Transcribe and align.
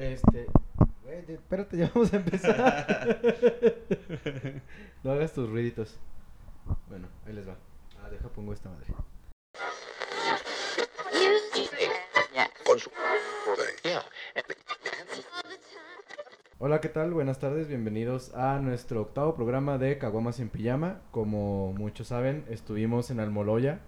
Este. 0.00 0.46
Güey, 1.02 1.24
espérate, 1.28 1.76
ya 1.76 1.90
vamos 1.94 2.10
a 2.14 2.16
empezar. 2.16 3.20
no 5.04 5.12
hagas 5.12 5.34
tus 5.34 5.50
ruiditos. 5.50 5.98
Bueno, 6.88 7.06
ahí 7.26 7.34
les 7.34 7.46
va. 7.46 7.54
Ah, 8.02 8.08
deja 8.08 8.26
pongo 8.30 8.54
esta 8.54 8.70
madre. 8.70 8.86
Hola, 16.58 16.80
¿qué 16.80 16.88
tal? 16.88 17.12
Buenas 17.12 17.38
tardes, 17.38 17.68
bienvenidos 17.68 18.34
a 18.34 18.58
nuestro 18.58 19.02
octavo 19.02 19.34
programa 19.34 19.76
de 19.76 19.98
Caguamas 19.98 20.40
en 20.40 20.48
Pijama. 20.48 21.02
Como 21.10 21.74
muchos 21.74 22.06
saben, 22.06 22.46
estuvimos 22.48 23.10
en 23.10 23.20
Almoloya, 23.20 23.80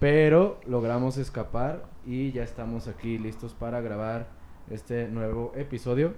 pero 0.00 0.60
logramos 0.66 1.16
escapar 1.16 1.86
y 2.04 2.30
ya 2.32 2.42
estamos 2.42 2.88
aquí 2.88 3.16
listos 3.16 3.54
para 3.54 3.80
grabar 3.80 4.39
este 4.68 5.08
nuevo 5.08 5.52
episodio 5.56 6.14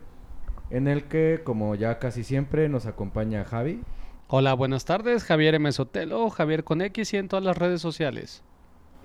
en 0.71 0.89
el 0.89 1.05
que, 1.05 1.43
como 1.45 1.75
ya 1.75 1.99
casi 1.99 2.25
siempre, 2.25 2.69
nos 2.69 2.87
acompaña 2.87 3.45
Javi. 3.45 3.83
Hola, 4.29 4.55
buenas 4.55 4.85
tardes. 4.85 5.25
Javier 5.25 5.55
M. 5.57 5.71
Sotelo, 5.71 6.31
Javier 6.31 6.65
con 6.65 6.81
X 6.81 7.13
y 7.15 7.19
en 7.19 7.29
todas 7.29 7.45
las 7.45 7.59
redes 7.59 7.81
sociales. 7.81 8.43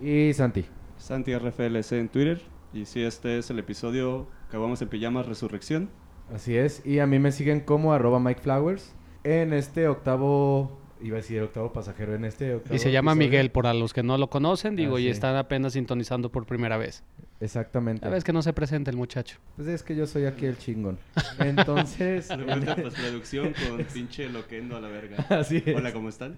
Y 0.02 0.34
Santi. 0.34 0.66
Santi 0.98 1.36
RFLC 1.36 1.92
en 1.94 2.09
Twitter. 2.09 2.42
Y 2.73 2.86
sí, 2.86 3.04
este 3.04 3.38
es 3.38 3.50
el 3.50 3.59
episodio 3.59 4.28
Acabamos 4.48 4.81
en 4.81 4.88
Pijamas 4.88 5.26
Resurrección. 5.26 5.90
Así 6.34 6.56
es, 6.58 6.86
y 6.86 7.00
a 7.00 7.08
mí 7.08 7.20
me 7.20 7.34
siguen 7.34 7.59
como 7.59 7.92
arroba 7.92 8.20
Mike 8.20 8.42
Flowers 8.42 8.94
en 9.26 9.52
este 9.52 9.90
octavo, 9.90 10.77
iba 11.02 11.16
a 11.18 11.22
decir 11.22 11.42
octavo 11.42 11.72
pasajero, 11.74 12.16
en 12.16 12.26
este 12.26 12.56
octavo 12.56 12.76
Y 12.76 12.80
se 12.80 12.92
llama 12.92 13.12
episodio. 13.12 13.30
Miguel, 13.30 13.52
por 13.52 13.68
a 13.68 13.74
los 13.74 13.94
que 13.94 14.04
no 14.04 14.18
lo 14.18 14.30
conocen, 14.30 14.76
digo, 14.76 14.96
Ah, 14.96 15.00
y 15.00 15.04
sí. 15.04 15.10
están 15.10 15.36
apenas 15.36 15.73
sintonizando 15.73 16.32
por 16.32 16.46
primera 16.46 16.78
vez. 16.78 17.04
Exactamente. 17.40 18.04
La 18.06 18.12
vez 18.12 18.23
que 18.23 18.34
no 18.34 18.42
se 18.42 18.52
presenta 18.54 18.90
el 18.90 18.98
muchacho. 18.98 19.38
Pues 19.56 19.68
es 19.68 19.84
que 19.84 19.96
yo 19.96 20.08
soy 20.08 20.26
aquí 20.26 20.46
el 20.46 20.58
chingón. 20.58 20.98
Entonces, 21.40 22.28
De 22.30 22.38
vuelta 22.44 22.73
en 22.73 22.82
postproducción 22.84 23.54
con 23.70 23.84
pinche 23.86 24.28
loquendo 24.30 24.76
a 24.78 24.81
la 24.81 24.88
verga. 24.88 25.17
así 25.30 25.62
es. 25.66 25.76
Hola, 25.76 25.94
¿cómo 25.94 26.09
están? 26.09 26.38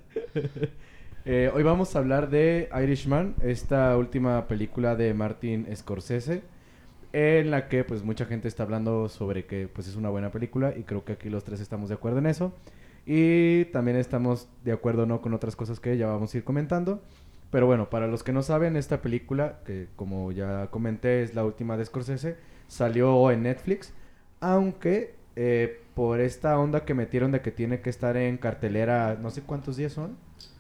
Eh, 1.26 1.52
hoy 1.54 1.64
vamos 1.64 1.96
a 1.96 2.00
hablar 2.00 2.30
de 2.30 2.70
Irishman, 2.84 3.36
esta 3.44 3.96
última 3.98 4.48
película 4.48 4.96
de 4.96 5.14
Martin 5.14 5.68
Scorsese, 5.76 6.42
en 7.14 7.52
la 7.52 7.68
que 7.68 7.84
pues 7.84 8.04
mucha 8.04 8.26
gente 8.26 8.48
está 8.48 8.64
hablando 8.64 9.10
sobre 9.10 9.46
que 9.46 9.68
pues 9.68 9.88
es 9.88 9.96
una 9.96 10.10
buena 10.10 10.32
película 10.32 10.74
y 10.78 10.84
creo 10.84 11.04
que 11.04 11.14
aquí 11.14 11.30
los 11.30 11.44
tres 11.44 11.60
estamos 11.60 11.90
de 11.90 11.96
acuerdo 11.96 12.20
en 12.20 12.26
eso. 12.28 12.54
Y 13.12 13.66
también 13.66 13.98
estamos 13.98 14.48
de 14.64 14.72
acuerdo 14.72 15.08
no 15.08 15.20
con 15.20 15.34
otras 15.34 15.56
cosas 15.56 15.80
que 15.80 15.98
ya 15.98 16.06
vamos 16.06 16.32
a 16.32 16.38
ir 16.38 16.44
comentando. 16.44 17.02
Pero 17.50 17.66
bueno, 17.66 17.90
para 17.90 18.06
los 18.06 18.22
que 18.24 18.32
no 18.32 18.44
saben, 18.44 18.76
esta 18.76 19.02
película, 19.02 19.62
que 19.66 19.88
como 19.96 20.32
ya 20.32 20.68
comenté 20.68 21.24
es 21.24 21.34
la 21.34 21.44
última 21.44 21.76
de 21.76 21.86
Scorsese, 21.86 22.38
salió 22.68 23.32
en 23.32 23.42
Netflix, 23.42 23.96
aunque 24.42 25.16
eh, 25.36 25.82
por 25.96 26.20
esta 26.20 26.60
onda 26.60 26.86
que 26.86 26.94
metieron 26.94 27.32
de 27.32 27.42
que 27.42 27.50
tiene 27.52 27.82
que 27.82 27.90
estar 27.90 28.16
en 28.16 28.38
cartelera, 28.38 29.18
no 29.20 29.32
sé 29.32 29.42
cuántos 29.42 29.76
días 29.76 29.94
son. 29.94 30.16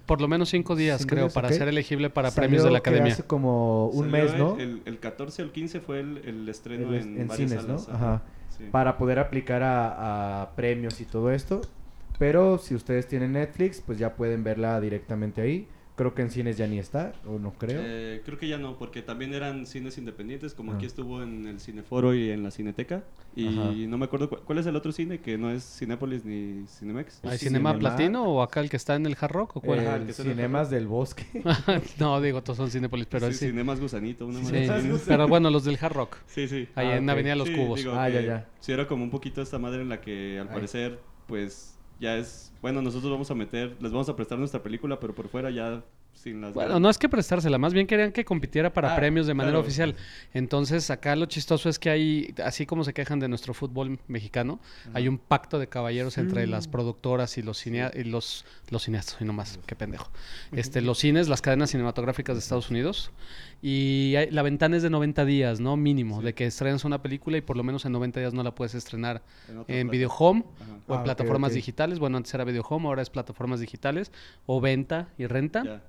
Por 0.08 0.19
lo 0.19 0.28
menos 0.28 0.50
cinco 0.50 0.75
días, 0.75 1.02
Cinco 1.02 1.09
creo, 1.11 1.23
días, 1.25 1.34
para 1.36 1.50
ser 1.50 1.67
elegible 1.67 2.09
para 2.09 2.31
Salió 2.31 2.47
premios 2.47 2.63
de 2.63 2.72
la 2.72 2.80
academia. 2.80 3.13
Hace 3.13 3.22
como 3.25 3.89
un 3.89 4.09
Salió 4.09 4.23
mes, 4.23 4.36
¿no? 4.36 4.56
El, 4.56 4.61
el, 4.61 4.81
el 4.86 5.00
14 5.00 5.44
o 5.44 5.45
el 5.45 5.52
15 5.52 5.81
fue 5.81 6.00
el, 6.00 6.17
el 6.25 6.50
estreno 6.50 6.89
El- 6.95 6.95
en, 7.03 7.22
en 7.22 7.28
varias 7.28 7.52
cines, 7.52 7.67
¿no? 7.67 7.78
salas. 7.78 8.02
Ajá. 8.02 8.23
Sí. 8.58 8.63
Para 8.72 8.97
poder 8.97 9.19
aplicar 9.19 9.61
a, 9.61 10.41
a 10.41 10.56
premios 10.56 11.00
y 11.00 11.06
todo 11.06 11.30
esto. 11.31 11.61
Pero 12.20 12.58
si 12.59 12.75
ustedes 12.75 13.08
tienen 13.08 13.31
Netflix, 13.34 13.81
pues 13.81 13.98
ya 13.98 14.16
pueden 14.16 14.44
verla 14.44 14.80
directamente 14.80 15.42
ahí. 15.42 15.67
Creo 15.95 16.14
que 16.16 16.22
en 16.22 16.30
cines 16.31 16.56
ya 16.56 16.66
ni 16.66 16.80
está, 16.80 17.12
o 17.25 17.39
no 17.39 17.52
creo. 17.52 17.81
Eh, 17.84 18.22
creo 18.23 18.38
que 18.38 18.48
ya 18.48 18.58
no, 18.58 18.78
porque 18.78 19.02
también 19.02 19.34
eran 19.34 19.66
cines 19.66 19.98
independientes, 19.98 20.53
como 20.53 20.72
Ah. 20.72 20.75
aquí 20.75 20.86
estuvo 20.86 21.22
en 21.22 21.45
el 21.45 21.59
Cineforo 21.59 22.14
y 22.16 22.30
en 22.30 22.42
la 22.42 22.52
Cineteca. 22.52 23.03
Y 23.36 23.47
Ajá. 23.50 23.72
no 23.73 23.97
me 23.97 24.06
acuerdo 24.06 24.30
cu- 24.30 24.38
cuál 24.45 24.59
es 24.59 24.66
el 24.66 24.78
otro 24.78 24.94
cine 24.94 25.20
que 25.20 25.38
no 25.38 25.52
es 25.52 25.62
Cinépolis 25.78 26.23
ni 26.23 26.66
Cinemex. 26.67 27.20
¿Hay 27.25 27.38
Sí, 27.38 27.47
Cinema 27.47 27.72
Cinema. 27.73 27.80
Platino 27.95 28.23
o 28.23 28.42
acá 28.42 28.62
el 28.62 28.70
que 28.70 28.78
está 28.78 28.95
en 28.95 29.06
el 29.08 29.17
Hard 29.20 29.31
Rock 29.34 29.58
o 29.58 29.62
cuál? 29.62 29.80
El 29.80 30.08
el 30.08 30.14
Cinemas 30.14 30.69
del 30.69 30.88
Bosque. 30.88 31.25
no, 32.00 32.22
digo, 32.22 32.41
todos 32.44 32.56
son 32.56 32.72
Cinepolis, 32.72 33.08
pero 33.08 33.28
sí, 33.28 33.34
sí. 33.34 33.47
Cinemas 33.47 33.81
Gusanito, 33.81 34.25
una 34.25 34.41
Sí, 34.41 34.68
pero 35.06 35.28
bueno, 35.28 35.50
los 35.50 35.66
del 35.66 35.78
Hard 35.81 35.94
Rock. 35.96 36.18
Sí, 36.28 36.47
sí. 36.47 36.69
Ahí 36.75 36.88
Ah, 36.88 36.96
en 36.97 37.03
ok. 37.03 37.09
Avenida 37.09 37.35
Los 37.35 37.50
Sí, 37.50 37.56
Cubos. 37.56 37.79
digo 37.79 37.91
Ah, 37.94 38.08
ya, 38.08 38.22
ya. 38.22 38.50
Sí, 38.62 38.72
era 38.72 38.88
como 38.88 39.03
un 39.03 39.09
poquito 39.09 39.41
esta 39.41 39.59
madre 39.59 39.81
en 39.81 39.90
la 39.90 40.00
que 40.00 40.40
al 40.40 40.47
Ay. 40.47 40.53
parecer, 40.53 41.00
pues 41.28 41.78
ya 41.99 42.17
es. 42.17 42.51
Bueno, 42.61 42.81
nosotros 42.81 43.11
vamos 43.11 43.29
a 43.31 43.35
meter, 43.35 43.75
les 43.79 43.91
vamos 43.91 44.09
a 44.09 44.15
prestar 44.15 44.37
nuestra 44.37 44.61
película, 44.61 44.99
pero 44.99 45.13
por 45.15 45.29
fuera 45.29 45.49
ya 45.49 45.81
sin 46.13 46.41
las. 46.41 46.53
Bueno, 46.53 46.77
no 46.79 46.89
es 46.89 46.97
que 46.97 47.07
prestársela, 47.07 47.57
más 47.57 47.73
bien 47.73 47.87
querían 47.87 48.11
que 48.11 48.25
compitiera 48.25 48.73
para 48.73 48.93
Ah, 48.93 48.95
premios 48.97 49.27
de 49.27 49.33
manera 49.33 49.53
claro. 49.53 49.61
oficial. 49.65 49.95
Entonces, 50.33 50.89
acá 50.89 51.15
lo 51.15 51.25
chistoso 51.27 51.69
es 51.69 51.79
que 51.79 51.89
hay, 51.89 52.33
así 52.43 52.65
como 52.65 52.83
se 52.83 52.93
quejan 52.93 53.19
de 53.21 53.29
nuestro 53.29 53.53
fútbol 53.53 53.97
mexicano, 54.07 54.59
hay 54.93 55.07
un 55.07 55.17
pacto 55.17 55.57
de 55.59 55.67
caballeros 55.67 56.17
entre 56.17 56.47
las 56.47 56.67
productoras 56.67 57.37
y 57.37 57.41
los 57.43 57.57
cinea 57.57 57.91
y 57.95 58.03
los, 58.03 58.45
los 58.69 58.83
cineastas, 58.83 59.17
y 59.21 59.23
no 59.25 59.31
más, 59.31 59.57
qué 59.66 59.75
pendejo. 59.77 60.11
Este, 60.51 60.81
los 60.81 60.97
cines, 60.99 61.29
las 61.29 61.41
cadenas 61.41 61.69
cinematográficas 61.69 62.35
de 62.35 62.39
Estados 62.39 62.69
Unidos. 62.69 63.11
Y 63.62 64.16
hay- 64.16 64.31
la 64.31 64.42
ventana 64.42 64.78
es 64.78 64.84
de 64.84 64.90
90 64.90 65.25
días, 65.25 65.59
¿no? 65.59 65.75
Mínimo, 65.75 66.20
Sí. 66.20 66.25
de 66.25 66.34
que 66.34 66.46
estrenas 66.46 66.86
una 66.86 67.02
película 67.02 67.38
y 67.38 67.42
por 67.42 67.58
lo 67.58 67.64
menos 67.64 67.84
en 67.86 67.92
90 67.92 68.20
días 68.22 68.34
no 68.34 68.42
la 68.44 68.56
puedes 68.56 68.74
estrenar 68.75 69.22
En 69.50 69.64
en 69.68 69.90
Video 69.90 70.09
Home 70.18 70.46
Ajá. 70.62 70.72
o 70.88 70.94
en 70.94 71.00
Ah, 71.02 71.03
plataformas 71.03 71.53
digitales. 71.53 72.00
Bueno, 72.00 72.18
antes 72.18 72.34
era 72.34 72.46
Video 72.46 72.64
Home, 72.70 72.88
ahora 72.88 73.02
es 73.02 73.09
plataformas 73.09 73.59
digitales 73.59 74.12
o 74.46 74.62
venta 74.62 75.09
y 75.18 75.25
renta. 75.28 75.81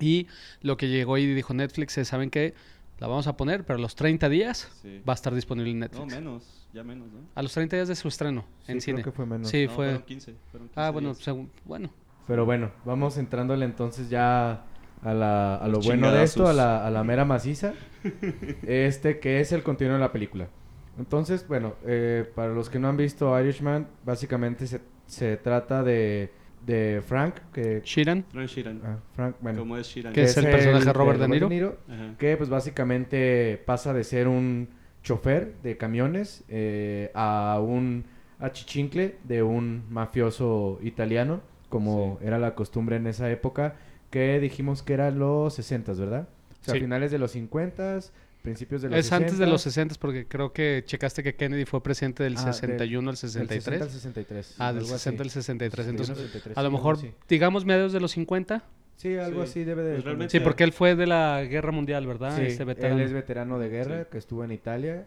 Y 0.00 0.26
lo 0.60 0.76
que 0.76 0.88
llegó 0.88 1.16
y 1.18 1.26
dijo 1.34 1.54
Netflix 1.54 1.96
es, 1.98 2.08
¿saben 2.08 2.28
qué? 2.28 2.52
La 2.98 3.06
vamos 3.06 3.26
a 3.26 3.36
poner, 3.36 3.64
pero 3.64 3.78
a 3.78 3.82
los 3.82 3.94
30 3.96 4.28
días 4.28 4.70
Sí. 4.82 5.00
va 5.08 5.12
a 5.12 5.16
estar 5.16 5.34
disponible 5.34 5.70
en 5.70 5.78
No, 5.80 5.86
Netflix. 5.86 6.14
menos, 6.14 6.66
ya 6.72 6.84
menos, 6.84 7.08
¿no? 7.10 7.20
a 7.34 7.42
los 7.42 7.52
30 7.52 7.76
días 7.76 7.88
de 7.88 7.94
su 7.96 8.08
estreno 8.08 8.42
Sí, 8.42 8.72
en 8.72 8.78
creo 8.78 8.80
cine. 8.80 9.02
que 9.02 9.12
fue 9.12 9.24
menos. 9.26 9.48
Sí, 9.48 9.66
No, 9.66 9.72
fue... 9.72 9.86
Fueron 9.86 10.02
15. 10.02 10.34
Fueron 10.50 10.68
15 10.68 10.80
Ah, 10.80 10.90
bueno, 10.90 11.14
según- 11.14 11.50
bueno. 11.64 11.90
Pero 12.26 12.44
bueno, 12.46 12.70
vamos 12.84 13.16
entrándole 13.18 13.64
entonces 13.64 14.08
ya 14.10 14.64
a, 15.04 15.14
la, 15.14 15.56
a 15.56 15.66
lo 15.68 15.74
Los 15.74 15.86
bueno 15.86 16.10
de 16.10 16.22
esto, 16.24 16.46
a 16.48 16.52
la, 16.52 16.84
a 16.86 16.90
la 16.90 17.04
mera 17.04 17.24
maciza. 17.24 17.74
este 18.66 19.18
que 19.20 19.40
es 19.40 19.52
el 19.52 19.62
continuo 19.62 19.94
de 19.94 20.00
la 20.00 20.12
película. 20.12 20.48
Entonces, 20.98 21.46
bueno, 21.48 21.74
eh, 21.86 22.24
para 22.34 22.52
los 22.52 22.70
que 22.70 22.78
no 22.78 22.88
han 22.88 22.96
visto 22.96 23.38
Irishman, 23.40 23.86
básicamente 24.04 24.66
se, 24.66 24.80
se 25.06 25.36
trata 25.36 25.82
de, 25.82 26.30
de 26.64 27.02
Frank, 27.04 27.34
que... 27.52 27.82
Sheeran, 27.84 28.24
Frank 28.30 28.48
Sheeran. 28.48 28.80
ah, 28.84 28.96
Frank, 29.14 29.36
bueno, 29.40 29.58
¿Cómo 29.60 29.76
es 29.76 29.88
Sheeran? 29.88 30.12
¿Qué 30.12 30.22
es 30.22 30.36
el 30.36 30.44
personaje 30.50 30.84
de 30.84 30.92
Robert 30.92 31.18
De 31.20 31.28
Niro? 31.28 31.78
Que 32.18 32.36
pues 32.36 32.48
básicamente 32.48 33.60
pasa 33.66 33.92
de 33.92 34.04
ser 34.04 34.28
un 34.28 34.68
chofer 35.02 35.54
de 35.62 35.76
camiones 35.76 36.44
eh, 36.48 37.10
a 37.14 37.60
un 37.60 38.04
achichincle 38.38 39.16
de 39.24 39.42
un 39.42 39.84
mafioso 39.90 40.78
italiano, 40.82 41.40
como 41.68 42.18
Sí. 42.20 42.26
era 42.28 42.38
la 42.38 42.54
costumbre 42.54 42.96
en 42.96 43.06
esa 43.08 43.28
época, 43.30 43.74
que 44.14 44.38
dijimos 44.38 44.84
que 44.84 44.92
eran 44.94 45.18
los 45.18 45.54
60, 45.54 45.92
¿verdad? 45.94 46.28
O 46.62 46.64
sea, 46.64 46.74
Sí. 46.74 46.80
finales 46.80 47.10
de 47.10 47.18
los 47.18 47.32
50, 47.32 47.98
principios 48.42 48.80
de 48.82 48.90
los 48.90 48.98
es 48.98 49.10
antes 49.12 49.38
de 49.38 49.44
60s. 49.46 49.50
los 49.50 49.62
60 49.62 49.94
porque 49.98 50.26
creo 50.28 50.52
que 50.52 50.84
checaste 50.86 51.22
que 51.24 51.34
Kennedy 51.34 51.64
fue 51.64 51.82
presidente 51.82 52.22
del 52.22 52.36
Ah, 52.38 52.44
del- 52.44 52.54
61 52.54 53.10
al 53.10 53.14
Del 53.16 53.18
60 53.18 53.54
63. 53.54 53.82
al 53.82 53.90
63. 53.90 54.54
ah, 54.58 54.72
del 54.72 54.84
algo 54.84 54.96
60 54.96 55.22
así. 55.22 55.26
al 55.28 55.30
63. 55.32 55.86
61 55.86 55.90
Entonces, 55.90 56.10
al 56.16 56.26
63, 56.28 56.56
a 56.58 56.62
lo 56.62 56.68
sí, 56.68 56.74
mejor, 56.76 56.94
así. 56.96 57.10
digamos, 57.28 57.64
mediados 57.64 57.92
de 57.92 58.00
los 58.00 58.12
50. 58.12 58.62
Sí, 58.96 59.16
algo 59.16 59.42
Sí. 59.44 59.50
así 59.50 59.64
debe 59.64 59.82
de... 59.82 59.92
Pues 59.94 60.04
realmente- 60.04 60.30
Sí, 60.38 60.38
porque 60.44 60.62
él 60.62 60.72
fue 60.72 60.94
de 60.94 61.06
la 61.08 61.42
Guerra 61.42 61.72
Mundial, 61.72 62.06
¿verdad? 62.06 62.36
Sí, 62.36 62.42
este 62.42 62.62
veterano. 62.64 62.94
él 63.00 63.02
es 63.02 63.12
veterano 63.12 63.58
de 63.58 63.68
guerra 63.68 64.02
Sí. 64.04 64.08
que 64.12 64.18
estuvo 64.18 64.44
en 64.44 64.52
Italia. 64.52 65.06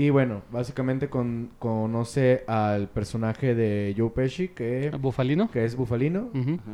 Y 0.00 0.10
bueno, 0.10 0.42
básicamente 0.52 1.08
con- 1.10 1.50
conoce 1.58 2.44
al 2.46 2.88
personaje 2.88 3.56
de 3.56 3.92
Joe 3.98 4.10
Pesci, 4.10 4.46
que, 4.48 4.90
¿Bufalino? 5.00 5.50
que 5.50 5.64
es 5.64 5.74
Bufalino, 5.74 6.30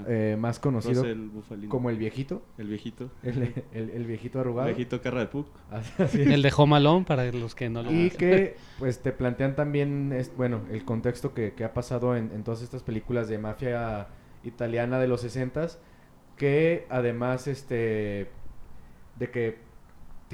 eh, 0.06 0.36
más 0.38 0.58
conocido 0.58 1.02
Bufalino. 1.32 1.70
como 1.70 1.88
el 1.88 1.96
viejito, 1.96 2.42
El 2.58 2.68
viejito. 2.68 3.10
el, 3.22 3.64
el- 3.72 3.88
el 3.90 4.04
viejito 4.04 4.40
arrugado. 4.40 4.66
Viejito 4.66 5.00
cara 5.00 5.20
de 5.20 5.26
Puck. 5.28 5.46
Así 5.70 6.20
es. 6.20 6.28
El 6.28 6.42
de 6.42 6.52
Home 6.54 6.76
Alone, 6.76 7.06
para 7.06 7.24
los 7.32 7.54
que 7.54 7.70
no 7.70 7.82
lo 7.82 7.90
Y 7.90 8.10
que 8.10 8.56
pues 8.78 8.98
te 9.00 9.10
plantean 9.12 9.56
también, 9.56 10.12
es, 10.12 10.30
bueno, 10.36 10.60
el 10.70 10.84
contexto 10.84 11.32
que, 11.32 11.54
que 11.54 11.64
ha 11.64 11.72
pasado 11.72 12.16
en, 12.16 12.30
en 12.34 12.44
todas 12.44 12.60
estas 12.60 12.82
películas 12.82 13.26
de 13.28 13.38
mafia 13.38 14.08
italiana 14.42 14.98
de 14.98 15.08
los 15.08 15.22
60 15.22 15.66
que 16.36 16.84
además 16.90 17.46
este 17.46 18.28
de 19.18 19.30
que 19.30 19.63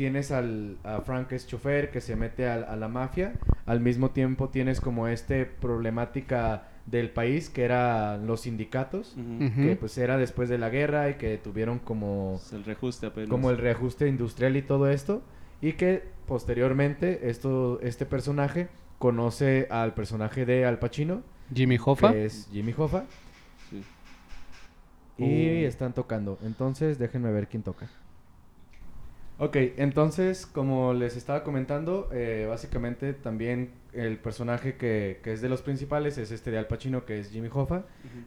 tienes 0.01 0.31
al 0.31 0.79
a 0.83 1.03
Frank 1.03 1.27
que 1.29 1.35
es 1.37 1.47
chofer 1.47 1.91
que 1.91 2.01
se 2.01 2.17
mete 2.17 2.49
a, 2.49 2.75
la 2.75 2.89
mafia, 2.89 3.35
al 3.67 3.81
mismo 3.81 4.13
tiempo 4.13 4.49
tienes 4.49 4.81
como 4.81 5.09
este 5.09 5.45
problemática 5.45 6.69
del 6.87 7.11
país 7.11 7.51
que 7.51 7.65
eran 7.65 8.27
los 8.27 8.41
sindicatos, 8.41 9.15
que 9.57 9.77
pues 9.79 9.99
era 9.99 10.17
después 10.17 10.49
de 10.49 10.57
la 10.57 10.71
guerra 10.71 11.11
y 11.11 11.15
que 11.17 11.37
tuvieron 11.37 11.79
como 11.81 12.37
Es 12.43 12.51
el 12.55 12.65
reajuste 12.65 13.09
apenas. 13.09 13.29
como 13.29 13.51
el 13.51 13.59
reajuste 13.59 14.09
industrial 14.09 14.57
y 14.57 14.63
todo 14.63 14.89
esto 14.89 15.21
y 15.61 15.75
que 15.75 16.03
posteriormente 16.27 17.29
esto 17.29 17.79
este 17.83 18.07
personaje 18.07 18.69
conoce 18.99 19.67
al 19.71 19.93
personaje 19.93 20.47
de 20.47 20.65
Al 20.65 20.79
Pacino 20.79 21.21
Jimmy 21.55 21.77
Hoffa. 21.85 22.13
que 22.13 22.25
es 22.25 22.49
Jimmy 22.51 22.73
Hoffa 22.75 23.05
Sí. 23.69 23.85
y 25.19 25.65
Uh. 25.65 25.69
están 25.69 25.93
tocando 25.93 26.39
entonces 26.43 26.99
déjenme 26.99 27.31
ver 27.33 27.49
quién 27.49 27.63
toca 27.63 27.91
Ok, 29.43 29.57
entonces, 29.79 30.45
como 30.45 30.93
les 30.93 31.17
estaba 31.17 31.43
comentando, 31.45 32.11
eh, 32.13 32.45
básicamente 32.47 33.15
también 33.15 33.71
el 33.95 34.19
personaje 34.19 34.77
que, 34.77 35.19
que 35.25 35.33
es 35.33 35.41
de 35.41 35.49
los 35.49 35.63
principales 35.63 36.19
es 36.19 36.31
este 36.31 36.51
de 36.51 36.59
Al 36.59 36.67
Pacino, 36.67 37.07
que 37.07 37.19
es 37.21 37.31
Jimmy 37.31 37.49
Hoffa, 37.51 37.85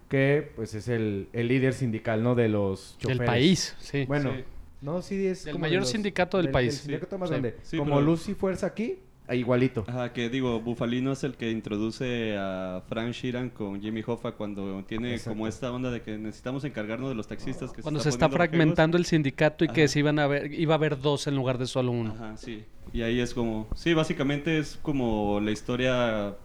que 0.09 0.51
pues 0.55 0.73
es 0.73 0.87
el, 0.87 1.29
el 1.31 1.47
líder 1.49 1.75
sindical, 1.75 2.23
¿no? 2.23 2.33
De 2.33 2.49
los 2.49 2.97
choferes. 2.97 3.19
Del 3.19 3.27
país, 3.27 3.75
sí. 3.79 4.05
Bueno, 4.07 4.33
Sí. 4.33 4.43
no, 4.81 5.01
sí 5.03 5.27
es 5.27 5.45
de 5.45 5.53
mayor 5.53 5.81
los- 5.81 5.89
sindicato 5.91 6.37
del 6.37 6.49
país. 6.49 6.79
sindicato 6.79 7.19
más 7.19 7.29
Sí. 7.29 7.33
grande. 7.35 7.57
Sí, 7.61 7.77
como 7.77 7.91
pero- 7.95 8.01
Lucy 8.07 8.33
Fuerza 8.33 8.65
aquí, 8.65 8.97
igualito. 9.31 9.85
Ajá, 9.87 10.11
que 10.13 10.29
digo, 10.29 10.59
Bufalino 10.59 11.11
es 11.13 11.23
el 11.23 11.35
que 11.35 11.49
introduce 11.51 12.35
a 12.37 12.83
Frank 12.89 13.11
Sheeran 13.13 13.49
con 13.49 13.81
Jimmy 13.81 14.03
Hoffa 14.05 14.33
cuando 14.33 14.83
tiene 14.85 15.11
Exacto. 15.13 15.29
como 15.31 15.47
esta 15.47 15.71
onda 15.71 15.91
de 15.91 16.01
que 16.01 16.17
necesitamos 16.17 16.63
encargarnos 16.65 17.09
de 17.09 17.15
los 17.15 17.27
taxistas 17.27 17.71
que 17.71 17.81
Cuando 17.81 18.01
se 18.01 18.09
está 18.09 18.27
fragmentando 18.29 18.97
el 18.97 19.05
sindicato 19.05 19.63
y 19.63 19.69
que 19.69 19.87
se 19.87 19.99
iban 19.99 20.19
a 20.19 20.27
ver, 20.27 20.53
iba 20.53 20.73
a 20.73 20.77
haber 20.77 20.99
dos 20.99 21.27
en 21.27 21.35
lugar 21.35 21.57
de 21.57 21.67
solo 21.67 21.91
uno. 21.91 22.11
Ajá, 22.13 22.35
sí. 22.37 22.65
Y 22.91 23.01
ahí 23.01 23.19
es 23.21 23.33
como, 23.33 23.67
sí, 23.75 23.93
básicamente 23.93 24.57
es 24.59 24.77
como 24.81 25.39
la 25.39 25.51
historia, 25.51 26.35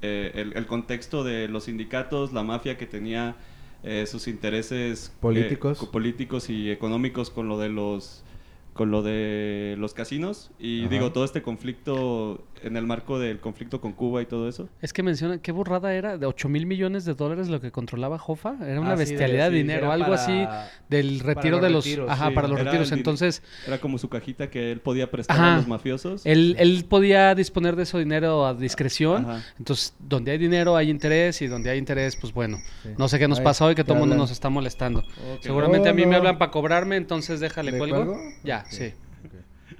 eh, 0.00 0.32
el, 0.34 0.56
el 0.56 0.66
contexto 0.66 1.22
de 1.24 1.48
los 1.48 1.64
sindicatos, 1.64 2.32
la 2.32 2.42
mafia 2.42 2.76
que 2.78 2.86
tenía 2.86 3.36
eh, 3.84 4.06
sus 4.06 4.26
intereses 4.26 5.08
eh, 5.08 5.18
Políticos. 5.20 5.78
co- 5.78 5.90
políticos 5.90 6.48
y 6.50 6.70
económicos 6.70 7.30
con 7.30 7.46
lo 7.48 7.58
de 7.58 7.68
los 7.68 8.24
con 8.72 8.90
lo 8.90 9.02
de 9.02 9.74
los 9.78 9.94
casinos 9.94 10.50
y 10.58 10.80
Ajá. 10.80 10.88
digo 10.90 11.12
todo 11.12 11.24
este 11.24 11.42
conflicto 11.42 12.42
en 12.64 12.76
el 12.76 12.86
marco 12.86 13.18
del 13.18 13.40
conflicto 13.40 13.80
con 13.80 13.92
Cuba 13.92 14.22
y 14.22 14.26
todo 14.26 14.48
eso. 14.48 14.68
Es 14.80 14.92
que 14.92 15.02
mencionan, 15.02 15.38
qué 15.40 15.52
burrada 15.52 15.92
era, 15.94 16.18
de 16.18 16.26
8 16.26 16.48
mil 16.48 16.66
millones 16.66 17.04
de 17.04 17.14
dólares 17.14 17.48
lo 17.48 17.60
que 17.60 17.70
controlaba 17.70 18.18
Jofa. 18.18 18.54
Era 18.66 18.80
una 18.80 18.92
Ah, 18.92 18.96
sí, 18.96 19.00
bestialidad 19.10 19.50
de 19.50 19.56
sí, 19.56 19.62
dinero, 19.62 19.90
algo 19.92 20.10
para- 20.10 20.22
así 20.22 20.46
del 20.88 21.20
retiro 21.20 21.56
los 21.56 21.62
de 21.62 21.70
los... 21.70 21.84
retiros, 21.84 22.10
ajá, 22.10 22.28
sí. 22.28 22.34
para 22.34 22.48
los 22.48 22.58
Era 22.60 22.70
retiros. 22.70 22.92
Entonces, 22.92 23.42
Era 23.66 23.78
como 23.78 23.98
su 23.98 24.08
cajita 24.08 24.50
que 24.50 24.72
él 24.72 24.80
podía 24.80 25.10
prestar 25.10 25.36
Ajá. 25.36 25.54
a 25.54 25.56
los 25.58 25.68
mafiosos. 25.68 26.24
él, 26.26 26.56
él 26.58 26.84
podía 26.88 27.34
disponer 27.34 27.76
de 27.76 27.82
ese 27.84 27.98
dinero 27.98 28.46
a 28.46 28.54
discreción. 28.54 29.24
Ajá. 29.28 29.42
Entonces, 29.58 29.94
donde 29.98 30.30
hay 30.32 30.38
dinero 30.38 30.76
hay 30.76 30.90
interés 30.90 31.42
y 31.42 31.46
donde 31.46 31.70
hay 31.70 31.78
interés, 31.78 32.16
pues 32.16 32.32
bueno. 32.32 32.58
Sí. 32.82 32.90
No 32.98 33.08
sé 33.08 33.18
qué 33.18 33.28
nos 33.28 33.38
Ay, 33.38 33.44
pasa 33.44 33.64
hoy 33.64 33.74
que 33.74 33.84
todo 33.84 33.94
el 33.94 34.00
mundo 34.00 34.16
nos 34.16 34.30
está 34.30 34.48
molestando. 34.48 35.00
Ok. 35.00 35.42
Seguramente 35.42 35.88
a 35.88 35.92
mí 35.92 36.02
Oh, 36.04 36.08
me 36.08 36.16
hablan 36.16 36.38
para 36.38 36.50
cobrarme, 36.50 36.96
entonces 36.96 37.40
déjale 37.40 37.72
¿Le 37.72 37.78
cuelgo. 37.78 37.96
cuelgo? 38.04 38.20
Ya, 38.44 38.64
sí. 38.68 38.92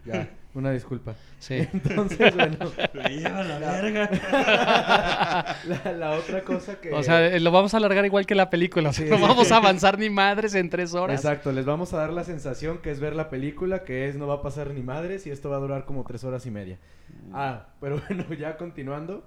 Ya, 0.05 0.31
una 0.55 0.71
disculpa. 0.73 1.15
Sí. 1.43 1.55
Entonces, 1.73 2.37
bueno, 2.37 2.57
Me 2.95 3.09
lleva 3.17 3.43
la 3.43 3.59
verga. 3.59 4.09
la, 5.85 5.93
la 5.93 6.11
otra 6.13 6.45
cosa 6.45 6.81
que... 6.81 6.93
O 6.93 7.03
sea, 7.03 7.27
eh, 7.27 7.41
lo 7.41 7.51
vamos 7.51 7.75
a 7.75 7.79
alargar 7.79 8.05
igual 8.07 8.27
que 8.27 8.37
la 8.37 8.49
película. 8.49 8.91
O 8.91 8.93
sea, 8.93 9.05
Sí, 9.05 9.11
no 9.11 9.17
sí. 9.17 9.23
vamos 9.23 9.51
a 9.51 9.57
avanzar 9.57 9.99
ni 9.99 10.09
madres 10.09 10.55
en 10.55 10.71
tres 10.71 10.95
horas. 10.95 11.17
Exacto, 11.19 11.51
les 11.51 11.65
vamos 11.65 11.93
a 11.95 11.97
dar 11.97 12.13
la 12.13 12.23
sensación 12.23 12.79
que 12.79 12.93
es 12.93 13.01
ver 13.01 13.17
la 13.17 13.29
película, 13.29 13.83
que 13.83 14.07
es 14.09 14.15
no 14.15 14.29
va 14.29 14.35
a 14.35 14.43
pasar 14.43 14.71
ni 14.71 14.83
madres 14.83 15.27
y 15.27 15.31
esto 15.31 15.51
va 15.51 15.57
a 15.57 15.61
durar 15.61 15.85
como 15.85 16.05
tres 16.05 16.23
horas 16.23 16.47
y 16.47 16.53
media. 16.53 16.79
Ah, 17.33 17.67
pero 17.81 18.01
bueno, 18.09 18.33
ya 18.35 18.57
continuando. 18.57 19.25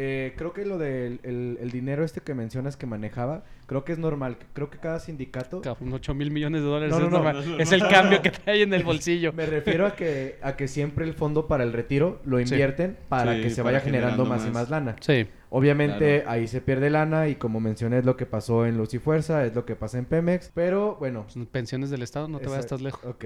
Eh, 0.00 0.32
creo 0.36 0.52
que 0.52 0.64
lo 0.64 0.78
del 0.78 1.18
el, 1.24 1.58
el 1.60 1.70
dinero 1.72 2.04
este 2.04 2.20
que 2.20 2.32
mencionas 2.32 2.76
que 2.76 2.86
manejaba, 2.86 3.42
creo 3.66 3.84
que 3.84 3.90
es 3.90 3.98
normal. 3.98 4.36
Creo 4.52 4.70
que 4.70 4.78
cada 4.78 5.00
sindicato... 5.00 5.60
Cabrón, 5.60 5.92
8 5.92 6.14
mil 6.14 6.30
millones 6.30 6.62
de 6.62 6.68
dólares 6.68 6.90
No, 6.90 6.98
es, 6.98 7.02
no, 7.02 7.10
no, 7.10 7.16
normal. 7.16 7.34
no 7.34 7.40
es 7.40 7.46
normal. 7.48 7.60
es 7.62 7.72
el 7.72 7.88
cambio 7.88 8.22
que 8.22 8.30
trae 8.30 8.62
en 8.62 8.72
el 8.74 8.84
bolsillo. 8.84 9.32
Me 9.32 9.44
refiero 9.46 9.86
a 9.86 9.96
que, 9.96 10.38
a 10.40 10.54
que 10.56 10.68
siempre 10.68 11.04
el 11.04 11.14
fondo 11.14 11.48
para 11.48 11.64
el 11.64 11.72
retiro 11.72 12.20
lo 12.24 12.36
Sí. 12.38 12.42
invierten 12.44 12.96
para 13.08 13.34
Sí, 13.34 13.42
que 13.42 13.50
se 13.50 13.56
para 13.64 13.78
vaya 13.78 13.84
generando, 13.84 14.22
generando 14.24 14.24
más 14.46 14.46
y 14.48 14.54
más. 14.54 14.70
lana. 14.70 14.94
Sí. 15.00 15.26
Obviamente 15.50 16.20
Claro. 16.22 16.30
ahí 16.30 16.46
se 16.46 16.60
pierde 16.60 16.90
lana 16.90 17.26
y 17.28 17.34
como 17.34 17.58
mencioné 17.58 17.98
es 17.98 18.04
lo 18.04 18.16
que 18.16 18.26
pasó 18.26 18.66
en 18.66 18.76
Luz 18.78 18.94
y 18.94 18.98
Fuerza, 19.00 19.44
es 19.44 19.54
lo 19.56 19.64
que 19.64 19.74
pasa 19.74 19.98
en 19.98 20.04
Pemex, 20.04 20.52
pero 20.54 20.94
bueno. 21.00 21.26
Pues, 21.34 21.44
Pensiones 21.48 21.90
del 21.90 22.02
Estado, 22.02 22.28
no 22.28 22.38
te 22.38 22.46
vayas 22.46 22.68
tan 22.68 22.84
lejos. 22.84 23.04
Ok. 23.04 23.24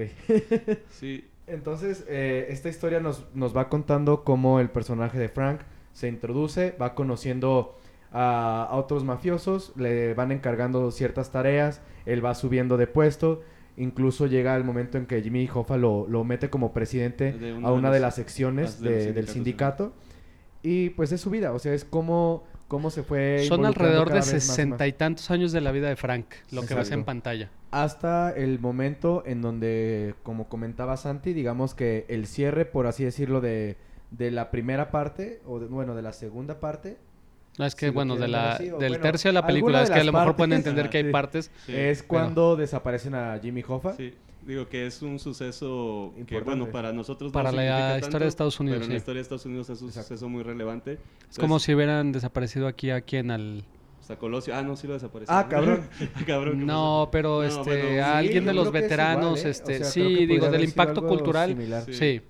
Sí, 0.89 1.27
Entonces, 1.47 2.05
eh, 2.07 2.47
esta 2.49 2.69
historia 2.69 3.01
nos, 3.01 3.25
nos 3.35 3.55
va 3.55 3.67
contando 3.67 4.23
cómo 4.23 4.61
el 4.61 4.69
personaje 4.69 5.19
de 5.19 5.27
Frank 5.27 5.59
se 5.93 6.07
introduce, 6.09 6.75
va 6.81 6.93
conociendo 6.95 7.77
a, 8.11 8.67
a 8.69 8.75
otros 8.75 9.03
mafiosos, 9.03 9.71
le 9.77 10.13
van 10.13 10.31
encargando 10.31 10.91
ciertas 10.91 11.31
tareas, 11.31 11.81
él 12.05 12.23
va 12.23 12.35
subiendo 12.35 12.77
de 12.77 12.87
puesto, 12.87 13.41
incluso 13.77 14.27
llega 14.27 14.55
el 14.55 14.63
momento 14.63 14.97
en 14.97 15.05
que 15.05 15.21
Jimmy 15.21 15.49
Hoffa 15.51 15.77
lo, 15.77 16.05
lo 16.07 16.23
mete 16.23 16.49
como 16.49 16.73
presidente 16.73 17.35
una 17.57 17.67
a 17.69 17.71
una 17.71 17.89
de 17.89 17.97
los- 17.99 18.01
las 18.07 18.15
secciones 18.15 18.79
de 18.81 19.05
de- 19.07 19.13
del 19.13 19.27
sindicato. 19.27 19.93
Y 20.61 20.91
pues 20.91 21.11
es 21.11 21.21
su 21.21 21.29
vida, 21.29 21.51
o 21.53 21.59
sea, 21.59 21.73
es 21.73 21.83
como 21.85 22.43
cómo 22.69 22.89
se 22.89 23.03
fue... 23.03 23.43
Son 23.47 23.65
alrededor 23.65 24.07
cada 24.07 24.19
de 24.21 24.25
sesenta 24.25 24.87
y 24.87 24.93
tantos 24.93 25.29
años 25.29 25.51
de 25.51 25.61
la 25.61 25.71
vida 25.71 25.89
de 25.89 25.95
Frank, 25.95 26.25
lo 26.51 26.65
que 26.65 26.73
ves 26.73 26.89
en 26.91 27.03
pantalla. 27.03 27.49
hasta 27.71 28.31
el 28.31 28.59
momento 28.59 29.23
en 29.27 29.41
donde, 29.41 30.15
como 30.23 30.47
comentaba 30.49 30.97
Santi, 30.97 31.33
digamos 31.33 31.75
que 31.75 32.05
el 32.09 32.25
cierre, 32.25 32.65
por 32.65 32.87
así 32.87 33.03
decirlo, 33.03 33.41
de, 33.41 33.75
de 34.17 34.31
la 34.31 34.49
primera 34.51 34.89
parte, 34.91 35.41
o 35.45 35.59
de- 35.59 35.67
bueno, 35.67 35.95
de 35.95 36.01
la 36.01 36.13
segunda 36.13 36.59
parte, 36.59 36.97
No, 37.59 37.65
es 37.65 37.75
que, 37.75 37.85
Si 37.87 37.91
bueno, 37.91 38.15
de 38.15 38.27
la, 38.27 38.53
así, 38.53 38.63
del 38.65 38.73
bueno, 38.73 38.99
tercio 38.99 39.29
de 39.29 39.33
la 39.33 39.45
película, 39.45 39.77
de 39.79 39.83
es 39.83 39.89
que 39.91 39.99
a 39.99 40.03
lo 40.03 40.11
mejor 40.13 40.35
pueden 40.35 40.53
entender 40.53 40.89
que 40.89 40.97
hay 40.97 41.03
Sí. 41.03 41.11
partes. 41.11 41.51
sí. 41.67 41.73
es 41.75 42.01
cuando 42.01 42.55
desaparecen 42.55 43.13
a 43.13 43.37
Jimmy 43.39 43.63
Hoffa. 43.67 43.93
Sí, 43.93 44.11
digo 44.45 44.67
que 44.67 44.87
es 44.87 45.03
un 45.03 45.19
suceso 45.19 46.11
que, 46.15 46.21
Importante. 46.21 46.59
bueno, 46.61 46.71
para 46.71 46.91
nosotros 46.93 47.29
no 47.29 47.33
Para 47.33 47.51
la 47.51 47.61
significa 47.61 47.99
historia 47.99 48.25
de 48.25 48.29
Estados 48.29 48.59
Unidos, 48.59 48.77
Pero 48.79 48.85
en 48.85 48.91
la 48.93 48.97
historia 48.97 49.17
de 49.19 49.21
Estados 49.21 49.45
Unidos 49.45 49.69
es 49.69 49.81
un 49.83 49.89
Exacto. 49.89 50.07
suceso 50.07 50.29
muy 50.29 50.41
relevante. 50.41 50.97
Es 51.29 51.37
como 51.37 51.59
si 51.59 51.75
hubieran 51.75 52.11
desaparecido 52.11 52.65
aquí 52.67 52.89
a 52.89 53.01
quien 53.01 53.29
al... 53.29 53.63
O 54.01 54.03
sea, 54.05 54.17
Colosio. 54.17 54.55
Ah, 54.55 54.63
no, 54.63 54.75
sí 54.75 54.87
lo 54.87 54.93
desapareció. 54.93 55.33
Ah, 55.33 55.47
cabrón. 55.47 55.87
cabrón. 56.27 56.59
¿qué 56.59 56.65
No, 56.65 57.03
pasó? 57.05 57.11
pero 57.11 57.29
No, 57.41 57.43
este, 57.43 57.61
bueno, 57.61 58.03
a 58.03 58.05
Sí, 58.13 58.17
alguien 58.17 58.45
de 58.45 58.53
los 58.53 58.65
que 58.71 58.81
veteranos, 58.81 59.37
igual, 59.39 59.47
¿eh? 59.47 59.49
este, 59.51 59.75
O 59.75 59.77
sea, 59.77 59.85
sí, 59.85 60.15
que 60.15 60.27
digo, 60.27 60.49
del 60.49 60.63
impacto 60.63 61.05
cultural, 61.07 61.49
similar. 61.49 61.83
Sí. 61.85 61.93
sí, 61.93 62.21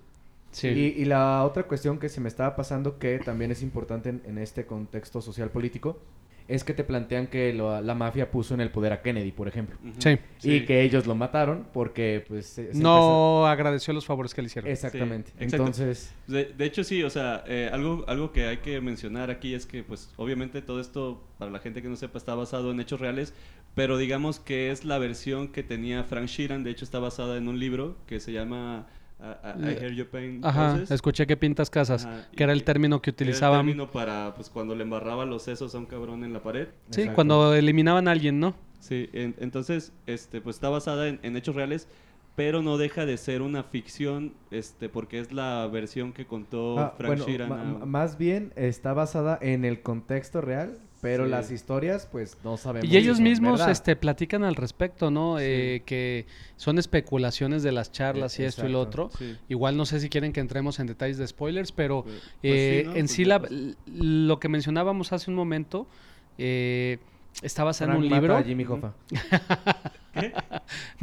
sí. 0.54 0.68
Y, 0.68 1.02
y 1.02 1.04
la 1.04 1.44
otra 1.44 1.64
cuestión 1.64 1.98
que 1.98 2.08
se 2.08 2.20
me 2.20 2.28
estaba 2.28 2.56
pasando, 2.56 2.98
que 2.98 3.18
también 3.18 3.50
es 3.50 3.62
importante 3.62 4.08
en, 4.08 4.22
en 4.24 4.38
este 4.38 4.64
contexto 4.66 5.20
social 5.20 5.50
político, 5.50 6.00
es 6.46 6.62
que 6.62 6.74
te 6.74 6.84
plantean 6.84 7.26
que 7.28 7.54
lo- 7.54 7.80
la 7.80 7.94
mafia 7.94 8.30
puso 8.30 8.52
en 8.52 8.60
el 8.60 8.70
poder 8.70 8.92
a 8.92 9.00
Kennedy, 9.00 9.32
por 9.32 9.48
ejemplo. 9.48 9.78
Sí. 9.96 10.18
Y 10.42 10.66
que 10.66 10.82
ellos 10.82 11.06
lo 11.06 11.14
mataron 11.14 11.66
porque, 11.72 12.22
pues... 12.28 12.44
se- 12.44 12.74
se 12.74 12.78
No 12.82 13.46
agradeció 13.46 13.94
los 13.94 14.04
favores 14.04 14.34
que 14.34 14.42
le 14.42 14.46
hicieron. 14.48 14.70
Exactamente. 14.70 15.30
Sí. 15.30 15.36
Entonces... 15.44 16.14
De, 16.26 16.44
de 16.44 16.64
hecho, 16.66 16.84
sí, 16.84 17.02
o 17.02 17.08
sea, 17.08 17.44
eh, 17.46 17.70
algo, 17.72 18.04
algo 18.08 18.30
que 18.32 18.44
hay 18.46 18.58
que 18.58 18.78
mencionar 18.82 19.30
aquí 19.30 19.54
es 19.54 19.64
que, 19.64 19.82
pues, 19.84 20.12
obviamente 20.16 20.60
todo 20.60 20.80
esto, 20.80 21.24
para 21.38 21.50
la 21.50 21.60
gente 21.60 21.80
que 21.80 21.88
no 21.88 21.96
sepa, 21.96 22.18
está 22.18 22.34
basado 22.34 22.72
en 22.72 22.80
hechos 22.80 23.00
reales, 23.00 23.32
pero 23.74 23.96
digamos 23.96 24.38
que 24.38 24.70
es 24.70 24.84
la 24.84 24.98
versión 24.98 25.48
que 25.48 25.62
tenía 25.62 26.04
Frank 26.04 26.26
Sheeran, 26.26 26.62
de 26.62 26.72
hecho 26.72 26.84
está 26.84 26.98
basada 26.98 27.38
en 27.38 27.48
un 27.48 27.58
libro 27.58 27.96
que 28.06 28.20
se 28.20 28.32
llama 28.32 28.86
uh, 29.24 29.60
I 29.60 29.72
Hear 29.80 29.92
You 29.92 30.06
Paint 30.06 30.44
Ajá, 30.44 30.70
Houses. 30.72 30.90
escuché 30.90 31.26
que 31.26 31.36
pintas 31.36 31.70
casas, 31.70 32.04
Ajá, 32.04 32.28
que 32.36 32.42
era 32.44 32.52
el 32.52 32.64
término 32.64 33.00
que 33.02 33.10
Era 33.10 33.16
el 33.16 33.22
utilizaban. 33.28 33.66
término 33.66 33.90
para, 33.90 34.34
pues, 34.34 34.50
cuando 34.50 34.74
le 34.74 34.82
embarraba 34.82 35.24
los 35.24 35.42
sesos 35.42 35.74
a 35.74 35.78
un 35.78 35.86
cabrón 35.86 36.24
en 36.24 36.32
la 36.32 36.42
pared. 36.42 36.68
Sí, 36.90 37.00
Exacto. 37.02 37.14
cuando 37.14 37.54
eliminaban 37.54 38.08
a 38.08 38.10
alguien, 38.12 38.40
¿no? 38.40 38.54
Sí, 38.80 39.08
en- 39.12 39.34
entonces, 39.40 39.92
este, 40.06 40.40
pues 40.40 40.56
está 40.56 40.68
basada 40.68 41.08
en, 41.08 41.18
en 41.22 41.36
hechos 41.36 41.54
reales, 41.54 41.88
pero 42.36 42.62
no 42.62 42.76
deja 42.78 43.06
de 43.06 43.16
ser 43.16 43.42
una 43.42 43.62
ficción, 43.62 44.34
este, 44.50 44.88
porque 44.88 45.20
es 45.20 45.32
la 45.32 45.66
versión 45.68 46.12
que 46.12 46.26
contó 46.26 46.78
Ah, 46.80 46.94
Frank 46.98 47.08
bueno, 47.08 47.24
Sheeran. 47.26 47.88
más 47.88 48.18
bien 48.18 48.52
está 48.56 48.92
basada 48.92 49.38
en 49.40 49.64
el 49.64 49.80
contexto 49.82 50.40
real, 50.40 50.76
pero 51.04 51.24
Sí. 51.26 51.30
las 51.30 51.50
historias, 51.50 52.08
pues 52.10 52.36
no 52.42 52.56
sabemos. 52.56 52.90
Y 52.90 52.96
ellos 52.96 53.20
mismos 53.20 53.58
verdad. 53.60 53.70
este, 53.70 53.94
platican 53.94 54.42
al 54.42 54.56
respecto, 54.56 55.10
¿no? 55.10 55.36
Sí. 55.38 55.44
Eh, 55.46 55.82
que 55.86 56.26
son 56.56 56.78
especulaciones 56.78 57.62
de 57.62 57.72
las 57.72 57.92
charlas 57.92 58.38
Eh, 58.38 58.42
y 58.42 58.46
esto 58.46 58.66
y 58.66 58.72
lo 58.72 58.80
otro. 58.80 59.10
Sí. 59.18 59.36
Igual 59.48 59.76
no 59.76 59.84
sé 59.86 60.00
si 60.00 60.08
quieren 60.08 60.32
que 60.32 60.40
entremos 60.40 60.80
en 60.80 60.86
detalles 60.86 61.18
de 61.18 61.26
spoilers, 61.26 61.70
pero 61.72 62.02
Pues- 62.04 62.16
pues 62.16 62.32
eh, 62.42 62.78
sí, 62.80 62.84
¿no? 62.86 62.90
en 62.94 62.98
Pues 63.00 63.10
sí 63.12 63.24
la- 63.24 63.36
l- 63.36 63.74
lo 63.86 64.40
que 64.40 64.48
mencionábamos 64.48 65.12
hace 65.12 65.30
un 65.30 65.36
momento 65.36 65.86
eh, 66.38 66.98
está 67.42 67.62
basado 67.64 67.92
en 67.92 67.98
un 67.98 68.08
libro. 68.08 68.42
Jimmy 68.42 68.64
Hoffa. 68.64 68.94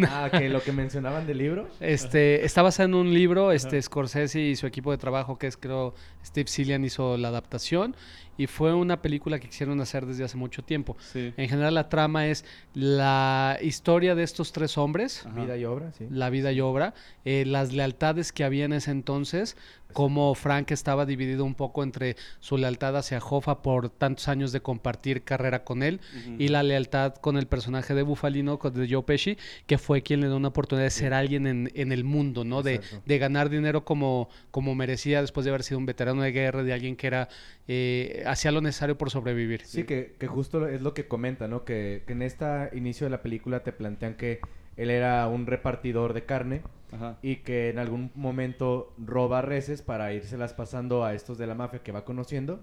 Ah, 0.08 0.30
que 0.32 0.48
lo 0.48 0.62
que 0.64 0.72
mencionaban 0.72 1.28
del 1.28 1.38
libro. 1.38 1.68
Este, 1.82 2.46
está 2.46 2.62
basado 2.62 2.88
en 2.88 2.96
un 2.96 3.14
libro, 3.14 3.52
este 3.52 3.82
Scorsese 3.82 4.40
y 4.40 4.56
su 4.56 4.68
equipo 4.68 4.92
de 4.92 4.98
trabajo, 4.98 5.38
que 5.38 5.48
es 5.48 5.58
creo 5.58 5.94
Steve 6.26 6.48
Cillian 6.50 6.84
hizo 6.86 7.18
la 7.18 7.28
adaptación 7.28 7.94
y 8.38 8.48
fue 8.48 8.74
una 8.74 9.02
película 9.02 9.40
que 9.40 9.48
quisieron 9.48 9.80
hacer 9.82 10.06
desde 10.06 10.24
hace 10.24 10.38
mucho 10.38 10.64
tiempo. 10.64 10.96
Sí. 11.12 11.34
En 11.38 11.50
general 11.50 11.74
la 11.76 11.90
trama 11.90 12.28
es 12.28 12.44
la 12.74 13.58
historia 13.62 14.16
de 14.16 14.24
estos 14.24 14.52
tres 14.52 14.78
hombres, 14.78 15.26
Ajá. 15.26 15.42
Vida 15.42 15.58
y 15.58 15.66
obra, 15.66 15.92
sí. 15.92 16.08
la 16.10 16.30
vida 16.30 16.52
y 16.52 16.62
obra, 16.62 16.94
eh, 17.26 17.44
las 17.46 17.72
lealtades 17.74 18.32
que 18.32 18.44
había 18.44 18.66
en 18.66 18.74
ese 18.74 18.92
entonces, 18.92 19.56
como 19.94 20.34
Frank 20.36 20.72
estaba 20.72 21.06
dividido 21.06 21.44
un 21.44 21.54
poco 21.54 21.84
entre 21.84 22.16
su 22.40 22.58
lealtad 22.58 22.96
hacia 22.96 23.20
Hoffa 23.20 23.62
por 23.62 23.90
tantos 23.90 24.30
años 24.30 24.54
de 24.54 24.62
compartir 24.62 25.24
carrera 25.24 25.66
con 25.66 25.84
él 25.84 26.00
y 26.40 26.48
la 26.48 26.64
lealtad 26.64 27.16
con 27.16 27.36
el 27.38 27.46
personaje 27.46 27.94
de 27.94 28.02
Bufalino, 28.04 28.58
con- 28.58 28.74
de 28.74 28.88
Joe 28.90 29.04
Pesci, 29.04 29.38
que 29.68 29.78
fue 29.78 30.02
quien 30.02 30.22
le 30.22 30.28
dio 30.28 30.38
una 30.38 30.48
oportunidad 30.48 30.86
de 30.86 30.92
ser 30.92 31.14
alguien 31.14 31.46
en, 31.46 31.70
en 31.76 31.92
el 31.92 32.06
mundo, 32.06 32.46
¿no? 32.46 32.64
De, 32.64 32.80
de 33.06 33.18
ganar 33.18 33.50
dinero 33.50 33.84
como, 33.84 34.30
como 34.50 34.76
merecía 34.76 35.20
después 35.20 35.44
de 35.44 35.50
haber 35.50 35.64
sido 35.64 35.78
un 35.78 35.86
veterano 35.86 36.22
de 36.22 36.32
guerra, 36.32 36.64
de 36.64 36.72
alguien 36.72 36.96
que 36.96 37.08
era 37.08 37.28
eh, 37.68 38.21
hacía 38.26 38.52
lo 38.52 38.62
necesario 38.62 38.98
por 38.98 39.10
sobrevivir. 39.10 39.62
Sí, 39.66 39.84
que, 39.84 40.16
que 40.20 40.28
justo 40.28 40.68
es 40.68 40.82
lo 40.82 40.94
que 40.94 41.08
comenta, 41.08 41.48
¿no? 41.48 41.64
Que, 41.66 42.04
que 42.06 42.14
en 42.14 42.22
este 42.22 42.46
inicio 42.74 43.06
de 43.06 43.12
la 43.12 43.22
película 43.22 43.64
te 43.64 43.72
plantean 43.72 44.16
que 44.16 44.40
él 44.78 44.90
era 44.90 45.28
un 45.28 45.46
repartidor 45.48 46.14
de 46.14 46.24
carne 46.26 46.62
Ajá. 46.92 47.18
y 47.22 47.38
que 47.38 47.70
en 47.70 47.78
algún 47.80 48.12
momento 48.16 48.94
roba 48.98 49.42
reses 49.42 49.82
para 49.82 50.14
irselas 50.14 50.54
pasando 50.54 51.04
a 51.06 51.14
estos 51.14 51.38
de 51.38 51.48
la 51.48 51.56
mafia 51.56 51.84
que 51.84 51.92
va 51.92 52.06
conociendo 52.06 52.62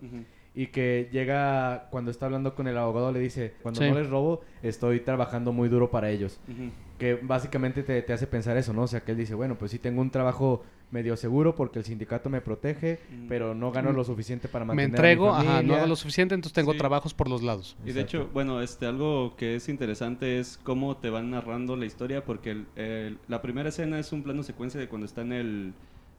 y 0.54 0.68
que 0.68 1.08
llega 1.12 1.88
cuando 1.90 2.10
está 2.10 2.26
hablando 2.26 2.54
con 2.54 2.66
el 2.66 2.76
abogado 2.78 3.12
le 3.12 3.20
dice 3.20 3.54
cuando 3.62 3.80
Sí. 3.82 3.88
no 3.90 3.98
les 3.98 4.08
robo 4.08 4.40
estoy 4.62 5.00
trabajando 5.00 5.52
muy 5.52 5.68
duro 5.68 5.90
para 5.90 6.10
ellos 6.10 6.40
que 6.98 7.14
básicamente 7.14 7.82
te, 7.82 8.00
te 8.02 8.12
hace 8.14 8.26
pensar 8.26 8.56
eso 8.56 8.72
no 8.72 8.82
o 8.82 8.86
sea 8.88 9.00
que 9.00 9.12
él 9.12 9.18
dice 9.18 9.34
bueno 9.34 9.56
pues 9.58 9.70
sí 9.70 9.78
tengo 9.78 10.00
un 10.00 10.10
trabajo 10.10 10.64
medio 10.90 11.16
seguro 11.16 11.54
porque 11.54 11.78
el 11.78 11.85
sindicato 11.85 12.30
me 12.30 12.40
protege 12.40 12.99
Mm. 13.11 13.28
pero 13.28 13.54
no 13.54 13.71
gano 13.73 13.92
lo 13.92 14.04
suficiente 14.04 14.49
para 14.49 14.64
Me 14.64 14.68
mantener 14.75 14.95
entrego, 14.95 15.35
a 15.35 15.42
mi 15.42 15.49
ajá, 15.49 15.62
no 15.62 15.75
hago 15.75 15.87
lo 15.87 15.97
suficiente, 15.97 16.35
entonces 16.35 16.54
tengo 16.54 16.73
Sí. 16.73 16.78
trabajos 16.78 17.12
por 17.14 17.28
los 17.28 17.42
lados. 17.42 17.76
Y 17.85 17.92
de 17.92 18.00
hecho, 18.00 18.28
bueno, 18.33 18.62
este, 18.62 18.87
algo 18.87 19.37
que 19.37 19.54
es 19.57 19.68
interesante 19.68 20.38
es 20.38 20.59
cómo 20.62 20.97
te 20.97 21.11
van 21.11 21.30
narrando 21.30 21.76
la 21.76 21.85
historia, 21.85 22.25
porque 22.25 22.52
el- 22.52 22.66
el- 22.76 23.18
la 23.28 23.42
primera 23.42 23.68
escena 23.68 23.99
es 23.99 24.12
un 24.12 24.23
plano 24.23 24.42
secuencia 24.42 24.80
de 24.80 24.88
cuando 24.88 25.04
está 25.07 25.21
en 25.23 25.33
el, 25.33 25.73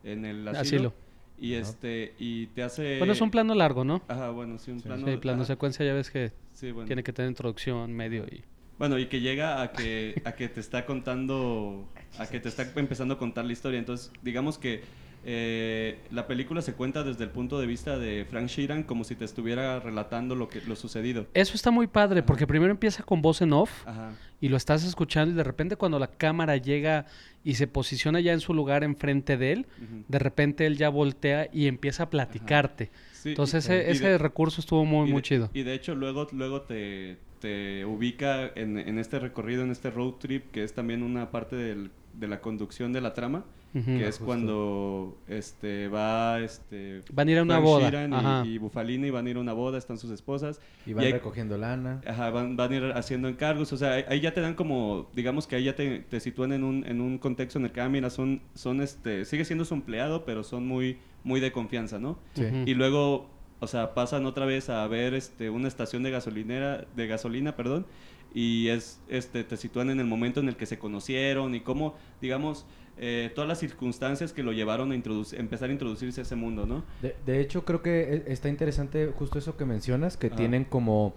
en 0.03 0.25
el 0.25 0.47
asilo. 0.47 0.59
Asilo. 0.59 0.93
Y, 1.41 1.53
este, 1.53 2.13
y 2.19 2.47
te 2.47 2.63
hace... 2.63 2.97
Bueno, 2.97 3.13
es 3.13 3.21
un 3.21 3.31
plano 3.31 3.55
largo, 3.55 3.85
¿no? 3.85 4.01
Ajá, 4.09 4.29
bueno, 4.31 4.59
sí, 4.59 4.71
un 4.71 4.79
Sí. 4.81 4.85
plano... 4.87 5.07
Sí, 5.07 5.17
plano 5.17 5.41
ajá, 5.43 5.47
secuencia 5.47 5.85
ya 5.85 5.93
ves 5.93 6.11
que 6.11 6.33
sí, 6.53 6.71
bueno. 6.73 6.85
tiene 6.85 7.01
que 7.01 7.13
tener 7.13 7.29
introducción, 7.29 7.93
medio 7.93 8.25
y... 8.25 8.43
Bueno, 8.79 8.97
y 8.97 9.07
que 9.07 9.19
llega 9.19 9.61
a 9.61 9.71
que, 9.73 10.21
a 10.23 10.31
que 10.31 10.47
te 10.47 10.61
está 10.61 10.85
contando, 10.85 11.85
a 12.17 12.25
que 12.27 12.39
te 12.39 12.47
está 12.47 12.65
empezando 12.77 13.15
a 13.15 13.17
contar 13.17 13.43
la 13.45 13.51
historia. 13.51 13.77
Entonces, 13.77 14.09
digamos 14.23 14.57
que 14.57 14.81
eh, 15.25 15.99
la 16.11 16.27
película 16.27 16.61
se 16.61 16.73
cuenta 16.73 17.03
desde 17.03 17.25
el 17.25 17.29
punto 17.29 17.59
de 17.59 17.67
vista 17.67 17.99
de 17.99 18.25
Frank 18.29 18.47
Sheeran 18.47 18.83
como 18.83 19.03
si 19.03 19.15
te 19.15 19.25
estuviera 19.25 19.81
relatando 19.81 20.33
lo 20.33 20.47
que 20.47 20.61
lo 20.61 20.77
sucedido. 20.77 21.27
Eso 21.33 21.55
está 21.55 21.71
muy 21.71 21.87
padre, 21.87 22.23
porque 22.23 22.47
primero 22.47 22.71
empieza 22.71 23.03
con 23.03 23.21
voz 23.21 23.41
en 23.41 23.51
off 23.51 23.85
Ajá. 23.85 24.13
y 24.39 24.47
lo 24.47 24.55
estás 24.55 24.85
escuchando 24.85 25.33
y 25.33 25.35
de 25.35 25.43
repente 25.43 25.75
cuando 25.75 25.99
la 25.99 26.07
cámara 26.07 26.55
llega 26.55 27.05
y 27.43 27.55
se 27.55 27.67
posiciona 27.67 28.21
ya 28.21 28.31
en 28.31 28.39
su 28.39 28.53
lugar 28.53 28.85
enfrente 28.85 29.35
de 29.35 29.51
él, 29.51 29.65
de 30.07 30.19
repente 30.19 30.65
él 30.65 30.77
ya 30.77 30.87
voltea 30.87 31.49
y 31.51 31.67
empieza 31.67 32.03
a 32.03 32.09
platicarte. 32.09 32.89
Sí, 33.11 33.29
Entonces 33.31 33.67
y- 33.67 33.73
ese, 33.73 33.87
y 33.89 33.91
ese 33.91 34.17
recurso 34.17 34.61
estuvo 34.61 34.85
muy, 34.85 35.11
muy 35.11 35.21
chido. 35.21 35.49
Y 35.53 35.63
de 35.63 35.73
hecho 35.73 35.95
luego, 35.95 36.29
luego 36.31 36.61
te, 36.61 37.17
te 37.39 37.85
ubica 37.85 38.47
en, 38.55 38.77
en 38.77 38.97
este 38.99 39.19
recorrido, 39.19 39.63
en 39.63 39.71
este 39.71 39.89
road 39.89 40.13
trip, 40.19 40.51
que 40.51 40.63
es 40.63 40.73
también 40.73 41.03
una 41.03 41.31
parte 41.31 41.55
del- 41.55 41.91
de 42.13 42.27
la 42.27 42.41
conducción 42.41 42.91
de 42.91 43.01
la 43.01 43.13
trama, 43.13 43.45
Ujú. 43.73 43.85
que 43.85 44.01
es 44.07 44.15
justo. 44.17 44.25
cuando 44.25 45.17
este, 45.27 45.87
va... 45.87 46.39
Este, 46.41 47.01
Van 47.13 47.27
a 47.27 47.31
ir 47.31 47.37
a 47.37 47.43
una 47.43 47.53
Frank 47.61 47.65
boda. 47.65 48.43
Y- 48.45 48.49
y, 48.55 48.57
Bufalini 48.57 49.09
van 49.11 49.27
a 49.27 49.29
ir 49.29 49.37
a 49.37 49.39
una 49.39 49.53
boda, 49.53 49.77
están 49.77 49.97
sus 49.97 50.09
esposas. 50.11 50.59
y 50.85 50.93
van 50.93 51.03
y 51.03 51.07
hay- 51.07 51.13
recogiendo 51.13 51.57
lana 51.57 52.01
Ajá, 52.05 52.29
van, 52.31 52.57
van 52.57 52.71
a 52.71 52.75
ir 52.75 52.83
haciendo 52.95 53.27
encargos, 53.29 53.71
o 53.71 53.77
sea, 53.77 53.93
ahí- 53.93 54.05
ahí 54.09 54.19
ya 54.21 54.33
te 54.33 54.41
dan 54.41 54.55
como, 54.55 55.07
digamos 55.15 55.45
que 55.47 55.55
ahí 55.55 55.65
ya 55.65 55.75
te, 55.75 55.99
te 55.99 56.19
sitúan 56.19 56.51
en 56.51 56.63
un, 56.63 56.83
en 56.85 56.99
un 56.99 57.19
contexto 57.19 57.59
en 57.59 57.65
el 57.65 57.71
que, 57.71 57.79
ah, 57.79 57.87
mira, 57.89 58.09
son, 58.09 58.41
son 58.55 58.81
este, 58.81 59.23
sigue 59.23 59.45
siendo 59.45 59.63
su 59.63 59.75
empleado, 59.75 60.25
pero 60.25 60.43
son 60.43 60.65
muy, 60.67 60.97
muy 61.23 61.39
de 61.39 61.51
confianza, 61.51 61.99
¿no? 61.99 62.17
Sí. 62.33 62.43
Ujú. 62.45 62.63
Y 62.65 62.73
luego, 62.73 63.29
o 63.59 63.67
sea, 63.67 63.93
pasan 63.93 64.25
otra 64.25 64.45
vez 64.45 64.69
a 64.69 64.87
ver 64.87 65.13
este, 65.13 65.49
una 65.49 65.67
estación 65.67 66.03
de 66.03 66.11
gasolinera, 66.11 66.85
de 66.95 67.07
gasolina, 67.07 67.55
perdón, 67.55 67.85
y 68.33 68.67
es, 68.69 69.01
este, 69.09 69.43
te 69.43 69.57
sitúan 69.57 69.89
en 69.89 69.99
el 69.99 70.05
momento 70.05 70.39
en 70.39 70.47
el 70.49 70.55
que 70.55 70.65
se 70.65 70.77
conocieron 70.77 71.55
y 71.55 71.61
cómo, 71.61 71.95
digamos, 72.21 72.65
eh, 72.97 73.31
todas 73.33 73.47
las 73.47 73.59
circunstancias 73.59 74.33
que 74.33 74.43
lo 74.43 74.51
llevaron 74.51 74.91
a 74.91 74.95
empezar 74.95 75.69
a 75.69 75.71
introducirse 75.71 76.21
a 76.21 76.23
ese 76.23 76.35
mundo, 76.35 76.65
¿no? 76.65 76.83
De, 77.01 77.15
de 77.25 77.39
hecho, 77.41 77.63
creo 77.65 77.81
que 77.81 78.13
e- 78.27 78.31
está 78.31 78.49
interesante 78.49 79.07
justo 79.17 79.39
eso 79.39 79.55
que 79.57 79.65
mencionas, 79.65 80.15
que 80.17 80.29
tienen 80.29 80.63
como, 80.65 81.13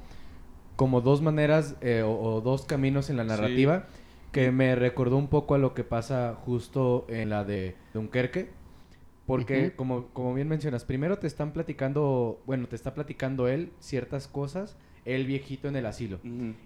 como 0.77 1.01
dos 1.01 1.21
maneras 1.23 1.77
eh, 1.81 2.03
o, 2.03 2.11
o 2.19 2.41
dos 2.41 2.65
caminos 2.65 3.11
en 3.11 3.17
la 3.17 3.25
Sí. 3.25 3.29
narrativa, 3.31 3.87
que 4.31 4.51
me 4.53 4.75
recordó 4.77 5.17
un 5.19 5.29
poco 5.29 5.55
a 5.55 5.59
lo 5.59 5.75
que 5.75 5.85
pasa 5.85 6.35
justo 6.45 7.05
en 7.09 7.29
la 7.31 7.45
de 7.45 7.77
Dunkerque. 7.93 8.51
Porque, 9.27 9.73
como, 9.77 10.09
como 10.09 10.35
bien 10.35 10.49
mencionas, 10.49 10.85
primero 10.85 11.19
te 11.19 11.27
están 11.27 11.53
platicando, 11.53 12.43
bueno, 12.45 12.67
te 12.67 12.77
está 12.77 12.93
platicando 12.93 13.49
él 13.49 13.71
ciertas 13.79 14.27
cosas, 14.27 14.77
el 15.05 15.27
viejito 15.27 15.69
en 15.69 15.77
el 15.77 15.87
asilo. 15.87 16.21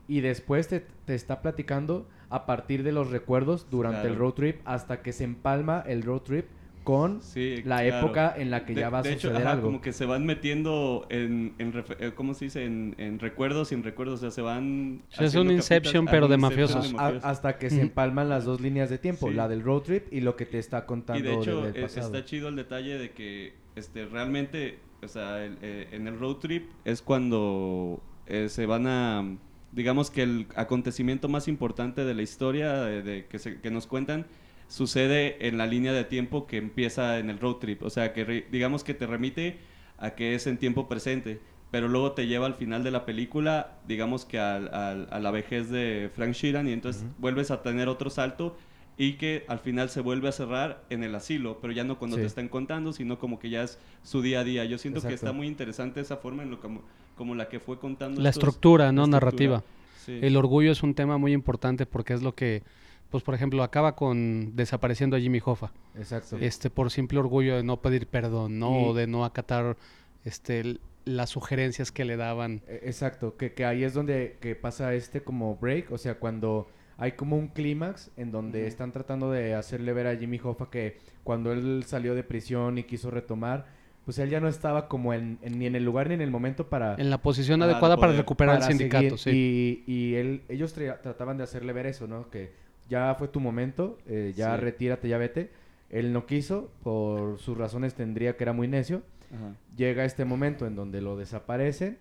Y 0.08 0.20
después 0.20 0.68
te, 0.68 0.80
te 1.04 1.14
está 1.14 1.42
platicando 1.42 2.08
a 2.28 2.46
partir 2.46 2.82
de 2.82 2.92
los 2.92 3.10
recuerdos 3.10 3.68
durante 3.70 4.08
el 4.08 4.16
road 4.16 4.32
trip 4.32 4.60
hasta 4.64 5.02
que 5.02 5.12
se 5.12 5.24
empalma 5.24 5.84
el 5.86 6.02
road 6.02 6.22
trip 6.22 6.46
con 6.86 7.20
Sí, 7.20 7.56
la 7.64 7.78
claro. 7.82 7.98
época 8.06 8.32
en 8.38 8.52
la 8.52 8.64
que 8.64 8.72
De- 8.72 8.80
ya 8.82 8.90
va 8.90 9.00
a 9.00 9.02
de 9.02 9.12
hecho, 9.12 9.22
suceder 9.28 9.42
ajá, 9.42 9.52
algo. 9.56 9.66
como 9.66 9.80
que 9.80 9.92
se 9.92 10.06
van 10.06 10.24
metiendo 10.24 11.04
en, 11.10 11.52
en 11.58 11.72
eh, 11.98 12.12
¿cómo 12.14 12.32
se 12.32 12.44
dice? 12.44 12.64
En, 12.64 12.94
en 12.96 13.18
recuerdos 13.18 13.68
sin 13.68 13.82
recuerdos, 13.82 14.20
o 14.20 14.20
sea, 14.20 14.30
se 14.30 14.40
van... 14.40 15.02
Es 15.18 15.34
un 15.34 15.50
Inception, 15.50 16.06
ah, 16.06 16.10
pero 16.12 16.28
de 16.28 16.36
mafiosos. 16.36 16.84
de 16.92 16.96
A- 16.96 17.02
mafiosos. 17.02 17.24
hasta 17.24 17.58
que 17.58 17.70
se 17.70 17.80
empalman 17.80 18.28
las 18.28 18.44
dos 18.44 18.60
líneas 18.60 18.88
de 18.88 18.98
tiempo, 18.98 19.26
Sí. 19.28 19.34
la 19.34 19.48
del 19.48 19.62
road 19.64 19.82
trip 19.82 20.12
y 20.12 20.20
lo 20.20 20.36
que 20.36 20.46
te 20.46 20.60
está 20.60 20.86
contando 20.86 21.18
Y 21.18 21.26
de 21.26 21.34
hecho, 21.34 21.62
del 21.62 21.82
pasado. 21.82 22.06
está 22.06 22.24
chido 22.24 22.48
el 22.48 22.54
detalle 22.54 22.96
de 22.98 23.10
que 23.10 23.54
este, 23.74 24.06
realmente, 24.06 24.78
o 25.02 25.08
sea, 25.08 25.44
el- 25.44 25.58
eh, 25.62 25.88
en 25.90 26.06
el 26.06 26.16
road 26.20 26.36
trip 26.36 26.70
es 26.84 27.02
cuando 27.02 28.00
eh, 28.28 28.48
se 28.48 28.64
van 28.64 28.86
a, 28.86 29.36
digamos 29.72 30.10
que 30.12 30.22
el 30.22 30.46
acontecimiento 30.54 31.28
más 31.28 31.48
importante 31.48 32.04
de 32.04 32.14
la 32.14 32.22
historia 32.22 32.74
de, 32.82 33.26
que, 33.26 33.38
se- 33.40 33.60
que 33.60 33.70
nos 33.72 33.86
cuentan 33.88 34.24
sucede 34.68 35.46
en 35.46 35.58
la 35.58 35.66
línea 35.66 35.92
de 35.92 36.04
tiempo 36.04 36.46
que 36.46 36.56
empieza 36.56 37.18
en 37.18 37.30
el 37.30 37.38
road 37.38 37.56
trip. 37.56 37.82
O 37.82 37.90
sea, 37.90 38.12
que 38.12 38.24
re- 38.24 38.46
digamos 38.50 38.84
que 38.84 38.94
te 38.94 39.06
remite 39.06 39.58
a 39.98 40.10
que 40.10 40.34
es 40.34 40.46
en 40.46 40.58
tiempo 40.58 40.88
presente. 40.88 41.40
Pero 41.70 41.88
luego 41.88 42.12
te 42.12 42.26
lleva 42.26 42.46
al 42.46 42.54
final 42.54 42.84
de 42.84 42.90
la 42.92 43.04
película, 43.04 43.78
digamos 43.88 44.24
que 44.24 44.38
al- 44.38 44.72
al- 44.72 45.08
a 45.10 45.18
la 45.18 45.30
vejez 45.32 45.68
de 45.68 46.10
Frank 46.14 46.32
Sheeran 46.32 46.68
y 46.68 46.72
entonces 46.72 47.04
vuelves 47.18 47.50
a 47.50 47.62
tener 47.62 47.88
otro 47.88 48.08
salto 48.08 48.56
y 48.96 49.14
que 49.14 49.44
al 49.48 49.58
final 49.58 49.90
se 49.90 50.00
vuelve 50.00 50.28
a 50.28 50.32
cerrar 50.32 50.84
en 50.90 51.02
el 51.02 51.14
asilo, 51.14 51.58
pero 51.60 51.72
ya 51.72 51.84
no 51.84 51.98
cuando 51.98 52.16
Sí. 52.16 52.22
te 52.22 52.26
están 52.28 52.48
contando, 52.48 52.92
sino 52.92 53.18
como 53.18 53.38
que 53.38 53.50
ya 53.50 53.62
es 53.64 53.78
su 54.04 54.22
día 54.22 54.40
a 54.40 54.44
día. 54.44 54.64
Yo 54.64 54.78
siento 54.78 55.02
que 55.02 55.12
está 55.12 55.32
muy 55.32 55.48
interesante 55.48 56.00
esa 56.00 56.16
forma 56.16 56.44
en 56.44 56.50
lo 56.52 56.60
como, 56.60 56.82
como 57.16 57.34
la 57.34 57.48
que 57.48 57.58
fue 57.60 57.78
contando. 57.78 58.22
La 58.22 58.30
estos- 58.30 58.44
estructura, 58.44 58.92
¿no? 58.92 59.02
la 59.02 59.08
Narrativa. 59.08 59.62
Sí. 60.04 60.18
El 60.22 60.36
orgullo 60.36 60.70
es 60.70 60.82
un 60.84 60.94
tema 60.94 61.18
muy 61.18 61.32
importante 61.32 61.84
porque 61.84 62.14
es 62.14 62.22
lo 62.22 62.34
que, 62.34 62.62
pues 63.10 63.22
por 63.22 63.34
ejemplo, 63.34 63.62
acaba 63.62 63.94
con 63.96 64.54
desapareciendo 64.56 65.16
a 65.16 65.20
Jimmy 65.20 65.40
Hoffa. 65.44 65.72
Exacto. 65.96 66.36
Este, 66.40 66.70
por 66.70 66.90
simple 66.90 67.18
orgullo 67.18 67.56
de 67.56 67.62
no 67.62 67.80
pedir 67.80 68.06
perdón, 68.06 68.58
¿no? 68.58 68.80
Y- 68.80 68.84
O 68.86 68.94
de 68.94 69.06
no 69.06 69.24
acatar 69.24 69.76
este, 70.24 70.78
las 71.04 71.30
sugerencias 71.30 71.92
que 71.92 72.04
le 72.04 72.16
daban. 72.16 72.62
Eh, 72.66 72.80
Exacto, 72.84 73.36
que, 73.36 73.52
que 73.54 73.64
ahí 73.64 73.84
es 73.84 73.94
donde 73.94 74.36
que 74.40 74.54
pasa 74.56 74.92
este 74.94 75.22
como 75.22 75.56
break, 75.56 75.92
o 75.92 75.98
sea, 75.98 76.18
cuando 76.18 76.68
hay 76.98 77.12
como 77.12 77.36
un 77.36 77.48
clímax 77.48 78.10
en 78.16 78.32
donde 78.32 78.66
están 78.66 78.90
tratando 78.90 79.30
de 79.30 79.54
hacerle 79.54 79.92
ver 79.92 80.06
a 80.06 80.16
Jimmy 80.16 80.40
Hoffa 80.42 80.70
que 80.70 80.96
cuando 81.24 81.52
él 81.52 81.84
salió 81.86 82.14
de 82.14 82.24
prisión 82.24 82.78
y 82.78 82.84
quiso 82.84 83.10
retomar, 83.10 83.66
pues 84.04 84.18
él 84.18 84.30
ya 84.30 84.40
no 84.40 84.48
estaba 84.48 84.88
como 84.88 85.12
en, 85.12 85.38
en- 85.42 85.58
ni 85.58 85.66
en 85.66 85.76
el 85.76 85.84
lugar 85.84 86.08
ni 86.08 86.14
en 86.14 86.22
el 86.22 86.30
momento 86.30 86.68
para, 86.68 86.94
En 86.94 87.10
la 87.10 87.18
posición 87.20 87.60
de 87.60 87.66
adecuada 87.66 87.96
para 87.98 88.12
recuperar 88.12 88.58
para 88.60 88.66
el 88.66 88.72
sindicato, 88.78 89.16
seguir. 89.18 89.18
sí. 89.18 89.84
Y, 89.86 89.92
y 89.92 90.14
él, 90.14 90.42
ellos 90.48 90.76
tra- 90.76 91.00
trataban 91.02 91.36
de 91.36 91.44
hacerle 91.44 91.72
ver 91.72 91.86
eso, 91.86 92.06
¿no? 92.06 92.30
Que 92.30 92.52
ya 92.88 93.14
fue 93.16 93.28
tu 93.28 93.40
momento, 93.40 93.98
eh, 94.06 94.32
ya 94.36 94.54
Sí. 94.56 94.60
retírate, 94.60 95.08
ya 95.08 95.18
vete. 95.18 95.50
Él 95.90 96.12
no 96.12 96.26
quiso, 96.26 96.70
por 96.82 97.38
sus 97.38 97.56
razones 97.56 97.94
tendría 97.94 98.36
que 98.36 98.44
era 98.44 98.52
muy 98.52 98.68
necio. 98.68 99.02
Ajá. 99.34 99.54
llega 99.76 100.04
este 100.04 100.24
momento 100.24 100.66
en 100.68 100.76
donde 100.76 101.00
lo 101.00 101.16
desaparecen 101.16 101.98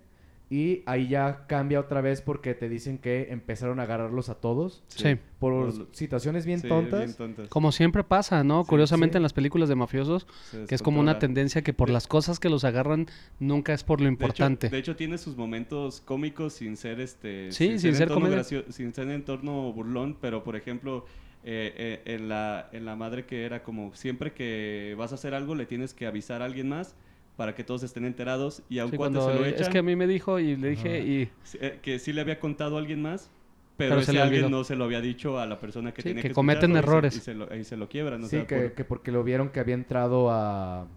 y 0.49 0.83
ahí 0.85 1.07
ya 1.07 1.47
cambia 1.47 1.79
otra 1.79 2.01
vez 2.01 2.21
porque 2.21 2.53
te 2.53 2.69
dicen 2.69 2.97
que 2.99 3.27
empezaron 3.31 3.79
a 3.79 3.83
agarrarlos 3.83 4.29
a 4.29 4.35
todos 4.35 4.83
Sí. 4.87 5.17
por 5.39 5.87
situaciones 5.95 6.45
bien 6.45 6.59
Sí, 6.61 6.67
tontas. 6.67 6.99
bien 6.99 7.13
tontas. 7.15 7.49
Como 7.49 7.71
siempre 7.71 8.03
pasa, 8.03 8.43
¿no? 8.43 8.63
Sí, 8.63 8.69
Curiosamente 8.69 9.13
sí. 9.13 9.17
en 9.17 9.23
las 9.23 9.33
películas 9.33 9.69
de 9.69 9.75
mafiosos, 9.75 10.27
que 10.67 10.75
es 10.75 10.81
como 10.83 10.99
una 10.99 11.17
tendencia 11.17 11.63
que 11.63 11.73
por 11.73 11.87
De- 11.87 11.93
las 11.93 12.07
cosas 12.07 12.39
que 12.39 12.49
los 12.49 12.63
agarran 12.63 13.07
nunca 13.39 13.73
es 13.73 13.83
por 13.83 13.99
lo 14.01 14.05
De 14.05 14.09
hecho- 14.13 14.21
importante. 14.23 14.69
De 14.69 14.77
hecho, 14.77 14.95
tiene 14.95 15.17
sus 15.17 15.35
momentos 15.35 16.01
cómicos 16.01 16.53
sin 16.53 16.77
ser 16.77 16.99
este. 16.99 17.51
Sí, 17.51 17.79
sin 17.79 17.95
ser 17.95 18.09
comedia. 18.09 18.35
gracio- 18.37 18.65
sin 18.71 18.93
ser 18.93 19.09
en 19.09 19.25
torno 19.25 19.73
burlón, 19.73 20.17
pero 20.21 20.43
por 20.43 20.55
ejemplo, 20.55 21.05
eh, 21.43 22.01
eh, 22.05 22.15
en, 22.15 22.27
la, 22.29 22.69
en 22.71 22.85
la 22.85 22.95
madre 22.95 23.25
que 23.25 23.45
era 23.45 23.61
como 23.63 23.93
siempre 23.95 24.31
que 24.33 24.95
vas 24.97 25.11
a 25.11 25.15
hacer 25.15 25.33
algo, 25.33 25.53
le 25.55 25.65
tienes 25.65 25.93
que 25.93 26.05
avisar 26.07 26.41
a 26.41 26.45
alguien 26.45 26.69
más 26.69 26.95
para 27.35 27.53
que 27.55 27.63
todos 27.63 27.83
estén 27.83 28.05
enterados 28.05 28.61
y 28.69 28.79
a 28.79 28.85
un 28.85 28.91
Sí, 28.91 28.97
cuate 28.97 29.13
cuando, 29.15 29.33
se 29.33 29.39
lo 29.39 29.45
echan. 29.45 29.61
es 29.61 29.69
que 29.69 29.77
a 29.79 29.83
mí 29.83 29.95
me 29.95 30.07
dijo 30.07 30.39
y 30.39 30.55
le 30.55 30.69
dije 30.69 30.89
Ajá. 30.97 30.97
y 30.99 31.29
eh, 31.59 31.79
que 31.81 31.99
sí 31.99 32.13
le 32.13 32.21
había 32.21 32.39
contado 32.39 32.77
a 32.77 32.79
alguien 32.79 33.01
más, 33.01 33.29
pero, 33.77 33.89
Pero 33.89 34.01
se 34.01 34.03
ese 34.03 34.13
le 34.13 34.21
alguien 34.21 34.49
no 34.51 34.63
se 34.63 34.75
lo 34.77 34.85
había 34.85 35.01
dicho 35.01 35.37
a 35.37 35.45
la 35.45 35.59
persona 35.59 35.93
que 35.93 36.01
Sí, 36.01 36.07
tenía 36.09 36.21
que 36.21 36.29
que, 36.29 36.33
cometen 36.33 36.71
escucharlo 36.77 36.79
y 36.79 36.81
se- 36.81 36.87
errores. 36.89 37.15
Y 37.17 37.19
se, 37.19 37.33
lo, 37.33 37.55
y 37.57 37.63
se 37.65 37.75
lo 37.77 37.89
quiebran. 37.89 38.23
o 38.23 38.27
Sí, 38.27 38.37
sea, 38.37 38.47
que, 38.47 38.55
por- 38.55 38.71
que 38.73 38.85
porque 38.85 39.11
lo 39.11 39.23
vieron 39.23 39.49
que 39.49 39.59
había 39.59 39.73
entrado 39.75 40.31
a... 40.31 40.87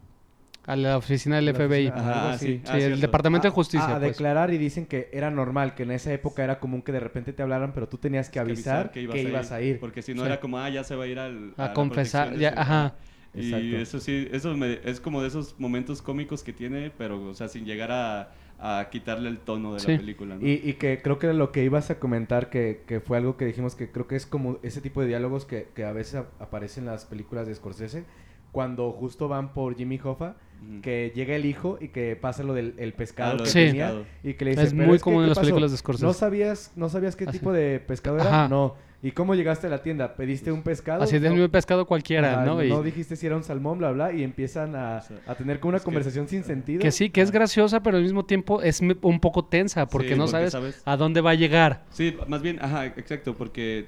a 0.64 0.76
la 0.76 0.96
oficina 0.96 1.36
del 1.36 1.46
La 1.46 1.54
FBI. 1.54 1.88
oficina- 1.88 1.96
Ajá, 1.96 2.30
ah, 2.30 2.38
sí. 2.38 2.46
Sí, 2.46 2.62
Ah, 2.68 2.74
el 2.76 2.80
cierto. 2.82 3.00
Departamento 3.00 3.48
a- 3.48 3.50
de 3.50 3.54
Justicia. 3.56 3.86
a, 3.88 3.96
a 3.96 3.98
pues. 3.98 4.12
declarar 4.12 4.52
y 4.54 4.58
dicen 4.58 4.86
que 4.86 5.08
era 5.12 5.28
normal, 5.32 5.74
que 5.74 5.82
en 5.82 5.90
esa 5.90 6.12
época 6.12 6.44
era 6.44 6.60
común 6.60 6.82
que 6.82 6.92
de 6.92 7.00
repente 7.00 7.32
te 7.32 7.42
hablaran, 7.42 7.72
pero 7.72 7.88
tú 7.88 7.96
tenías 7.98 8.28
que 8.28 8.34
que 8.34 8.38
avisar 8.40 8.92
que 8.92 9.02
ibas, 9.02 9.50
a, 9.50 9.60
ir. 9.60 9.80
Porque 9.80 10.02
si 10.02 10.14
no 10.14 10.20
Sí. 10.22 10.26
era 10.26 10.38
como, 10.38 10.58
ah, 10.60 10.68
ya 10.70 10.84
se 10.84 10.94
va 10.94 11.02
a 11.02 11.06
ir 11.08 11.18
al, 11.18 11.54
A 11.56 11.68
la 11.68 11.72
confesar, 11.72 12.36
ya, 12.36 12.52
su- 12.52 12.92
ajá. 13.38 13.58
Y 13.60 13.74
Exacto. 13.74 13.76
eso 13.78 14.00
sí, 14.00 14.28
eso 14.32 14.56
me- 14.56 14.80
es 14.84 15.00
como 15.00 15.22
de 15.22 15.28
esos 15.28 15.54
momentos 15.58 16.02
cómicos 16.02 16.42
que 16.42 16.52
tiene, 16.52 16.90
pero, 16.96 17.22
o 17.28 17.34
sea, 17.34 17.48
sin 17.48 17.64
llegar 17.64 17.90
a, 17.92 18.32
a 18.60 18.88
quitarle 18.90 19.28
el 19.28 19.38
tono 19.38 19.74
de 19.74 19.80
Sí. 19.80 19.92
la 19.92 19.98
película, 19.98 20.34
¿no? 20.36 20.46
Y, 20.46 20.60
y 20.64 20.72
que 20.74 21.00
creo 21.02 21.18
que 21.18 21.26
era 21.26 21.34
lo 21.34 21.52
que 21.52 21.62
ibas 21.64 21.90
a 21.90 21.98
comentar, 21.98 22.50
que, 22.50 22.82
que 22.86 23.00
fue 23.00 23.16
algo 23.16 23.36
que 23.36 23.44
dijimos 23.44 23.74
que 23.76 23.90
creo 23.90 24.06
que 24.08 24.16
es 24.16 24.26
como 24.26 24.58
ese 24.62 24.80
tipo 24.80 25.00
de 25.00 25.06
diálogos 25.08 25.44
que, 25.44 25.68
que 25.74 25.84
a 25.84 25.92
veces 25.92 26.16
ap- 26.16 26.42
aparecen 26.42 26.84
en 26.84 26.90
las 26.90 27.04
películas 27.06 27.46
de 27.46 27.54
Scorsese, 27.54 28.04
cuando 28.50 28.90
justo 28.92 29.28
van 29.28 29.52
por 29.52 29.76
Jimmy 29.76 30.00
Hoffa, 30.02 30.34
que 30.82 31.12
llega 31.14 31.36
el 31.36 31.44
hijo 31.44 31.78
y 31.80 31.88
que 31.88 32.16
pasa 32.16 32.42
lo 32.42 32.52
del 32.52 32.74
el 32.78 32.92
pescado 32.94 33.30
Ah, 33.30 33.34
lo 33.34 33.44
que 33.44 33.50
del 33.52 33.68
tenía 33.68 33.86
pescado. 33.90 34.06
y 34.24 34.34
que 34.34 34.44
le 34.44 34.50
dice, 34.52 34.62
Es 34.64 34.74
"Pero 34.74 34.86
muy 34.88 34.98
común 34.98 35.20
en 35.20 35.26
¿qué 35.26 35.28
las 35.28 35.38
pasó? 35.38 35.42
películas 35.46 35.70
de 35.70 35.76
Scorsese. 35.76 36.06
¿No 36.06 36.12
sabías, 36.14 36.72
no 36.74 36.88
sabías 36.88 37.14
qué 37.14 37.24
Así. 37.24 37.38
tipo 37.38 37.52
de 37.52 37.78
pescado 37.78 38.16
era? 38.18 38.26
Ajá. 38.28 38.48
No. 38.48 38.74
¿Y 39.00 39.12
cómo 39.12 39.36
llegaste 39.36 39.68
a 39.68 39.70
la 39.70 39.80
tienda? 39.80 40.16
¿Pediste 40.16 40.50
un 40.50 40.62
pescado? 40.62 41.04
Así 41.04 41.20
de 41.20 41.30
No. 41.30 41.44
un 41.44 41.50
pescado 41.50 41.86
cualquiera, 41.86 42.44
¿no? 42.44 42.62
Y- 42.64 42.68
No 42.68 42.82
dijiste 42.82 43.14
si 43.14 43.26
era 43.26 43.36
un 43.36 43.44
salmón, 43.44 43.78
bla, 43.78 43.92
bla, 43.92 44.12
y 44.12 44.24
empiezan 44.24 44.74
a, 44.74 44.98
a 45.26 45.34
tener 45.36 45.60
como 45.60 45.68
una 45.70 45.76
es 45.76 45.82
que- 45.82 45.84
conversación 45.84 46.26
sin 46.26 46.42
sentido. 46.42 46.80
que 46.82 46.90
sí, 46.90 47.08
que 47.08 47.20
es 47.20 47.30
graciosa, 47.30 47.80
pero 47.80 47.96
al 47.96 48.02
mismo 48.02 48.24
tiempo 48.24 48.60
es 48.60 48.80
un 48.80 49.20
poco 49.20 49.44
tensa 49.44 49.86
porque 49.86 50.08
Sí, 50.08 50.14
no 50.14 50.24
porque 50.24 50.30
sabes, 50.32 50.52
sabes- 50.52 50.82
a 50.84 50.96
dónde 50.96 51.20
va 51.20 51.30
a 51.30 51.34
llegar. 51.34 51.84
Sí, 51.90 52.16
más 52.26 52.42
bien, 52.42 52.58
ajá, 52.60 52.86
exacto, 52.86 53.36
porque 53.36 53.86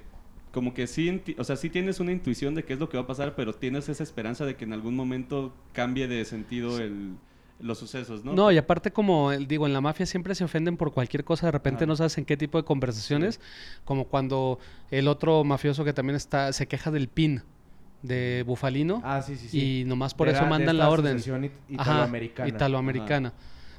como 0.53 0.75
que 0.75 0.87
sí, 0.87 1.23
o 1.39 1.43
sea, 1.45 1.57
sí 1.57 1.71
tienes 1.71 1.99
una 1.99 2.13
intuición 2.13 2.55
de 2.55 2.63
qué 2.65 2.75
es 2.75 2.79
lo 2.79 2.89
que 2.89 2.97
va 2.97 3.03
a 3.03 3.07
pasar, 3.09 3.35
pero 3.35 3.53
tienes 3.53 3.89
esa 3.89 4.05
esperanza 4.05 4.45
de 4.47 4.55
que 4.55 4.65
en 4.65 4.73
algún 4.73 4.95
momento 4.95 5.53
cambie 5.73 6.07
de 6.07 6.25
sentido 6.25 6.79
el, 6.79 7.15
los 7.61 7.79
sucesos, 7.79 8.25
¿no? 8.25 8.33
¿no? 8.33 8.51
y 8.53 8.59
aparte 8.59 8.91
como 8.91 9.31
digo, 9.33 9.67
en 9.67 9.73
la 9.73 9.81
mafia 9.81 10.07
siempre 10.07 10.35
se 10.35 10.45
ofenden 10.45 10.77
por 10.77 10.93
cualquier 10.93 11.25
cosa, 11.25 11.47
de 11.47 11.53
repente 11.53 11.87
no 11.87 11.97
sabes 11.97 12.17
en 12.19 12.25
qué 12.25 12.37
tipo 12.37 12.59
de 12.59 12.65
conversaciones, 12.65 13.41
como 13.85 14.05
cuando 14.05 14.59
el 14.91 15.09
otro 15.09 15.45
mafioso 15.45 15.85
que 15.85 15.93
también 15.93 16.17
está 16.17 16.53
se 16.53 16.67
queja 16.67 16.91
del 16.91 17.09
pin 17.09 17.43
de 18.03 18.45
Bufalino 18.47 19.03
Ah, 19.05 19.23
sí, 19.23 19.37
sí, 19.37 19.49
sí. 19.49 19.81
y 19.81 19.85
nomás 19.85 20.15
por 20.15 20.29
De 20.29 20.35
eso 20.35 20.43
mandan 20.47 20.77
esta 20.77 20.85
la 20.85 20.89
orden. 20.91 21.19
Ajá, 21.77 22.09
italoamericana. 22.47 23.33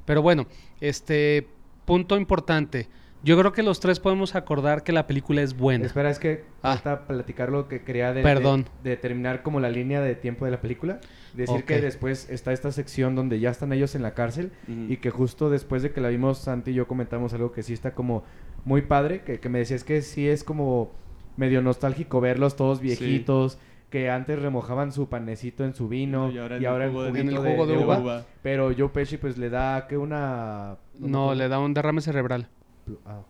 Pero 0.05 0.21
bueno, 0.21 0.47
este 0.79 1.47
punto 1.85 2.17
importante. 2.17 2.87
Yo 3.23 3.37
creo 3.37 3.51
que 3.53 3.61
los 3.61 3.79
tres 3.79 3.99
podemos 3.99 4.33
acordar 4.33 4.83
que 4.83 4.91
la 4.91 5.05
película 5.05 5.41
es 5.43 5.55
buena. 5.55 5.85
Espera, 5.85 6.09
es 6.09 6.17
que 6.17 6.43
Ah. 6.63 6.73
falta 6.77 7.05
platicar 7.07 7.51
lo 7.51 7.67
que 7.67 7.83
quería 7.83 8.13
de, 8.13 8.23
Perdón. 8.23 8.65
de, 8.83 8.91
de 8.91 8.97
terminar 8.97 9.43
como 9.43 9.59
la 9.59 9.69
línea 9.69 10.01
de 10.01 10.15
tiempo 10.15 10.45
de 10.45 10.51
la 10.51 10.59
película. 10.61 10.99
Decir 11.35 11.63
que 11.65 11.79
después 11.81 12.29
está 12.31 12.51
esta 12.51 12.71
sección 12.71 13.15
donde 13.15 13.39
ya 13.39 13.51
están 13.51 13.71
ellos 13.73 13.93
en 13.95 14.01
la 14.01 14.13
cárcel 14.15 14.51
y 14.67 14.97
que 14.97 15.11
justo 15.11 15.49
después 15.49 15.81
de 15.83 15.91
que 15.91 16.01
la 16.01 16.09
vimos, 16.09 16.39
Santi 16.39 16.71
y 16.71 16.73
yo 16.73 16.87
comentamos 16.87 17.33
algo 17.33 17.51
que 17.51 17.61
sí 17.63 17.73
está 17.73 17.93
como 17.93 18.23
muy 18.65 18.81
padre, 18.81 19.21
que, 19.21 19.39
que 19.39 19.49
me 19.49 19.59
decías 19.59 19.83
que 19.83 20.01
sí 20.01 20.27
es 20.27 20.43
como 20.43 20.91
medio 21.37 21.61
nostálgico 21.61 22.19
verlos 22.21 22.55
todos 22.55 22.81
viejitos, 22.81 23.59
que 23.89 24.09
antes 24.09 24.39
remojaban 24.39 24.91
su 24.91 25.09
panecito 25.09 25.63
en 25.63 25.73
su 25.73 25.87
vino 25.87 26.31
y 26.31 26.37
ahora, 26.37 26.57
en 26.57 26.63
el 26.65 26.81
el 26.81 26.89
jugo 26.91 27.03
de- 27.03 27.19
en 27.21 27.29
el 27.29 27.37
jugo 27.37 27.65
de 27.67 27.77
uva. 27.77 28.25
Pero 28.41 28.71
Joe 28.77 28.89
Pesci 28.89 29.17
pues 29.17 29.37
le 29.37 29.49
da 29.49 29.87
que 29.87 29.97
una... 29.97 30.77
No, 30.99 31.33
le 31.33 31.47
da 31.47 31.59
un 31.59 31.73
derrame 31.73 32.01
cerebral. 32.01 32.47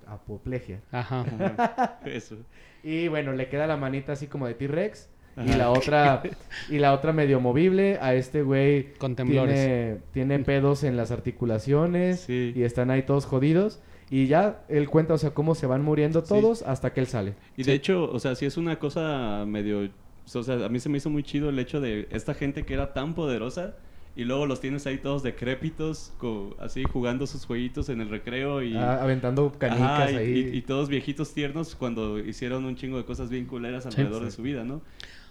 Apoplejia. 0.08 0.82
Ajá. 0.92 1.26
Ajá, 1.58 2.00
Eso. 2.06 2.38
Y 2.84 3.08
bueno, 3.08 3.34
le 3.34 3.48
queda 3.50 3.68
la 3.68 3.78
manita 3.78 4.14
así 4.14 4.28
como 4.28 4.48
de 4.48 4.54
T-Rex. 4.56 5.10
Y 5.38 5.54
la 5.54 5.72
otra, 5.72 6.22
y 6.70 6.78
la 6.80 6.94
otra 6.94 7.14
medio 7.14 7.40
movible. 7.40 7.98
A 8.02 8.14
este 8.16 8.42
güey 8.42 8.94
Con 8.96 9.16
temblores. 9.16 9.56
tiene, 9.56 9.98
tiene 10.12 10.40
pedos 10.40 10.84
en 10.84 10.98
las 10.98 11.12
articulaciones. 11.12 12.22
Sí. 12.22 12.52
Y 12.56 12.64
están 12.64 12.92
ahí 12.92 13.04
todos 13.04 13.26
jodidos. 13.26 13.82
Y 14.10 14.28
ya 14.28 14.62
él 14.68 14.90
cuenta, 14.90 15.14
o 15.14 15.18
sea, 15.18 15.30
cómo 15.32 15.56
se 15.56 15.68
van 15.68 15.84
muriendo 15.84 16.22
Sí. 16.22 16.28
todos 16.28 16.64
hasta 16.64 16.92
que 16.94 17.00
él 17.00 17.08
sale. 17.08 17.36
Y 17.56 17.64
de 17.64 17.74
hecho, 17.74 18.12
o 18.12 18.20
sea, 18.20 18.36
sí 18.36 18.46
es 18.46 18.58
una 18.58 18.78
cosa 18.78 19.46
medio... 19.48 19.90
O 20.34 20.44
sea, 20.44 20.66
a 20.66 20.70
mí 20.70 20.80
se 20.80 20.90
me 20.90 20.98
hizo 20.98 21.10
muy 21.10 21.24
chido 21.24 21.50
el 21.50 21.58
hecho 21.60 21.80
de 21.82 22.08
esta 22.12 22.34
gente 22.34 22.64
que 22.64 22.74
era 22.74 22.94
tan 22.94 23.16
poderosa 23.16 23.76
y 24.16 24.24
luego 24.26 24.46
los 24.46 24.60
tienes 24.60 24.86
ahí 24.88 24.98
todos 24.98 25.24
decrépitos, 25.24 26.12
co- 26.18 26.56
así 26.60 26.84
jugando 26.84 27.28
sus 27.28 27.46
jueguitos 27.46 27.90
en 27.90 28.02
el 28.02 28.10
recreo 28.10 28.62
y... 28.62 28.76
Ah, 28.76 29.02
aventando 29.02 29.52
canicas 29.58 30.10
Ajá, 30.10 30.12
y, 30.12 30.16
ahí. 30.18 30.50
y- 30.54 30.58
y 30.58 30.62
todos 30.64 30.90
viejitos 30.90 31.34
tiernos 31.34 31.76
cuando 31.76 32.20
hicieron 32.20 32.66
un 32.66 32.76
chingo 32.76 32.98
de 32.98 33.06
cosas 33.06 33.30
bien 33.30 33.46
culeras 33.46 33.86
alrededor 33.86 34.24
de 34.26 34.30
sí. 34.32 34.36
su 34.38 34.42
vida, 34.44 34.64
¿no? 34.64 34.82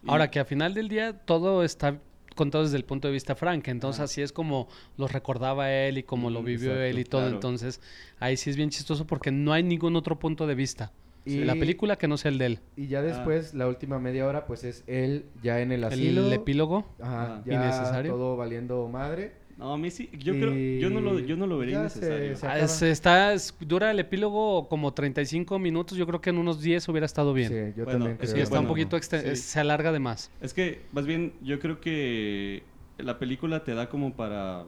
Y- 0.04 0.10
Ahora 0.10 0.30
que 0.30 0.40
a 0.40 0.44
final 0.44 0.72
del 0.72 0.88
día 0.88 1.12
todo 1.12 1.62
está 1.62 1.99
contado 2.37 2.64
desde 2.64 2.76
el 2.78 2.84
punto 2.84 3.08
de 3.08 3.12
vista 3.12 3.34
Frank, 3.34 3.68
entonces 3.68 4.00
así 4.00 4.22
es 4.22 4.32
como 4.32 4.68
los 4.96 5.12
recordaba 5.12 5.70
él 5.70 5.99
y 5.99 6.02
como 6.04 6.30
lo 6.30 6.40
Mm, 6.40 6.44
vivió 6.46 6.70
exacto, 6.70 6.84
él 6.84 6.99
y 7.00 7.04
todo, 7.04 7.20
claro. 7.22 7.34
entonces 7.34 7.80
ahí 8.18 8.37
sí 8.38 8.49
es 8.49 8.56
bien 8.56 8.70
chistoso 8.70 9.06
porque 9.06 9.30
no 9.30 9.52
hay 9.52 9.62
ningún 9.62 9.94
otro 9.96 10.18
punto 10.18 10.46
de 10.46 10.55
vista 10.55 10.90
Y- 11.24 11.44
la 11.44 11.54
película 11.54 11.96
que 11.96 12.09
no 12.09 12.16
sea 12.16 12.30
el 12.30 12.38
de 12.38 12.46
él. 12.46 12.59
Y 12.76 12.87
ya 12.88 13.02
después, 13.02 13.52
la 13.54 13.68
última 13.68 13.98
media 13.98 14.26
hora, 14.26 14.46
pues 14.46 14.64
es 14.64 14.85
él 14.87 15.26
ya 15.42 15.61
en 15.61 15.70
el 15.72 15.85
asilo. 15.85 16.26
El 16.26 16.33
epílogo, 16.33 16.87
Ajá, 17.00 17.22
Ajá. 17.24 17.42
ya 17.46 17.54
Innecesario. 17.54 18.12
todo 18.12 18.37
valiendo 18.37 18.88
madre. 18.88 19.38
No, 19.59 19.74
a 19.74 19.76
mí 19.76 19.90
sí, 19.90 20.09
yo 20.18 20.33
creo, 20.33 20.54
yo 20.80 20.88
no 20.88 21.02
lo, 21.02 21.18
yo 21.18 21.37
no 21.37 21.46
lo 21.46 21.59
vería 21.59 21.87
se- 21.90 21.98
innecesario. 21.98 22.37
se 22.37 22.46
ah, 22.46 22.50
acaba. 22.52 22.64
es- 22.64 22.80
está, 22.83 23.33
es- 23.35 23.54
dura 23.61 23.90
el 23.90 23.98
epílogo 23.98 24.66
como 24.70 24.94
35 24.94 25.59
minutos, 25.59 25.98
yo 25.98 26.06
creo 26.06 26.22
que 26.22 26.30
en 26.30 26.38
unos 26.38 26.62
10 26.62 26.88
hubiera 26.88 27.04
estado 27.04 27.35
bien. 27.35 27.48
Sí, 27.50 27.74
yo 27.76 27.85
Bueno, 27.85 27.98
también 28.06 28.12
es 28.12 28.30
creo. 28.30 28.35
que 28.37 28.40
está 28.42 28.59
un 28.59 28.66
poquito 28.66 28.98
sí. 28.98 29.16
es- 29.22 29.42
se 29.42 29.61
alarga 29.61 29.92
de 29.92 29.98
más. 29.98 30.30
Es 30.40 30.54
que, 30.54 30.80
más 30.92 31.04
bien, 31.04 31.35
yo 31.42 31.61
creo 31.61 31.78
que 31.78 32.62
la 32.96 33.18
película 33.18 33.62
te 33.62 33.74
da 33.74 33.90
como 33.90 34.14
para, 34.14 34.64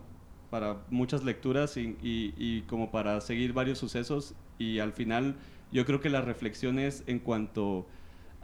para 0.50 0.82
muchas 0.90 1.24
lecturas 1.24 1.78
y, 1.78 1.96
y- 2.02 2.34
y 2.36 2.60
como 2.68 2.90
para 2.90 3.18
seguir 3.22 3.54
varios 3.54 3.78
sucesos 3.78 4.34
y 4.58 4.78
al 4.78 4.92
final 4.92 5.36
yo 5.72 5.85
creo 5.85 6.00
que 6.00 6.11
la 6.11 6.20
reflexión 6.20 6.78
es 6.78 7.02
en 7.06 7.18
cuanto 7.18 7.87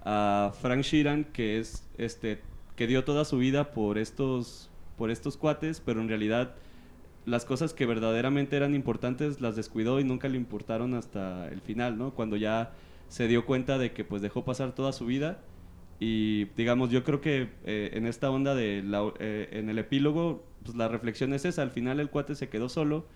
a 0.05 0.53
Frank 0.61 0.83
Sheeran, 0.83 1.25
que 1.25 1.59
es 1.59 1.87
este 1.99 2.41
que 2.77 2.87
dio 2.87 3.05
toda 3.05 3.25
su 3.25 3.39
vida 3.39 3.73
por 3.73 3.99
estos 3.99 4.71
por 4.97 5.11
estos 5.11 5.37
cuates, 5.37 5.81
pero 5.81 6.01
en 6.01 6.09
realidad 6.09 6.55
las 7.27 7.45
cosas 7.45 7.75
que 7.75 7.87
verdaderamente 7.87 8.57
eran 8.57 8.75
importantes 8.75 9.41
las 9.41 9.55
descuidó 9.55 10.01
y 10.01 10.05
nunca 10.05 10.29
le 10.29 10.37
importaron 10.37 10.95
hasta 10.95 11.49
el 11.49 11.61
final, 11.61 11.99
¿no? 11.99 12.15
Cuando 12.15 12.37
ya 12.37 12.73
se 13.09 13.29
dio 13.29 13.45
cuenta 13.47 13.79
de 13.79 13.93
que 13.93 14.05
pues 14.05 14.23
dejó 14.23 14.45
pasar 14.45 14.75
toda 14.75 14.93
su 14.93 15.07
vida 15.07 15.41
y 16.01 16.47
digamos 16.57 16.91
yo 16.91 17.05
creo 17.05 17.21
que 17.21 17.49
eh, 17.65 17.91
en 17.95 18.07
esta 18.07 18.31
onda 18.31 18.55
de 18.55 18.83
eh, 19.19 19.49
en 19.53 19.69
el 19.69 19.79
epílogo 19.79 20.45
pues 20.65 20.77
la 20.77 20.89
reflexión 20.89 21.33
es 21.33 21.45
esa, 21.45 21.63
al 21.63 21.71
final 21.71 22.01
el 22.01 22.11
cuate 22.11 22.35
se 22.35 22.49
quedó 22.49 22.69
solo, 22.69 23.07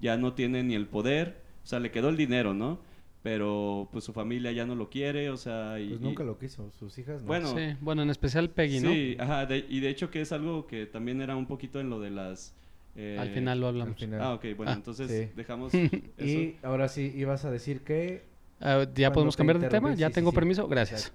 ya 0.00 0.16
no 0.16 0.34
tiene 0.34 0.62
ni 0.62 0.74
el 0.74 0.86
poder, 0.86 1.40
o 1.62 1.66
sea, 1.66 1.80
le 1.80 1.90
quedó 1.90 2.08
el 2.08 2.16
dinero, 2.16 2.54
¿no? 2.54 2.80
Pero 3.22 3.88
pues 3.92 4.04
su 4.04 4.12
familia 4.12 4.50
ya 4.50 4.66
no 4.66 4.74
lo 4.74 4.90
quiere, 4.90 5.30
o 5.30 5.36
sea, 5.36 5.78
y, 5.78 5.88
Pues 5.90 6.00
y- 6.00 6.04
nunca 6.04 6.24
lo 6.24 6.38
quiso, 6.38 6.70
sus 6.78 6.98
hijas 6.98 7.22
no. 7.22 7.28
Bueno, 7.28 7.56
Sí, 7.56 7.76
bueno, 7.80 8.02
en 8.02 8.10
especial 8.10 8.50
Peggy, 8.50 8.80
¿no? 8.80 8.90
Sí, 8.90 9.16
ajá, 9.18 9.46
de- 9.46 9.64
y 9.68 9.78
de 9.80 9.88
hecho 9.90 10.10
que 10.10 10.20
es 10.20 10.32
algo 10.32 10.66
que 10.66 10.86
también 10.86 11.20
era 11.20 11.36
un 11.36 11.46
poquito 11.46 11.78
en 11.78 11.88
lo 11.88 12.00
de 12.00 12.10
las... 12.10 12.52
eh, 12.96 13.16
Al 13.20 13.30
final 13.30 13.60
lo 13.60 13.68
hablamos. 13.68 13.96
final. 13.96 14.20
Ah, 14.20 14.34
ok, 14.34 14.44
bueno, 14.56 14.72
Ah. 14.72 14.74
entonces 14.74 15.08
Sí. 15.08 15.32
dejamos 15.36 15.72
eso. 15.74 15.96
Y 16.18 16.56
ahora 16.64 16.88
sí, 16.88 17.12
ibas 17.16 17.44
a 17.44 17.50
decir 17.52 17.82
que... 17.82 18.24
Ah, 18.60 18.86
¿Ya 18.94 19.12
podemos 19.12 19.36
cambiar 19.36 19.58
de 19.60 19.68
tema? 19.68 19.94
¿Ya 19.94 20.08
sí, 20.08 20.14
tengo 20.14 20.30
sí. 20.30 20.34
permiso? 20.36 20.66
Gracias. 20.68 21.12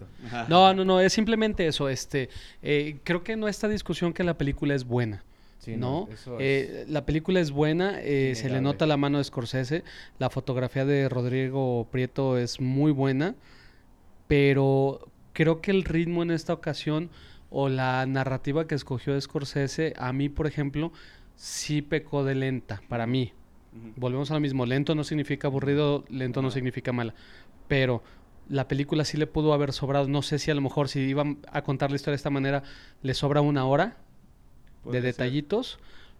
No, 0.49 0.73
no, 0.73 0.83
no, 0.85 0.99
es 1.01 1.11
simplemente 1.13 1.65
eso. 1.67 1.87
Este, 1.87 2.29
eh, 2.61 2.97
creo 3.03 3.23
que 3.23 3.35
no 3.37 3.47
esta 3.47 3.67
discusión 3.69 4.11
que 4.13 4.23
la 4.23 4.37
película 4.37 4.75
es 4.75 4.83
buena. 4.85 5.23
Sí, 5.59 5.75
¿no? 5.75 6.07
Eh, 6.39 6.85
la 6.87 7.05
película 7.05 7.39
es 7.39 7.51
buena, 7.51 7.99
eh, 8.01 8.35
se 8.35 8.49
le 8.49 8.61
nota 8.61 8.85
la 8.85 8.95
mano 8.95 9.17
de 9.17 9.23
Scorsese, 9.23 9.83
la 10.19 10.29
fotografía 10.29 10.85
de 10.85 11.09
Rodrigo 11.09 11.87
Prieto 11.91 12.37
es 12.37 12.61
muy 12.61 12.91
buena, 12.91 13.35
pero 14.27 15.09
creo 15.33 15.61
que 15.61 15.71
el 15.71 15.83
ritmo 15.83 16.23
en 16.23 16.31
esta 16.31 16.53
ocasión 16.53 17.09
o 17.49 17.69
la 17.69 18.05
narrativa 18.05 18.67
que 18.67 18.75
escogió 18.75 19.19
Scorsese, 19.19 19.93
a 19.97 20.13
mí, 20.13 20.29
por 20.29 20.47
ejemplo, 20.47 20.91
sí 21.35 21.81
pecó 21.81 22.23
de 22.23 22.35
lenta, 22.35 22.81
para 22.87 23.07
mí. 23.07 23.33
Volvemos 23.95 24.31
a 24.31 24.33
lo 24.33 24.39
mismo, 24.39 24.65
lento 24.65 24.95
no 24.95 25.03
significa 25.03 25.47
aburrido, 25.47 26.03
lento 26.09 26.41
no 26.41 26.49
significa 26.49 26.93
mala, 26.93 27.13
pero 27.67 28.01
la 28.49 28.67
película 28.67 29.05
sí 29.05 29.17
le 29.17 29.27
pudo 29.27 29.53
haber 29.53 29.73
sobrado, 29.73 30.07
no 30.07 30.21
sé 30.21 30.39
si 30.39 30.49
a 30.49 30.55
lo 30.55 30.61
mejor 30.61 30.87
si 30.89 31.01
iban 31.01 31.39
a 31.51 31.61
contar 31.63 31.91
la 31.91 31.97
historia 31.97 32.13
de 32.13 32.17
esta 32.17 32.29
manera, 32.29 32.63
le 33.01 33.13
sobra 33.13 33.41
una 33.41 33.65
hora 33.65 33.97
de 34.91 34.99
ser. 35.01 35.03
detallitos, 35.03 35.79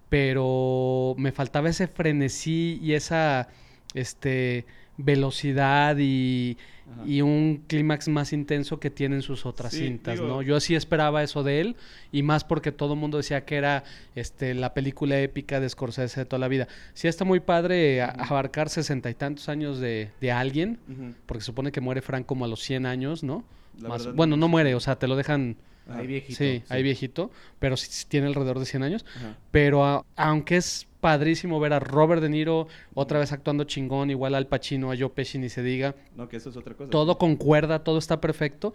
pero 0.09 1.15
me 1.17 1.31
faltaba 1.31 1.69
ese 1.69 1.87
frenesí 1.87 2.79
y 2.81 2.93
esa 2.93 3.47
este 3.93 4.65
velocidad 4.99 5.95
y, 5.99 6.57
y 7.05 7.21
un 7.21 7.63
clímax 7.67 8.07
más 8.07 8.33
intenso 8.33 8.79
que 8.79 8.89
tienen 8.89 9.21
sus 9.21 9.45
otras 9.45 9.71
Sí, 9.73 9.85
cintas, 9.85 10.15
digo- 10.15 10.27
¿no? 10.27 10.41
Yo 10.41 10.59
sí 10.59 10.73
esperaba 10.75 11.21
eso 11.21 11.43
de 11.43 11.61
él 11.61 11.75
y 12.11 12.23
más 12.23 12.43
porque 12.43 12.71
todo 12.71 12.93
el 12.93 12.99
mundo 12.99 13.17
decía 13.17 13.45
que 13.45 13.57
era 13.57 13.83
este 14.15 14.55
la 14.55 14.73
película 14.73 15.19
épica 15.19 15.59
de 15.59 15.69
Scorsese 15.69 16.21
de 16.21 16.25
toda 16.25 16.39
la 16.39 16.47
vida. 16.47 16.67
Sí 16.95 17.07
está 17.07 17.25
muy 17.25 17.39
padre 17.41 18.01
a- 18.01 18.07
abarcar 18.09 18.69
sesenta 18.69 19.09
y 19.11 19.13
tantos 19.13 19.49
años 19.49 19.79
de, 19.79 20.09
de 20.19 20.31
alguien, 20.31 20.79
Ujú. 20.91 21.13
porque 21.27 21.41
se 21.41 21.45
supone 21.45 21.71
que 21.71 21.79
muere 21.81 22.01
Frank 22.01 22.25
como 22.25 22.45
a 22.45 22.47
los 22.47 22.61
100 22.61 22.87
años, 22.87 23.23
¿no? 23.23 23.43
Más- 23.79 24.05
verdad, 24.05 24.15
bueno, 24.17 24.35
no 24.35 24.47
muere, 24.47 24.73
o 24.73 24.79
sea, 24.79 24.97
te 24.97 25.07
lo 25.07 25.15
dejan... 25.15 25.57
Ajá. 25.89 25.99
Ahí 25.99 26.07
viejito. 26.07 26.37
Sí, 26.37 26.63
ahí 26.69 26.83
viejito, 26.83 27.31
pero 27.59 27.77
sí, 27.77 27.87
sí 27.89 28.05
tiene 28.07 28.27
alrededor 28.27 28.59
de 28.59 28.65
100 28.65 28.83
años. 28.83 29.05
Ajá. 29.15 29.37
Pero 29.51 29.85
a- 29.85 30.05
aunque 30.15 30.57
es 30.57 30.87
padrísimo 31.01 31.59
ver 31.59 31.73
a 31.73 31.79
Robert 31.79 32.21
De 32.21 32.29
Niro 32.29 32.67
otra 32.93 33.19
vez 33.19 33.31
actuando 33.31 33.63
chingón, 33.65 34.09
igual 34.09 34.35
al 34.35 34.47
Pacino, 34.47 34.91
a 34.91 34.97
Joe 34.97 35.09
Pesci, 35.09 35.37
ni 35.37 35.49
se 35.49 35.61
diga, 35.63 35.95
No, 36.15 36.27
que 36.27 36.37
eso 36.37 36.49
es 36.49 36.57
otra 36.57 36.73
cosa. 36.73 36.89
todo 36.89 37.17
concuerda, 37.17 37.83
todo 37.83 37.97
está 37.99 38.19
perfecto, 38.19 38.73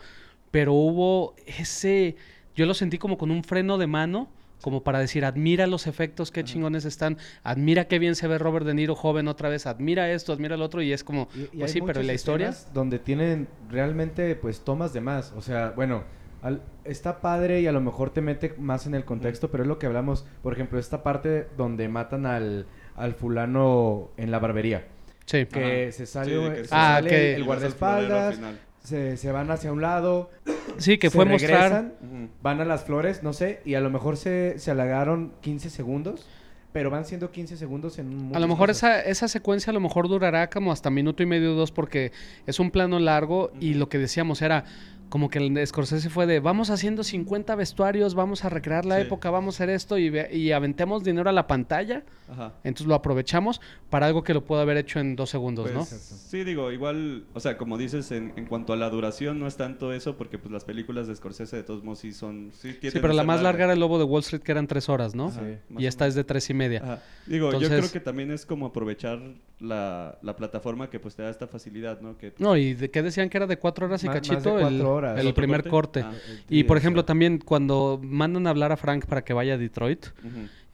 pero 0.50 0.72
hubo 0.72 1.34
ese, 1.46 2.16
yo 2.54 2.64
lo 2.66 2.74
sentí 2.74 2.98
como 2.98 3.18
con 3.18 3.30
un 3.30 3.42
freno 3.44 3.76
de 3.78 3.86
mano, 3.86 4.28
como 4.62 4.84
para 4.84 5.00
decir, 5.00 5.24
admira 5.24 5.66
los 5.66 5.88
efectos, 5.88 6.30
qué 6.30 6.44
chingones 6.44 6.84
están, 6.84 7.18
admira 7.42 7.86
qué 7.88 7.98
bien 7.98 8.14
se 8.14 8.28
ve 8.28 8.38
Robert 8.38 8.64
De 8.64 8.74
Niro 8.74 8.94
joven 8.94 9.26
otra 9.26 9.48
vez, 9.48 9.66
admira 9.66 10.08
esto, 10.12 10.32
admira 10.32 10.56
lo 10.56 10.64
otro, 10.64 10.80
y 10.82 10.92
es 10.92 11.02
como, 11.02 11.28
Y- 11.34 11.40
y 11.40 11.46
pues 11.46 11.62
hay 11.62 11.68
sí, 11.68 11.80
pero 11.84 12.00
¿y 12.00 12.04
la 12.04 12.12
muchas 12.12 12.20
historia? 12.20 12.54
Donde 12.72 13.00
tienen 13.00 13.48
realmente, 13.68 14.36
pues, 14.36 14.60
tomas 14.60 14.92
de 14.92 15.00
más. 15.00 15.32
O 15.36 15.42
sea, 15.42 15.72
bueno, 15.74 16.04
al- 16.42 16.62
está 16.84 17.20
padre 17.20 17.60
y 17.60 17.66
a 17.66 17.72
lo 17.72 17.80
mejor 17.80 18.10
te 18.10 18.20
mete 18.20 18.54
más 18.58 18.86
en 18.86 18.94
el 18.94 19.04
contexto, 19.04 19.50
pero 19.50 19.62
es 19.62 19.68
lo 19.68 19.78
que 19.78 19.86
hablamos. 19.86 20.26
Por 20.42 20.52
ejemplo, 20.52 20.78
esta 20.78 21.02
parte 21.02 21.46
donde 21.56 21.88
matan 21.88 22.26
al, 22.26 22.66
al 22.96 23.14
fulano 23.14 24.10
en 24.16 24.30
la 24.30 24.38
barbería. 24.38 24.86
Sí. 25.26 25.46
Que 25.46 25.84
Ajá. 25.84 25.92
se 25.92 26.06
sale, 26.06 26.34
Sí, 26.34 26.50
que 26.54 26.64
se 26.64 26.74
Ah, 26.74 26.94
sale 26.96 27.08
que- 27.08 27.34
el 27.36 27.44
guardaespaldas, 27.44 28.40
se, 28.82 29.16
se 29.16 29.30
van 29.30 29.50
hacia 29.52 29.72
un 29.72 29.80
lado, 29.80 30.30
Sí, 30.78 30.98
que 30.98 31.08
se 31.08 31.16
fue 31.16 31.24
mostrar... 31.24 31.50
regresan, 31.70 31.92
Ujú. 32.02 32.28
van 32.42 32.60
a 32.60 32.64
las 32.64 32.82
flores, 32.84 33.22
no 33.22 33.32
sé, 33.32 33.60
y 33.64 33.74
a 33.74 33.80
lo 33.80 33.90
mejor 33.90 34.16
se, 34.16 34.58
se 34.58 34.72
alargaron 34.72 35.32
15 35.40 35.70
segundos, 35.70 36.26
pero 36.72 36.90
van 36.90 37.04
siendo 37.04 37.30
15 37.30 37.56
segundos 37.56 37.98
en 38.00 38.08
un 38.08 38.34
A 38.34 38.40
lo 38.40 38.48
mejor 38.48 38.70
esa, 38.70 39.00
esa 39.00 39.28
secuencia 39.28 39.70
a 39.70 39.74
lo 39.74 39.78
mejor 39.80 40.08
durará 40.08 40.50
como 40.50 40.72
hasta 40.72 40.90
minuto 40.90 41.22
y 41.22 41.26
medio 41.26 41.52
dos 41.54 41.70
porque 41.70 42.10
es 42.46 42.58
un 42.58 42.70
plano 42.72 42.98
largo 42.98 43.52
y 43.60 43.74
lo 43.74 43.88
que 43.88 43.98
decíamos 43.98 44.42
era 44.42 44.64
como 45.12 45.28
que 45.28 45.38
el 45.40 45.66
Scorsese 45.66 46.08
fue 46.08 46.24
de 46.24 46.40
vamos 46.40 46.70
haciendo 46.70 47.04
50 47.04 47.54
vestuarios, 47.54 48.14
vamos 48.14 48.46
a 48.46 48.48
recrear 48.48 48.86
la 48.86 48.96
Sí. 48.96 49.02
época, 49.02 49.28
vamos 49.28 49.54
a 49.54 49.56
hacer 49.58 49.68
esto 49.68 49.98
y, 49.98 50.08
ve- 50.08 50.30
y 50.34 50.52
aventemos 50.52 51.04
dinero 51.04 51.28
a 51.28 51.34
la 51.34 51.46
pantalla, 51.46 52.02
Ajá. 52.30 52.54
entonces 52.64 52.86
lo 52.86 52.94
aprovechamos 52.94 53.60
para 53.90 54.06
algo 54.06 54.22
que 54.24 54.32
lo 54.32 54.42
pudo 54.42 54.60
haber 54.60 54.78
hecho 54.78 55.00
en 55.00 55.14
dos 55.14 55.28
segundos, 55.28 55.64
Pues, 55.70 55.74
¿no? 55.74 55.84
Sí, 55.84 56.44
digo, 56.44 56.72
igual, 56.72 57.24
o 57.34 57.40
sea, 57.40 57.58
como 57.58 57.76
dices, 57.76 58.10
en, 58.10 58.32
en 58.36 58.46
cuanto 58.46 58.72
a 58.72 58.76
la 58.76 58.88
duración 58.88 59.38
no 59.38 59.46
es 59.46 59.58
tanto 59.58 59.92
eso, 59.92 60.16
porque 60.16 60.38
pues 60.38 60.50
las 60.50 60.64
películas 60.64 61.06
de 61.08 61.14
Scorsese 61.14 61.56
de 61.56 61.62
todos 61.62 61.84
modos 61.84 61.98
sí 61.98 62.12
son... 62.14 62.50
Sí, 62.54 62.72
Sí, 62.80 62.88
pero 62.98 63.12
la 63.12 63.22
más 63.22 63.42
larga 63.42 63.64
era 63.64 63.74
el 63.74 63.80
Lobo 63.80 63.98
de 63.98 64.04
Wall 64.04 64.20
Street 64.22 64.40
que 64.40 64.52
eran 64.52 64.66
tres 64.66 64.88
horas, 64.88 65.14
¿no? 65.14 65.26
Ajá, 65.26 65.40
Sí. 65.40 65.58
más 65.74 65.82
Y 65.82 65.86
esta 65.88 66.06
es 66.06 66.14
de 66.14 66.24
tres 66.24 66.48
y 66.48 66.54
media. 66.54 66.80
Ajá. 66.82 67.02
Digo, 67.26 67.52
yo 67.52 67.68
creo 67.68 67.92
que 67.92 68.00
también 68.00 68.30
es 68.30 68.46
como 68.46 68.64
aprovechar 68.64 69.20
la, 69.60 70.18
la 70.22 70.34
plataforma 70.36 70.88
que 70.88 70.98
pues 70.98 71.14
te 71.14 71.22
da 71.22 71.28
esta 71.28 71.46
facilidad, 71.46 72.00
¿no? 72.00 72.16
Que, 72.16 72.30
pues, 72.30 72.40
No, 72.40 72.56
y 72.56 72.72
de 72.72 72.90
qué 72.90 73.02
decían 73.02 73.28
que 73.28 73.36
era 73.36 73.46
de 73.46 73.58
cuatro 73.58 73.84
horas 73.86 74.02
y 74.02 74.06
Más- 74.06 74.16
más 74.16 74.22
de 74.22 74.28
cachito 74.34 74.56
el, 74.58 74.62
cuatro 74.78 74.94
horas. 74.94 75.01
El 75.04 75.18
¿El 75.18 75.26
otro 75.26 75.34
primer 75.42 75.68
corte. 75.68 76.02
corte? 76.02 76.16
Ah. 76.18 76.42
Y 76.48 76.64
por 76.64 76.76
ejemplo, 76.76 77.04
también 77.04 77.38
cuando 77.38 78.00
mandan 78.02 78.46
a 78.46 78.50
hablar 78.50 78.72
a 78.72 78.76
Frank 78.76 79.06
para 79.06 79.22
que 79.24 79.32
vaya 79.32 79.54
a 79.54 79.58
Detroit, 79.58 80.06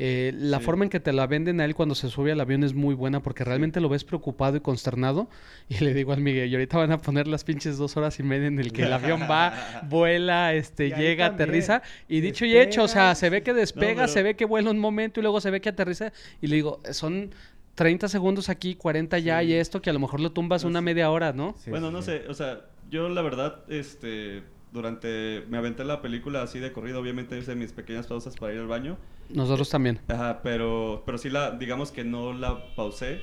eh, 0.01 0.33
la 0.37 0.59
Sí. 0.59 0.65
forma 0.65 0.85
en 0.85 0.91
que 0.91 1.01
te 1.01 1.13
la 1.13 1.27
venden 1.27 1.61
a 1.61 1.65
él 1.65 1.75
cuando 1.75 1.95
se 1.97 2.09
sube 2.09 2.31
al 2.31 2.41
avión 2.41 2.63
es 2.63 2.73
muy 2.73 2.95
buena 2.95 3.21
porque 3.21 3.43
realmente 3.43 3.81
lo 3.81 3.89
ves 3.89 4.05
preocupado 4.05 4.57
y 4.57 4.61
consternado. 4.61 5.29
Y 5.69 5.83
le 5.85 5.93
digo 5.95 6.13
al 6.13 6.21
Miguel, 6.21 6.49
y 6.51 6.55
ahorita 6.55 6.79
van 6.79 6.93
a 6.93 6.99
poner 6.99 7.27
las 7.27 7.43
pinches 7.45 7.79
dos 7.79 7.97
horas 7.97 8.19
y 8.21 8.23
media 8.23 8.47
en 8.47 8.59
el 8.61 8.73
que 8.73 8.83
el 8.85 8.93
avión 8.93 9.23
va, 9.29 9.53
vuela, 9.89 10.55
este, 10.55 10.87
Y 10.89 10.93
llega, 10.93 11.27
aterriza. 11.27 11.83
Y 12.09 12.21
dicho 12.21 12.45
y 12.45 12.57
hecho, 12.57 12.85
o 12.85 12.89
sea, 12.89 13.15
se 13.15 13.29
ve 13.31 13.43
que 13.43 13.53
despega, 13.55 14.03
pero- 14.03 14.09
se 14.09 14.23
ve 14.23 14.37
que 14.37 14.45
vuela 14.45 14.71
un 14.71 14.79
momento 14.79 15.19
y 15.21 15.23
luego 15.23 15.41
se 15.41 15.51
ve 15.51 15.61
que 15.61 15.69
aterriza. 15.71 16.13
Y 16.41 16.47
le 16.47 16.57
digo, 16.57 16.81
son 16.93 17.31
30 17.75 18.09
segundos 18.09 18.49
aquí, 18.49 18.75
40 18.75 19.19
ya 19.19 19.41
Sí. 19.41 19.47
y 19.49 19.53
esto, 19.55 19.81
que 19.83 19.91
a 19.91 19.93
lo 19.93 20.01
mejor 20.01 20.19
lo 20.21 20.33
tumbas 20.33 20.65
No 20.65 20.71
una 20.71 20.81
media 20.81 21.11
hora, 21.11 21.33
¿no? 21.33 21.55
Sí, 21.59 21.71
bueno, 21.71 21.89
sí, 21.89 21.93
no 21.93 22.03
sé, 22.03 22.23
o 22.29 22.35
sea, 22.35 22.61
yo 22.91 23.09
la 23.09 23.23
verdad, 23.23 23.65
este, 23.69 24.43
durante, 24.73 25.45
me 25.49 25.59
aventé 25.59 25.85
la 25.85 26.03
película 26.03 26.43
así 26.43 26.59
de 26.59 26.73
corrido, 26.73 27.01
obviamente 27.01 27.39
hice 27.39 27.55
mis 27.55 27.73
pequeñas 27.73 28.07
pausas 28.07 28.37
para 28.37 28.53
ir 28.53 28.61
al 28.61 28.67
baño, 28.67 28.97
Nosotros 29.31 29.69
también. 29.69 30.01
Ajá, 30.09 30.41
pero, 30.43 31.03
pero 31.05 31.19
sí 31.19 31.31
la, 31.31 31.51
digamos 31.53 31.93
que 31.93 32.05
no 32.05 32.33
la 32.33 32.75
pausé, 32.75 33.21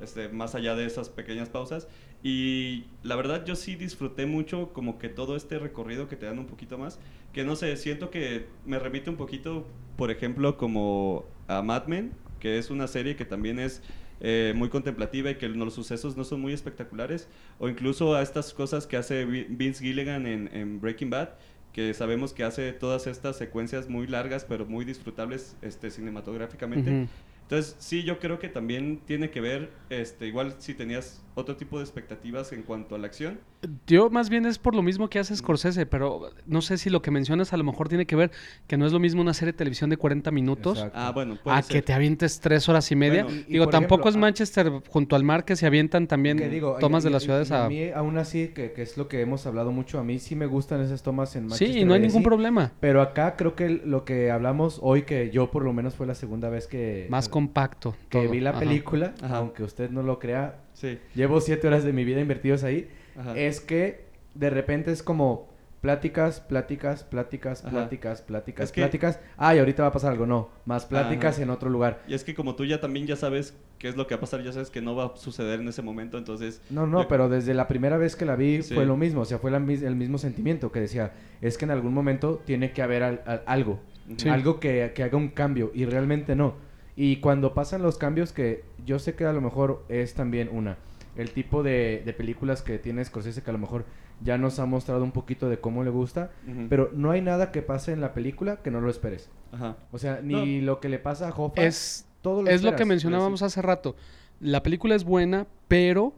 este, 0.00 0.28
más 0.28 0.54
allá 0.54 0.74
de 0.74 0.84
esas 0.84 1.08
pequeñas 1.08 1.48
pausas. 1.48 1.88
Y 2.24 2.84
la 3.02 3.16
verdad 3.16 3.44
yo 3.44 3.56
sí 3.56 3.74
disfruté 3.74 4.26
mucho 4.26 4.72
como 4.72 4.98
que 4.98 5.08
todo 5.08 5.34
este 5.34 5.58
recorrido 5.58 6.08
que 6.08 6.16
te 6.16 6.26
dan 6.26 6.38
un 6.38 6.46
poquito 6.46 6.78
más. 6.78 7.00
Que 7.32 7.44
no 7.44 7.56
sé, 7.56 7.76
siento 7.76 8.10
que 8.10 8.46
me 8.64 8.78
remite 8.78 9.10
un 9.10 9.16
poquito, 9.16 9.66
por 9.96 10.10
ejemplo, 10.10 10.56
como 10.56 11.24
a 11.48 11.62
Mad 11.62 11.86
Men, 11.86 12.12
que 12.38 12.58
es 12.58 12.70
una 12.70 12.86
serie 12.86 13.16
que 13.16 13.24
también 13.24 13.58
es 13.58 13.82
eh, 14.24 14.54
muy 14.56 14.70
contemplativa 14.70 15.30
y 15.30 15.34
que 15.34 15.48
los 15.48 15.74
sucesos 15.74 16.16
no 16.16 16.24
son 16.24 16.40
muy 16.40 16.52
espectaculares. 16.54 17.28
O 17.58 17.68
incluso 17.68 18.14
a 18.14 18.22
estas 18.22 18.54
cosas 18.54 18.86
que 18.86 18.96
hace 18.96 19.26
Vi- 19.26 19.46
Vince 19.50 19.84
Gilligan 19.84 20.26
en, 20.26 20.48
en 20.54 20.80
Breaking 20.80 21.10
Bad, 21.10 21.30
que 21.72 21.92
sabemos 21.92 22.32
que 22.32 22.44
hace 22.44 22.72
todas 22.72 23.06
estas 23.06 23.36
secuencias 23.36 23.88
muy 23.88 24.06
largas 24.06 24.44
pero 24.44 24.64
muy 24.64 24.84
disfrutables 24.84 25.56
este, 25.60 25.90
cinematográficamente. 25.90 26.90
Ujú. 26.90 27.08
Entonces, 27.42 27.76
sí, 27.80 28.02
yo 28.04 28.18
creo 28.18 28.38
que 28.38 28.48
también 28.48 29.00
tiene 29.04 29.30
que 29.30 29.40
ver, 29.40 29.70
este, 29.90 30.26
igual 30.26 30.54
si 30.58 30.72
tenías 30.74 31.22
otro 31.34 31.56
tipo 31.56 31.78
de 31.78 31.84
expectativas 31.84 32.52
en 32.52 32.62
cuanto 32.62 32.94
a 32.94 32.98
la 32.98 33.06
acción. 33.08 33.40
Yo 33.86 34.10
más 34.10 34.28
bien 34.28 34.44
es 34.44 34.58
por 34.58 34.74
lo 34.74 34.82
mismo 34.82 35.08
que 35.08 35.20
hace 35.20 35.36
Scorsese, 35.36 35.86
pero 35.86 36.30
no 36.46 36.62
sé 36.62 36.78
si 36.78 36.90
lo 36.90 37.00
que 37.00 37.12
mencionas 37.12 37.52
a 37.52 37.56
lo 37.56 37.62
mejor 37.62 37.88
tiene 37.88 38.06
que 38.06 38.16
ver 38.16 38.32
que 38.66 38.76
no 38.76 38.86
es 38.86 38.92
lo 38.92 38.98
mismo 38.98 39.20
una 39.22 39.34
serie 39.34 39.52
de 39.52 39.58
televisión 39.58 39.88
de 39.88 39.96
40 39.96 40.32
minutos 40.32 40.78
Exacto. 40.78 40.98
Ah, 40.98 41.12
bueno, 41.12 41.38
puede 41.42 41.56
a 41.58 41.62
ser. 41.62 41.76
que 41.76 41.82
te 41.82 41.92
avientes 41.92 42.40
tres 42.40 42.68
horas 42.68 42.90
y 42.90 42.96
media. 42.96 43.22
Bueno, 43.22 43.38
y- 43.38 43.50
y 43.50 43.52
digo, 43.52 43.68
tampoco 43.68 44.08
ejemplo, 44.08 44.10
es 44.10 44.16
a- 44.16 44.18
Manchester 44.18 44.72
junto 44.88 45.14
al 45.14 45.22
mar 45.22 45.44
que 45.44 45.54
se 45.54 45.66
avientan 45.66 46.08
también 46.08 46.38
Que 46.38 46.48
digo, 46.48 46.76
tomas 46.80 47.04
y- 47.04 47.06
de 47.06 47.10
las 47.12 47.22
y- 47.22 47.26
ciudades 47.26 47.50
y 47.50 47.54
a... 47.54 47.64
a 47.64 47.68
mí 47.68 47.90
aún 47.90 48.18
así, 48.18 48.48
que, 48.48 48.72
que 48.72 48.82
es 48.82 48.96
lo 48.96 49.06
que 49.06 49.20
hemos 49.20 49.46
hablado 49.46 49.70
mucho, 49.70 50.00
a 50.00 50.02
mí 50.04 50.18
sí 50.18 50.34
me 50.34 50.46
gustan 50.46 50.80
esas 50.80 51.02
tomas 51.04 51.36
en 51.36 51.44
Manchester. 51.44 51.68
Sí, 51.72 51.78
y 51.80 51.84
no 51.84 51.94
hay 51.94 52.00
ningún 52.00 52.24
problema. 52.24 52.72
Pero 52.80 53.00
acá 53.00 53.36
creo 53.36 53.54
que 53.54 53.68
lo 53.68 54.04
que 54.04 54.32
hablamos 54.32 54.80
hoy, 54.82 55.02
que 55.02 55.30
yo 55.30 55.52
por 55.52 55.62
lo 55.64 55.72
menos 55.72 55.94
fue 55.94 56.08
la 56.08 56.16
segunda 56.16 56.48
vez 56.48 56.66
que, 56.66 57.06
Más 57.10 57.28
compacto. 57.28 57.94
que 58.08 58.22
todo. 58.22 58.30
vi 58.30 58.40
la 58.40 58.50
Ajá. 58.50 58.58
película, 58.58 59.14
Ajá. 59.22 59.36
aunque 59.36 59.62
usted 59.62 59.88
no 59.90 60.02
lo 60.02 60.18
crea, 60.18 60.56
Sí. 60.72 60.98
llevo 61.14 61.40
siete 61.40 61.68
horas 61.68 61.84
de 61.84 61.92
mi 61.92 62.04
vida 62.04 62.20
invertidos 62.20 62.64
ahí, 62.64 62.88
Ajá. 63.18 63.36
es 63.36 63.60
que 63.60 64.04
de 64.34 64.50
repente 64.50 64.90
es 64.92 65.02
como 65.02 65.50
pláticas, 65.80 66.40
pláticas, 66.40 67.02
pláticas, 67.02 67.62
Ajá. 67.62 67.70
pláticas, 67.70 68.22
pláticas, 68.22 68.64
Es 68.66 68.72
que- 68.72 68.80
pláticas. 68.82 69.18
Ah, 69.36 69.54
y 69.54 69.58
ahorita 69.58 69.82
va 69.82 69.88
a 69.88 69.92
pasar 69.92 70.12
algo, 70.12 70.26
no. 70.26 70.48
Más 70.64 70.86
pláticas 70.86 71.34
Ajá. 71.34 71.42
en 71.42 71.50
otro 71.50 71.68
lugar. 71.70 72.00
Y 72.06 72.14
es 72.14 72.22
que 72.22 72.34
como 72.36 72.54
tú 72.54 72.64
ya 72.64 72.80
también 72.80 73.06
ya 73.06 73.16
sabes 73.16 73.54
qué 73.78 73.88
es 73.88 73.96
lo 73.96 74.06
que 74.06 74.14
va 74.14 74.18
a 74.18 74.20
pasar, 74.20 74.42
ya 74.44 74.52
sabes 74.52 74.70
que 74.70 74.80
no 74.80 74.94
va 74.94 75.06
a 75.06 75.16
suceder 75.16 75.58
en 75.60 75.66
ese 75.66 75.82
momento, 75.82 76.18
entonces... 76.18 76.62
No, 76.70 76.86
no, 76.86 77.02
yo- 77.02 77.08
pero 77.08 77.28
desde 77.28 77.52
la 77.52 77.66
primera 77.66 77.96
vez 77.96 78.14
que 78.14 78.24
la 78.24 78.36
vi 78.36 78.62
Sí. 78.62 78.74
fue 78.74 78.86
lo 78.86 78.96
mismo, 78.96 79.22
o 79.22 79.24
sea, 79.24 79.38
fue 79.38 79.50
la 79.50 79.56
el 79.56 79.96
mismo 79.96 80.18
sentimiento 80.18 80.70
que 80.70 80.80
decía, 80.80 81.12
es 81.40 81.58
que 81.58 81.64
en 81.64 81.72
algún 81.72 81.92
momento 81.92 82.40
tiene 82.44 82.70
que 82.72 82.80
haber 82.82 83.02
al- 83.02 83.22
al- 83.26 83.42
algo. 83.46 83.80
Sí. 84.16 84.28
algo 84.28 84.60
que, 84.60 84.92
que 84.94 85.02
haga 85.04 85.16
un 85.16 85.28
cambio 85.30 85.70
y 85.74 85.84
realmente 85.84 86.36
no. 86.36 86.54
Y 86.96 87.16
cuando 87.16 87.54
pasan 87.54 87.82
los 87.82 87.98
cambios 87.98 88.32
que 88.32 88.62
yo 88.84 88.98
sé 88.98 89.14
que 89.14 89.24
a 89.24 89.32
lo 89.32 89.40
mejor 89.40 89.84
es 89.88 90.14
también 90.14 90.48
una, 90.52 90.76
el 91.16 91.30
tipo 91.30 91.62
de, 91.62 92.02
de 92.04 92.12
películas 92.12 92.62
que 92.62 92.78
tiene 92.78 93.04
Scorsese 93.04 93.42
que 93.42 93.50
a 93.50 93.52
lo 93.52 93.58
mejor 93.58 93.84
ya 94.24 94.38
nos 94.38 94.58
ha 94.58 94.66
mostrado 94.66 95.02
un 95.02 95.12
poquito 95.12 95.48
de 95.48 95.58
cómo 95.58 95.84
le 95.84 95.90
gusta, 95.90 96.30
pero 96.68 96.90
no 96.94 97.10
hay 97.10 97.20
nada 97.20 97.50
que 97.50 97.62
pase 97.62 97.92
en 97.92 98.00
la 98.00 98.14
película 98.14 98.58
que 98.62 98.70
no 98.70 98.80
lo 98.80 98.90
esperes. 98.90 99.30
Ajá. 99.50 99.76
O 99.90 99.98
sea, 99.98 100.20
ni 100.22 100.60
lo 100.60 100.80
que 100.80 100.88
le 100.88 100.98
pasa 100.98 101.28
a 101.28 101.34
Hoffa, 101.34 101.62
Es, 101.62 102.06
todo 102.22 102.42
lo 102.42 102.50
es 102.50 102.62
lo 102.62 102.76
que 102.76 102.84
mencionábamos 102.84 103.42
hace 103.42 103.60
rato. 103.62 103.96
La 104.40 104.62
película 104.62 104.94
es 104.94 105.04
buena, 105.04 105.46
pero 105.68 106.12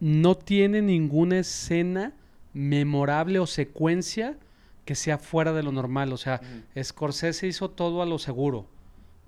no 0.00 0.36
tiene 0.36 0.82
ninguna 0.82 1.38
escena 1.38 2.12
memorable 2.52 3.38
o 3.38 3.46
secuencia 3.46 4.36
que 4.84 4.94
sea 4.94 5.18
fuera 5.18 5.52
de 5.52 5.62
lo 5.62 5.72
normal. 5.72 6.12
O 6.12 6.16
sea. 6.16 6.40
Scorsese 6.80 7.46
hizo 7.46 7.70
todo 7.70 8.02
a 8.02 8.06
lo 8.06 8.18
seguro. 8.18 8.66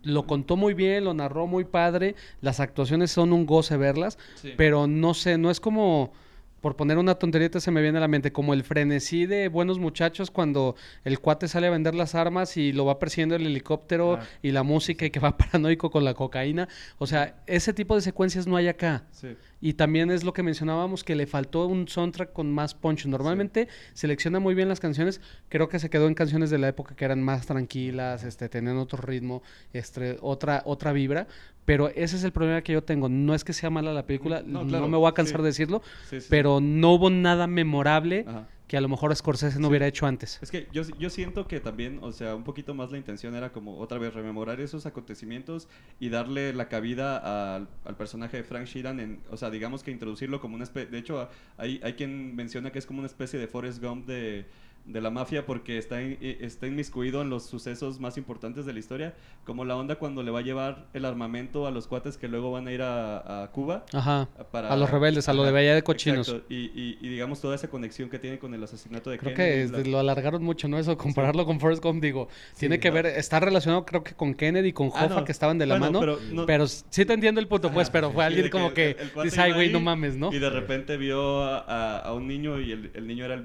Lo 0.06 0.26
contó 0.26 0.56
muy 0.56 0.72
bien, 0.72 1.04
lo 1.04 1.14
narró 1.14 1.46
muy 1.46 1.64
padre. 1.64 2.14
Las 2.40 2.60
actuaciones 2.60 3.10
son 3.10 3.32
un 3.32 3.44
goce 3.44 3.76
verlas. 3.76 4.18
Sí. 4.36 4.52
Pero 4.56 4.86
no 4.86 5.14
sé, 5.14 5.36
no 5.36 5.50
es 5.50 5.58
como, 5.58 6.12
por 6.60 6.76
poner 6.76 6.98
una 6.98 7.14
tonterita 7.16 7.60
se 7.60 7.70
me 7.70 7.82
viene 7.82 7.98
a 7.98 8.00
la 8.00 8.08
mente, 8.08 8.32
como 8.32 8.54
el 8.54 8.64
frenesí 8.64 9.26
de 9.26 9.48
Buenos 9.48 9.78
Muchachos 9.78 10.30
cuando 10.30 10.74
el 11.04 11.20
cuate 11.20 11.48
sale 11.48 11.66
a 11.66 11.70
vender 11.70 11.94
las 11.94 12.14
armas 12.14 12.56
y 12.56 12.72
lo 12.72 12.84
va 12.84 12.98
persiguiendo 12.98 13.36
el 13.36 13.46
helicóptero 13.46 14.14
Ah. 14.14 14.24
y 14.42 14.50
la 14.52 14.62
música 14.62 15.06
y 15.06 15.10
que 15.10 15.20
va 15.20 15.36
paranoico 15.38 15.90
con 15.90 16.04
la 16.04 16.14
cocaína. 16.14 16.68
O 16.98 17.06
sea, 17.06 17.36
ese 17.46 17.72
tipo 17.72 17.94
de 17.94 18.00
secuencias 18.00 18.46
no 18.46 18.56
hay 18.56 18.68
acá. 18.68 19.04
Sí. 19.10 19.36
Y 19.60 19.74
también 19.74 20.10
es 20.10 20.22
lo 20.22 20.32
que 20.32 20.42
mencionábamos, 20.42 21.02
que 21.02 21.14
le 21.16 21.26
faltó 21.26 21.66
un 21.66 21.88
soundtrack 21.88 22.32
con 22.32 22.52
más 22.52 22.74
punch. 22.74 23.06
Normalmente 23.06 23.68
selecciona 23.94 24.38
muy 24.38 24.54
bien 24.54 24.68
las 24.68 24.80
canciones. 24.80 25.20
Creo 25.48 25.68
que 25.68 25.78
se 25.78 25.88
quedó 25.90 26.08
en 26.08 26.14
canciones 26.14 26.50
de 26.50 26.58
la 26.58 26.68
época 26.68 26.94
que 26.94 27.04
eran 27.04 27.22
más 27.22 27.46
tranquilas, 27.46 28.24
este, 28.24 28.48
tenían 28.48 28.76
otro 28.76 29.00
ritmo, 29.00 29.42
este, 29.72 30.18
otra, 30.20 30.62
otra 30.66 30.92
vibra. 30.92 31.26
Pero 31.66 31.88
ese 31.90 32.16
es 32.16 32.24
el 32.24 32.32
problema 32.32 32.62
que 32.62 32.72
yo 32.72 32.82
tengo. 32.82 33.08
No 33.10 33.34
es 33.34 33.44
que 33.44 33.52
sea 33.52 33.68
mala 33.68 33.92
la 33.92 34.06
película, 34.06 34.42
No, 34.46 34.64
me 34.64 34.96
voy 34.96 35.08
a 35.08 35.12
cansar 35.12 35.36
sí. 35.38 35.42
de 35.42 35.48
decirlo, 35.48 35.82
Sí, 36.08 36.20
sí, 36.22 36.26
pero 36.30 36.60
no 36.60 36.94
hubo 36.94 37.10
nada 37.10 37.46
memorable 37.46 38.24
Ajá. 38.26 38.48
que 38.68 38.76
a 38.76 38.80
lo 38.80 38.88
mejor 38.88 39.14
Scorsese 39.14 39.58
no 39.60 39.68
hubiera 39.68 39.86
hecho 39.86 40.06
antes. 40.06 40.38
Es 40.42 40.50
que 40.50 40.68
yo, 40.72 40.82
yo 40.98 41.10
siento 41.10 41.46
que 41.46 41.60
también, 41.60 41.98
o 42.02 42.12
sea, 42.12 42.34
un 42.34 42.44
poquito 42.44 42.72
más 42.74 42.90
la 42.90 42.98
intención 42.98 43.34
era 43.34 43.50
como 43.52 43.78
otra 43.78 43.98
vez 43.98 44.14
rememorar 44.14 44.60
esos 44.60 44.86
acontecimientos 44.86 45.68
y 46.00 46.08
darle 46.08 46.52
la 46.52 46.68
cabida 46.68 47.56
al, 47.56 47.68
al 47.84 47.96
personaje 47.96 48.38
de 48.38 48.44
Frank 48.44 48.66
Sheeran, 48.66 49.00
en, 49.00 49.20
o 49.30 49.36
sea, 49.36 49.50
digamos 49.50 49.82
que 49.82 49.90
introducirlo 49.90 50.40
como 50.40 50.54
una 50.54 50.64
especie, 50.64 50.90
de 50.90 50.98
hecho, 50.98 51.28
hay, 51.58 51.80
hay 51.82 51.92
quien 51.94 52.34
menciona 52.36 52.70
que 52.72 52.78
es 52.78 52.86
como 52.86 53.00
una 53.00 53.06
especie 53.08 53.38
de 53.38 53.46
Forrest 53.48 53.82
Gump 53.82 54.06
de, 54.06 54.46
de 54.86 55.00
la 55.00 55.10
mafia 55.10 55.44
porque 55.44 55.78
está, 55.78 56.00
in- 56.00 56.16
eh, 56.20 56.38
está 56.42 56.66
inmiscuido 56.68 57.20
en 57.22 57.28
los 57.28 57.44
sucesos 57.44 57.98
más 57.98 58.16
importantes 58.16 58.66
de 58.66 58.72
la 58.72 58.78
historia, 58.78 59.14
como 59.44 59.64
la 59.64 59.76
onda 59.76 59.96
cuando 59.96 60.22
le 60.22 60.30
va 60.30 60.38
a 60.38 60.42
llevar 60.42 60.86
el 60.94 61.04
armamento 61.04 61.66
a 61.66 61.72
los 61.72 61.88
cuates 61.88 62.16
que 62.16 62.28
luego 62.28 62.52
van 62.52 62.68
a 62.68 62.72
ir 62.72 62.82
a, 62.82 63.42
a 63.42 63.50
Cuba. 63.50 63.84
Ajá. 63.92 64.28
Para, 64.52 64.70
A 64.72 64.76
los 64.76 64.88
rebeldes, 64.88 65.28
a 65.28 65.34
lo 65.34 65.42
de 65.42 65.50
Bahía 65.52 65.74
de 65.74 65.82
Cochinos. 65.82 66.28
exacto, 66.28 66.46
Y, 66.54 66.66
y- 66.74 66.98
y 67.00 67.08
digamos 67.08 67.40
toda 67.40 67.56
esa 67.56 67.68
conexión 67.68 68.08
que 68.08 68.18
tiene 68.20 68.38
con 68.38 68.54
el 68.54 68.62
asesinato 68.62 69.10
de 69.10 69.18
Creo 69.18 69.34
Kennedy. 69.34 69.70
que 69.72 69.80
es- 69.80 69.88
lo 69.88 69.98
alargaron 69.98 70.42
mucho, 70.44 70.68
¿no? 70.68 70.78
Eso, 70.78 70.96
compararlo 70.96 71.44
con 71.46 71.58
Forrest 71.58 71.82
Gump, 71.82 72.00
digo, 72.02 72.28
tiene 72.58 72.78
que 72.78 72.88
no. 72.88 72.94
ver, 72.94 73.06
está 73.06 73.40
relacionado 73.40 73.84
creo 73.84 74.04
que 74.04 74.14
con 74.14 74.34
Kennedy 74.34 74.68
y 74.68 74.72
con 74.72 74.92
Ah, 74.94 75.06
Hoffa 75.06 75.20
no. 75.20 75.24
que 75.24 75.32
estaban 75.32 75.58
de 75.58 75.66
la 75.66 75.78
Bueno, 75.78 76.00
mano, 76.00 76.16
pero 76.18 76.46
pero, 76.46 76.64
no- 76.64 76.68
sí 76.68 77.04
te 77.04 77.12
entiendo 77.12 77.40
el 77.40 77.48
punto, 77.48 77.72
pues, 77.72 77.88
Ajá, 77.88 77.92
pero 77.92 78.12
fue 78.12 78.24
alguien 78.24 78.48
como 78.50 78.72
que, 78.72 78.92
el- 78.92 78.98
el 79.00 79.12
cuate 79.12 79.30
dice, 79.30 79.40
ay, 79.40 79.52
güey, 79.52 79.72
no 79.72 79.80
mames, 79.80 80.16
¿no? 80.16 80.32
Y 80.32 80.38
de 80.38 80.48
repente 80.50 80.96
vio 80.96 81.42
a, 81.42 81.58
a- 81.58 81.98
a 81.98 82.12
un 82.14 82.28
niño 82.28 82.60
y 82.60 82.70
el, 82.70 82.90
el 82.94 83.06
niño 83.08 83.24
era 83.24 83.34
el 83.34 83.42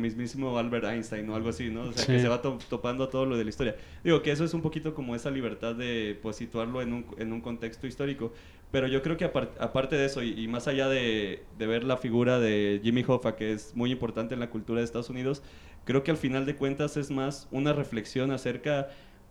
mismísimo 0.00 0.58
Albert 0.58 0.79
Einstein 0.86 1.28
o 1.30 1.36
algo 1.36 1.48
así, 1.50 1.68
¿no? 1.70 1.82
O 1.82 1.92
sea, 1.92 2.04
Sí. 2.04 2.12
que 2.12 2.20
se 2.20 2.28
va 2.28 2.40
to- 2.42 2.58
topando 2.68 3.08
todo 3.08 3.26
lo 3.26 3.36
de 3.36 3.44
la 3.44 3.50
historia. 3.50 3.76
Digo 4.04 4.22
que 4.22 4.30
eso 4.30 4.44
es 4.44 4.54
un 4.54 4.62
poquito 4.62 4.94
como 4.94 5.14
esa 5.14 5.30
libertad 5.30 5.74
de 5.74 6.18
pues 6.22 6.36
situarlo 6.36 6.82
en 6.82 6.92
un, 6.92 7.06
en 7.18 7.32
un 7.32 7.40
contexto 7.40 7.86
histórico. 7.86 8.32
Pero 8.70 8.86
yo 8.86 9.02
creo 9.02 9.16
que 9.16 9.24
apar- 9.30 9.50
aparte 9.58 9.96
de 9.96 10.04
eso, 10.06 10.22
y, 10.22 10.38
y 10.40 10.46
más 10.48 10.68
allá 10.68 10.88
de, 10.88 11.42
de 11.58 11.66
ver 11.66 11.82
la 11.84 11.96
figura 11.96 12.38
de 12.38 12.80
Jimmy 12.84 13.04
Hoffa, 13.06 13.34
que 13.34 13.52
es 13.52 13.74
muy 13.74 13.90
importante 13.90 14.34
en 14.34 14.40
la 14.40 14.48
cultura 14.50 14.78
de 14.78 14.84
Estados 14.84 15.10
Unidos, 15.10 15.42
creo 15.84 16.04
que 16.04 16.10
al 16.12 16.16
final 16.16 16.46
de 16.46 16.54
cuentas 16.54 16.96
es 16.96 17.10
más 17.10 17.48
una 17.50 17.72
reflexión 17.72 18.30
acerca 18.30 18.88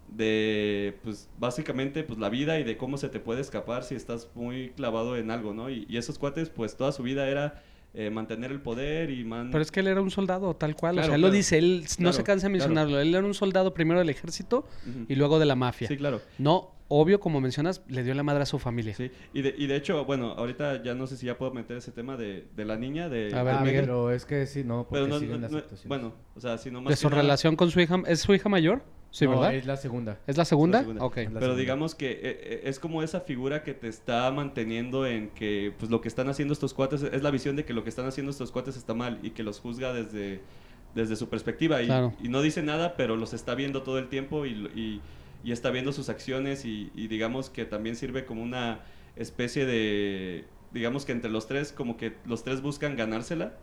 de, 0.10 0.98
pues, 1.04 1.30
básicamente, 1.38 2.04
pues, 2.04 2.18
la 2.20 2.30
vida 2.30 2.60
y 2.60 2.64
de 2.64 2.78
cómo 2.78 2.98
se 2.98 3.10
te 3.10 3.20
puede 3.20 3.42
escapar 3.42 3.84
si 3.84 3.96
estás 3.96 4.30
muy 4.36 4.70
clavado 4.72 5.16
en 5.18 5.30
algo, 5.32 5.54
¿no? 5.54 5.70
Y, 5.70 5.86
y 5.88 5.98
esos 5.98 6.18
cuates, 6.18 6.50
pues, 6.50 6.76
toda 6.78 6.92
su 6.92 7.04
vida 7.04 7.28
era 7.30 7.62
eh, 7.93 8.10
mantener 8.10 8.52
el 8.52 8.62
poder 8.62 9.10
y 9.10 9.23
man... 9.23 9.49
Pero 9.52 9.62
es 9.62 9.71
que 9.71 9.80
él 9.80 9.88
era 9.88 10.02
un 10.02 10.12
soldado, 10.12 10.56
tal 10.56 10.75
cual. 10.75 10.93
Claro, 10.95 11.06
o 11.06 11.10
sea, 11.10 11.15
él 11.15 11.21
lo 11.21 11.28
claro. 11.28 11.38
dice, 11.38 11.58
él 11.58 11.82
no 11.82 11.95
Claro, 11.97 12.13
se 12.13 12.23
cansa 12.23 12.47
de 12.47 12.54
claro. 12.58 12.69
mencionarlo. 12.69 12.99
Él 12.99 13.15
era 13.15 13.25
un 13.25 13.34
soldado 13.34 13.73
primero 13.73 13.99
del 13.99 14.10
ejército 14.10 14.65
Ujú. 14.88 15.06
y 15.08 15.15
luego 15.15 15.39
de 15.39 15.45
la 15.45 15.56
mafia. 15.56 15.88
Sí, 15.88 15.97
claro. 15.97 16.21
No, 16.38 16.71
obvio, 16.88 17.19
como 17.19 17.41
mencionas, 17.41 17.82
le 17.88 18.04
dio 18.04 18.13
la 18.13 18.23
madre 18.23 18.43
a 18.43 18.45
su 18.45 18.60
familia. 18.60 18.93
Sí, 18.95 19.12
y 19.34 19.41
de, 19.41 19.54
y 19.58 19.67
de 19.67 19.75
hecho, 19.75 20.06
bueno, 20.06 20.32
ahorita 20.34 20.82
ya 20.84 20.93
no 20.93 21.08
sé 21.08 21.17
si 21.17 21.25
ya 21.25 21.38
puedo 21.38 21.52
meter 21.52 21.78
ese 21.78 21.91
tema 21.91 22.15
de, 22.17 22.47
de 22.56 22.65
la 22.65 22.78
niña, 22.78 23.10
de... 23.10 23.34
A 23.36 23.43
ver, 23.43 23.56
Ah, 23.56 23.62
Miguel. 23.62 23.82
Pero 23.82 24.12
es 24.12 24.25
que 24.25 24.45
sí, 24.45 24.63
no, 24.63 24.86
porque 24.88 24.95
Pero 25.04 25.08
no, 25.08 25.19
siguen 25.19 25.41
no- 25.41 25.47
las 25.49 25.52
no- 25.52 25.88
bueno, 25.88 26.13
o 26.36 26.39
sea, 26.39 26.58
si 26.58 26.69
no 26.71 26.82
más 26.82 26.91
De 26.91 26.95
su 26.95 27.10
nada- 27.10 27.21
relación 27.23 27.56
con 27.56 27.69
su 27.71 27.80
hija, 27.80 28.02
¿es 28.08 28.19
su 28.21 28.34
hija 28.34 28.49
mayor? 28.49 28.84
Sí, 29.12 29.26
No, 29.26 29.32
¿verdad? 29.32 29.56
es 29.56 29.65
la 29.65 29.76
segunda. 29.78 30.19
¿Es 30.28 30.38
la 30.38 30.45
segunda? 30.45 30.78
La 30.80 30.84
segunda. 30.84 31.04
Ok. 31.06 31.13
Pero 31.15 31.30
segunda. 31.39 31.56
digamos 31.56 31.95
que 31.95 32.12
eh, 32.12 32.19
eh, 32.24 32.62
es 32.65 32.80
como 32.80 33.02
esa 33.02 33.22
figura 33.22 33.63
que 33.63 33.74
te 33.74 33.88
está 33.88 34.30
manteniendo 34.32 35.08
en 35.08 35.30
que 35.30 35.74
pues 35.80 35.89
lo 35.89 36.00
que 36.02 36.08
están 36.08 36.30
haciendo 36.30 36.54
estos 36.54 36.74
cuates 36.76 37.02
es 37.02 37.24
la 37.24 37.32
visión 37.32 37.56
de 37.56 37.65
que 37.65 37.74
lo 37.74 37.84
que 37.84 37.89
están 37.89 38.06
haciendo 38.06 38.30
estos 38.32 38.52
cuates 38.52 38.78
está 38.78 38.93
mal 38.93 39.19
y 39.24 39.32
que 39.32 39.41
los 39.41 39.60
juzga 39.60 39.93
desde, 39.93 40.41
desde 40.93 41.15
su 41.15 41.28
perspectiva 41.28 41.82
y, 41.82 41.88
Claro. 41.88 42.13
y 42.22 42.30
no 42.30 42.41
dice 42.43 42.62
nada 42.62 42.95
pero 42.95 43.15
los 43.15 43.34
está 43.34 43.56
viendo 43.56 43.82
todo 43.82 43.98
el 43.98 44.10
tiempo 44.10 44.45
y, 44.45 44.52
y- 44.76 45.02
y 45.43 45.54
está 45.54 45.69
viendo 45.72 45.91
sus 45.93 46.10
acciones 46.10 46.65
y, 46.65 46.91
y 46.93 47.08
digamos 47.08 47.50
que 47.50 47.63
también 47.65 47.95
sirve 47.95 48.26
como 48.26 48.43
una 48.43 48.82
especie 49.15 49.65
de 49.65 50.45
digamos 50.72 51.06
que 51.06 51.13
entre 51.13 51.32
los 51.32 51.48
tres 51.48 51.72
como 51.72 51.98
que 51.98 52.13
los 52.26 52.43
tres 52.43 52.62
buscan 52.62 52.95
ganársela 52.95 53.54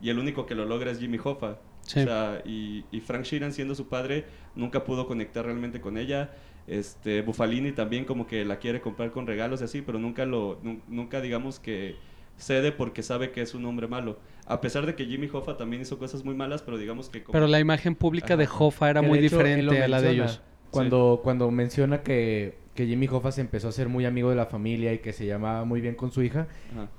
y 0.00 0.10
el 0.10 0.18
único 0.18 0.46
que 0.46 0.54
lo 0.54 0.64
logra 0.64 0.90
es 0.90 0.98
Jimmy 0.98 1.18
Hoffa 1.22 1.58
Sí. 1.82 2.00
o 2.00 2.04
sea, 2.04 2.42
y, 2.44 2.84
y 2.92 3.00
Frank 3.00 3.24
Sheeran 3.24 3.52
siendo 3.52 3.74
su 3.74 3.88
padre 3.88 4.24
nunca 4.54 4.84
pudo 4.84 5.06
conectar 5.06 5.44
realmente 5.44 5.80
con 5.80 5.96
ella. 5.98 6.30
Este, 6.66 7.22
Bufalini 7.22 7.72
también 7.72 8.04
como 8.04 8.26
que 8.28 8.44
la 8.44 8.58
quiere 8.58 8.80
comprar 8.80 9.10
con 9.10 9.26
regalos 9.26 9.60
y 9.60 9.64
así, 9.64 9.82
pero 9.82 9.98
nunca 9.98 10.24
lo, 10.26 10.60
nu- 10.62 10.80
nunca 10.88 11.20
digamos 11.20 11.58
que 11.58 11.96
cede 12.36 12.70
porque 12.70 13.02
sabe 13.02 13.32
que 13.32 13.40
es 13.40 13.54
un 13.54 13.64
hombre 13.64 13.88
malo. 13.88 14.18
A 14.46 14.60
pesar 14.60 14.86
de 14.86 14.94
que 14.94 15.06
Jimmy 15.06 15.28
Hoffa 15.32 15.56
también 15.56 15.82
hizo 15.82 15.98
cosas 15.98 16.24
muy 16.24 16.34
malas, 16.34 16.62
pero 16.62 16.78
digamos 16.78 17.08
que 17.08 17.22
como- 17.24 17.32
Pero 17.32 17.46
la 17.48 17.58
imagen 17.58 17.94
pública 17.96 18.36
de 18.36 18.44
Ajá. 18.44 18.54
Hoffa 18.64 18.90
era 18.90 19.00
Que 19.00 19.06
muy 19.08 19.18
de 19.18 19.26
hecho, 19.26 19.38
diferente 19.38 19.82
a 19.82 19.88
la 19.88 20.00
de 20.00 20.08
menciona. 20.08 20.30
ellos. 20.30 20.42
Cuando, 20.70 21.20
cuando 21.24 21.50
menciona 21.50 22.02
que, 22.02 22.56
que 22.74 22.86
Jimmy 22.86 23.08
Hoffa 23.08 23.32
se 23.32 23.40
empezó 23.40 23.68
a 23.68 23.72
ser 23.72 23.88
muy 23.88 24.04
amigo 24.04 24.30
de 24.30 24.36
la 24.36 24.46
familia 24.46 24.92
y 24.92 24.98
que 24.98 25.12
se 25.12 25.26
llamaba 25.26 25.64
muy 25.64 25.80
bien 25.80 25.96
con 25.96 26.12
su 26.12 26.22
hija, 26.22 26.46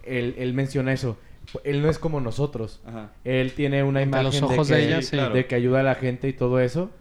él, 0.03 0.35
él 0.37 0.53
menciona 0.53 0.91
eso. 0.91 1.17
Él 1.63 1.81
no 1.81 1.89
es 1.89 1.99
como 1.99 2.21
nosotros. 2.21 2.81
ajá. 2.85 3.11
Él 3.23 3.53
tiene 3.53 3.83
una 3.83 3.99
Ante 4.01 4.09
imagen 4.19 4.25
los 4.41 4.41
ojos 4.41 4.67
de, 4.67 4.75
de 4.75 4.81
que, 4.81 4.87
ella, 4.87 5.01
sí, 5.01 5.07
sí. 5.07 5.15
claro. 5.17 5.33
de 5.33 5.45
que 5.47 5.55
ayuda 5.55 5.79
a 5.81 5.83
la 5.83 5.95
gente 5.95 6.27
y 6.29 6.33
todo 6.33 6.59
eso. 6.59 6.91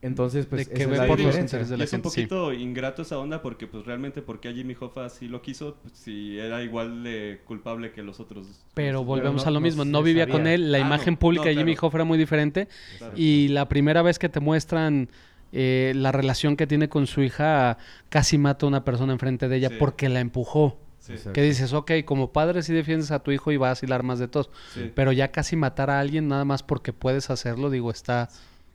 Entonces, 0.00 0.46
pues, 0.46 0.68
De 0.68 0.74
que 0.74 0.82
esa 0.82 0.90
ve 0.90 0.94
es 0.94 1.00
la 1.00 1.06
por 1.08 1.18
los 1.18 1.26
diferencia. 1.26 1.56
intereses 1.56 1.70
de 1.70 1.74
Y 1.74 1.78
la 1.78 1.84
es 1.84 1.92
un 1.92 1.98
sí. 1.98 2.02
poquito 2.02 2.52
ingrato 2.52 3.02
esa 3.02 3.18
onda 3.18 3.42
porque 3.42 3.66
pues 3.66 3.84
realmente 3.84 4.22
porque 4.22 4.48
a 4.48 4.52
Jimmy 4.52 4.76
Hoffa 4.78 5.08
sí 5.08 5.26
lo 5.26 5.42
quiso, 5.42 5.76
pues, 5.82 5.94
si 5.94 6.38
era 6.38 6.62
igual 6.62 7.02
de 7.02 7.40
culpable 7.44 7.90
que 7.90 8.04
los 8.04 8.20
otros. 8.20 8.46
Pero 8.74 9.02
volvemos 9.04 9.42
no- 9.44 9.48
a 9.48 9.50
lo 9.50 9.60
mismo, 9.60 9.84
no 9.84 10.02
vivía 10.04 10.22
sabía. 10.22 10.32
con 10.34 10.46
él, 10.46 10.70
la 10.70 10.78
Ah, 10.78 10.82
imagen 10.82 11.14
no, 11.14 11.18
pública 11.18 11.44
no, 11.46 11.48
de 11.50 11.56
Jimmy 11.56 11.72
claro. 11.74 11.88
Hoffa 11.88 11.96
era 11.98 12.04
muy 12.04 12.16
diferente 12.18 12.68
Claro. 12.98 13.12
y 13.16 13.48
la 13.48 13.68
primera 13.68 14.02
vez 14.02 14.20
que 14.20 14.28
te 14.28 14.38
muestran 14.38 15.08
eh, 15.50 15.94
la 15.96 16.12
relación 16.12 16.56
que 16.56 16.66
tiene 16.66 16.88
con 16.90 17.06
su 17.06 17.22
hija, 17.22 17.78
casi 18.10 18.36
mata 18.38 18.66
a 18.66 18.68
una 18.68 18.84
persona 18.84 19.14
enfrente 19.14 19.48
de 19.48 19.56
ella 19.56 19.70
Sí. 19.70 19.76
porque 19.78 20.08
la 20.10 20.20
empujó. 20.20 20.78
Sí. 21.16 21.30
Que 21.32 21.42
dices, 21.42 21.72
ok, 21.72 21.92
como 22.04 22.32
padre 22.32 22.62
sí 22.62 22.72
defiendes 22.74 23.10
a 23.10 23.20
tu 23.22 23.30
hijo 23.30 23.50
y 23.52 23.56
vas 23.56 23.82
a 23.82 23.86
hilar 23.86 24.02
más 24.02 24.18
de 24.18 24.28
todos, 24.28 24.50
sí, 24.74 24.92
pero 24.94 25.12
ya 25.12 25.30
casi 25.32 25.56
matar 25.56 25.88
a 25.90 26.00
alguien 26.00 26.28
nada 26.28 26.44
más 26.44 26.62
porque 26.62 26.92
puedes 26.92 27.30
hacerlo, 27.30 27.70
digo, 27.70 27.90
está, 27.90 28.28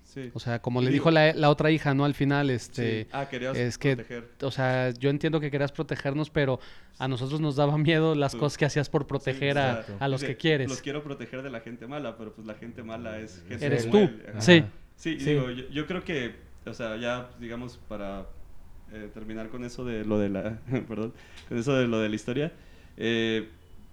sí. 0.03 0.31
o 0.33 0.39
sea, 0.39 0.59
como 0.61 0.81
le 0.81 0.87
Digo- 0.87 0.93
dijo 0.93 1.11
la, 1.11 1.33
la 1.33 1.49
otra 1.49 1.69
hija, 1.71 1.93
¿no? 1.93 2.05
Al 2.05 2.13
final, 2.13 2.49
este... 2.49 3.03
Sí. 3.03 3.09
Ah, 3.11 3.27
querías 3.29 3.57
es 3.57 3.77
que- 3.77 3.95
proteger. 3.95 4.29
O 4.41 4.51
sea, 4.51 4.89
yo 4.91 5.09
entiendo 5.09 5.39
que 5.39 5.49
querías 5.51 5.71
protegernos, 5.71 6.29
pero 6.29 6.59
a 6.99 7.07
nosotros 7.07 7.41
nos 7.41 7.55
daba 7.55 7.77
miedo 7.77 8.13
las 8.15 8.33
Tú- 8.33 8.39
cosas 8.39 8.57
que 8.57 8.65
hacías 8.65 8.89
por 8.89 9.07
proteger 9.07 9.57
o 9.57 9.61
a, 9.61 9.83
sea, 9.83 9.97
a 9.99 10.07
los 10.07 10.21
dice, 10.21 10.33
que 10.33 10.37
quieres. 10.37 10.69
Los 10.69 10.81
quiero 10.81 11.03
proteger 11.03 11.41
de 11.41 11.49
la 11.49 11.59
gente 11.61 11.87
mala, 11.87 12.17
pero 12.17 12.33
pues 12.33 12.45
la 12.47 12.53
gente 12.55 12.83
mala 12.83 13.17
es 13.19 13.43
gente 13.47 13.65
Eres 13.65 13.89
tú. 13.89 13.97
él. 13.97 14.23
Sí. 14.39 14.63
Sí, 14.95 15.09
y 15.15 15.19
Sí. 15.19 15.29
digo, 15.31 15.49
yo, 15.49 15.67
yo 15.69 15.87
creo 15.87 16.03
que, 16.03 16.35
o 16.67 16.73
sea, 16.73 16.95
ya, 16.97 17.29
digamos, 17.39 17.79
para 17.89 18.27
eh, 18.91 19.09
terminar 19.13 19.49
con 19.49 19.63
eso 19.63 19.85
de 19.85 20.05
lo 20.05 20.19
de 20.19 20.29
la, 20.29 20.59
perdón, 20.87 21.13
con 21.49 21.57
eso 21.57 21.73
de 21.75 21.87
lo 21.87 21.99
de 21.99 22.09
la 22.09 22.15
historia, 22.15 22.53
eh, 22.97 23.49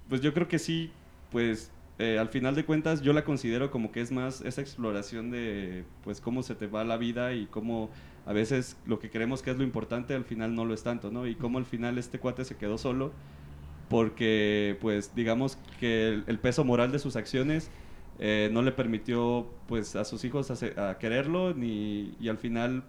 pues 0.09 0.21
yo 0.21 0.33
creo 0.35 0.49
que 0.49 0.59
sí, 0.59 0.93
pues 1.31 1.73
eh, 1.99 2.19
al 2.19 2.29
final 2.29 2.55
de 2.55 2.65
cuentas 2.65 3.03
yo 3.03 3.13
la 3.13 3.25
considero 3.25 3.71
como 3.71 3.93
que 3.93 4.01
es 4.01 4.11
más 4.13 4.41
esa 4.43 4.61
exploración 4.61 5.31
de, 5.31 5.85
pues 6.03 6.21
cómo 6.21 6.43
se 6.43 6.55
te 6.55 6.67
va 6.67 6.85
la 6.85 6.97
vida 6.97 7.35
y 7.35 7.47
cómo 7.47 7.91
a 8.27 8.33
veces 8.33 8.77
lo 8.87 8.99
que 8.99 9.11
creemos 9.11 9.43
que 9.43 9.51
es 9.51 9.57
lo 9.59 9.65
importante 9.65 10.15
al 10.15 10.25
final 10.25 10.55
no 10.55 10.65
lo 10.65 10.75
es 10.75 10.83
tanto, 10.83 11.11
¿no? 11.11 11.27
Y 11.27 11.35
cómo 11.37 11.59
al 11.59 11.67
final 11.67 11.99
este 11.99 12.19
cuate 12.19 12.45
se 12.45 12.57
quedó 12.57 12.79
solo 12.79 13.13
porque, 13.89 14.79
pues, 14.81 15.15
digamos 15.15 15.59
que 15.79 16.09
el, 16.09 16.25
el 16.27 16.39
peso 16.39 16.65
moral 16.65 16.93
de 16.93 16.99
sus 16.99 17.17
acciones 17.17 17.71
eh, 18.19 18.49
no 18.53 18.63
le 18.63 18.73
permitió, 18.73 19.51
pues, 19.67 19.97
a 19.97 20.05
sus 20.05 20.25
hijos 20.25 20.51
hace- 20.51 20.79
a 20.79 20.99
quererlo, 20.99 21.55
ni, 21.55 22.15
y 22.21 22.29
al 22.29 22.39
final, 22.39 22.85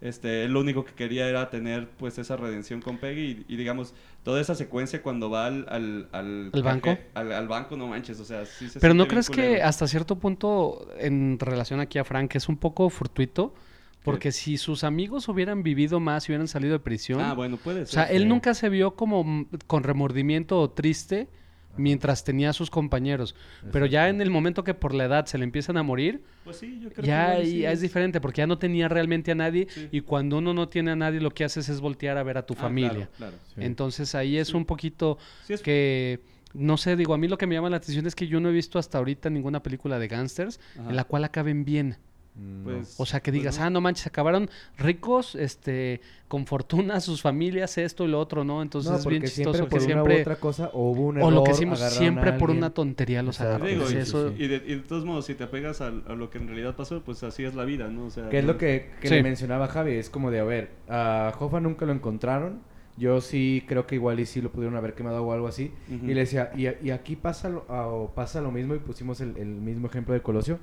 este, 0.00 0.44
él 0.44 0.52
lo 0.52 0.60
único 0.60 0.84
que 0.84 0.92
quería 0.92 1.28
era 1.28 1.50
tener, 1.50 1.88
pues, 1.98 2.18
esa 2.18 2.36
redención 2.36 2.80
con 2.80 2.98
Peggy, 2.98 3.44
y, 3.48 3.54
y, 3.54 3.56
digamos, 3.56 3.94
toda 4.22 4.40
esa 4.40 4.54
secuencia 4.54 5.02
cuando 5.02 5.30
va 5.30 5.46
al... 5.46 5.66
¿Al, 5.68 6.08
al, 6.12 6.50
¿Al 6.52 6.62
banco? 6.62 6.96
Al, 7.14 7.32
al 7.32 7.48
banco, 7.48 7.76
no 7.76 7.86
manches, 7.86 8.18
o 8.20 8.24
sea, 8.24 8.46
sí 8.46 8.68
se 8.68 8.80
Pero 8.80 8.94
¿no 8.94 9.06
crees 9.08 9.28
que 9.30 9.62
hasta 9.62 9.86
cierto 9.86 10.16
punto, 10.18 10.88
en 10.98 11.38
relación 11.38 11.80
aquí 11.80 11.98
a 11.98 12.04
Frank, 12.04 12.34
es 12.36 12.48
un 12.48 12.56
poco 12.56 12.88
fortuito? 12.90 13.54
Porque 14.02 14.32
si 14.32 14.56
sus 14.56 14.82
amigos 14.82 15.28
hubieran 15.28 15.62
vivido 15.62 16.00
más 16.00 16.26
y 16.26 16.32
hubieran 16.32 16.48
salido 16.48 16.72
de 16.72 16.78
prisión, 16.78 17.20
Ah, 17.20 17.34
bueno, 17.34 17.58
puede 17.58 17.82
o 17.82 17.86
ser. 17.86 17.94
sea, 17.94 18.04
él 18.04 18.28
nunca 18.28 18.54
se 18.54 18.70
vio 18.70 18.94
como 18.96 19.22
mm, 19.22 19.46
con 19.66 19.82
remordimiento 19.82 20.58
o 20.58 20.70
triste 20.70 21.28
mientras 21.76 22.24
tenía 22.24 22.50
a 22.50 22.52
sus 22.52 22.70
compañeros. 22.70 23.34
Pero 23.72 23.86
ya 23.86 24.08
en 24.08 24.20
el 24.20 24.30
momento 24.30 24.64
que 24.64 24.74
por 24.74 24.94
la 24.94 25.04
edad 25.04 25.26
se 25.26 25.38
le 25.38 25.44
empiezan 25.44 25.76
a 25.76 25.82
morir, 25.82 26.22
Pues 26.44 26.56
sí, 26.58 26.80
yo 26.82 26.90
creo 26.90 27.04
ya 27.04 27.36
que 27.36 27.70
es 27.70 27.80
diferente, 27.80 28.20
porque 28.20 28.38
ya 28.40 28.46
no 28.46 28.58
tenía 28.58 28.88
realmente 28.88 29.30
a 29.30 29.34
nadie 29.34 29.66
Sí. 29.70 29.88
y 29.92 30.00
cuando 30.00 30.38
uno 30.38 30.52
no 30.54 30.68
tiene 30.68 30.90
a 30.90 30.96
nadie 30.96 31.20
lo 31.20 31.30
que 31.30 31.44
haces 31.44 31.68
es 31.68 31.80
voltear 31.80 32.16
a 32.18 32.22
ver 32.22 32.38
a 32.38 32.46
tu 32.46 32.54
Ah, 32.54 32.62
familia. 32.62 32.90
Claro, 32.92 33.10
claro. 33.16 33.36
Sí. 33.54 33.60
Entonces 33.62 34.14
ahí 34.14 34.36
es 34.36 34.48
Sí. 34.48 34.56
un 34.56 34.64
poquito 34.64 35.18
Sí, 35.46 35.52
es- 35.54 35.62
que, 35.62 36.20
no 36.54 36.76
sé, 36.76 36.96
digo, 36.96 37.14
a 37.14 37.18
mí 37.18 37.28
lo 37.28 37.38
que 37.38 37.46
me 37.46 37.54
llama 37.54 37.70
la 37.70 37.76
atención 37.76 38.06
es 38.06 38.14
que 38.14 38.26
yo 38.26 38.40
no 38.40 38.48
he 38.48 38.52
visto 38.52 38.78
hasta 38.78 38.98
ahorita 38.98 39.30
ninguna 39.30 39.62
película 39.62 39.98
de 39.98 40.08
gángsters 40.08 40.58
Ajá. 40.78 40.90
en 40.90 40.96
la 40.96 41.04
cual 41.04 41.24
acaben 41.24 41.64
bien. 41.64 41.96
Mm, 42.40 42.64
Pues- 42.64 42.94
O 42.98 43.04
sea, 43.04 43.20
que 43.20 43.30
Pues 43.30 43.40
digas, 43.40 43.58
ah, 43.58 43.68
no 43.68 43.80
manches, 43.82 44.06
acabaron 44.06 44.48
ricos, 44.78 45.34
este, 45.34 46.00
con 46.26 46.46
fortuna, 46.46 47.00
sus 47.00 47.20
familias, 47.20 47.76
esto 47.76 48.04
y 48.04 48.08
lo 48.08 48.18
otro, 48.18 48.44
¿no? 48.44 48.62
Entonces 48.62 48.90
no, 48.92 48.98
es 48.98 49.06
bien 49.06 49.22
chistoso 49.22 49.52
siempre 49.52 49.68
que 49.68 49.68
por 49.68 49.78
una 49.78 50.02
u 50.02 50.04
siempre... 50.06 50.20
otra 50.22 50.36
cosa 50.36 50.70
o 50.72 50.90
hubo 50.90 51.06
un 51.08 51.16
O 51.16 51.20
error, 51.20 51.32
lo 51.34 51.44
que 51.44 51.50
agarraron 51.50 51.90
siempre 51.90 52.32
por 52.34 52.50
una 52.50 52.70
tontería 52.70 53.22
los. 53.22 53.38
Digo, 53.38 53.86
Sí, 53.86 53.94
y, 53.94 53.98
eso- 53.98 54.32
y 54.36 54.46
de, 54.48 54.56
y 54.56 54.74
de 54.76 54.80
todos 54.80 55.04
modos, 55.04 55.26
si 55.26 55.34
te 55.34 55.44
apegas 55.44 55.80
al- 55.82 56.04
a, 56.08 56.14
lo 56.14 56.30
que 56.30 56.38
en 56.38 56.46
realidad 56.46 56.76
pasó, 56.76 57.02
pues 57.02 57.22
así 57.22 57.44
es 57.44 57.54
la 57.54 57.64
vida, 57.64 57.88
¿no? 57.88 58.06
O 58.06 58.10
sea, 58.10 58.28
Que 58.30 58.38
es 58.38 58.44
lo 58.44 58.56
que, 58.56 58.90
que 59.02 59.08
Sí. 59.08 59.14
le 59.16 59.22
mencionaba 59.22 59.68
Javi, 59.68 59.92
es 59.94 60.08
como 60.08 60.30
de, 60.30 60.40
a 60.40 60.44
ver, 60.44 60.70
a 60.88 61.32
Hoffa 61.38 61.60
nunca 61.60 61.84
lo 61.84 61.92
encontraron, 61.92 62.60
yo 62.96 63.20
sí 63.20 63.64
creo 63.66 63.86
que 63.86 63.96
igual 63.96 64.18
y 64.20 64.26
sí 64.26 64.40
lo 64.40 64.50
pudieron 64.50 64.76
haber 64.76 64.94
quemado 64.94 65.24
o 65.24 65.32
algo 65.32 65.46
así, 65.48 65.72
y 65.90 66.06
le 66.14 66.20
decía, 66.20 66.52
y, 66.56 66.68
y 66.86 66.90
aquí 66.90 67.16
pasa 67.16 67.48
lo, 67.48 67.64
ah, 67.68 67.86
o 67.86 68.10
pasa 68.14 68.40
lo 68.40 68.50
mismo, 68.50 68.74
y 68.74 68.78
pusimos 68.78 69.20
el, 69.20 69.36
el 69.36 69.48
mismo 69.48 69.86
ejemplo 69.88 70.14
de 70.14 70.20
Colosio, 70.22 70.58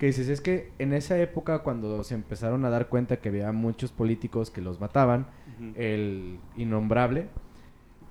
que 0.00 0.06
dices, 0.06 0.28
es 0.28 0.40
que 0.40 0.72
en 0.78 0.92
esa 0.94 1.16
época 1.20 1.60
cuando 1.60 2.02
se 2.04 2.14
empezaron 2.14 2.64
a 2.64 2.70
dar 2.70 2.88
cuenta 2.88 3.18
que 3.18 3.28
había 3.28 3.52
muchos 3.52 3.92
políticos 3.92 4.50
que 4.50 4.60
los 4.62 4.80
mataban, 4.80 5.26
el 5.76 6.38
innombrable, 6.56 7.26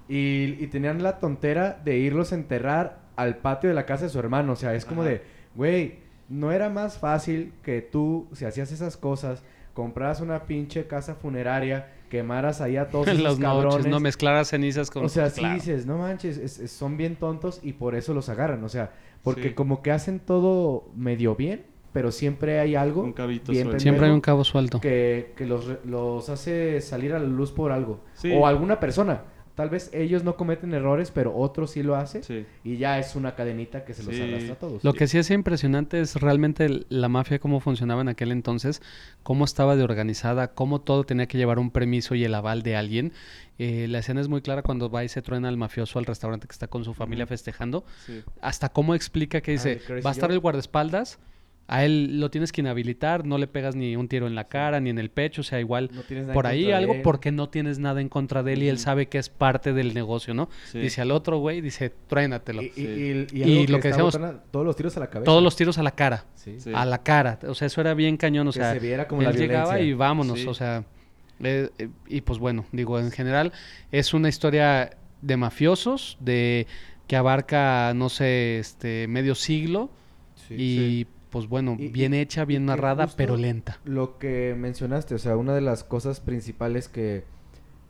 y, 0.07 0.55
y 0.59 0.67
tenían 0.67 1.03
la 1.03 1.19
tontera 1.19 1.81
de 1.83 1.97
irlos 1.97 2.31
a 2.31 2.35
enterrar 2.35 2.99
al 3.15 3.37
patio 3.37 3.69
de 3.69 3.75
la 3.75 3.85
casa 3.85 4.05
de 4.05 4.09
su 4.09 4.19
hermano. 4.19 4.53
O 4.53 4.55
sea, 4.55 4.73
es 4.75 4.85
como 4.85 5.01
Ajá. 5.01 5.09
de, 5.11 5.21
güey, 5.55 5.99
¿no 6.29 6.51
era 6.51 6.69
más 6.69 6.97
fácil 6.97 7.53
que 7.63 7.81
tú, 7.81 8.27
si 8.33 8.45
hacías 8.45 8.71
esas 8.71 8.95
cosas, 8.95 9.43
compraras 9.73 10.21
una 10.21 10.43
pinche 10.45 10.87
casa 10.87 11.15
funeraria, 11.15 11.91
quemaras 12.09 12.61
ahí 12.61 12.77
a 12.77 12.87
todos 12.89 13.07
los 13.19 13.39
cabrones? 13.39 13.73
noches, 13.75 13.87
no 13.91 13.99
mezclar 13.99 14.43
cenizas 14.45 14.89
con... 14.91 15.05
O 15.05 15.09
sea, 15.09 15.29
sí 15.29 15.39
Claro. 15.41 15.55
dices, 15.55 15.85
no 15.85 15.97
manches, 15.97 16.37
es- 16.37 16.59
es- 16.59 16.71
son 16.71 16.97
bien 16.97 17.15
tontos 17.15 17.59
y 17.63 17.73
por 17.73 17.95
eso 17.95 18.13
los 18.13 18.29
agarran. 18.29 18.63
O 18.63 18.69
sea, 18.69 18.91
porque 19.23 19.49
Sí. 19.49 19.53
como 19.53 19.81
que 19.83 19.91
hacen 19.91 20.19
todo 20.19 20.89
medio 20.95 21.35
bien, 21.35 21.65
pero 21.93 22.11
siempre 22.11 22.59
hay 22.59 22.75
algo 22.75 23.01
Un 23.03 23.13
cabito 23.13 23.51
bien 23.51 23.63
suelto. 23.65 23.79
Siempre 23.81 24.05
hay 24.07 24.11
un 24.11 24.21
cabo 24.21 24.43
suelto. 24.43 24.79
que, 24.79 25.33
que 25.35 25.45
los, 25.45 25.65
re- 25.67 25.79
los 25.85 26.29
hace 26.29 26.81
salir 26.81 27.13
a 27.13 27.19
la 27.19 27.25
luz 27.27 27.51
por 27.51 27.71
algo. 27.71 28.01
Sí. 28.13 28.31
O 28.33 28.45
alguna 28.47 28.79
persona. 28.79 29.23
Tal 29.55 29.69
vez 29.69 29.89
ellos 29.93 30.23
no 30.23 30.37
cometen 30.37 30.73
errores, 30.73 31.11
pero 31.11 31.35
otro 31.35 31.67
sí 31.67 31.83
lo 31.83 31.97
hace. 31.97 32.23
Sí. 32.23 32.45
Y 32.63 32.77
ya 32.77 32.97
es 32.97 33.17
una 33.17 33.35
cadenita 33.35 33.83
que 33.83 33.93
se 33.93 34.03
los 34.03 34.15
Sí. 34.15 34.21
arrastra 34.21 34.53
a 34.53 34.57
todos. 34.57 34.83
Lo 34.85 34.93
que 34.93 35.05
sí 35.05 35.17
es 35.17 35.29
impresionante 35.31 35.99
es 35.99 36.15
realmente 36.15 36.85
la 36.87 37.09
mafia, 37.09 37.39
cómo 37.39 37.59
funcionaba 37.59 37.99
en 38.01 38.07
aquel 38.07 38.31
entonces, 38.31 38.81
cómo 39.21 39.43
estaba 39.43 39.75
de 39.75 39.83
organizada, 39.83 40.53
cómo 40.53 40.79
todo 40.79 41.03
tenía 41.03 41.25
que 41.27 41.37
llevar 41.37 41.59
un 41.59 41.71
permiso 41.71 42.15
y 42.15 42.23
el 42.23 42.35
aval 42.35 42.61
de 42.63 42.77
alguien. 42.77 43.11
Eh, 43.57 43.87
la 43.89 43.99
escena 43.99 44.21
es 44.21 44.29
muy 44.29 44.41
clara 44.41 44.61
cuando 44.63 44.89
va 44.89 45.03
y 45.03 45.09
se 45.09 45.21
truena 45.21 45.49
al 45.49 45.57
mafioso 45.57 45.99
al 45.99 46.05
restaurante 46.05 46.47
que 46.47 46.53
está 46.53 46.67
con 46.67 46.85
su 46.85 46.93
familia 46.93 47.27
festejando. 47.27 47.83
Sí. 48.05 48.21
Hasta 48.41 48.69
cómo 48.69 48.95
explica 48.95 49.41
que 49.41 49.51
dice, 49.51 49.81
va 50.05 50.11
a 50.11 50.13
estar 50.13 50.31
el 50.31 50.39
guardaespaldas, 50.39 51.19
a 51.71 51.85
él 51.85 52.19
lo 52.19 52.29
tienes 52.31 52.51
que 52.51 52.61
inhabilitar, 52.61 53.25
no 53.25 53.37
le 53.37 53.47
pegas 53.47 53.75
ni 53.75 53.95
un 53.95 54.07
tiro 54.07 54.25
en 54.27 54.33
la 54.35 54.45
cara 54.45 54.79
ni 54.79 54.89
en 54.89 54.97
el 54.97 55.09
pecho, 55.11 55.41
o 55.41 55.43
sea, 55.43 55.59
igual 55.59 55.89
No 55.93 56.01
tienes 56.01 56.25
nada 56.25 56.33
por 56.33 56.47
ahí 56.47 56.71
algo 56.71 56.95
porque 57.03 57.31
no 57.31 57.47
tienes 57.49 57.77
nada 57.79 58.01
en 58.01 58.09
contra 58.09 58.41
de 58.43 58.53
él 58.53 58.63
y 58.63 58.69
él 58.69 58.79
sabe 58.79 59.07
que 59.07 59.17
es 59.19 59.29
parte 59.29 59.71
del 59.73 59.93
negocio, 59.93 60.33
¿no? 60.33 60.49
Sí. 60.71 60.79
Dice 60.79 61.01
al 61.01 61.11
otro 61.11 61.37
güey, 61.37 61.61
dice, 61.61 61.93
truénatelo. 62.07 62.61
Y, 62.63 62.65
y- 62.65 62.71
Sí. 62.75 62.81
y- 62.81 63.37
y 63.39 63.43
Y 63.43 63.59
algo 63.61 63.71
lo 63.73 63.79
que 63.79 63.87
decíamos- 63.89 64.13
botana, 64.17 64.39
todos 64.51 64.65
los 64.65 64.75
tiros 64.75 64.97
a 64.97 64.99
la 65.01 65.07
cabeza. 65.07 65.25
Todos 65.25 65.43
los 65.43 65.55
tiros 65.55 65.77
a 65.77 65.83
la 65.83 65.91
cara. 65.91 66.25
Sí. 66.35 66.55
Sí. 66.59 66.71
A 66.73 66.85
la 66.85 67.03
cara. 67.03 67.37
O 67.47 67.53
sea, 67.55 67.67
eso 67.67 67.81
era 67.81 67.93
bien 67.93 68.17
cañón. 68.17 68.47
O 68.47 68.51
Que 68.51 68.59
sea, 68.59 68.73
se 68.73 68.79
viera 68.79 69.07
como 69.07 69.21
él 69.21 69.27
la 69.27 69.33
llegaba 69.33 69.79
y 69.79 69.93
vámonos. 69.93 70.39
Sí. 70.39 70.47
O 70.47 70.53
sea, 70.53 70.83
eh, 71.43 71.69
eh, 71.77 71.89
y 72.07 72.21
pues 72.21 72.39
bueno, 72.39 72.65
digo, 72.71 72.99
en 72.99 73.11
general 73.11 73.53
es 73.91 74.13
una 74.13 74.27
historia 74.29 74.89
de 75.21 75.37
mafiosos, 75.37 76.17
de 76.19 76.65
que 77.07 77.15
abarca, 77.15 77.93
no 77.95 78.09
sé, 78.09 78.59
este 78.59 79.07
medio 79.07 79.35
siglo 79.35 79.89
Sí. 80.47 80.55
y 80.57 81.07
pues 81.29 81.47
bueno, 81.47 81.75
Y- 81.79 81.89
bien 81.89 82.13
y- 82.13 82.19
hecha, 82.19 82.45
bien 82.45 82.65
narrada, 82.65 83.07
pero 83.15 83.37
lenta. 83.37 83.79
Lo 83.85 84.17
que 84.17 84.55
mencionaste, 84.57 85.15
o 85.15 85.19
sea, 85.19 85.37
una 85.37 85.53
de 85.53 85.61
las 85.61 85.83
cosas 85.83 86.19
principales 86.19 86.87
que, 86.89 87.23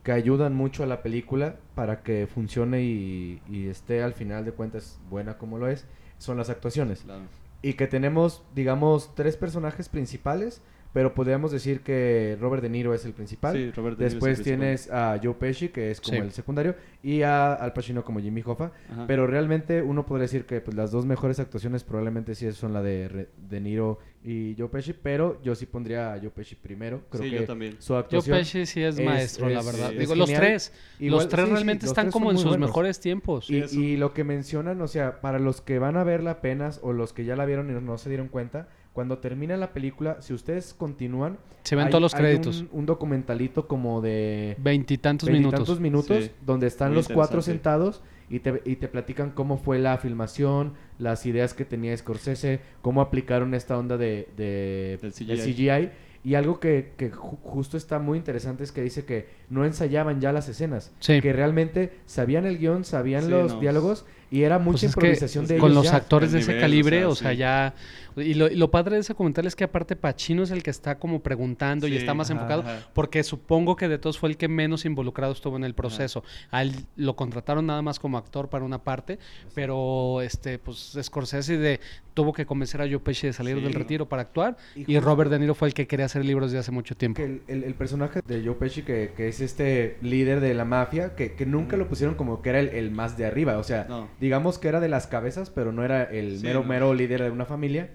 que 0.02 0.12
ayudan 0.12 0.54
mucho 0.54 0.82
a 0.82 0.86
la 0.86 1.02
película 1.02 1.56
para 1.74 2.02
que 2.02 2.26
funcione 2.26 2.82
y, 2.82 3.40
y 3.50 3.68
esté 3.68 4.02
al 4.02 4.14
final 4.14 4.44
de 4.44 4.52
cuentas 4.52 4.98
buena 5.10 5.38
como 5.38 5.58
lo 5.58 5.68
es, 5.68 5.86
son 6.18 6.36
las 6.36 6.50
actuaciones. 6.50 7.00
Claro. 7.02 7.22
Y 7.62 7.74
que 7.74 7.86
tenemos, 7.86 8.42
digamos, 8.54 9.14
tres 9.14 9.36
personajes 9.36 9.88
principales, 9.90 10.62
pero 10.92 11.14
podríamos 11.14 11.52
decir 11.52 11.80
que 11.82 12.36
Robert 12.40 12.62
De 12.62 12.68
Niro 12.68 12.92
es 12.94 13.04
el 13.04 13.12
principal. 13.12 13.54
Sí, 13.56 13.70
Robert 13.70 13.96
De 13.98 14.04
Niro 14.04 14.06
es 14.06 14.12
el 14.12 14.18
Después 14.18 14.34
principal. 14.38 14.58
tienes 14.60 14.90
a 14.90 15.20
Joe 15.22 15.34
Pesci, 15.34 15.68
que 15.68 15.90
es 15.90 16.00
como 16.00 16.16
Sí. 16.16 16.22
el 16.22 16.32
secundario, 16.32 16.74
y 17.02 17.22
a 17.22 17.54
Al 17.54 17.72
Pacino 17.72 18.04
como 18.04 18.20
Jimmy 18.20 18.42
Hoffa. 18.44 18.72
Ajá. 18.90 19.06
Pero 19.06 19.26
realmente 19.26 19.82
uno 19.82 20.04
podría 20.04 20.22
decir 20.22 20.44
que 20.46 20.60
pues, 20.60 20.76
las 20.76 20.90
dos 20.90 21.06
mejores 21.06 21.38
actuaciones 21.40 21.84
probablemente 21.84 22.34
sí 22.34 22.50
son 22.52 22.72
la 22.72 22.82
de 22.82 23.08
Re- 23.08 23.28
De 23.48 23.60
Niro 23.60 23.98
y 24.22 24.54
Joe 24.58 24.68
Pesci, 24.68 24.92
pero 24.92 25.40
yo 25.42 25.54
sí 25.54 25.64
pondría 25.66 26.12
a 26.12 26.18
Joe 26.18 26.30
Pesci 26.30 26.54
primero. 26.54 27.00
Creo 27.08 27.22
Sí, 27.24 27.30
que 27.30 27.36
yo 27.36 27.44
también. 27.46 27.76
su 27.78 27.92
Joe 27.94 28.00
actuación 28.00 28.36
Pesci 28.38 28.66
sí 28.66 28.82
es, 28.82 28.98
es- 28.98 29.04
maestro, 29.06 29.48
la 29.48 29.62
verdad. 29.62 29.92
Digo, 29.92 30.14
los 30.14 30.30
tres. 30.32 30.72
Igual- 30.98 31.22
los 31.22 31.28
tres 31.30 31.48
realmente 31.48 31.86
los 31.86 31.92
están 31.92 32.06
tres 32.06 32.12
como 32.12 32.30
en 32.30 32.36
sus 32.36 32.48
buenos. 32.48 32.68
mejores 32.68 33.00
tiempos. 33.00 33.48
Y, 33.48 33.62
y 33.78 33.96
lo 33.96 34.12
que 34.12 34.24
mencionan, 34.24 34.80
o 34.82 34.88
sea, 34.88 35.20
para 35.20 35.38
los 35.38 35.60
que 35.62 35.78
van 35.78 35.96
a 35.96 36.04
verla 36.04 36.32
apenas 36.32 36.80
o 36.82 36.92
los 36.92 37.12
que 37.12 37.24
ya 37.24 37.36
la 37.36 37.46
vieron 37.46 37.70
y 37.70 37.72
no, 37.74 37.80
no 37.80 37.96
se 37.96 38.10
dieron 38.10 38.28
cuenta, 38.28 38.68
cuando 38.92 39.18
termina 39.18 39.56
la 39.56 39.72
película, 39.72 40.20
si 40.20 40.34
ustedes 40.34 40.74
continúan, 40.74 41.38
Se 41.62 41.76
ven 41.76 41.86
hay- 41.86 41.90
todos 41.90 42.02
los 42.02 42.14
hay 42.14 42.20
créditos. 42.22 42.60
Un, 42.62 42.68
un 42.72 42.86
documentalito 42.86 43.68
como 43.68 44.00
de 44.00 44.56
Veintitantos 44.58 45.28
veintitantos 45.28 45.80
minutos. 45.80 46.08
minutos 46.10 46.24
Sí. 46.24 46.44
donde 46.44 46.66
están 46.66 46.88
Muy 46.88 46.96
los 46.96 47.08
cuatro 47.08 47.42
sentados 47.42 48.02
y 48.28 48.40
te, 48.40 48.62
y 48.64 48.76
te 48.76 48.88
platican 48.88 49.30
cómo 49.30 49.58
fue 49.58 49.78
la 49.78 49.96
filmación, 49.98 50.74
las 50.98 51.26
ideas 51.26 51.54
que 51.54 51.64
tenía 51.64 51.96
Scorsese, 51.96 52.60
cómo 52.82 53.00
aplicaron 53.00 53.54
esta 53.54 53.78
onda 53.78 53.96
de, 53.96 54.28
de, 54.36 54.98
Del 55.00 55.12
CGI. 55.12 55.52
CGI. 55.54 55.90
Y 56.22 56.34
algo 56.34 56.60
que, 56.60 56.92
que 56.98 57.10
ju- 57.10 57.38
justo 57.42 57.76
está 57.78 57.98
muy 57.98 58.18
interesante 58.18 58.62
es 58.62 58.72
que 58.72 58.82
dice 58.82 59.04
que 59.06 59.28
no 59.48 59.64
ensayaban 59.64 60.20
ya 60.20 60.32
las 60.32 60.48
escenas, 60.50 60.92
Sí. 61.00 61.20
que 61.22 61.32
realmente 61.32 61.92
sabían 62.04 62.44
el 62.44 62.58
guion, 62.58 62.84
sabían 62.84 63.24
Sí, 63.24 63.30
los 63.30 63.54
no. 63.54 63.60
diálogos 63.60 64.04
y 64.30 64.42
era 64.42 64.58
mucha 64.58 64.72
Pues 64.72 64.84
es 64.84 64.94
que 64.94 65.00
improvisación 65.00 65.46
de 65.46 65.58
con 65.58 65.72
ellos 65.72 65.84
los 65.84 65.92
ya. 65.92 65.98
actores 65.98 66.28
El 66.28 66.34
de 66.34 66.38
ese 66.40 66.48
nivel, 66.52 66.60
calibre, 66.62 67.04
o 67.04 67.10
o 67.10 67.14
sea, 67.14 67.28
sea, 67.28 67.32
sí. 67.32 67.38
ya... 67.38 67.74
Y 68.16 68.34
lo, 68.34 68.48
y 68.50 68.56
lo 68.56 68.70
padre 68.72 68.96
de 68.96 69.02
ese 69.02 69.14
comentario 69.14 69.46
es 69.46 69.54
que 69.54 69.62
aparte 69.62 69.94
Pacino 69.94 70.42
es 70.42 70.50
el 70.50 70.64
que 70.64 70.70
está 70.70 70.98
como 70.98 71.20
preguntando 71.22 71.86
y 71.86 71.92
Sí, 71.92 71.96
está 71.98 72.12
más 72.12 72.28
ajá, 72.28 72.40
enfocado, 72.40 72.62
ajá. 72.62 72.88
porque 72.92 73.22
supongo 73.22 73.76
que 73.76 73.86
de 73.88 73.98
todos 73.98 74.18
fue 74.18 74.28
el 74.30 74.36
que 74.36 74.48
menos 74.48 74.84
involucrado 74.84 75.32
estuvo 75.32 75.56
en 75.56 75.62
el 75.62 75.74
proceso. 75.74 76.24
A 76.50 76.62
él 76.62 76.72
lo 76.96 77.14
contrataron 77.14 77.66
nada 77.66 77.82
más 77.82 78.00
como 78.00 78.18
actor 78.18 78.48
para 78.50 78.64
una 78.64 78.82
parte, 78.82 79.18
pero 79.54 80.20
este 80.22 80.58
pues 80.58 80.96
Scorsese 81.00 81.56
de, 81.58 81.80
tuvo 82.14 82.32
que 82.32 82.46
convencer 82.46 82.82
a 82.82 82.84
Joe 82.88 82.98
Pesci 82.98 83.28
de 83.28 83.32
salir 83.32 83.56
Sí, 83.56 83.62
del 83.62 83.72
¿no? 83.72 83.78
retiro 83.78 84.08
para 84.08 84.22
actuar 84.22 84.56
Y 84.74 84.92
y, 84.92 84.98
Robert 85.00 85.30
De 85.30 85.38
Niro 85.38 85.54
fue 85.54 85.68
el 85.68 85.74
que 85.74 85.86
quería 85.86 86.06
hacer 86.06 86.24
libros 86.24 86.50
desde 86.50 86.58
hace 86.60 86.72
mucho 86.72 86.96
tiempo. 86.96 87.16
que 87.18 87.24
el, 87.24 87.42
el- 87.46 87.64
el 87.64 87.74
personaje 87.74 88.20
de 88.26 88.44
Joe 88.44 88.54
Pesci, 88.54 88.82
que, 88.82 89.12
que 89.16 89.28
es 89.28 89.40
este 89.40 89.98
líder 90.02 90.40
de 90.40 90.52
la 90.54 90.64
mafia, 90.64 91.14
que, 91.14 91.34
que 91.34 91.46
nunca 91.46 91.76
lo 91.76 91.88
pusieron 91.88 92.16
como 92.16 92.42
que 92.42 92.50
era 92.50 92.60
el, 92.60 92.68
el 92.70 92.90
más 92.90 93.16
de 93.16 93.26
arriba. 93.26 93.58
O 93.58 93.64
sea, 93.64 93.86
No. 93.88 94.08
Digamos 94.20 94.58
que 94.58 94.68
era 94.68 94.80
de 94.80 94.88
las 94.88 95.06
cabezas, 95.06 95.50
pero 95.50 95.72
no 95.72 95.82
era 95.84 96.04
el 96.04 96.38
Sí, 96.38 96.44
mero, 96.44 96.60
no. 96.60 96.66
mero 96.68 96.94
líder 96.94 97.22
de 97.22 97.30
una 97.30 97.46
familia. 97.46 97.90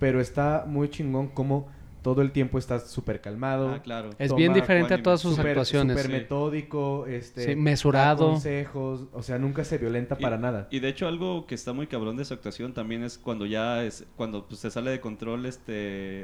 Pero 0.00 0.20
está 0.20 0.64
muy 0.66 0.88
chingón 0.88 1.28
como 1.28 1.68
todo 2.02 2.20
el 2.20 2.32
tiempo 2.32 2.58
está 2.58 2.80
súper 2.80 3.22
calmado. 3.22 3.70
Ah, 3.70 3.80
claro. 3.82 4.10
Es 4.18 4.34
bien 4.34 4.52
diferente 4.52 4.92
a 4.92 5.02
todas 5.02 5.22
sus 5.22 5.38
actuaciones. 5.38 5.96
súper 5.96 6.06
Sí. 6.10 6.12
metódico, 6.12 7.06
este, 7.06 7.44
Sí, 7.46 7.56
mesurado. 7.56 8.28
consejos, 8.28 9.06
o 9.14 9.22
sea, 9.22 9.38
nunca 9.38 9.64
se 9.64 9.78
violenta 9.78 10.14
Y- 10.18 10.22
para 10.22 10.36
nada. 10.36 10.68
Y 10.70 10.80
de 10.80 10.88
hecho 10.88 11.08
algo 11.08 11.46
que 11.46 11.54
está 11.54 11.72
muy 11.72 11.86
cabrón 11.86 12.18
de 12.18 12.26
su 12.26 12.34
actuación 12.34 12.74
también 12.74 13.02
es 13.04 13.16
cuando 13.16 13.46
ya 13.46 13.82
es 13.84 14.04
cuando 14.16 14.46
pues, 14.46 14.60
se 14.60 14.70
sale 14.70 14.90
de 14.90 15.00
control 15.00 15.46
este 15.46 15.72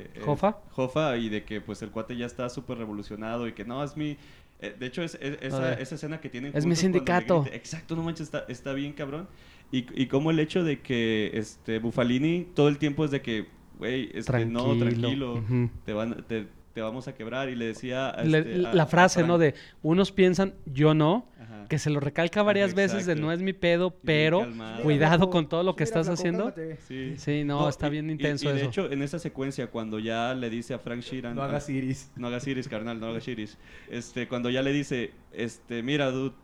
eh, 0.02 0.20
¿Jofa? 0.22 0.58
Jofa 0.72 1.16
y 1.16 1.30
de 1.30 1.44
que 1.44 1.62
pues 1.62 1.80
el 1.80 1.90
cuate 1.90 2.14
ya 2.14 2.26
está 2.26 2.50
súper 2.50 2.76
revolucionado 2.76 3.48
y 3.48 3.52
que 3.52 3.64
no 3.64 3.82
es 3.82 3.96
mi 3.96 4.18
eh, 4.62 4.75
de 4.79 4.87
hecho 4.87 5.03
es, 5.03 5.16
es- 5.20 5.38
esa, 5.40 5.75
esa 5.75 5.94
escena 5.94 6.20
que 6.20 6.29
tienen 6.29 6.53
es 6.55 6.66
mi 6.66 6.77
sindicato. 6.77 7.42
grita- 7.42 7.57
exacto 7.57 7.96
no 7.96 8.03
manches 8.03 8.27
está, 8.27 8.44
está 8.49 8.73
bien 8.73 8.92
cabrón 8.92 9.29
y, 9.73 9.87
y 10.01 10.07
como 10.07 10.31
el 10.31 10.38
hecho 10.40 10.64
de 10.64 10.81
que 10.81 11.31
este 11.35 11.79
Bufalini 11.79 12.46
todo 12.55 12.68
el 12.68 12.79
tiempo 12.79 13.05
es 13.05 13.11
de 13.11 13.23
que 13.23 13.46
güey 13.79 14.11
este, 14.14 14.44
no 14.44 14.77
Tranquilo. 14.77 14.79
tranquilo 14.79 15.33
Ujú. 15.35 15.70
te 15.87 15.92
van 15.92 16.25
te, 16.29 16.46
te 16.72 16.80
vamos 16.80 17.09
a 17.09 17.14
quebrar 17.14 17.48
y 17.48 17.56
le 17.56 17.66
decía 17.66 18.11
a 18.11 18.22
este, 18.22 18.56
la 18.59 18.83
a 18.83 18.87
frase, 18.87 19.22
¿no? 19.24 19.38
De 19.38 19.54
unos 19.83 20.12
piensan, 20.12 20.54
yo 20.66 20.94
no, 20.94 21.26
Ajá. 21.40 21.66
que 21.68 21.78
se 21.78 21.90
lo 21.90 21.98
recalca 22.00 22.42
varias 22.42 22.74
veces 22.74 23.06
de 23.06 23.16
no 23.16 23.33
es 23.33 23.40
mi 23.42 23.52
pedo, 23.52 23.90
pero 24.04 24.46
cuidado 24.83 25.30
con 25.30 25.48
todo 25.48 25.62
lo 25.62 25.74
que 25.74 25.85
Mira, 25.85 26.00
estás 26.00 26.09
haciendo. 26.09 26.54
Sí. 26.87 27.14
Sí, 27.16 27.44
no, 27.44 27.68
está 27.68 27.88
y- 27.88 27.90
bien 27.90 28.09
y- 28.09 28.12
intenso 28.12 28.48
y, 28.50 28.52
de 28.52 28.59
eso. 28.61 28.68
hecho, 28.68 28.90
en 28.92 29.02
esa 29.02 29.18
secuencia, 29.18 29.66
cuando 29.68 29.98
ya 29.98 30.33
le 30.35 30.48
dice 30.50 30.74
a 30.74 30.78
Frank 30.78 31.00
Sheeran... 31.02 31.35
No 31.35 31.42
hagas 31.42 31.68
iris. 31.68 32.11
No 32.16 32.28
hagas 32.28 32.46
iris, 32.46 32.68
carnal, 32.68 33.00
no 33.00 33.06
hagas 33.09 33.26
iris. 33.26 33.59
Este, 33.90 34.28
cuando 34.28 34.48
ya 34.50 34.62
le 34.62 34.72
dice, 34.72 35.11
este, 35.33 35.83
mira, 35.83 36.11
dude, 36.11 36.35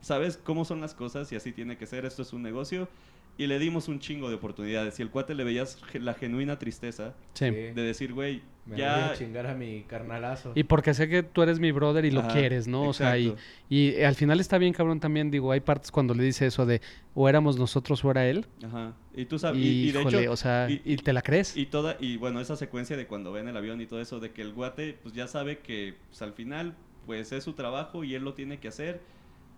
¿sabes 0.00 0.38
cómo 0.42 0.64
son 0.64 0.80
las 0.80 0.94
cosas? 0.94 1.30
Y 1.32 1.36
así 1.36 1.52
tiene 1.52 1.76
que 1.76 1.86
ser, 1.86 2.04
esto 2.06 2.22
es 2.22 2.32
un 2.32 2.42
negocio. 2.42 2.88
Y 3.36 3.48
le 3.48 3.58
dimos 3.58 3.88
un 3.88 3.98
chingo 3.98 4.28
de 4.28 4.36
oportunidades. 4.36 4.98
Y 5.00 5.02
el 5.02 5.10
cuate 5.10 5.34
le 5.34 5.42
veías 5.42 5.80
la 5.94 6.14
genuina 6.14 6.58
tristeza 6.58 7.14
Sí. 7.32 7.50
De 7.50 7.72
decir, 7.82 8.12
güey, 8.12 8.42
Me 8.64 8.72
voy 8.74 8.78
ya... 8.78 9.10
a 9.10 9.14
chingar 9.14 9.46
a 9.48 9.54
mi 9.54 9.82
carnalazo. 9.88 10.52
Y 10.54 10.62
porque 10.62 10.94
sé 10.94 11.08
que 11.08 11.24
tú 11.24 11.42
eres 11.42 11.58
mi 11.58 11.72
brother 11.72 12.04
y 12.04 12.12
lo 12.12 12.20
Ajá, 12.20 12.28
quieres, 12.32 12.68
¿no? 12.68 12.82
O 12.82 12.92
sea, 12.92 13.18
y, 13.18 13.34
y 13.68 13.88
eh, 13.88 14.06
al 14.06 14.14
final 14.14 14.38
está 14.38 14.56
bien 14.58 14.72
cabrón 14.72 15.00
también, 15.00 15.32
digo, 15.32 15.50
hay 15.50 15.58
partes 15.58 15.90
cuando 15.90 16.14
le 16.14 16.22
dice 16.22 16.46
eso 16.46 16.64
de 16.64 16.80
o 17.12 17.28
éramos 17.28 17.58
nosotros 17.58 18.04
o 18.04 18.10
era 18.12 18.24
él. 18.26 18.46
Ajá. 18.64 18.94
Y 19.16 19.24
tú 19.24 19.36
sabes... 19.40 19.60
Y, 19.60 19.66
Y, 19.66 19.88
y 19.88 19.92
de 19.92 20.00
híjole, 20.00 20.20
hecho... 20.22 20.32
o 20.32 20.36
sea, 20.36 20.70
y- 20.70 20.80
y, 20.84 20.96
te 20.96 21.12
la 21.12 21.22
crees? 21.22 21.56
Y 21.56 21.66
toda, 21.66 21.96
y 21.98 22.16
bueno, 22.16 22.40
esa 22.40 22.54
secuencia 22.54 22.96
de 22.96 23.08
cuando 23.08 23.32
ven 23.32 23.48
el 23.48 23.56
avión 23.56 23.80
y 23.80 23.86
todo 23.86 24.00
eso, 24.00 24.20
de 24.20 24.30
que 24.30 24.42
el 24.42 24.52
guate 24.52 24.96
pues 25.02 25.12
ya 25.12 25.26
sabe 25.26 25.58
que 25.58 25.94
pues, 26.08 26.22
al 26.22 26.34
final 26.34 26.74
pues 27.06 27.32
es 27.32 27.42
su 27.42 27.52
trabajo 27.54 28.04
y 28.04 28.14
él 28.14 28.22
lo 28.22 28.34
tiene 28.34 28.58
que 28.60 28.68
hacer. 28.68 29.00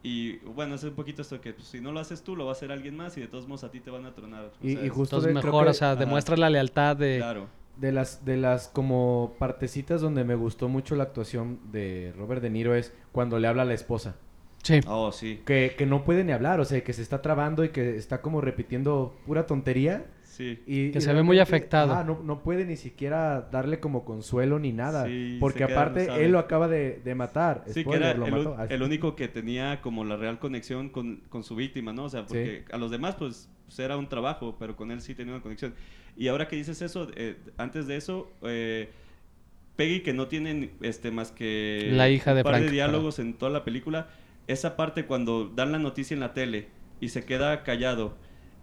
Y 0.06 0.36
bueno, 0.54 0.76
es 0.76 0.84
un 0.84 0.92
poquito 0.94 1.22
esto 1.22 1.40
que 1.40 1.52
pues, 1.52 1.66
si 1.66 1.80
no 1.80 1.90
lo 1.90 1.98
haces 1.98 2.22
tú, 2.22 2.36
lo 2.36 2.44
va 2.44 2.50
a 2.50 2.52
hacer 2.52 2.70
alguien 2.70 2.96
más 2.96 3.16
y 3.16 3.22
de 3.22 3.26
todos 3.26 3.48
modos 3.48 3.64
a 3.64 3.70
ti 3.72 3.80
te 3.80 3.90
van 3.90 4.06
a 4.06 4.14
tronar. 4.14 4.52
Y- 4.62 4.74
sea, 4.74 4.84
y 4.86 4.88
justo 4.88 5.16
Entonces 5.16 5.34
de- 5.34 5.42
mejor, 5.42 5.64
que- 5.64 5.70
o 5.70 5.74
sea, 5.74 5.90
ajá. 5.92 6.00
demuestra 6.00 6.36
la 6.36 6.48
lealtad 6.48 6.96
de... 6.96 7.16
Claro. 7.18 7.48
De 7.76 7.90
las, 7.92 8.24
de 8.24 8.36
las 8.36 8.68
como 8.68 9.34
partecitas 9.38 10.00
donde 10.00 10.22
me 10.24 10.34
gustó 10.36 10.68
mucho 10.68 10.94
la 10.96 11.02
actuación 11.02 11.58
de 11.72 12.14
Robert 12.16 12.40
De 12.40 12.48
Niro 12.50 12.74
es 12.74 12.92
cuando 13.12 13.38
le 13.38 13.48
habla 13.48 13.62
a 13.62 13.64
la 13.66 13.74
esposa. 13.74 14.14
Sí. 14.62 14.80
Oh, 14.86 15.10
sí. 15.12 15.42
Que, 15.44 15.74
que 15.76 15.84
no 15.86 16.02
puede 16.04 16.24
ni 16.24 16.32
hablar, 16.32 16.58
o 16.60 16.64
sea, 16.64 16.82
que 16.82 16.92
se 16.92 17.02
está 17.02 17.20
trabando 17.20 17.64
y 17.64 17.68
que 17.70 17.96
está 17.96 18.22
como 18.22 18.40
repitiendo 18.40 19.14
pura 19.26 19.44
tontería. 19.46 20.06
Sí. 20.36 20.62
Y, 20.66 20.90
Que 20.90 20.98
y 20.98 21.00
se 21.00 21.14
ve 21.14 21.22
muy 21.22 21.38
afectado. 21.38 21.94
ajá, 21.94 22.04
no, 22.04 22.20
no 22.22 22.42
puede 22.42 22.66
ni 22.66 22.76
siquiera 22.76 23.48
darle 23.50 23.80
como 23.80 24.04
consuelo 24.04 24.58
ni 24.58 24.70
nada. 24.72 25.06
Sí, 25.06 25.38
porque 25.40 25.64
aparte 25.64 26.08
no 26.08 26.16
él 26.16 26.32
lo 26.32 26.38
acaba 26.38 26.68
de, 26.68 27.00
de 27.02 27.14
matar. 27.14 27.64
Sí, 27.68 27.84
que 27.84 27.96
era 27.96 28.12
lo 28.12 28.26
el, 28.26 28.32
mató. 28.32 28.52
un- 28.52 28.60
Ah, 28.60 28.66
el 28.68 28.82
único 28.82 29.16
que 29.16 29.28
tenía 29.28 29.80
como 29.80 30.04
la 30.04 30.16
real 30.16 30.38
conexión 30.38 30.90
con, 30.90 31.22
con 31.30 31.42
su 31.42 31.56
víctima, 31.56 31.94
¿no? 31.94 32.04
O 32.04 32.08
sea, 32.10 32.26
porque 32.26 32.64
a 32.70 32.76
los 32.76 32.90
demás, 32.90 33.14
pues, 33.14 33.48
pues, 33.64 33.78
era 33.78 33.96
un 33.96 34.08
trabajo, 34.10 34.56
pero 34.58 34.76
con 34.76 34.90
él 34.90 35.00
sí 35.00 35.14
tenía 35.14 35.32
una 35.32 35.42
conexión. 35.42 35.74
Y 36.18 36.28
ahora 36.28 36.48
que 36.48 36.56
dices 36.56 36.82
eso, 36.82 37.08
eh, 37.16 37.36
antes 37.56 37.86
de 37.86 37.96
eso, 37.96 38.30
eh, 38.42 38.90
Peggy, 39.76 40.00
que 40.00 40.12
no 40.12 40.26
tiene 40.28 40.70
este, 40.82 41.10
más 41.10 41.32
que 41.32 41.90
La 41.92 42.10
hija 42.10 42.32
un 42.32 42.36
de 42.38 42.44
par 42.44 42.52
Frank, 42.54 42.64
de 42.66 42.70
diálogos 42.72 43.18
en 43.18 43.34
toda 43.34 43.50
la 43.50 43.64
película, 43.64 44.08
esa 44.48 44.76
parte 44.76 45.06
cuando 45.06 45.48
dan 45.48 45.72
la 45.72 45.78
noticia 45.78 46.14
en 46.14 46.20
la 46.20 46.34
tele 46.34 46.68
y 47.00 47.08
se 47.08 47.24
queda 47.24 47.62
callado 47.62 48.14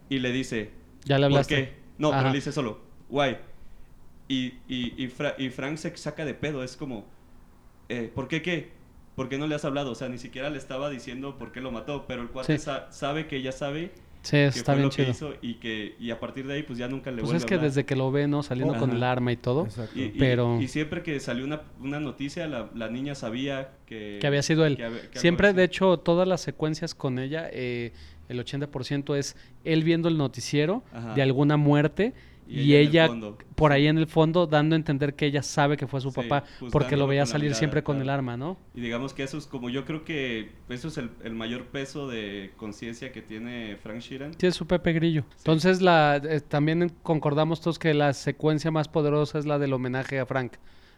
y 0.10 0.20
le 0.20 0.32
dice, 0.32 0.70
Ya 1.06 1.18
le 1.18 1.26
¿por 1.26 1.34
hablaste. 1.34 1.56
qué? 1.56 1.74
No, 1.98 2.10
Ajá. 2.10 2.20
pero 2.20 2.30
le 2.32 2.36
dice 2.36 2.52
solo, 2.52 2.82
guay. 3.10 3.38
Y, 4.28 4.54
y, 4.68 4.94
y, 5.04 5.08
Fra- 5.08 5.36
y 5.38 5.50
Frank 5.50 5.78
se 5.78 5.96
saca 5.98 6.26
de 6.26 6.34
pedo, 6.34 6.64
es 6.64 6.76
como, 6.78 7.06
eh, 7.90 8.12
¿por 8.14 8.28
qué 8.28 8.42
qué? 8.42 8.72
¿Por 9.16 9.30
qué 9.30 9.38
no 9.38 9.46
le 9.48 9.56
has 9.56 9.66
hablado? 9.66 9.92
O 9.92 9.96
sea, 9.96 10.10
ni 10.10 10.18
siquiera 10.18 10.50
le 10.50 10.58
estaba 10.58 10.90
diciendo 10.90 11.38
por 11.38 11.52
qué 11.52 11.62
lo 11.62 11.72
mató, 11.72 12.06
pero 12.08 12.22
el 12.22 12.30
cuate 12.30 12.58
Sí. 12.58 12.64
sa- 12.66 12.92
sabe 12.92 13.28
que 13.28 13.36
ella 13.38 13.52
sabe 13.52 13.92
Sí, 14.24 14.32
que 14.38 14.46
está 14.48 14.72
fue 14.72 14.76
bien 14.76 14.86
lo 14.86 14.90
que 14.90 14.96
chido. 14.96 15.12
hizo 15.12 15.34
y 15.42 15.56
que 15.56 15.96
y 16.00 16.10
a 16.10 16.20
partir 16.20 16.48
de 16.48 16.54
ahí 16.56 16.64
pues 16.64 16.80
ya 16.80 16.88
nunca 16.88 17.12
le 17.12 17.18
Pues 17.18 17.26
vuelve 17.26 17.38
es 17.40 17.46
que 17.46 17.56
hablar. 17.56 17.70
desde 17.70 17.86
que 17.86 17.96
lo 17.98 18.10
ve, 18.12 18.28
¿no? 18.28 18.42
Saliendo 18.42 18.74
con 18.76 18.90
Ajá. 18.92 18.98
el 18.98 19.04
arma 19.04 19.32
y 19.34 19.38
todo. 19.38 19.66
Exacto. 19.66 20.00
Y, 20.00 20.04
y- 20.06 20.10
pero- 20.18 20.60
y 20.62 20.68
siempre 20.70 21.04
que 21.04 21.20
salió 21.20 21.44
una, 21.46 21.62
una 21.82 22.00
noticia, 22.00 22.48
la, 22.48 22.70
la 22.74 22.90
niña 22.90 23.14
sabía 23.14 23.74
que... 23.86 24.18
Que 24.22 24.26
había 24.28 24.42
sido 24.42 24.66
él. 24.66 24.78
que 24.78 25.10
que 25.12 25.20
Siempre, 25.20 25.52
de 25.54 25.66
hecho, 25.66 25.98
todas 26.00 26.28
las 26.28 26.40
secuencias 26.42 26.96
con 26.96 27.20
ella, 27.20 27.50
eh, 27.52 27.92
el 28.34 28.44
80% 28.46 29.16
es 29.16 29.36
él 29.64 29.84
viendo 29.84 30.10
el 30.10 30.18
noticiero 30.18 30.84
Ajá. 30.92 31.14
de 31.14 31.22
alguna 31.22 31.58
muerte 31.58 32.14
Y 32.46 32.62
y, 32.62 32.76
ella 32.76 33.10
por 33.56 33.72
ahí 33.72 33.88
en 33.88 33.98
el 33.98 34.08
fondo 34.08 34.48
dando 34.48 34.76
a 34.76 34.78
entender 34.78 35.16
que 35.16 35.26
ella 35.26 35.42
sabe 35.42 35.78
que 35.78 35.88
fue 35.88 36.02
su 36.02 36.12
Sí, 36.12 36.16
papá 36.22 36.44
porque 36.72 36.96
juzgándolo 36.96 36.98
lo 36.98 37.08
veía 37.08 37.26
salir 37.26 37.46
mirada, 37.46 37.60
siempre 37.60 37.84
con 37.84 38.02
el 38.02 38.10
arma, 38.10 38.36
¿no? 38.36 38.58
Y 38.76 38.82
digamos 38.82 39.14
que 39.14 39.24
eso 39.24 39.38
es 39.38 39.48
como 39.48 39.70
yo 39.70 39.86
creo 39.86 40.04
que 40.04 40.52
eso 40.68 40.90
es 40.90 40.98
el, 40.98 41.12
el 41.24 41.34
mayor 41.36 41.68
peso 41.68 42.08
de 42.10 42.52
conciencia 42.58 43.14
que 43.14 43.22
tiene 43.22 43.78
Frank 43.82 44.02
Sheeran. 44.02 44.34
Sí, 44.38 44.48
es 44.48 44.56
su 44.56 44.68
Pepe 44.68 44.92
Grillo. 44.92 45.24
Entonces, 45.38 45.82
la, 45.82 46.18
eh, 46.18 46.42
también 46.42 46.92
concordamos 47.02 47.62
todos 47.62 47.80
que 47.80 47.94
la 47.94 48.12
secuencia 48.14 48.72
más 48.72 48.90
poderosa 48.90 49.40
es 49.40 49.46
la 49.46 49.58
del 49.58 49.72
homenaje 49.72 50.20
a 50.20 50.26
Frank, 50.26 50.54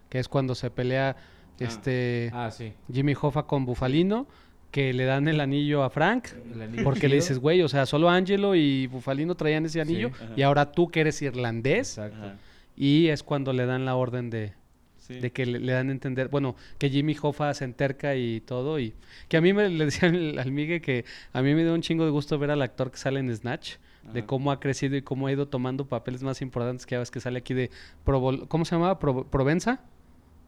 que 0.09 0.17
es 0.17 0.27
cuando 0.27 0.55
se 0.55 0.71
pelea 0.71 1.15
este 1.59 2.31
Ah, 2.33 2.49
sí. 2.51 2.73
Jimmy 2.91 3.13
Hoffa 3.19 3.43
con 3.43 3.65
Bufalino, 3.65 4.27
que 4.75 4.91
le 4.93 5.05
dan 5.05 5.29
el 5.29 5.39
anillo 5.39 5.83
a 5.83 5.89
Frank. 5.89 6.27
Anillo 6.61 6.83
Porque 6.83 7.07
le 7.07 7.15
dices, 7.15 7.39
güey, 7.39 7.61
o 7.61 7.69
sea, 7.69 7.85
solo 7.85 8.09
Angelo 8.09 8.55
y 8.55 8.87
Bufalino 8.87 9.33
traían 9.35 9.65
ese 9.65 9.79
anillo 9.79 10.11
y 10.35 10.41
ahora 10.41 10.73
tú 10.73 10.89
que 10.89 10.99
eres 10.99 11.21
irlandés 11.21 11.97
Exacto. 11.97 12.33
Y 12.75 13.07
es 13.07 13.23
cuando 13.23 13.53
le 13.53 13.65
dan 13.65 13.85
la 13.85 13.95
orden 13.95 14.29
de, 14.29 14.51
Sí. 14.97 15.13
de 15.19 15.31
que 15.31 15.45
le, 15.45 15.59
le 15.59 15.71
dan 15.71 15.87
a 15.87 15.91
entender, 15.93 16.27
bueno, 16.27 16.57
que 16.77 16.89
Jimmy 16.89 17.15
Hoffa 17.21 17.53
se 17.53 17.63
enterca 17.63 18.17
y 18.17 18.41
todo 18.41 18.77
y 18.77 18.93
que 19.29 19.37
a 19.37 19.41
mí 19.41 19.53
me 19.53 19.69
le 19.69 19.85
decían 19.85 20.13
al, 20.13 20.39
al 20.39 20.51
Migue 20.51 20.81
que 20.81 21.05
a 21.31 21.41
mí 21.41 21.53
me 21.55 21.63
dio 21.63 21.73
un 21.73 21.81
chingo 21.81 22.03
de 22.03 22.11
gusto 22.11 22.37
ver 22.37 22.51
al 22.51 22.61
actor 22.61 22.91
que 22.91 22.97
sale 22.97 23.21
en 23.21 23.33
Snatch, 23.33 23.75
de 24.13 24.25
cómo 24.25 24.51
ha 24.51 24.59
crecido 24.59 24.97
y 24.97 25.01
cómo 25.03 25.27
ha 25.27 25.31
ido 25.31 25.47
tomando 25.47 25.85
papeles 25.87 26.21
más 26.21 26.41
importantes 26.41 26.85
que 26.85 26.95
ya 26.95 26.99
ves 26.99 27.11
que 27.11 27.21
sale 27.21 27.39
aquí 27.39 27.53
de 27.53 27.71
Provo- 28.05 28.45
¿cómo 28.49 28.65
se 28.65 28.75
llamaba? 28.75 28.99
Pro- 28.99 29.23
Provenza, 29.25 29.79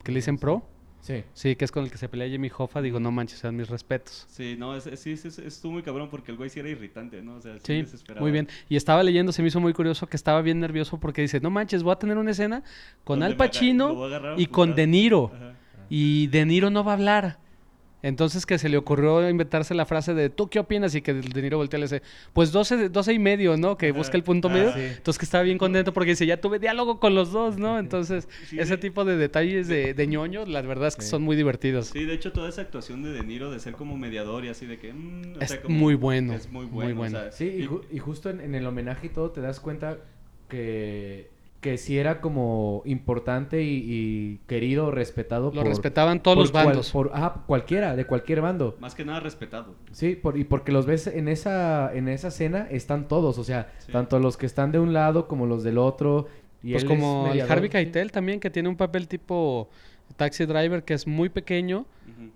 que 0.04 0.12
le 0.12 0.18
dicen 0.18 0.38
Pro. 0.38 0.68
Sí. 1.02 1.24
Sí, 1.34 1.56
que 1.56 1.64
es 1.64 1.72
con 1.72 1.84
el 1.86 1.92
que 1.92 1.98
se 1.98 2.10
pelea 2.10 2.28
Jimmy 2.28 2.50
Hoffa, 2.56 2.82
digo, 2.82 3.00
no 3.00 3.12
manches, 3.12 3.40
sean 3.40 3.56
mis 3.56 3.70
respetos. 3.70 4.26
Sí, 4.30 4.56
no, 4.58 4.76
es, 4.76 4.88
es- 4.88 5.00
sí, 5.00 5.16
sí, 5.16 5.30
es- 5.30 5.40
estuvo 5.40 5.72
muy 5.72 5.82
cabrón 5.84 6.10
porque 6.10 6.32
el 6.32 6.38
güey 6.38 6.50
sí 6.50 6.60
era 6.60 6.68
irritante, 6.70 7.22
¿no? 7.22 7.36
O 7.36 7.42
sea, 7.42 7.56
sí, 7.64 7.86
muy 8.20 8.32
bien. 8.32 8.48
Y 8.68 8.76
estaba 8.76 9.04
leyendo, 9.04 9.32
se 9.32 9.42
me 9.42 9.48
hizo 9.48 9.60
muy 9.62 9.72
curioso 9.74 10.08
que 10.08 10.18
estaba 10.18 10.42
bien 10.42 10.60
nervioso 10.60 11.00
porque 11.00 11.22
dice, 11.22 11.40
no 11.40 11.50
manches, 11.50 11.84
voy 11.84 11.94
a 11.94 11.96
tener 12.00 12.18
una 12.18 12.32
escena 12.32 12.64
con 13.04 13.20
Donde 13.20 13.26
Al 13.34 13.38
Pacino 13.38 13.94
y 14.38 14.48
con. 14.48 14.76
De 14.76 14.88
Niro. 14.88 15.32
Ajá. 15.34 15.54
Y 15.90 16.28
De 16.28 16.46
Niro 16.46 16.70
no 16.70 16.84
va 16.84 16.92
a 16.92 16.96
hablar. 16.96 17.40
Entonces 18.04 18.46
que 18.46 18.60
se 18.60 18.70
le 18.70 18.78
ocurrió 18.78 19.28
inventarse 19.28 19.74
la 19.74 19.86
frase 19.86 20.14
de 20.14 20.30
¿tú 20.30 20.50
qué 20.50 20.60
opinas? 20.60 20.94
Y 20.94 21.02
que 21.02 21.16
De 21.16 21.42
Niro 21.42 21.58
voltea 21.58 21.80
y 21.80 21.82
le 21.82 21.86
dice, 21.86 22.02
pues 22.32 22.52
12, 22.52 22.78
de- 22.78 22.90
12 22.90 23.12
y 23.14 23.20
medio, 23.20 23.58
¿no? 23.58 23.76
Que 23.78 23.92
busca 23.92 24.16
el 24.18 24.24
punto 24.24 24.50
Ah, 24.50 24.54
medio. 24.54 24.72
sí. 24.74 24.80
Entonces 24.82 25.18
que 25.18 25.26
estaba 25.26 25.44
bien 25.44 25.58
contento 25.58 25.94
porque 25.94 26.12
dice, 26.12 26.26
ya 26.28 26.40
tuve 26.40 26.60
diálogo 26.60 27.00
con 27.00 27.16
los 27.16 27.32
dos, 27.32 27.58
¿no? 27.58 27.80
Entonces 27.80 28.28
Sí, 28.48 28.60
ese 28.60 28.76
de- 28.76 28.78
tipo 28.78 29.04
de 29.04 29.18
detalles 29.18 29.68
de, 29.68 29.96
de 29.96 30.08
ñoño, 30.08 30.46
la 30.46 30.62
verdad 30.62 30.90
es 30.90 30.96
que 30.96 31.02
Sí. 31.02 31.10
son 31.10 31.24
muy 31.24 31.36
divertidos. 31.36 31.88
Sí, 31.88 32.04
de 32.06 32.14
hecho, 32.14 32.32
toda 32.32 32.50
esa 32.50 32.62
actuación 32.62 33.02
de 33.02 33.12
De 33.14 33.24
Niro 33.24 33.50
de 33.50 33.60
ser 33.60 33.74
como 33.74 33.98
mediador 33.98 34.46
y 34.46 34.50
así 34.50 34.68
de 34.68 34.78
que. 34.78 34.94
mm, 34.94 35.38
o 35.38 35.42
Es 35.42 35.50
sea, 35.50 35.62
como- 35.64 35.78
muy 35.78 35.96
bueno, 35.96 36.34
Es 36.34 36.52
muy 36.52 36.66
muy 36.68 36.72
bueno. 36.72 36.92
o 36.94 36.98
bueno. 36.98 37.20
sea, 37.20 37.32
Sí, 37.32 37.46
y, 37.46 37.66
ju- 37.66 37.82
y 37.92 37.98
justo 37.98 38.30
en, 38.30 38.42
en 38.42 38.54
el 38.54 38.66
homenaje 38.68 39.08
y 39.08 39.10
todo 39.10 39.32
te 39.32 39.42
das 39.42 39.60
cuenta 39.60 39.98
que, 40.50 41.30
que 41.62 41.78
sí 41.78 41.98
era 41.98 42.22
como 42.22 42.84
importante 42.86 43.64
y, 43.64 43.84
y 43.88 44.40
querido, 44.48 44.92
respetado 44.92 45.46
Lo 45.46 45.62
por... 45.62 45.68
respetaban 45.68 46.22
todos 46.22 46.36
por 46.36 46.44
los 46.44 46.52
cual- 46.52 46.66
bandos. 46.68 46.92
por, 46.92 47.12
ajá, 47.14 47.44
cualquiera, 47.48 47.96
de 47.96 48.06
cualquier 48.06 48.42
bando. 48.42 48.76
Más 48.80 48.94
que 48.96 49.04
nada 49.04 49.20
respetado. 49.20 49.74
Sí, 49.92 50.16
por, 50.16 50.38
y 50.38 50.44
porque 50.44 50.72
los 50.72 50.86
ves 50.86 51.08
en 51.08 51.28
esa, 51.28 51.92
en 51.96 52.10
esa 52.10 52.28
escena, 52.28 52.68
están 52.70 53.08
todos, 53.08 53.38
o 53.40 53.44
sea, 53.44 53.72
Sí. 53.80 53.92
tanto 53.92 54.20
los 54.20 54.38
que 54.38 54.46
están 54.46 54.72
de 54.72 54.80
un 54.80 54.94
lado 54.94 55.28
como 55.28 55.46
los 55.48 55.64
del 55.64 55.78
otro. 55.80 56.28
Y 56.64 56.72
Pues 56.74 56.84
él 56.84 56.92
es 56.92 56.98
como 56.98 57.30
el 57.32 57.42
Harvey. 57.42 57.70
Keitel 57.70 58.12
también, 58.12 58.40
que 58.40 58.50
tiene 58.50 58.68
un 58.70 58.76
papel 58.76 59.08
tipo 59.08 59.70
taxi 60.16 60.46
driver, 60.46 60.84
que 60.84 60.94
es 60.94 61.06
muy 61.08 61.30
pequeño, 61.30 61.86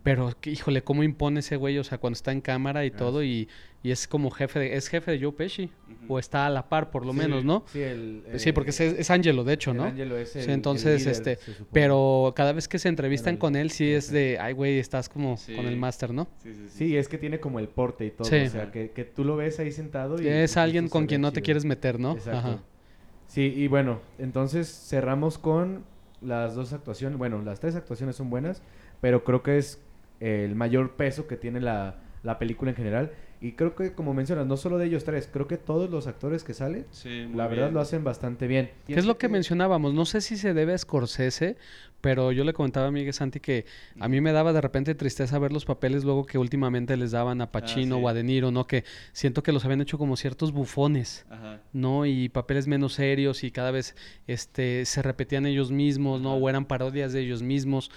pero 0.04 0.32
que, 0.40 0.52
híjole, 0.52 0.84
cómo 0.84 1.02
impone 1.04 1.40
ese 1.40 1.56
güey, 1.56 1.78
o 1.78 1.84
sea, 1.84 1.98
cuando 1.98 2.16
está 2.16 2.32
en 2.32 2.42
cámara 2.42 2.86
y 2.86 2.90
Ah, 2.94 2.98
todo, 2.98 3.24
y, 3.24 3.48
y 3.84 3.92
es 3.92 4.08
como 4.08 4.30
jefe 4.30 4.60
de, 4.60 4.76
es 4.76 4.88
jefe 4.90 5.12
de 5.12 5.20
Joe 5.22 5.32
Pesci, 5.32 5.70
o 6.08 6.20
está 6.20 6.46
a 6.46 6.50
la 6.50 6.68
par, 6.70 6.92
por 6.92 7.06
lo 7.06 7.14
Sí, 7.14 7.20
menos, 7.20 7.46
¿no? 7.46 7.64
Sí, 7.72 7.80
el, 7.82 8.24
sí, 8.36 8.52
porque 8.52 8.72
es, 8.72 8.80
eh, 8.82 8.96
es 9.00 9.10
Angelo, 9.10 9.44
de 9.44 9.54
hecho, 9.54 9.72
el 9.72 9.78
¿no? 9.78 9.84
Ángelo 9.86 10.18
es 10.18 10.36
el- 10.36 10.42
Sí, 10.44 10.48
el 10.50 10.54
entonces, 10.56 11.00
líder, 11.02 11.12
este, 11.14 11.40
pero 11.72 12.34
cada 12.36 12.52
vez 12.54 12.68
que 12.68 12.80
se 12.80 12.90
entrevistan 12.90 13.36
el 13.36 13.40
con 13.40 13.56
él, 13.56 13.72
sí 13.72 13.90
es 13.92 14.12
de, 14.12 14.38
ay, 14.40 14.54
güey, 14.54 14.78
estás 14.80 15.08
como 15.10 15.38
Sí. 15.38 15.56
con 15.56 15.66
el 15.66 15.78
máster, 15.78 16.14
¿no? 16.14 16.28
Sí, 16.44 16.54
sí, 16.54 16.68
sí. 16.70 16.78
Sí, 16.78 16.98
es 16.98 17.08
que 17.08 17.18
tiene 17.18 17.40
como 17.40 17.60
el 17.60 17.68
porte 17.70 18.06
y 18.06 18.12
todo, 18.12 18.28
Sí. 18.28 18.38
o 18.38 18.50
sea, 18.50 18.72
que, 18.72 18.92
que 18.92 19.06
tú 19.06 19.24
lo 19.24 19.36
ves 19.36 19.60
ahí 19.60 19.72
sentado 19.72 20.22
y... 20.22 20.28
es 20.28 20.58
alguien 20.58 20.90
con 20.90 21.08
quien 21.08 21.22
no 21.22 21.32
te 21.32 21.42
quieres 21.42 21.66
meter, 21.66 22.00
¿no? 22.00 22.14
Exacto. 22.14 22.38
Ajá. 22.38 22.64
Sí, 23.28 23.54
y 23.56 23.68
bueno, 23.68 24.02
entonces 24.20 24.68
cerramos 24.90 25.38
con 25.38 25.86
las 26.22 26.56
dos 26.56 26.74
actuaciones. 26.74 27.18
Bueno, 27.18 27.42
las 27.42 27.60
tres 27.60 27.76
actuaciones 27.76 28.16
son 28.16 28.30
buenas, 28.30 28.62
pero 29.02 29.24
creo 29.24 29.44
que 29.44 29.58
es 29.58 29.82
el 30.20 30.56
mayor 30.56 30.92
peso 30.96 31.28
que 31.28 31.38
tiene 31.38 31.60
la, 31.62 31.96
la 32.24 32.38
película 32.40 32.72
en 32.72 32.78
general. 32.78 33.12
Y 33.44 33.54
creo 33.54 33.74
que, 33.76 33.94
como 33.94 34.14
mencionas, 34.14 34.46
no 34.46 34.56
solo 34.56 34.78
de 34.78 34.86
ellos 34.86 35.04
tres, 35.04 35.28
creo 35.32 35.48
que 35.48 35.58
todos 35.58 35.90
los 35.90 36.06
actores 36.06 36.44
que 36.44 36.54
salen, 36.54 36.86
Sí, 36.92 37.28
la 37.34 37.48
verdad 37.48 37.64
bien. 37.66 37.74
lo 37.74 37.80
hacen 37.82 38.04
bastante 38.04 38.46
bien. 38.46 38.70
¿Qué 38.86 38.94
es 38.94 39.06
lo 39.06 39.18
que 39.18 39.30
mencionábamos? 39.30 39.96
No 39.96 40.06
sé 40.06 40.22
si 40.22 40.38
se 40.38 40.54
debe 40.54 40.74
a 40.74 40.78
Scorsese, 40.78 41.58
pero 42.02 42.32
yo 42.32 42.44
le 42.44 42.54
comentaba 42.54 42.88
a 42.88 42.92
Miguel 42.92 43.14
Santi 43.14 43.40
que 43.40 43.66
a 44.00 44.08
mí 44.08 44.20
me 44.22 44.32
daba 44.32 44.54
de 44.54 44.62
repente 44.62 44.96
tristeza 44.96 45.38
ver 45.40 45.52
los 45.54 45.66
papeles 45.66 46.04
luego 46.04 46.26
que 46.26 46.38
últimamente 46.38 46.98
les 46.98 47.12
daban 47.12 47.42
a 47.42 47.52
Pacino 47.52 47.98
sí. 47.98 48.02
o 48.04 48.08
a 48.08 48.14
De 48.14 48.24
Niro, 48.24 48.52
¿no? 48.52 48.68
Que 48.68 48.84
siento 49.14 49.44
que 49.44 49.52
los 49.52 49.64
habían 49.66 49.82
hecho 49.82 49.98
como 49.98 50.18
ciertos 50.18 50.52
bufones, 50.52 51.26
Ajá. 51.30 51.62
¿no? 51.74 52.06
Y 52.06 52.30
papeles 52.30 52.68
menos 52.68 52.94
serios 52.94 53.44
y 53.44 53.52
cada 53.52 53.72
vez 53.72 53.96
este, 54.28 54.86
se 54.86 55.02
repetían 55.02 55.46
ellos 55.46 55.72
mismos, 55.72 56.22
¿no? 56.22 56.32
Ajá. 56.32 56.38
O 56.40 56.50
eran 56.50 56.66
parodias 56.66 57.14
de 57.14 57.22
ellos 57.22 57.42
mismos. 57.44 57.92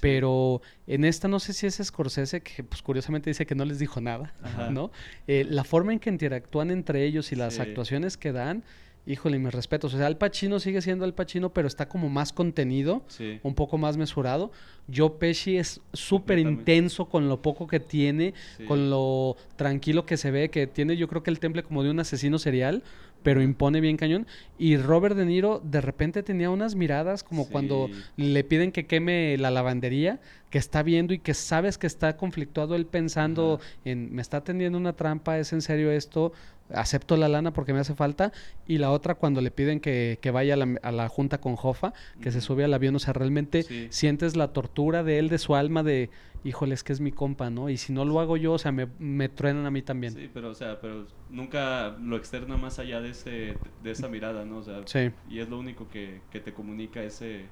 Pero 0.00 0.62
en 0.86 1.04
esta 1.04 1.26
no 1.26 1.40
sé 1.40 1.52
si 1.52 1.66
es 1.66 1.80
Scorsese, 1.82 2.40
que 2.40 2.62
pues 2.62 2.82
curiosamente 2.82 3.30
dice 3.30 3.46
que 3.46 3.56
no 3.56 3.64
les 3.64 3.80
dijo 3.80 4.00
nada, 4.00 4.32
Ajá. 4.42 4.70
¿no? 4.70 4.92
Eh, 5.26 5.44
la 5.48 5.64
forma 5.64 5.92
en 5.92 5.98
que 5.98 6.08
interactúan 6.08 6.70
entre 6.70 7.04
ellos 7.04 7.32
y 7.32 7.36
las 7.36 7.54
Sí. 7.54 7.62
actuaciones 7.62 8.16
que 8.16 8.30
dan, 8.30 8.62
híjole, 9.08 9.38
mis 9.38 9.52
respetos. 9.52 9.94
O 9.94 9.96
sea, 9.96 10.06
Al 10.06 10.18
Pacino 10.18 10.60
sigue 10.60 10.82
siendo 10.82 11.04
Al 11.04 11.14
Pacino, 11.14 11.52
pero 11.52 11.66
está 11.66 11.88
como 11.88 12.08
más 12.08 12.32
contenido, 12.32 13.02
Sí. 13.08 13.40
un 13.42 13.54
poco 13.54 13.78
más 13.78 13.96
mesurado. 13.96 14.52
Joe 14.94 15.10
Pesci 15.18 15.56
es 15.56 15.80
súper 15.92 16.38
intenso 16.38 17.06
con 17.06 17.28
lo 17.28 17.42
poco 17.42 17.66
que 17.66 17.80
tiene, 17.80 18.34
Sí. 18.56 18.64
con 18.64 18.90
lo 18.90 19.36
tranquilo 19.56 20.04
que 20.06 20.16
se 20.16 20.30
ve, 20.30 20.50
que 20.50 20.66
tiene 20.66 20.96
yo 20.96 21.08
creo 21.08 21.22
que 21.22 21.30
el 21.30 21.40
temple 21.40 21.62
como 21.62 21.82
de 21.82 21.90
un 21.90 22.00
asesino 22.00 22.38
serial, 22.38 22.82
pero 23.22 23.42
impone 23.42 23.80
bien 23.80 23.96
cañón. 23.96 24.26
Y 24.58 24.76
Robert 24.76 25.16
De 25.16 25.24
Niro 25.24 25.60
de 25.64 25.80
repente 25.80 26.22
tenía 26.22 26.50
unas 26.50 26.74
miradas 26.74 27.22
como 27.24 27.44
Sí. 27.44 27.50
cuando 27.52 27.88
le 28.16 28.44
piden 28.44 28.72
que 28.72 28.86
queme 28.86 29.36
la 29.38 29.50
lavandería, 29.50 30.20
que 30.50 30.58
está 30.58 30.82
viendo 30.82 31.12
y 31.14 31.18
que 31.18 31.34
sabes 31.34 31.78
que 31.78 31.86
está 31.86 32.16
conflictuado 32.16 32.74
él 32.74 32.86
pensando 32.86 33.58
Ajá. 33.60 33.70
en 33.84 34.14
me 34.14 34.22
está 34.22 34.42
tendiendo 34.42 34.78
una 34.78 34.94
trampa, 34.94 35.38
es 35.38 35.52
en 35.52 35.60
serio 35.62 35.90
esto, 35.90 36.32
acepto 36.70 37.16
la 37.16 37.28
lana 37.28 37.52
porque 37.52 37.72
me 37.72 37.80
hace 37.80 37.94
falta. 37.94 38.32
Y 38.66 38.78
la 38.78 38.90
otra 38.90 39.14
cuando 39.14 39.40
le 39.40 39.50
piden 39.50 39.80
que, 39.80 40.18
que 40.20 40.30
vaya 40.30 40.54
a 40.54 40.56
la, 40.58 40.78
a 40.82 40.92
la 40.92 41.08
junta 41.08 41.38
con 41.40 41.56
Jofa, 41.56 41.92
que 42.20 42.30
se 42.30 42.40
sube 42.40 42.64
al 42.64 42.74
avión, 42.74 42.94
o 42.96 42.98
sea, 42.98 43.12
realmente 43.14 43.62
Sí. 43.62 43.86
sientes 43.90 44.36
la 44.36 44.52
tortura 44.52 45.02
de 45.02 45.18
él, 45.18 45.28
de 45.28 45.38
su 45.38 45.54
alma, 45.54 45.82
de 45.82 46.10
híjole, 46.44 46.74
es 46.74 46.82
que 46.84 46.92
es 46.92 47.00
mi 47.00 47.12
compa, 47.12 47.50
¿no? 47.50 47.68
Y 47.68 47.76
si 47.76 47.92
no 47.92 48.04
lo 48.04 48.20
hago 48.20 48.36
yo, 48.36 48.52
o 48.54 48.58
sea, 48.58 48.72
me, 48.72 48.86
me 48.98 49.28
truenan 49.28 49.66
a 49.66 49.70
mí 49.70 49.82
también. 49.82 50.12
Sí, 50.14 50.30
pero, 50.32 50.50
o 50.50 50.54
sea, 50.54 50.80
pero 50.80 51.06
nunca 51.30 51.96
lo 52.00 52.16
externa 52.16 52.56
más 52.56 52.78
allá 52.78 53.00
de, 53.00 53.10
ese, 53.10 53.56
de 53.82 53.90
esa 53.90 54.08
mirada, 54.08 54.44
¿no? 54.44 54.58
O 54.58 54.62
sea, 54.62 54.80
Sí. 54.86 55.10
y 55.28 55.40
es 55.40 55.48
lo 55.48 55.58
único 55.58 55.88
que, 55.88 56.20
que 56.30 56.40
te 56.40 56.52
comunica 56.52 57.02
ese, 57.02 57.46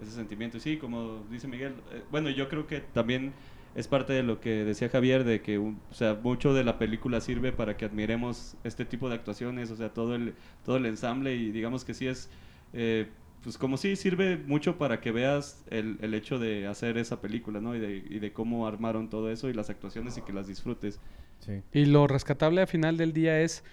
ese 0.00 0.10
sentimiento. 0.10 0.56
Y 0.56 0.60
sí, 0.60 0.76
como 0.76 1.24
dice 1.30 1.48
Miguel, 1.48 1.74
eh, 1.92 2.02
bueno, 2.10 2.30
yo 2.30 2.48
creo 2.48 2.66
que 2.66 2.80
también 2.80 3.32
es 3.74 3.88
parte 3.88 4.12
de 4.12 4.22
lo 4.22 4.38
que 4.40 4.64
decía 4.64 4.90
Javier, 4.90 5.24
de 5.24 5.40
que 5.40 5.56
o 5.58 5.74
sea, 5.92 6.18
mucho 6.22 6.52
de 6.52 6.62
la 6.64 6.78
película 6.78 7.20
sirve 7.22 7.52
para 7.52 7.76
que 7.76 7.86
admiremos 7.86 8.56
este 8.64 8.84
tipo 8.84 9.08
de 9.08 9.14
actuaciones, 9.14 9.70
o 9.70 9.76
sea, 9.76 9.88
todo 9.94 10.14
el, 10.14 10.34
todo 10.64 10.76
el 10.76 10.84
ensamble 10.86 11.34
y 11.36 11.52
digamos 11.52 11.84
que 11.84 11.94
sí 11.94 12.06
es, 12.06 12.28
eh, 12.74 13.08
pues 13.42 13.58
como 13.58 13.76
sí 13.76 13.96
sirve 13.96 14.36
mucho 14.36 14.78
para 14.78 15.00
que 15.00 15.10
veas 15.12 15.64
el, 15.70 15.98
el 16.00 16.14
hecho 16.14 16.38
de 16.38 16.66
hacer 16.66 16.96
esa 16.98 17.20
película, 17.20 17.60
¿no? 17.60 17.74
Y 17.74 17.80
de, 17.80 17.96
y 18.08 18.18
de 18.20 18.32
cómo 18.32 18.66
armaron 18.66 19.08
todo 19.10 19.30
eso 19.30 19.48
y 19.48 19.52
las 19.54 19.68
actuaciones 19.70 20.16
y 20.18 20.22
que 20.22 20.32
las 20.32 20.46
disfrutes. 20.46 21.00
Sí. 21.40 21.62
Y 21.72 21.86
lo 21.86 22.06
rescatable 22.06 22.60
al 22.60 22.68
final 22.68 22.96
del 22.96 23.12
día 23.12 23.40
es 23.40 23.64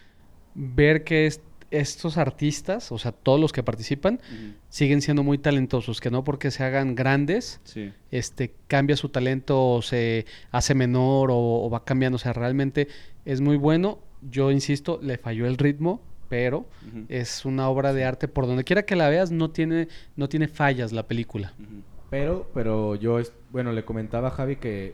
ver 0.55 1.03
que 1.03 1.27
es- 1.27 1.41
estos 1.71 2.17
artistas, 2.17 2.91
o 2.91 2.97
sea, 2.97 3.11
todos 3.11 3.39
los 3.39 3.51
que 3.53 3.61
participan, 3.61 4.19
siguen 4.69 5.03
siendo 5.03 5.21
muy 5.21 5.37
talentosos, 5.37 6.01
que 6.01 6.09
no 6.09 6.23
porque 6.23 6.49
se 6.49 6.63
hagan 6.63 6.95
grandes, 6.95 7.61
Sí. 7.63 7.93
este, 8.09 8.55
cambia 8.67 8.95
su 8.95 9.09
talento 9.09 9.73
o 9.73 9.81
se 9.83 10.25
hace 10.51 10.73
menor 10.73 11.29
o, 11.29 11.37
o 11.37 11.69
va 11.69 11.85
cambiando. 11.85 12.15
O 12.15 12.19
sea, 12.19 12.33
realmente 12.33 12.87
es 13.23 13.39
muy 13.39 13.55
bueno. 13.55 13.99
Yo 14.31 14.49
insisto, 14.49 14.99
le 15.03 15.19
falló 15.19 15.45
el 15.45 15.57
ritmo, 15.59 16.01
pero 16.29 16.65
es 17.09 17.43
una 17.43 17.67
obra 17.69 17.91
de 17.91 18.05
arte. 18.05 18.27
Por 18.27 18.47
donde 18.47 18.63
quiera 18.63 18.83
que 18.83 18.95
la 18.95 19.09
veas, 19.09 19.31
no 19.31 19.49
tiene, 19.51 19.87
no 20.15 20.29
tiene 20.29 20.47
fallas 20.47 20.91
la 20.93 21.07
película. 21.07 21.53
Pero, 22.09 22.47
pero 22.53 22.95
yo, 22.95 23.19
es- 23.19 23.33
bueno, 23.51 23.71
le 23.73 23.83
comentaba 23.83 24.29
a 24.29 24.31
Javi 24.31 24.55
que, 24.55 24.93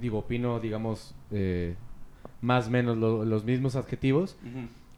digo, 0.00 0.18
opino, 0.18 0.58
digamos, 0.60 1.14
eh, 1.30 1.76
más 2.40 2.66
o 2.68 2.70
menos 2.70 2.96
lo- 2.96 3.24
los 3.24 3.44
mismos 3.44 3.76
adjetivos. 3.76 4.36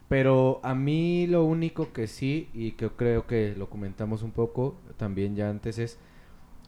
Pero 0.07 0.59
a 0.63 0.73
mí 0.73 1.27
lo 1.27 1.43
único 1.45 1.93
que 1.93 2.07
sí, 2.07 2.49
y 2.53 2.71
que 2.71 2.89
creo 2.89 3.27
que 3.27 3.53
lo 3.55 3.69
comentamos 3.69 4.23
un 4.23 4.31
poco 4.31 4.75
también 4.97 5.35
ya 5.35 5.49
antes, 5.51 5.77
es, 5.77 5.99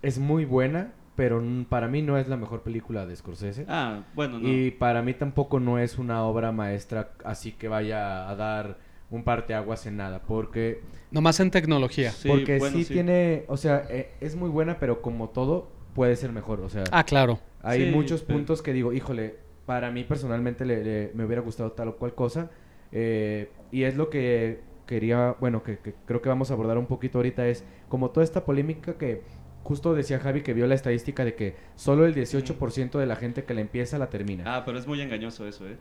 es 0.04 0.20
muy 0.20 0.46
buena, 0.46 0.94
pero 1.16 1.40
n- 1.42 1.66
para 1.70 1.88
mí 1.88 2.02
no 2.02 2.18
es 2.18 2.28
la 2.28 2.38
mejor 2.38 2.62
película 2.62 3.06
de 3.06 3.16
Scorsese. 3.16 3.66
Ah, 3.68 4.04
bueno, 4.14 4.40
no. 4.40 4.48
Y 4.48 4.72
para 4.72 5.02
mí 5.02 5.14
tampoco 5.14 5.60
no 5.60 5.78
es 5.80 5.98
una 5.98 6.24
obra 6.24 6.52
maestra 6.52 7.12
así 7.26 7.52
que 7.54 7.68
vaya 7.68 8.30
a 8.30 8.36
dar 8.36 8.78
un 9.10 9.24
parteaguas 9.24 9.86
en 9.88 9.98
nada, 9.98 10.22
porque 10.22 10.82
Nomás 11.12 11.40
en 11.42 11.52
tecnología. 11.52 12.12
Sí, 12.12 12.30
porque 12.30 12.58
bueno, 12.60 12.78
sí, 12.78 12.86
sí. 12.86 12.94
tiene, 12.94 13.44
o 13.50 13.58
sea, 13.58 13.84
eh, 13.90 14.12
es 14.22 14.36
muy 14.38 14.50
buena, 14.50 14.80
pero 14.80 15.02
como 15.02 15.30
todo 15.30 15.68
puede 15.94 16.16
ser 16.16 16.32
mejor, 16.32 16.62
o 16.62 16.70
sea, 16.70 16.86
Ah, 16.92 17.04
claro. 17.04 17.40
hay 17.62 17.86
sí, 17.88 17.92
muchos 17.92 18.22
pero- 18.22 18.38
puntos 18.40 18.62
que 18.62 18.72
digo, 18.72 18.94
híjole, 18.94 19.36
para 19.66 19.92
mí 19.92 20.06
personalmente 20.06 20.64
le, 20.66 20.84
le- 20.84 21.12
me 21.14 21.26
hubiera 21.26 21.42
gustado 21.42 21.74
tal 21.74 21.90
o 21.90 21.98
cual 21.98 22.16
cosa, 22.16 22.50
eh, 22.94 23.50
y 23.72 23.84
es 23.84 23.98
lo 23.98 24.10
que 24.10 24.62
quería, 24.88 25.36
bueno, 25.42 25.62
que, 25.64 25.78
que 25.80 25.94
creo 26.06 26.22
que 26.22 26.30
vamos 26.30 26.50
a 26.50 26.54
abordar 26.54 26.78
un 26.78 26.86
poquito 26.86 27.18
ahorita, 27.20 27.46
es 27.48 27.66
como 27.90 28.12
toda 28.12 28.24
esta 28.24 28.46
polémica 28.46 28.94
que 28.98 29.24
justo 29.64 29.94
decía 29.94 30.20
Javi 30.20 30.42
que 30.42 30.54
vio 30.54 30.68
la 30.68 30.76
estadística 30.76 31.24
de 31.26 31.36
que 31.36 31.56
solo 31.76 32.06
el 32.06 32.14
18% 32.16 32.98
de 33.00 33.06
la 33.06 33.16
gente 33.16 33.44
que 33.44 33.54
la 33.54 33.62
empieza 33.62 33.98
la 33.98 34.10
termina, 34.10 34.44
Ah, 34.58 34.64
pero 34.66 34.78
es 34.78 34.88
muy 34.88 35.02
engañoso 35.02 35.48
eso, 35.48 35.68
¿eh? 35.68 35.78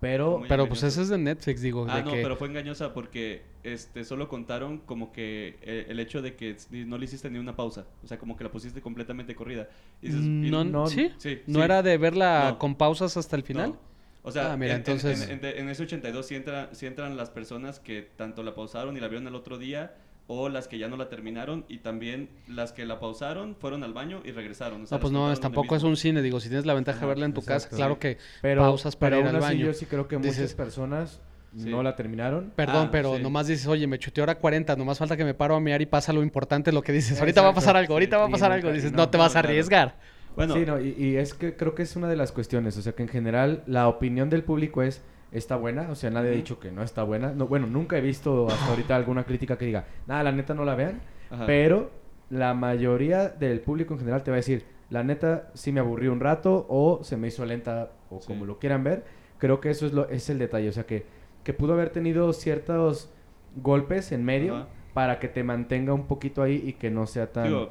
pero... 0.00 0.42
Pero 0.48 0.68
pues 0.68 0.82
ese 0.84 1.02
es 1.02 1.08
de 1.08 1.18
Netflix, 1.18 1.60
digo. 1.60 1.84
Ah, 1.88 1.96
de 1.96 2.02
no, 2.04 2.12
que... 2.12 2.22
pero 2.22 2.36
fue 2.36 2.46
engañosa 2.48 2.94
porque 2.94 3.42
este 3.64 4.04
solo 4.04 4.28
contaron 4.28 4.78
como 4.78 5.10
que 5.12 5.58
eh, 5.62 5.86
el 5.88 5.98
hecho 5.98 6.22
de 6.22 6.36
que 6.36 6.56
no 6.70 6.98
le 6.98 7.04
hiciste 7.06 7.28
ni 7.30 7.38
una 7.38 7.56
pausa. 7.56 7.84
O 8.04 8.06
sea, 8.06 8.16
como 8.18 8.36
que 8.36 8.44
la 8.44 8.50
pusiste 8.52 8.80
completamente 8.80 9.34
corrida. 9.34 9.68
Y 10.00 10.06
dices, 10.08 10.22
y- 10.22 10.50
no, 10.50 10.62
no- 10.64 10.86
¿sí? 10.86 11.10
sí, 11.18 11.40
¿No 11.48 11.58
sí. 11.58 11.64
era 11.64 11.82
de 11.82 11.98
verla 11.98 12.50
No. 12.52 12.58
con 12.60 12.76
pausas 12.76 13.16
hasta 13.16 13.34
el 13.34 13.42
final? 13.42 13.70
No. 13.70 13.88
O 14.22 14.30
sea, 14.30 14.52
Ah, 14.52 14.56
mira, 14.56 14.74
en, 14.74 14.82
en- 14.82 14.86
entonces- 14.86 15.28
en, 15.28 15.44
en- 15.44 15.58
en 15.58 15.68
ese 15.68 15.82
82 15.82 16.26
sí, 16.26 16.36
entra- 16.36 16.68
sí 16.72 16.86
entran 16.86 17.16
las 17.16 17.30
personas 17.30 17.80
que 17.80 18.02
tanto 18.16 18.42
la 18.44 18.54
pausaron 18.54 18.96
y 18.96 19.00
la 19.00 19.08
vieron 19.08 19.26
el 19.26 19.34
otro 19.34 19.58
día, 19.58 19.96
o 20.30 20.48
las 20.48 20.68
que 20.68 20.78
ya 20.78 20.86
no 20.88 20.96
la 20.96 21.08
terminaron, 21.08 21.64
y 21.68 21.78
también 21.78 22.28
las 22.46 22.72
que 22.72 22.84
la 22.86 23.00
pausaron, 23.00 23.56
fueron 23.56 23.82
al 23.82 23.92
baño 23.94 24.20
y 24.24 24.30
regresaron. 24.30 24.82
O 24.82 24.86
sea, 24.86 24.98
No, 24.98 25.00
pues 25.00 25.12
no, 25.12 25.34
tampoco 25.38 25.74
es 25.74 25.82
un 25.82 25.96
cine. 25.96 26.22
Digo, 26.22 26.38
si 26.38 26.48
tienes 26.48 26.66
la 26.66 26.74
ventaja 26.74 27.00
de 27.00 27.06
verla 27.06 27.24
en 27.26 27.32
tu 27.34 27.42
casa, 27.42 27.68
claro 27.70 27.98
que 27.98 28.18
Pero, 28.42 28.60
pausas 28.62 28.94
para 28.94 29.16
pero 29.16 29.20
ir 29.22 29.26
aún 29.26 29.36
al 29.36 29.42
así 29.42 29.54
baño. 29.56 29.66
yo 29.66 29.74
sí 29.74 29.86
creo 29.86 30.06
que 30.06 30.16
Dices- 30.18 30.36
muchas 30.38 30.54
personas 30.54 31.20
Sí. 31.56 31.70
no 31.70 31.82
la 31.82 31.96
terminaron. 31.96 32.52
Perdón, 32.54 32.88
Ah, 32.88 32.90
pero 32.92 33.16
sí. 33.16 33.22
nomás 33.22 33.46
dices, 33.46 33.66
oye, 33.66 33.86
me 33.86 33.98
chuteé 33.98 34.22
hora 34.22 34.34
40, 34.38 34.76
nomás 34.76 34.98
falta 34.98 35.16
que 35.16 35.24
me 35.24 35.32
paro 35.32 35.54
a 35.56 35.60
mear 35.60 35.80
y 35.80 35.86
pasa 35.86 36.12
lo 36.12 36.22
importante, 36.22 36.72
lo 36.72 36.82
que 36.82 36.92
dices. 36.92 37.18
Ahorita 37.18 37.40
va 37.40 37.48
a 37.48 37.54
pasar 37.54 37.74
algo, 37.76 37.94
ahorita 37.94 38.18
va 38.18 38.26
a 38.26 38.28
pasar 38.28 38.52
algo. 38.52 38.70
Dices, 38.70 38.92
no, 38.92 38.98
no 38.98 39.08
te 39.08 39.16
no, 39.16 39.24
vas 39.24 39.30
a 39.32 39.40
claro. 39.40 39.48
arriesgar. 39.48 39.96
Bueno, 40.36 40.52
Sí, 40.54 40.66
no, 40.66 40.78
y, 40.78 40.90
y 40.98 41.16
es 41.16 41.32
que 41.32 41.56
creo 41.56 41.74
que 41.74 41.82
es 41.84 41.96
una 41.96 42.06
de 42.06 42.16
las 42.16 42.32
cuestiones, 42.32 42.76
o 42.76 42.82
sea 42.82 42.92
que 42.92 43.02
en 43.02 43.08
general 43.08 43.62
la 43.66 43.88
opinión 43.88 44.28
del 44.28 44.44
público 44.44 44.82
es 44.82 45.02
está 45.32 45.56
buena, 45.56 45.88
o 45.90 45.94
sea, 45.94 46.10
nadie 46.10 46.30
ha 46.30 46.34
dicho 46.34 46.58
que 46.58 46.70
no 46.72 46.82
está 46.82 47.02
buena. 47.02 47.32
No, 47.32 47.46
bueno, 47.46 47.66
nunca 47.66 47.98
he 47.98 48.00
visto 48.00 48.48
hasta 48.48 48.66
ahorita 48.70 48.96
alguna 48.96 49.24
crítica 49.24 49.56
que 49.58 49.66
diga, 49.66 49.84
nada, 50.06 50.22
la 50.22 50.32
neta 50.32 50.54
no 50.54 50.64
la 50.64 50.74
vean, 50.74 51.00
ajá. 51.30 51.46
pero 51.46 51.90
la 52.30 52.54
mayoría 52.54 53.28
del 53.28 53.60
público 53.60 53.94
en 53.94 54.00
general 54.00 54.22
te 54.22 54.30
va 54.30 54.36
a 54.36 54.38
decir, 54.38 54.64
la 54.90 55.02
neta 55.02 55.50
sí 55.54 55.70
me 55.72 55.80
aburrí 55.80 56.08
un 56.08 56.20
rato 56.20 56.66
o 56.68 57.00
se 57.04 57.16
me 57.16 57.28
hizo 57.28 57.44
lenta 57.44 57.90
o 58.10 58.20
Sí. 58.20 58.26
como 58.26 58.46
lo 58.46 58.58
quieran 58.58 58.84
ver. 58.84 59.04
Creo 59.38 59.60
que 59.60 59.70
eso 59.70 59.86
es 59.86 59.92
lo 59.92 60.08
es 60.08 60.28
el 60.30 60.38
detalle, 60.38 60.68
o 60.68 60.72
sea 60.72 60.84
que 60.86 61.06
que 61.44 61.52
pudo 61.54 61.72
haber 61.74 61.90
tenido 61.90 62.32
ciertos 62.32 63.10
golpes 63.56 64.12
en 64.12 64.24
medio 64.24 64.56
Ajá. 64.56 64.66
para 64.94 65.18
que 65.18 65.28
te 65.28 65.42
mantenga 65.44 65.94
un 65.94 66.06
poquito 66.06 66.42
ahí 66.42 66.62
y 66.66 66.72
que 66.74 66.90
no 66.90 67.06
sea 67.06 67.32
tan 67.32 67.44
Digo, 67.48 67.70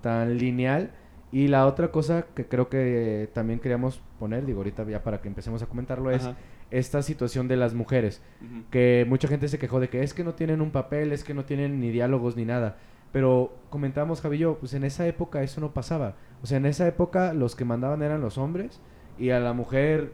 tan 0.00 0.38
lineal. 0.38 0.90
Y 1.30 1.48
la 1.48 1.66
otra 1.66 1.90
cosa 1.90 2.24
que 2.34 2.46
creo 2.46 2.68
que 2.70 3.28
también 3.34 3.58
queríamos 3.60 4.00
poner, 4.18 4.46
digo 4.46 4.60
ahorita 4.60 4.84
ya 4.84 5.02
para 5.02 5.20
que 5.20 5.28
empecemos 5.28 5.62
a 5.62 5.66
comentarlo, 5.66 6.10
es. 6.10 6.28
Esta 6.70 7.02
situación 7.02 7.48
de 7.48 7.56
las 7.56 7.74
mujeres. 7.74 8.22
Que 8.70 9.06
mucha 9.08 9.28
gente 9.28 9.48
se 9.48 9.58
quejó 9.58 9.80
de 9.80 9.88
que 9.88 10.02
es 10.02 10.14
que 10.14 10.24
no 10.24 10.34
tienen 10.34 10.60
un 10.60 10.70
papel, 10.70 11.12
es 11.12 11.24
que 11.24 11.34
no 11.34 11.44
tienen 11.44 11.80
ni 11.80 11.90
diálogos 11.90 12.36
ni 12.36 12.44
nada. 12.44 12.76
Pero 13.12 13.56
comentábamos, 13.70 14.20
Javi 14.20 14.36
y 14.36 14.40
yo, 14.40 14.58
pues 14.58 14.74
en 14.74 14.84
esa 14.84 15.06
época 15.06 15.42
eso 15.42 15.60
no 15.60 15.72
pasaba. 15.72 16.14
O 16.42 16.46
sea, 16.46 16.58
en 16.58 16.66
esa 16.66 16.86
época 16.86 17.32
los 17.32 17.56
que 17.56 17.64
mandaban 17.64 18.02
eran 18.02 18.20
los 18.20 18.38
hombres 18.38 18.80
y 19.18 19.30
a 19.30 19.40
la 19.40 19.52
mujer 19.52 20.12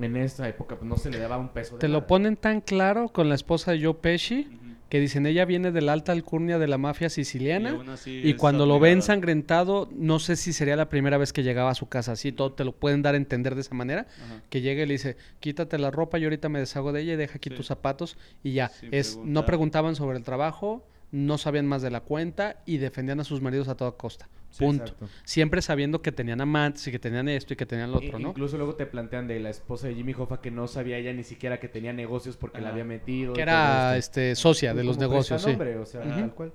en 0.00 0.16
esa 0.16 0.48
época 0.48 0.76
pues 0.76 0.88
no 0.88 0.96
se 0.96 1.10
le 1.10 1.18
daba 1.18 1.38
un 1.38 1.48
peso. 1.48 1.76
de 1.76 1.80
Te 1.80 1.88
lo 1.88 2.06
ponen 2.06 2.36
tan 2.36 2.60
claro 2.60 3.08
con 3.08 3.28
la 3.28 3.34
esposa 3.34 3.72
de 3.72 3.82
Joe 3.82 3.94
Pesci. 3.94 4.60
Que 4.94 5.00
dicen, 5.00 5.26
ella 5.26 5.44
viene 5.44 5.72
de 5.72 5.80
la 5.82 5.92
alta 5.92 6.12
alcurnia 6.12 6.56
de 6.56 6.68
la 6.68 6.78
mafia 6.78 7.06
Y 7.06 7.10
así 7.10 8.20
Y 8.22 8.34
cuando 8.34 8.64
lo 8.64 8.78
ve 8.78 8.92
ensangrentado, 8.92 9.88
no 9.92 10.20
sé 10.20 10.36
si 10.36 10.52
sería 10.52 10.76
la 10.76 10.88
primera 10.88 11.18
vez 11.18 11.32
que 11.32 11.42
llegaba 11.42 11.72
a 11.72 11.74
su 11.74 11.88
casa. 11.88 12.12
Así 12.12 12.30
todo 12.30 12.52
te 12.52 12.62
lo 12.62 12.70
pueden 12.70 13.02
dar 13.02 13.14
a 13.14 13.16
entender 13.16 13.56
de 13.56 13.62
esa 13.62 13.74
manera. 13.74 14.06
Ajá. 14.24 14.42
Que 14.50 14.60
llegue 14.60 14.84
y 14.84 14.86
le 14.86 14.92
dice, 14.92 15.16
quítate 15.40 15.78
la 15.78 15.90
ropa, 15.90 16.18
yo 16.18 16.26
ahorita 16.26 16.48
me 16.48 16.60
deshago 16.60 16.92
de 16.92 17.00
ella 17.00 17.14
y 17.14 17.16
deja 17.16 17.38
aquí 17.38 17.50
Sí. 17.50 17.56
tus 17.56 17.66
zapatos. 17.66 18.16
Y 18.44 18.52
ya, 18.52 18.68
Sin 18.68 18.94
es 18.94 19.16
no 19.16 19.44
preguntaban 19.44 19.96
sobre 19.96 20.16
el 20.16 20.22
trabajo, 20.22 20.86
no 21.10 21.38
sabían 21.38 21.66
más 21.66 21.82
de 21.82 21.90
la 21.90 21.98
cuenta 21.98 22.62
y 22.64 22.76
defendían 22.76 23.18
a 23.18 23.24
sus 23.24 23.40
maridos 23.40 23.66
a 23.66 23.74
toda 23.74 23.90
costa. 23.96 24.28
Punto. 24.58 24.94
Siempre 25.24 25.62
sabiendo 25.62 26.00
que 26.02 26.12
tenían 26.12 26.40
amantes 26.40 26.86
y 26.86 26.90
que 26.90 26.98
tenían 26.98 27.28
esto 27.28 27.52
y 27.54 27.56
que 27.56 27.66
tenían 27.66 27.90
lo 27.92 28.00
I- 28.02 28.06
otro, 28.08 28.18
¿no? 28.18 28.28
Incluso 28.30 28.56
luego 28.56 28.74
te 28.74 28.86
plantean 28.86 29.26
de 29.26 29.40
la 29.40 29.50
esposa 29.50 29.88
de 29.88 29.94
Jimmy 29.94 30.14
Hoffa 30.16 30.40
que 30.40 30.50
no 30.50 30.66
sabía 30.68 30.98
ella 30.98 31.12
ni 31.12 31.24
siquiera 31.24 31.58
que 31.60 31.68
tenía 31.68 31.92
negocios 31.92 32.36
porque 32.36 32.60
la 32.60 32.70
había 32.70 32.84
metido. 32.84 33.32
Que 33.34 33.42
era 33.42 33.96
este 33.96 34.34
socia 34.36 34.74
de 34.74 34.84
los 34.84 34.98
negocios, 34.98 35.40
sí. 35.42 35.54
prestanombre, 35.56 35.78
o 35.78 35.86
sea, 35.86 36.02
tal 36.02 36.34
cual. 36.34 36.52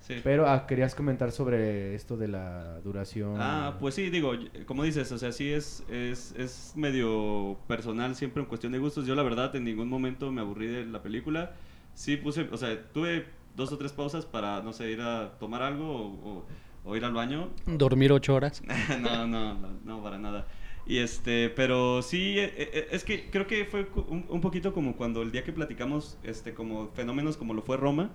Sí. 0.00 0.16
Pero 0.24 0.48
ah, 0.48 0.66
querías 0.66 0.96
comentar 0.96 1.30
sobre 1.30 1.94
esto 1.94 2.16
de 2.16 2.26
la 2.26 2.80
duración. 2.80 3.36
Ah, 3.38 3.76
pues 3.78 3.94
sí, 3.94 4.10
digo, 4.10 4.32
como 4.66 4.82
dices, 4.82 5.12
o 5.12 5.18
sea, 5.18 5.30
sí 5.30 5.52
es, 5.52 5.84
es, 5.88 6.34
es 6.36 6.72
medio 6.74 7.56
personal 7.68 8.16
siempre 8.16 8.42
en 8.42 8.48
cuestión 8.48 8.72
de 8.72 8.78
gustos. 8.80 9.06
Yo 9.06 9.14
la 9.14 9.22
verdad 9.22 9.54
en 9.54 9.62
ningún 9.62 9.88
momento 9.88 10.32
me 10.32 10.40
aburrí 10.40 10.66
de 10.66 10.86
la 10.86 11.02
película. 11.02 11.52
Sí 11.94 12.16
puse, 12.16 12.48
o 12.50 12.56
sea, 12.56 12.82
tuve 12.92 13.26
dos 13.54 13.70
o 13.70 13.78
tres 13.78 13.92
pausas 13.92 14.26
para, 14.26 14.60
no 14.62 14.72
sé, 14.72 14.90
ir 14.90 15.00
a 15.02 15.34
tomar 15.38 15.62
algo 15.62 15.86
o, 15.94 16.06
o- 16.38 16.46
o 16.84 16.96
ir 16.96 17.04
al 17.04 17.12
baño. 17.12 17.50
Dormir 17.66 18.12
ocho 18.12 18.34
horas. 18.34 18.62
no, 19.00 19.26
no, 19.26 19.54
no, 19.54 19.68
no, 19.84 20.02
para 20.02 20.18
nada. 20.18 20.46
Y 20.86 20.98
este, 20.98 21.48
pero 21.50 22.02
sí, 22.02 22.38
eh, 22.38 22.52
eh, 22.56 22.88
es 22.90 23.04
que 23.04 23.30
creo 23.30 23.46
que 23.46 23.64
fue 23.64 23.88
un, 24.08 24.40
poquito 24.40 24.72
como 24.72 24.96
cuando 24.96 25.22
el 25.22 25.30
día 25.30 25.44
que 25.44 25.52
platicamos, 25.52 26.18
este, 26.24 26.54
como 26.54 26.88
fenómenos 26.88 27.36
como 27.36 27.54
lo 27.54 27.62
fue 27.62 27.76
Roma, 27.76 28.10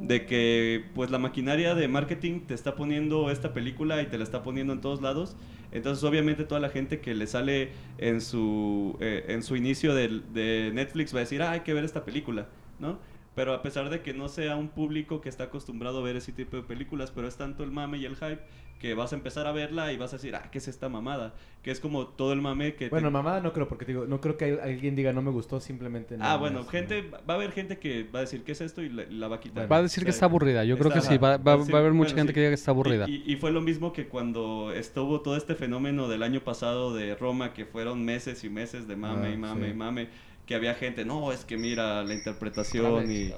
de 0.00 0.26
que 0.26 0.84
pues 0.94 1.10
la 1.10 1.18
maquinaria 1.18 1.74
de 1.74 1.88
marketing 1.88 2.40
te 2.46 2.54
está 2.54 2.76
poniendo 2.76 3.30
esta 3.30 3.52
película 3.52 4.00
y 4.00 4.06
te 4.06 4.16
la 4.16 4.24
está 4.24 4.42
poniendo 4.42 4.72
en 4.72 4.80
todos 4.80 5.02
lados. 5.02 5.36
Entonces 5.70 6.02
obviamente 6.04 6.44
toda 6.44 6.60
la 6.60 6.70
gente 6.70 7.00
que 7.00 7.14
le 7.14 7.26
sale 7.26 7.72
en 7.98 8.20
su, 8.22 8.96
eh, 9.00 9.26
en 9.28 9.42
su 9.42 9.56
inicio 9.56 9.94
del- 9.94 10.32
de, 10.32 10.70
Netflix 10.72 11.14
va 11.14 11.18
a 11.18 11.20
decir, 11.20 11.42
ah, 11.42 11.50
hay 11.50 11.60
que 11.60 11.74
ver 11.74 11.84
esta 11.84 12.04
película, 12.04 12.48
¿no? 12.78 12.98
Pero 13.38 13.54
a 13.54 13.62
pesar 13.62 13.88
de 13.88 14.02
que 14.02 14.12
no 14.14 14.28
sea 14.28 14.56
un 14.56 14.68
público 14.68 15.20
que 15.20 15.28
está 15.28 15.44
acostumbrado 15.44 16.00
a 16.00 16.02
ver 16.02 16.16
ese 16.16 16.32
tipo 16.32 16.56
de 16.56 16.62
películas, 16.64 17.12
pero 17.14 17.28
es 17.28 17.36
tanto 17.36 17.62
el 17.62 17.70
mame 17.70 17.98
y 17.98 18.04
el 18.04 18.16
hype 18.16 18.40
que 18.80 18.94
vas 18.94 19.12
a 19.12 19.16
empezar 19.16 19.46
a 19.46 19.52
verla 19.52 19.92
y 19.92 19.96
vas 19.96 20.12
a 20.12 20.16
decir, 20.16 20.34
ah, 20.36 20.50
¿qué 20.52 20.58
es 20.58 20.66
esta 20.66 20.88
mamada? 20.88 21.34
Que 21.62 21.70
es 21.70 21.78
como 21.80 22.06
todo 22.08 22.32
el 22.32 22.40
mame 22.40 22.74
que... 22.74 22.86
te- 22.86 22.90
Bueno, 22.90 23.10
mamada 23.12 23.40
no 23.40 23.52
creo, 23.52 23.68
porque 23.68 23.84
te 23.84 23.92
digo, 23.92 24.06
no 24.06 24.20
creo 24.20 24.36
que 24.36 24.58
alguien 24.60 24.94
diga 24.96 25.12
no 25.12 25.22
me 25.22 25.30
gustó, 25.30 25.60
simplemente 25.60 26.16
no. 26.16 26.24
Ah, 26.24 26.36
bueno, 26.36 26.60
es- 26.60 26.68
gente, 26.70 27.02
va 27.10 27.34
a 27.34 27.36
haber 27.36 27.52
gente 27.52 27.78
que 27.78 28.04
va 28.04 28.20
a 28.20 28.22
decir, 28.22 28.42
¿qué 28.44 28.52
es 28.52 28.60
esto? 28.60 28.82
Y 28.82 28.88
la, 28.88 29.04
la 29.08 29.28
va 29.28 29.36
a 29.36 29.40
quitar. 29.40 29.70
Va 29.70 29.76
a 29.76 29.82
decir 29.82 30.02
que 30.04 30.10
O 30.10 30.12
sea, 30.12 30.16
está 30.16 30.26
aburrida. 30.26 30.64
Yo 30.64 30.78
creo 30.78 30.90
que 30.92 31.00
sí. 31.00 31.16
Va, 31.18 31.36
va- 31.38 31.56
decir, 31.58 31.74
va 31.74 31.78
a 31.78 31.80
haber 31.80 31.92
mucha 31.92 32.10
bueno, 32.10 32.18
gente 32.20 32.30
sí. 32.32 32.34
que 32.34 32.40
diga 32.40 32.50
que 32.50 32.54
está 32.54 32.70
aburrida. 32.72 33.08
Y, 33.08 33.22
y- 33.26 33.32
y 33.32 33.36
fue 33.36 33.50
lo 33.52 33.60
mismo 33.60 33.92
que 33.92 34.06
cuando 34.08 34.72
estuvo 34.72 35.20
todo 35.22 35.36
este 35.36 35.54
fenómeno 35.56 36.08
del 36.08 36.22
año 36.24 36.40
pasado 36.40 36.92
de 36.94 37.14
Roma, 37.16 37.52
que 37.54 37.66
fueron 37.66 38.04
meses 38.04 38.42
y 38.44 38.48
meses 38.48 38.86
de 38.88 38.96
mame 38.96 39.28
Ah, 39.28 39.30
y 39.32 39.36
mame 39.36 39.64
sí. 39.66 39.70
y 39.72 39.74
mame, 39.74 40.08
que 40.48 40.54
había 40.56 40.74
gente, 40.74 41.04
no, 41.04 41.30
es 41.30 41.44
que 41.44 41.56
mira 41.58 42.02
la 42.02 42.14
interpretación 42.14 43.10
y, 43.12 43.32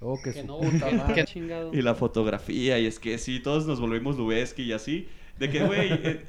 Oh, 0.00 0.16
que, 0.22 0.32
Que 0.32 0.40
su 0.42 0.46
no, 0.46 0.60
que- 0.60 1.24
y 1.72 1.82
la 1.82 1.94
fotografía, 1.94 2.78
y 2.78 2.86
es 2.86 3.00
que 3.00 3.18
sí, 3.18 3.40
todos 3.40 3.66
nos 3.66 3.80
volvimos 3.80 4.16
Lubeski 4.16 4.62
y 4.62 4.72
así, 4.72 5.08
de 5.38 5.50
que, 5.50 5.64
güey, 5.64 5.90
eh, 6.04 6.24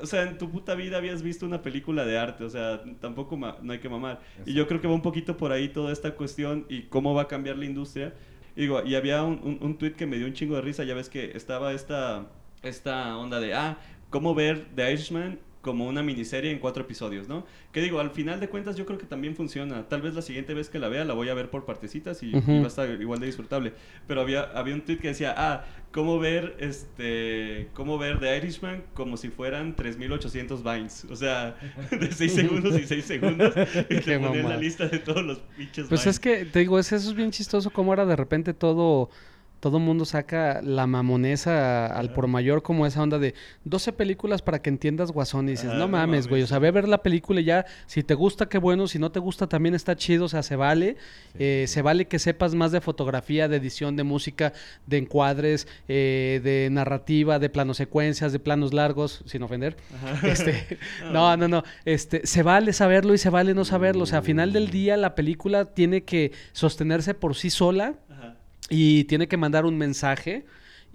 o 0.00 0.06
sea, 0.06 0.22
en 0.22 0.38
tu 0.38 0.50
puta 0.50 0.76
vida 0.76 0.98
habías 0.98 1.22
visto 1.22 1.44
una 1.44 1.60
película 1.62 2.04
de 2.04 2.16
arte, 2.16 2.44
o 2.44 2.50
sea, 2.50 2.80
tampoco 3.00 3.36
no 3.36 3.72
hay 3.72 3.78
que 3.80 3.88
mamar. 3.88 4.20
Y 4.46 4.54
yo 4.54 4.68
creo 4.68 4.80
que 4.80 4.86
va 4.86 4.94
un 4.94 5.02
poquito 5.02 5.36
por 5.36 5.50
ahí 5.50 5.68
toda 5.68 5.92
esta 5.92 6.14
cuestión 6.14 6.64
y 6.68 6.82
cómo 6.82 7.12
va 7.14 7.22
a 7.22 7.28
cambiar 7.28 7.56
la 7.58 7.64
industria. 7.64 8.14
Y 8.54 8.62
digo, 8.62 8.84
y 8.84 8.94
había 8.94 9.24
un, 9.24 9.40
un, 9.42 9.58
un 9.60 9.78
tweet 9.78 9.94
que 9.94 10.06
me 10.06 10.16
dio 10.16 10.26
un 10.26 10.32
chingo 10.34 10.54
de 10.54 10.60
risa, 10.62 10.84
ya 10.84 10.94
ves 10.94 11.08
que 11.08 11.32
estaba 11.36 11.72
esta, 11.72 12.28
esta 12.62 13.16
onda 13.18 13.40
de, 13.40 13.54
ah, 13.54 13.78
¿cómo 14.10 14.34
ver 14.34 14.66
The 14.76 14.92
Irishman 14.92 15.40
como 15.60 15.86
una 15.86 16.02
miniserie 16.02 16.50
en 16.50 16.58
cuatro 16.58 16.84
episodios, 16.84 17.28
¿no? 17.28 17.44
Que 17.72 17.80
digo, 17.80 17.98
al 18.00 18.10
final 18.10 18.40
de 18.40 18.48
cuentas 18.48 18.76
yo 18.76 18.86
creo 18.86 18.98
que 18.98 19.06
también 19.06 19.34
funciona. 19.34 19.88
Tal 19.88 20.02
vez 20.02 20.14
la 20.14 20.22
siguiente 20.22 20.54
vez 20.54 20.68
que 20.68 20.78
la 20.78 20.88
vea 20.88 21.04
la 21.04 21.14
voy 21.14 21.28
a 21.28 21.34
ver 21.34 21.50
por 21.50 21.64
partecitas 21.64 22.22
y, 22.22 22.32
va 22.32 22.64
a 22.64 22.66
estar 22.66 22.88
igual 23.00 23.20
de 23.20 23.26
disfrutable. 23.26 23.72
Pero 24.06 24.20
había, 24.20 24.42
había 24.54 24.74
un 24.74 24.82
tweet 24.82 24.98
que 24.98 25.08
decía, 25.08 25.34
ah, 25.36 25.64
¿cómo 25.90 26.18
ver, 26.18 26.56
este, 26.60 27.68
cómo 27.74 27.98
ver 27.98 28.20
The 28.20 28.36
Irishman 28.36 28.84
como 28.94 29.16
si 29.16 29.28
fueran 29.30 29.74
3800 29.74 30.62
Vines? 30.62 31.06
O 31.10 31.16
sea, 31.16 31.56
de 31.90 32.12
6 32.12 32.32
segundos 32.32 32.78
y 32.78 32.86
6 32.86 33.04
segundos. 33.04 33.54
Y 33.90 34.00
te 34.00 34.18
la 34.18 34.56
lista 34.56 34.86
de 34.86 34.98
todos 34.98 35.24
los 35.24 35.38
pinches 35.56 35.86
Pues 35.88 36.06
es 36.06 36.20
que, 36.20 36.44
te 36.44 36.60
digo, 36.60 36.78
eso 36.78 36.96
es 36.96 37.14
bien 37.14 37.30
chistoso 37.30 37.70
como 37.70 37.92
ahora 37.92 38.06
de 38.06 38.16
repente 38.16 38.54
todo 38.54 39.10
todo 39.60 39.78
mundo 39.78 40.04
saca 40.04 40.60
la 40.62 40.86
mamonesa 40.86 41.86
al 41.86 42.12
por 42.12 42.26
mayor 42.26 42.62
como 42.62 42.86
esa 42.86 43.02
onda 43.02 43.18
de 43.18 43.34
12 43.64 43.92
películas 43.92 44.42
para 44.42 44.60
que 44.60 44.70
entiendas 44.70 45.10
Guasón 45.10 45.48
y 45.48 45.52
dices, 45.52 45.72
no, 45.74 45.88
mames, 45.88 46.28
güey, 46.28 46.42
o 46.42 46.46
sea, 46.46 46.58
ve 46.58 46.68
a 46.68 46.72
ver 46.72 46.88
la 46.88 47.02
película 47.02 47.40
y 47.40 47.44
ya, 47.44 47.66
si 47.86 48.02
te 48.02 48.14
gusta, 48.14 48.48
qué 48.48 48.58
bueno, 48.58 48.86
si 48.86 48.98
no 48.98 49.10
te 49.10 49.18
gusta 49.18 49.48
también 49.48 49.74
está 49.74 49.96
chido, 49.96 50.26
o 50.26 50.28
sea, 50.28 50.42
se 50.42 50.56
vale, 50.56 50.96
eh, 51.38 51.64
se 51.68 51.82
vale 51.82 52.06
que 52.06 52.18
sepas 52.18 52.54
más 52.54 52.72
de 52.72 52.80
fotografía, 52.80 53.48
de 53.48 53.56
edición, 53.56 53.96
de 53.96 54.04
música, 54.04 54.52
de 54.86 54.98
encuadres, 54.98 55.66
eh, 55.88 56.40
de 56.42 56.68
narrativa, 56.70 57.38
de 57.38 57.48
planos 57.50 57.76
secuencias, 57.76 58.32
de 58.32 58.38
planos 58.38 58.72
largos, 58.72 59.22
sin 59.26 59.42
ofender. 59.42 59.76
Este, 60.28 60.78
no, 61.12 61.36
no, 61.36 61.48
no, 61.48 61.62
este, 61.84 62.26
se 62.26 62.42
vale 62.42 62.72
saberlo 62.72 63.14
y 63.14 63.18
se 63.18 63.30
vale 63.30 63.54
no 63.54 63.64
saberlo, 63.64 64.02
o 64.02 64.06
sea, 64.06 64.18
al 64.18 64.24
final 64.24 64.52
del 64.52 64.70
día 64.70 64.96
la 64.96 65.14
película 65.14 65.64
tiene 65.64 66.02
que 66.02 66.32
sostenerse 66.52 67.14
por 67.14 67.34
sí 67.34 67.50
sola 67.50 67.94
y 68.68 69.04
tiene 69.04 69.28
que 69.28 69.36
mandar 69.36 69.64
un 69.64 69.76
mensaje. 69.76 70.44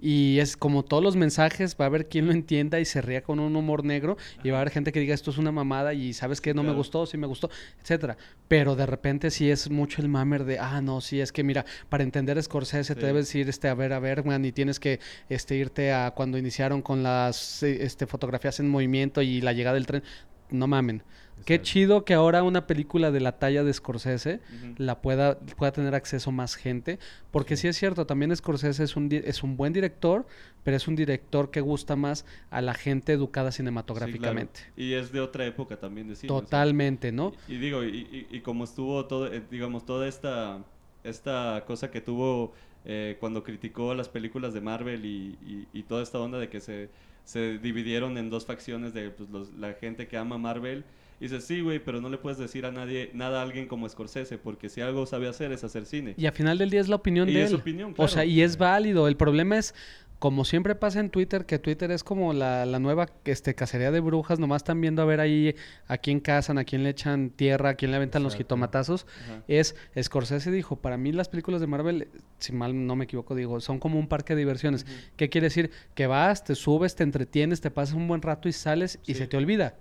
Y 0.00 0.38
es 0.38 0.58
como 0.58 0.84
todos 0.84 1.02
los 1.02 1.16
mensajes, 1.16 1.76
va 1.80 1.86
a 1.86 1.88
haber 1.88 2.08
quien 2.08 2.26
lo 2.26 2.32
entienda 2.32 2.78
y 2.78 2.84
se 2.84 3.00
ría 3.00 3.22
con 3.22 3.40
un 3.40 3.56
humor 3.56 3.84
negro. 3.84 4.18
Y 4.42 4.50
va 4.50 4.58
a 4.58 4.60
haber 4.60 4.70
gente 4.70 4.92
que 4.92 5.00
diga 5.00 5.14
esto 5.14 5.30
es 5.30 5.38
una 5.38 5.50
mamada 5.50 5.94
y 5.94 6.12
sabes 6.12 6.42
que 6.42 6.52
no 6.52 6.62
me 6.62 6.74
gustó, 6.74 7.06
sí 7.06 7.16
me 7.16 7.26
gustó, 7.26 7.48
etcétera. 7.80 8.18
Pero 8.46 8.76
de 8.76 8.84
repente 8.84 9.30
sí 9.30 9.50
es 9.50 9.70
mucho 9.70 10.02
el 10.02 10.08
mamer 10.08 10.44
de, 10.44 10.58
ah, 10.58 10.82
no, 10.82 11.00
sí, 11.00 11.20
es 11.20 11.32
que 11.32 11.42
mira, 11.42 11.64
para 11.88 12.02
entender 12.02 12.42
Scorsese 12.42 12.94
te 12.94 13.06
debes 13.06 13.34
ir 13.34 13.48
este, 13.48 13.68
a 13.68 13.74
ver 13.74 13.94
a 13.94 13.98
Bergman 13.98 14.44
y 14.44 14.52
tienes 14.52 14.78
que 14.78 15.00
este, 15.30 15.56
irte 15.56 15.92
a 15.92 16.10
cuando 16.10 16.36
iniciaron 16.36 16.82
con 16.82 17.02
las 17.02 17.62
este, 17.62 18.06
fotografías 18.06 18.60
en 18.60 18.68
movimiento 18.68 19.22
y 19.22 19.40
la 19.40 19.54
llegada 19.54 19.74
del 19.74 19.86
tren. 19.86 20.02
No 20.50 20.66
mamen. 20.66 21.02
Qué 21.44 21.60
chido 21.60 22.04
que 22.04 22.14
ahora 22.14 22.42
una 22.42 22.66
película 22.66 23.10
de 23.10 23.20
la 23.20 23.32
talla 23.32 23.64
de 23.64 23.72
Scorsese 23.72 24.40
la 24.78 25.02
pueda, 25.02 25.38
pueda 25.38 25.72
tener 25.72 25.94
acceso 25.94 26.32
más 26.32 26.54
gente, 26.54 26.98
porque 27.30 27.56
sí. 27.56 27.68
es 27.68 27.76
cierto, 27.76 28.06
también 28.06 28.34
Scorsese 28.34 28.82
es 28.82 28.96
un, 28.96 29.10
es 29.12 29.42
un 29.42 29.56
buen 29.56 29.72
director, 29.72 30.26
pero 30.62 30.76
es 30.76 30.88
un 30.88 30.96
director 30.96 31.50
que 31.50 31.60
gusta 31.60 31.96
más 31.96 32.24
a 32.50 32.62
la 32.62 32.74
gente 32.74 33.12
educada 33.12 33.52
cinematográficamente. 33.52 34.60
Y 34.76 34.94
es 34.94 35.12
de 35.12 35.20
otra 35.20 35.44
época 35.44 35.76
también 35.78 36.08
de 36.08 36.16
cine. 36.16 36.28
Totalmente, 36.28 37.12
¿no? 37.12 37.32
Y, 37.46 37.58
digo, 37.58 37.84
y, 37.84 38.26
y, 38.30 38.40
como 38.40 38.64
estuvo 38.64 39.04
todo, 39.06 39.32
eh, 39.32 39.42
digamos, 39.50 39.84
toda 39.84 40.08
esta, 40.08 40.64
esta 41.02 41.64
cosa 41.66 41.90
que 41.90 42.00
tuvo 42.00 42.54
eh, 42.86 43.16
cuando 43.18 43.42
criticó 43.42 43.94
las 43.94 44.10
películas 44.10 44.52
de 44.52 44.60
Marvel 44.60 45.06
y, 45.06 45.82
toda 45.88 46.02
esta 46.02 46.18
onda 46.18 46.38
de 46.38 46.48
que 46.48 46.60
se, 46.60 46.90
se 47.24 47.58
dividieron 47.58 48.18
en 48.18 48.28
dos 48.28 48.44
facciones 48.44 48.92
de 48.92 49.10
pues, 49.10 49.52
la 49.58 49.72
gente 49.74 50.06
que 50.06 50.18
ama 50.18 50.36
Marvel 50.36 50.84
y 51.20 51.24
dices, 51.24 51.44
sí, 51.44 51.60
güey, 51.60 51.78
pero 51.78 52.00
no 52.00 52.08
le 52.08 52.18
puedes 52.18 52.38
decir 52.38 52.66
a 52.66 52.72
nadie, 52.72 53.10
nada 53.14 53.40
a 53.40 53.42
alguien 53.42 53.66
como 53.66 53.88
Scorsese, 53.88 54.38
porque 54.38 54.68
si 54.68 54.80
algo 54.80 55.06
sabe 55.06 55.28
hacer 55.28 55.52
es 55.52 55.64
hacer 55.64 55.86
cine. 55.86 56.14
Y 56.16 56.26
al 56.26 56.32
final 56.32 56.58
del 56.58 56.70
día 56.70 56.80
es 56.80 56.88
la 56.88 56.96
opinión 56.96 57.26
de 57.26 57.44
él. 57.44 57.54
Opinión, 57.54 57.94
O 57.96 58.08
sea, 58.08 58.24
y 58.24 58.42
es 58.42 58.58
válido. 58.58 59.06
El 59.06 59.16
problema 59.16 59.56
es, 59.58 59.74
como 60.18 60.44
siempre 60.44 60.74
pasa 60.74 61.00
en 61.00 61.10
Twitter, 61.10 61.44
que 61.44 61.58
Twitter 61.58 61.90
es 61.90 62.02
como 62.02 62.32
la, 62.32 62.64
nueva 62.78 63.10
este, 63.24 63.54
cacería 63.54 63.90
de 63.90 64.00
brujas, 64.00 64.38
nomás 64.38 64.60
están 64.60 64.80
viendo 64.80 65.02
a 65.02 65.04
ver 65.04 65.20
ahí 65.20 65.54
a 65.86 65.98
quién 65.98 66.18
cazan, 66.18 66.58
a 66.58 66.64
quién 66.64 66.82
le 66.82 66.90
echan 66.90 67.30
tierra, 67.30 67.70
a 67.70 67.74
quién 67.74 67.90
le 67.90 67.98
aventan 67.98 68.22
los 68.22 68.34
jitomatazos. 68.34 69.06
Es, 69.48 69.76
Scorsese 70.00 70.50
dijo, 70.50 70.76
para 70.76 70.96
mí 70.96 71.12
las 71.12 71.28
películas 71.28 71.60
de 71.60 71.66
Marvel, 71.66 72.08
si 72.38 72.52
mal 72.52 72.86
no 72.86 72.96
me 72.96 73.04
equivoco, 73.04 73.34
digo, 73.34 73.60
son 73.60 73.78
como 73.78 73.98
un 73.98 74.08
parque 74.08 74.34
de 74.34 74.40
diversiones. 74.40 74.86
¿Qué 75.16 75.28
quiere 75.28 75.46
decir? 75.46 75.70
Que 75.94 76.06
vas, 76.06 76.42
te 76.42 76.54
subes, 76.54 76.96
te 76.96 77.02
entretienes, 77.02 77.60
te 77.60 77.70
pasas 77.70 77.94
un 77.94 78.08
buen 78.08 78.22
rato 78.22 78.48
y 78.48 78.52
sales 78.52 78.98
y 79.06 79.14
se 79.14 79.26
te 79.26 79.36
olvida. 79.36 79.74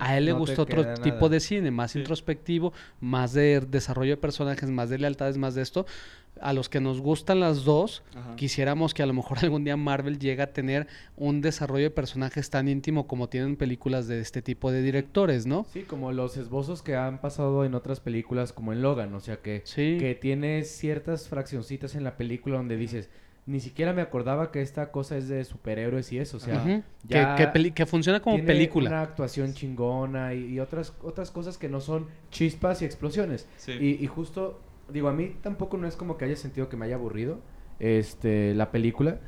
A 0.00 0.16
él 0.16 0.26
le 0.26 0.32
gusta 0.32 0.62
otro 0.62 0.94
tipo 0.94 1.28
de 1.28 1.40
cine, 1.40 1.70
más 1.70 1.96
introspectivo, 1.96 2.72
más 3.00 3.32
de 3.32 3.60
desarrollo 3.60 4.12
de 4.12 4.16
personajes, 4.16 4.70
más 4.70 4.90
de 4.90 4.98
lealtades, 4.98 5.38
más 5.38 5.54
de 5.54 5.62
esto. 5.62 5.86
A 6.40 6.52
los 6.52 6.68
que 6.68 6.80
nos 6.80 7.00
gustan 7.00 7.40
las 7.40 7.64
dos, 7.64 8.04
quisiéramos 8.36 8.94
que 8.94 9.02
a 9.02 9.06
lo 9.06 9.12
mejor 9.12 9.38
algún 9.42 9.64
día 9.64 9.76
Marvel 9.76 10.18
llegue 10.18 10.42
a 10.42 10.52
tener 10.52 10.86
un 11.16 11.40
desarrollo 11.40 11.84
de 11.84 11.90
personajes 11.90 12.48
tan 12.50 12.68
íntimo 12.68 13.06
como 13.08 13.28
tienen 13.28 13.56
películas 13.56 14.06
de 14.06 14.20
este 14.20 14.40
tipo 14.40 14.70
de 14.70 14.82
directores, 14.82 15.46
¿no? 15.46 15.66
Sí, 15.72 15.82
como 15.82 16.12
los 16.12 16.36
esbozos 16.36 16.82
que 16.82 16.94
han 16.94 17.20
pasado 17.20 17.64
en 17.64 17.74
otras 17.74 18.00
películas, 18.00 18.52
como 18.52 18.72
en 18.72 18.82
Logan, 18.82 19.14
o 19.14 19.20
sea 19.20 19.38
que, 19.38 19.64
que 19.74 20.18
tiene 20.20 20.62
ciertas 20.62 21.28
fraccioncitas 21.28 21.96
en 21.96 22.04
la 22.04 22.16
película 22.16 22.56
donde 22.56 22.76
dices 22.76 23.10
ni 23.48 23.60
siquiera 23.60 23.94
me 23.94 24.02
acordaba 24.02 24.52
que 24.52 24.60
esta 24.60 24.92
cosa 24.92 25.16
es 25.16 25.26
de 25.28 25.42
superhéroes 25.42 26.12
y 26.12 26.18
eso, 26.18 26.36
o 26.36 26.40
sea, 26.40 26.84
que, 27.08 27.86
funciona 27.86 28.20
como 28.20 28.36
tiene 28.36 28.46
película. 28.46 28.90
Una 28.90 29.00
actuación 29.00 29.54
chingona 29.54 30.34
y, 30.34 30.60
otras 30.60 30.94
otras 31.02 31.30
cosas 31.30 31.56
que 31.56 31.66
no 31.70 31.80
son 31.80 32.08
chispas 32.30 32.82
y 32.82 32.84
explosiones. 32.84 33.48
Y, 33.66 34.04
y, 34.04 34.06
justo, 34.06 34.60
digo, 34.92 35.08
a 35.08 35.14
mí 35.14 35.34
tampoco 35.40 35.78
no 35.78 35.88
es 35.88 35.96
como 35.96 36.18
que 36.18 36.26
haya 36.26 36.36
sentido 36.36 36.68
que 36.68 36.76
me 36.76 36.84
haya 36.84 36.96
aburrido 36.96 37.40
este 37.80 38.54
la 38.54 38.70
película. 38.70 39.20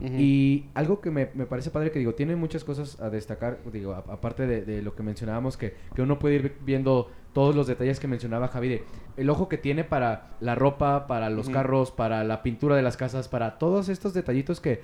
Y 0.00 0.64
algo 0.74 1.00
que 1.00 1.10
me, 1.12 1.26
parece 1.26 1.70
padre 1.70 1.92
que 1.92 2.00
digo, 2.00 2.14
tiene 2.14 2.34
muchas 2.34 2.64
cosas 2.64 3.00
a 3.00 3.10
destacar, 3.10 3.58
digo, 3.72 3.94
aparte 3.94 4.46
de, 4.46 4.82
lo 4.82 4.96
que 4.96 5.04
mencionábamos, 5.04 5.56
que, 5.56 5.74
que 5.94 6.02
uno 6.02 6.18
puede 6.18 6.36
ir 6.36 6.56
viendo 6.64 7.12
todos 7.32 7.54
los 7.54 7.66
detalles 7.66 8.00
que 8.00 8.08
mencionaba 8.08 8.48
Javi, 8.48 8.80
el 9.16 9.30
ojo 9.30 9.48
que 9.48 9.58
tiene 9.58 9.84
para 9.84 10.36
la 10.40 10.54
ropa, 10.54 11.06
para 11.06 11.30
los 11.30 11.48
carros, 11.48 11.90
para 11.90 12.24
la 12.24 12.42
pintura 12.42 12.76
de 12.76 12.82
las 12.82 12.96
casas, 12.96 13.28
para 13.28 13.58
todos 13.58 13.88
estos 13.88 14.14
detallitos 14.14 14.60
que 14.60 14.82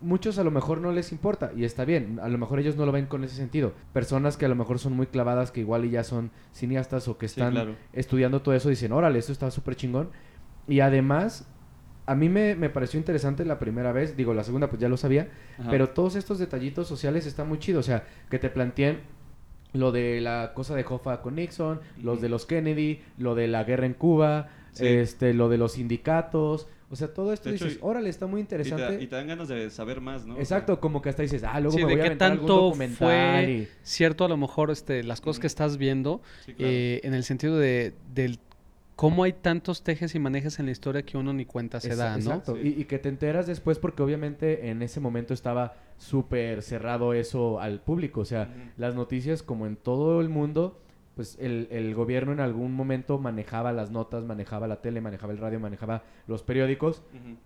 muchos 0.00 0.38
a 0.38 0.44
lo 0.44 0.50
mejor 0.50 0.80
no 0.80 0.92
les 0.92 1.12
importa 1.12 1.52
y 1.56 1.64
está 1.64 1.84
bien, 1.84 2.18
a 2.22 2.28
lo 2.28 2.38
mejor 2.38 2.58
ellos 2.58 2.76
no 2.76 2.86
lo 2.86 2.92
ven 2.92 3.06
con 3.06 3.24
ese 3.24 3.36
sentido. 3.36 3.72
Personas 3.92 4.36
que 4.36 4.46
a 4.46 4.48
lo 4.48 4.54
mejor 4.54 4.78
son 4.78 4.94
muy 4.94 5.06
clavadas, 5.06 5.50
que 5.50 5.60
igual 5.60 5.84
y 5.84 5.90
ya 5.90 6.04
son 6.04 6.30
cineastas 6.52 7.08
o 7.08 7.18
que 7.18 7.26
están 7.26 7.76
estudiando 7.92 8.42
todo 8.42 8.54
eso, 8.54 8.68
dicen, 8.68 8.92
órale, 8.92 9.18
esto 9.18 9.32
está 9.32 9.50
súper 9.50 9.76
chingón. 9.76 10.10
Y 10.68 10.80
además, 10.80 11.46
a 12.06 12.14
mí 12.14 12.28
me, 12.28 12.54
pareció 12.70 12.98
interesante 12.98 13.44
la 13.44 13.58
primera 13.58 13.92
vez, 13.92 14.16
digo, 14.16 14.32
la 14.34 14.44
segunda 14.44 14.68
pues 14.68 14.80
ya 14.80 14.88
lo 14.88 14.96
sabía, 14.96 15.28
pero 15.70 15.90
todos 15.90 16.16
estos 16.16 16.38
detallitos 16.38 16.86
sociales 16.86 17.26
están 17.26 17.48
muy 17.48 17.58
chidos, 17.58 17.86
o 17.86 17.86
sea, 17.86 18.04
que 18.30 18.38
te 18.38 18.48
planteen 18.48 19.00
lo 19.72 19.92
de 19.92 20.20
la 20.20 20.52
cosa 20.54 20.74
de 20.74 20.84
Hoffa 20.88 21.20
con 21.22 21.36
Nixon, 21.36 21.80
los 22.02 22.20
de 22.20 22.28
los 22.28 22.46
Kennedy, 22.46 23.00
lo 23.18 23.34
de 23.34 23.48
la 23.48 23.64
guerra 23.64 23.86
en 23.86 23.94
Cuba, 23.94 24.48
este, 24.78 25.34
lo 25.34 25.48
de 25.48 25.58
los 25.58 25.72
sindicatos. 25.72 26.68
O 26.88 26.94
sea, 26.94 27.12
todo 27.12 27.32
esto 27.32 27.50
dices, 27.50 27.78
órale, 27.80 28.08
está 28.08 28.28
muy 28.28 28.40
interesante. 28.40 29.02
Y 29.02 29.08
te, 29.08 29.16
dan 29.16 29.26
ganas 29.26 29.48
de 29.48 29.70
saber 29.70 30.00
más, 30.00 30.24
¿no? 30.24 30.38
Exacto, 30.38 30.78
como 30.78 31.02
que 31.02 31.08
hasta 31.08 31.22
dices, 31.22 31.42
ah, 31.42 31.58
luego 31.58 31.76
me 31.78 31.84
voy 31.84 32.00
a 32.00 32.10
qué 32.10 32.16
tanto 32.16 32.72
fue 32.74 33.68
cierto 33.82 34.24
a 34.24 34.28
lo 34.28 34.36
mejor 34.36 34.70
este, 34.70 35.02
las 35.02 35.20
cosas 35.20 35.40
que 35.40 35.48
estás 35.48 35.78
viendo 35.78 36.22
eh, 36.46 37.00
en 37.02 37.14
el 37.14 37.24
sentido 37.24 37.58
de, 37.58 37.94
del 38.14 38.38
cómo 38.96 39.24
hay 39.24 39.34
tantos 39.34 39.82
tejes 39.82 40.14
y 40.14 40.18
manejes 40.18 40.58
en 40.58 40.66
la 40.66 40.72
historia 40.72 41.02
que 41.02 41.18
uno 41.18 41.32
ni 41.34 41.44
cuenta 41.44 41.80
se 41.80 41.94
da, 41.94 42.12
¿no? 42.12 42.16
Exacto, 42.16 42.58
y, 42.58 42.84
que 42.86 42.98
te 42.98 43.10
enteras 43.10 43.46
después 43.46 43.78
porque 43.78 44.02
obviamente 44.02 44.70
en 44.70 44.82
ese 44.82 45.00
momento 45.00 45.34
estaba 45.34 45.74
súper 45.98 46.62
cerrado 46.62 47.12
eso 47.12 47.60
al 47.60 47.80
público, 47.80 48.22
o 48.22 48.24
sea, 48.24 48.48
las 48.78 48.94
noticias 48.94 49.42
como 49.42 49.66
en 49.66 49.76
todo 49.76 50.20
el 50.22 50.30
mundo, 50.30 50.80
pues 51.14 51.36
el, 51.40 51.68
el, 51.70 51.94
gobierno 51.94 52.32
en 52.32 52.40
algún 52.40 52.72
momento 52.72 53.18
manejaba 53.18 53.72
las 53.72 53.90
notas, 53.90 54.24
manejaba 54.24 54.66
la 54.66 54.80
tele, 54.80 55.02
manejaba 55.02 55.32
el 55.32 55.38
radio, 55.38 55.60
manejaba 55.60 56.02
los 56.26 56.42
periódicos 56.42 57.02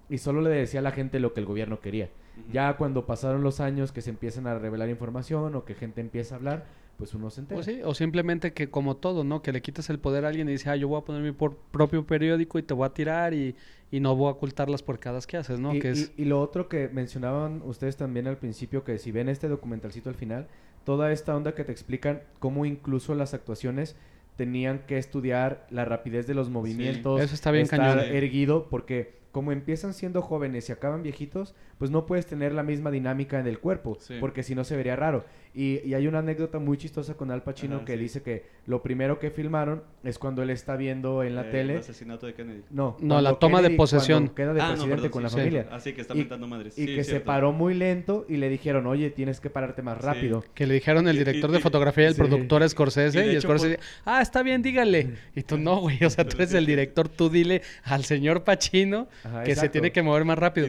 y 0.09 0.19
solo 0.19 0.41
le 0.41 0.51
decía 0.51 0.81
a 0.81 0.85
la 0.85 0.93
gente 0.93 1.19
lo 1.19 1.35
que 1.35 1.41
el 1.41 1.47
gobierno 1.47 1.81
quería. 1.81 2.11
Ya 2.53 2.77
cuando 2.77 3.07
pasaron 3.07 3.43
los 3.43 3.61
años 3.61 3.93
que 3.93 4.03
se 4.03 4.11
empiezan 4.11 4.47
a 4.47 4.59
revelar 4.59 4.89
información 4.89 5.55
o 5.57 5.65
que 5.65 5.75
gente 5.75 6.01
empieza 6.01 6.37
a 6.37 6.39
hablar, 6.39 6.65
pues 7.01 7.15
uno 7.15 7.31
se 7.31 7.41
entera. 7.41 7.63
O, 7.85 7.95
simplemente 7.95 8.53
que 8.53 8.69
como 8.69 8.97
todo, 8.97 9.25
¿no? 9.25 9.43
Que 9.43 9.53
le 9.53 9.63
quitas 9.63 9.89
el 9.89 9.99
poder 9.99 10.27
a 10.27 10.29
alguien 10.29 10.49
y 10.49 10.53
dice, 10.53 10.69
ah, 10.69 10.77
yo 10.77 10.87
voy 10.87 11.01
a 11.01 11.05
poner 11.05 11.23
mi 11.23 11.33
propio 11.33 12.07
periódico 12.07 12.59
y 12.59 12.63
te 12.63 12.75
voy 12.75 12.87
a 12.87 12.91
tirar 12.91 13.33
y, 13.33 13.57
no 13.91 14.15
voy 14.15 14.29
a 14.29 14.33
ocultar 14.33 14.69
las 14.69 14.83
porcadas 14.83 15.27
que 15.27 15.39
haces, 15.39 15.59
¿no? 15.59 15.75
Y, 15.75 15.81
que 15.81 15.91
es... 15.91 16.13
y, 16.17 16.27
lo 16.27 16.41
otro 16.41 16.69
que 16.69 16.89
mencionaban 16.91 17.63
ustedes 17.65 17.97
también 17.97 18.27
al 18.27 18.37
principio, 18.37 18.85
que 18.85 18.99
si 18.99 19.11
ven 19.11 19.31
este 19.31 19.49
documentalcito 19.49 20.11
al 20.11 20.15
final, 20.15 20.47
toda 20.85 21.11
esta 21.11 21.35
onda 21.35 21.55
que 21.55 21.65
te 21.65 21.73
explican 21.73 22.21
cómo 22.39 22.67
incluso 22.67 23.15
las 23.15 23.33
actuaciones 23.33 23.97
tenían 24.37 24.81
que 24.87 24.99
estudiar 24.99 25.67
la 25.71 25.87
rapidez 25.87 26.27
de 26.27 26.35
los 26.35 26.51
movimientos, 26.51 27.21
eso 27.21 27.35
está 27.35 27.51
bien 27.51 27.65
estar 27.65 27.99
erguido, 27.99 28.69
porque 28.69 29.21
como 29.33 29.53
empiezan 29.53 29.95
siendo 29.95 30.23
jóvenes 30.23 30.69
y 30.69 30.73
acaban 30.73 31.03
viejitos, 31.03 31.55
pues 31.79 31.91
no 31.91 32.07
puedes 32.07 32.27
tener 32.27 32.53
la 32.53 32.63
misma 32.63 32.91
dinámica 32.91 33.39
en 33.39 33.47
el 33.47 33.59
cuerpo, 33.59 33.99
porque 34.19 34.43
si 34.43 34.55
no 34.55 34.65
se 34.65 34.77
vería 34.77 34.97
raro. 34.97 35.25
Y, 35.53 35.81
y 35.85 35.95
hay 35.95 36.07
una 36.07 36.21
anécdota 36.21 36.61
muy 36.61 36.77
chistosa 36.79 37.15
con 37.15 37.33
Al 37.33 37.43
Pacino 37.43 37.77
Ajá, 37.77 37.85
que 37.85 37.95
sí. 37.95 37.99
dice 37.99 38.23
que 38.23 38.45
lo 38.67 38.83
primero 38.83 39.19
que 39.19 39.33
filmaron 39.33 39.83
es 40.05 40.17
cuando 40.17 40.45
él 40.45 40.51
está 40.51 40.77
viendo 40.77 41.25
en 41.25 41.35
la 41.35 41.43
Eh, 41.49 41.51
tele. 41.51 41.73
El 41.75 41.79
asesinato 41.81 42.27
de 42.27 42.35
Kennedy. 42.35 42.63
No, 42.71 42.97
No, 43.01 43.21
la 43.21 43.35
toma 43.35 43.61
de 43.61 43.71
posesión. 43.71 44.29
Queda 44.29 44.55
de 44.55 44.61
Ah, 44.61 44.65
no, 44.69 44.73
presidente 44.75 44.95
perdón, 45.03 45.11
con 45.11 45.21
sí, 45.23 45.25
la 45.25 45.29
sí. 45.31 45.37
familia. 45.37 45.67
Así 45.73 45.93
que 45.93 46.01
está 46.03 46.15
Y- 46.15 46.19
mentando 46.19 46.47
madres. 46.47 46.79
Y 46.79 46.87
Sí, 46.87 46.95
que 46.95 47.03
se 47.03 47.19
paró 47.21 47.53
muy 47.53 47.75
lento 47.75 48.27
y 48.29 48.37
le 48.37 48.49
dijeron, 48.49 48.87
oye, 48.87 49.11
tienes 49.11 49.41
que 49.41 49.51
pararte 49.51 49.83
más 49.83 49.99
Sí. 49.99 50.07
rápido. 50.07 50.45
Que 50.55 50.67
le 50.69 50.75
dijeron 50.75 51.09
el 51.09 51.19
director 51.19 51.51
y- 51.51 51.55
de 51.55 51.59
fotografía 51.59 52.05
y 52.05 52.07
el 52.09 52.15
sí. 52.15 52.21
productor 52.21 52.69
Scorsese. 52.69 53.19
Y 53.19 53.23
de 53.23 53.27
Y, 53.27 53.31
hecho, 53.37 53.43
Scorsese, 53.49 53.81
ah, 54.05 54.23
está 54.23 54.45
bien, 54.45 54.63
dígale. 54.63 55.15
Y 55.35 55.43
tú 55.43 55.59
no, 55.59 55.81
güey. 55.81 55.99
O 56.05 56.11
sea, 56.11 56.25
tú 56.25 56.37
eres 56.37 56.55
el 56.55 56.65
director, 56.65 57.09
tú 57.09 57.29
dile 57.29 57.63
al 57.83 58.05
señor 58.05 58.45
Pacino 58.45 59.09
Ajá, 59.25 59.43
que 59.43 59.57
se 59.57 59.69
tiene 59.69 59.91
que 59.91 60.01
mover 60.03 60.25
más 60.25 60.37
Y 60.37 60.41
rápido. 60.41 60.69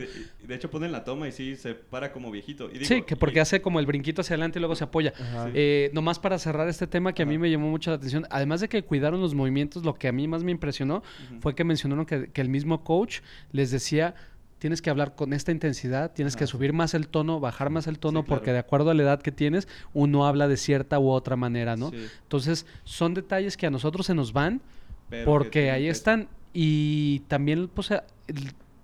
De, 0.52 0.56
hecho 0.58 0.70
ponen 0.70 0.92
la 0.92 1.04
toma 1.04 1.28
y 1.28 1.32
sí 1.32 1.56
se 1.56 1.74
para 1.74 2.12
como 2.12 2.30
viejito. 2.32 2.70
Y 2.70 2.74
digo, 2.74 2.86
Sí, 2.86 3.02
que 3.04 3.16
porque 3.16 3.38
y- 3.38 3.42
hace 3.42 3.62
como 3.62 3.80
el 3.80 3.86
brinquito 3.86 4.22
hacia 4.22 4.34
adelante 4.36 4.60
y 4.60 4.62
luego 4.62 4.76
se 4.76 4.84
apoya. 4.84 5.14
Sí. 5.18 5.24
Eh, 5.54 5.90
nomás 5.94 6.20
para 6.20 6.38
cerrar 6.38 6.68
este 6.70 6.88
tema 6.88 7.14
que 7.14 7.24
a 7.24 7.26
mí 7.26 7.38
me 7.38 7.50
llamó 7.50 7.70
mucho 7.70 7.90
la 7.92 7.98
atención, 7.98 8.26
además 8.30 8.62
de 8.62 8.70
que 8.70 8.84
cuidaron 8.84 9.22
los 9.22 9.34
movimientos, 9.34 9.84
lo 9.84 9.96
que 9.96 10.08
a 10.08 10.12
mí 10.12 10.28
más 10.28 10.44
me 10.44 10.52
impresionó 10.52 11.04
fue 11.40 11.56
que 11.56 11.64
mencionaron 11.64 12.06
que, 12.06 12.30
que 12.32 12.42
el 12.42 12.50
mismo 12.50 12.84
coach 12.84 13.20
les 13.52 13.72
decía, 13.72 14.14
tienes 14.60 14.82
que 14.82 14.90
hablar 14.92 15.16
con 15.16 15.34
esta 15.34 15.52
intensidad, 15.52 16.12
tienes 16.14 16.36
que 16.36 16.46
subir 16.46 16.72
más 16.74 16.94
el 16.94 17.08
tono, 17.08 17.40
bajar 17.40 17.70
más 17.72 17.88
el 17.88 17.98
tono, 17.98 18.20
Sí, 18.20 18.26
claro. 18.28 18.40
porque 18.42 18.52
de 18.54 18.60
acuerdo 18.60 18.92
a 18.92 18.94
la 18.94 19.02
edad 19.04 19.22
que 19.22 19.32
tienes, 19.32 19.68
uno 19.94 20.28
habla 20.28 20.48
de 20.48 20.56
cierta 20.58 21.00
u 21.00 21.10
otra 21.10 21.36
manera, 21.36 21.76
¿no? 21.76 21.90
Sí, 21.90 21.98
Entonces, 22.24 22.68
son 22.84 23.14
detalles 23.16 23.58
que 23.58 23.66
a 23.66 23.72
nosotros 23.72 24.06
se 24.06 24.14
nos 24.14 24.34
van 24.34 24.62
pero 25.10 25.26
porque 25.26 25.72
ahí 25.72 25.88
están. 25.88 26.28
Y 26.54 27.20
también, 27.28 27.70
pues, 27.70 27.92
el- 27.92 28.02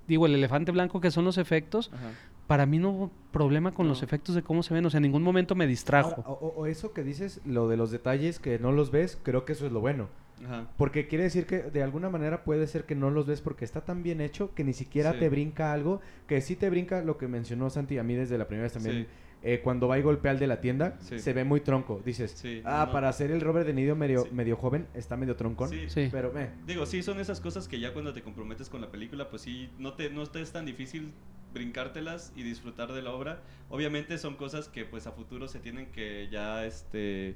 digo, 0.07 0.25
el 0.25 0.35
elefante 0.35 0.71
blanco 0.71 1.01
que 1.01 1.11
son 1.11 1.25
los 1.25 1.37
efectos, 1.37 1.91
Ajá. 1.93 2.11
para 2.47 2.65
mí 2.65 2.79
no 2.79 2.89
hubo 2.91 3.11
problema 3.31 3.71
con 3.71 3.87
los 3.87 4.03
efectos 4.03 4.35
de 4.35 4.41
cómo 4.41 4.63
se 4.63 4.73
ven, 4.73 4.85
o 4.85 4.89
sea, 4.89 4.97
en 4.99 5.03
ningún 5.03 5.23
momento 5.23 5.53
me 5.55 5.67
distrajo. 5.67 6.23
Ahora, 6.25 6.29
o, 6.29 6.33
o- 6.47 6.53
o 6.61 6.65
eso 6.65 6.93
que 6.93 7.03
dices, 7.03 7.41
lo 7.45 7.67
de 7.67 7.77
los 7.77 7.91
detalles 7.91 8.39
que 8.39 8.57
no 8.59 8.71
los 8.71 8.89
ves, 8.91 9.19
creo 9.21 9.43
que 9.45 9.53
eso 9.53 9.65
es 9.65 9.71
lo 9.71 9.81
bueno. 9.81 10.07
Ajá. 10.45 10.67
Porque 10.77 11.07
quiere 11.07 11.23
decir 11.23 11.45
que 11.47 11.63
de 11.63 11.81
alguna 11.81 12.09
manera 12.09 12.43
puede 12.43 12.67
ser 12.67 12.85
que 12.85 12.93
no 12.95 13.09
los 13.09 13.25
ves 13.25 13.41
porque 13.41 13.65
está 13.65 13.81
tan 13.81 14.03
bien 14.03 14.21
hecho 14.21 14.53
que 14.53 14.63
ni 14.63 14.73
siquiera 14.73 15.13
Sí. 15.13 15.19
te 15.19 15.29
brinca 15.29 15.73
algo, 15.73 15.99
que 16.27 16.41
sí 16.41 16.55
te 16.55 16.69
brinca 16.69 17.01
lo 17.03 17.17
que 17.17 17.27
mencionó 17.27 17.69
Santi 17.71 17.97
a 17.97 18.03
mí 18.03 18.13
desde 18.13 18.37
la 18.37 18.47
primera 18.47 18.63
vez 18.65 18.73
también. 18.73 19.03
Sí. 19.03 19.07
Eh, 19.43 19.61
cuando 19.63 19.87
va 19.87 19.99
y 19.99 20.01
golpea 20.01 20.31
al 20.31 20.39
de 20.39 20.47
la 20.47 20.59
tienda, 20.61 20.97
Sí. 20.99 21.19
se 21.19 21.33
ve 21.33 21.43
muy 21.43 21.61
tronco. 21.61 22.01
Dices, 22.03 22.31
Sí, 22.31 22.61
ah, 22.65 22.85
no. 22.87 22.91
para 22.91 23.09
hacer 23.09 23.31
el 23.31 23.41
Robert 23.41 23.67
De 23.67 23.73
Niro 23.73 23.95
medio, 23.95 24.23
Sí. 24.23 24.29
medio 24.31 24.55
joven, 24.55 24.87
está 24.93 25.15
medio 25.15 25.35
troncón. 25.35 25.69
Sí. 25.69 25.85
Sí. 25.89 26.09
Pero, 26.11 26.37
eh, 26.37 26.49
Digo, 26.65 26.85
sí, 26.85 27.03
son 27.03 27.19
esas 27.19 27.39
cosas 27.39 27.67
que 27.67 27.79
ya 27.79 27.93
cuando 27.93 28.13
te 28.13 28.21
comprometes 28.23 28.67
con 28.69 28.81
la 28.81 28.89
película, 28.91 29.29
pues 29.29 29.43
sí, 29.43 29.69
no 29.77 29.93
te, 29.93 30.09
no 30.09 30.25
te 30.25 30.41
es 30.41 30.51
tan 30.51 30.65
difícil 30.65 31.11
brincártelas 31.53 32.33
y 32.35 32.43
disfrutar 32.43 32.91
de 32.93 33.01
la 33.01 33.11
obra. 33.11 33.41
Obviamente 33.69 34.17
son 34.17 34.35
cosas 34.35 34.67
que 34.67 34.85
pues 34.85 35.07
a 35.07 35.11
futuro 35.11 35.47
se 35.47 35.59
tienen 35.59 35.87
que 35.87 36.27
ya, 36.31 36.65
este, 36.65 37.35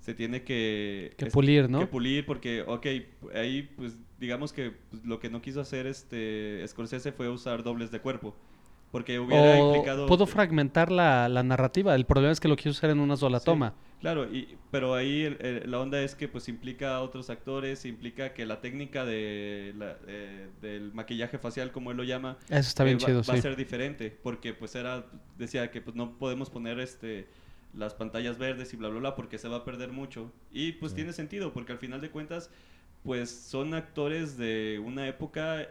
se 0.00 0.14
tiene 0.14 0.42
que... 0.42 1.12
Que 1.16 1.26
es- 1.26 1.32
pulir, 1.32 1.68
¿no? 1.70 1.80
Que 1.80 1.86
pulir 1.86 2.26
porque, 2.26 2.62
ok, 2.66 2.86
ahí 3.34 3.62
pues 3.76 3.96
digamos 4.18 4.52
que 4.52 4.72
pues, 4.90 5.04
lo 5.04 5.18
que 5.20 5.30
no 5.30 5.42
quiso 5.42 5.60
hacer 5.60 5.86
este 5.86 6.62
Scorsese 6.66 7.12
fue 7.12 7.28
usar 7.28 7.62
dobles 7.62 7.90
de 7.90 8.00
cuerpo. 8.00 8.34
Porque 8.96 9.18
hubiera 9.18 9.62
O 9.62 9.66
implicado... 9.74 10.06
pudo 10.06 10.26
fragmentar 10.26 10.90
la, 10.90 11.28
la 11.28 11.42
narrativa. 11.42 11.94
El 11.94 12.06
problema 12.06 12.32
es 12.32 12.40
que 12.40 12.48
lo 12.48 12.56
quiso 12.56 12.70
hacer 12.70 12.88
en 12.88 12.98
una 12.98 13.14
sola 13.18 13.40
Sí, 13.40 13.44
toma. 13.44 13.74
Claro, 14.00 14.24
y, 14.24 14.56
pero 14.70 14.94
ahí 14.94 15.24
el- 15.24 15.36
el- 15.44 15.70
la 15.70 15.80
onda 15.80 16.00
es 16.00 16.14
que 16.14 16.28
pues 16.28 16.48
implica 16.48 16.96
a 16.96 17.02
otros 17.02 17.28
actores, 17.28 17.84
implica 17.84 18.32
que 18.32 18.46
la 18.46 18.62
técnica 18.62 19.04
de 19.04 19.74
la- 19.76 19.98
eh, 20.06 20.48
del 20.62 20.94
maquillaje 20.94 21.36
facial, 21.36 21.72
como 21.72 21.90
él 21.90 21.98
lo 21.98 22.04
llama, 22.04 22.38
Eso 22.48 22.68
está 22.70 22.84
eh, 22.84 22.86
bien 22.86 22.98
va, 22.98 23.04
chido, 23.04 23.18
va 23.18 23.24
sí. 23.24 23.38
a 23.38 23.42
ser 23.42 23.54
diferente, 23.56 24.16
porque 24.22 24.54
pues 24.54 24.74
era, 24.74 25.04
decía 25.36 25.70
que 25.70 25.82
pues 25.82 25.94
no 25.94 26.12
podemos 26.16 26.48
poner 26.48 26.80
este 26.80 27.26
las 27.74 27.92
pantallas 27.92 28.38
verdes 28.38 28.72
y 28.72 28.78
bla 28.78 28.88
bla 28.88 29.00
bla 29.00 29.14
porque 29.14 29.36
se 29.36 29.48
va 29.48 29.56
a 29.58 29.64
perder 29.66 29.92
mucho. 29.92 30.32
Y 30.52 30.72
pues 30.72 30.92
Sí. 30.92 30.96
tiene 30.96 31.12
sentido, 31.12 31.52
porque 31.52 31.72
al 31.72 31.78
final 31.78 32.00
de 32.00 32.08
cuentas, 32.08 32.48
pues 33.04 33.28
son 33.30 33.74
actores 33.74 34.38
de 34.38 34.80
una 34.82 35.06
época 35.06 35.68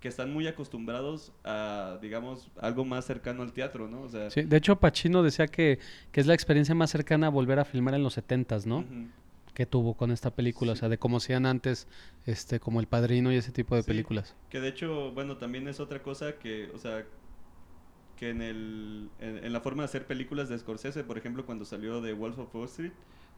que 0.00 0.08
están 0.08 0.32
muy 0.32 0.46
acostumbrados 0.46 1.32
a, 1.44 1.98
digamos, 2.02 2.50
algo 2.60 2.84
más 2.84 3.04
cercano 3.04 3.42
al 3.42 3.52
teatro, 3.52 3.88
¿no? 3.88 4.02
O 4.02 4.08
sea, 4.08 4.30
Sí, 4.30 4.42
De 4.42 4.56
hecho, 4.56 4.76
Pacino 4.76 5.22
decía 5.22 5.46
que, 5.46 5.78
que 6.12 6.20
es 6.20 6.26
la 6.26 6.34
experiencia 6.34 6.74
más 6.74 6.90
cercana 6.90 7.28
a 7.28 7.30
volver 7.30 7.58
a 7.58 7.64
filmar 7.64 7.94
en 7.94 8.02
los 8.02 8.14
setentas, 8.14 8.66
¿no? 8.66 8.78
ujú. 8.78 9.08
Que 9.54 9.64
tuvo 9.64 9.94
con 9.94 10.10
esta 10.10 10.30
película. 10.34 10.72
O 10.72 10.76
sea, 10.76 10.90
de 10.90 10.98
cómo 10.98 11.16
hacían 11.16 11.46
antes, 11.46 11.88
este, 12.26 12.60
como 12.60 12.78
El 12.80 12.86
Padrino 12.88 13.32
y 13.32 13.36
ese 13.36 13.52
tipo 13.52 13.74
de 13.74 13.82
Sí. 13.82 13.86
películas. 13.88 14.34
Que 14.50 14.60
de 14.60 14.68
hecho, 14.68 15.12
bueno, 15.12 15.38
también 15.38 15.66
es 15.66 15.80
otra 15.80 16.02
cosa 16.02 16.34
que, 16.38 16.70
o 16.74 16.78
sea, 16.78 17.06
que 18.16 18.30
en, 18.30 18.42
el, 18.42 19.08
en, 19.18 19.44
en 19.44 19.52
la 19.52 19.60
forma 19.60 19.82
de 19.82 19.86
hacer 19.86 20.06
películas 20.06 20.48
de 20.50 20.58
Scorsese, 20.58 21.04
por 21.04 21.16
ejemplo, 21.18 21.46
cuando 21.46 21.64
salió 21.64 22.00
de 22.02 22.12
Wolf 22.12 22.38
of 22.38 22.54
Wall 22.54 22.64
Street, 22.66 22.92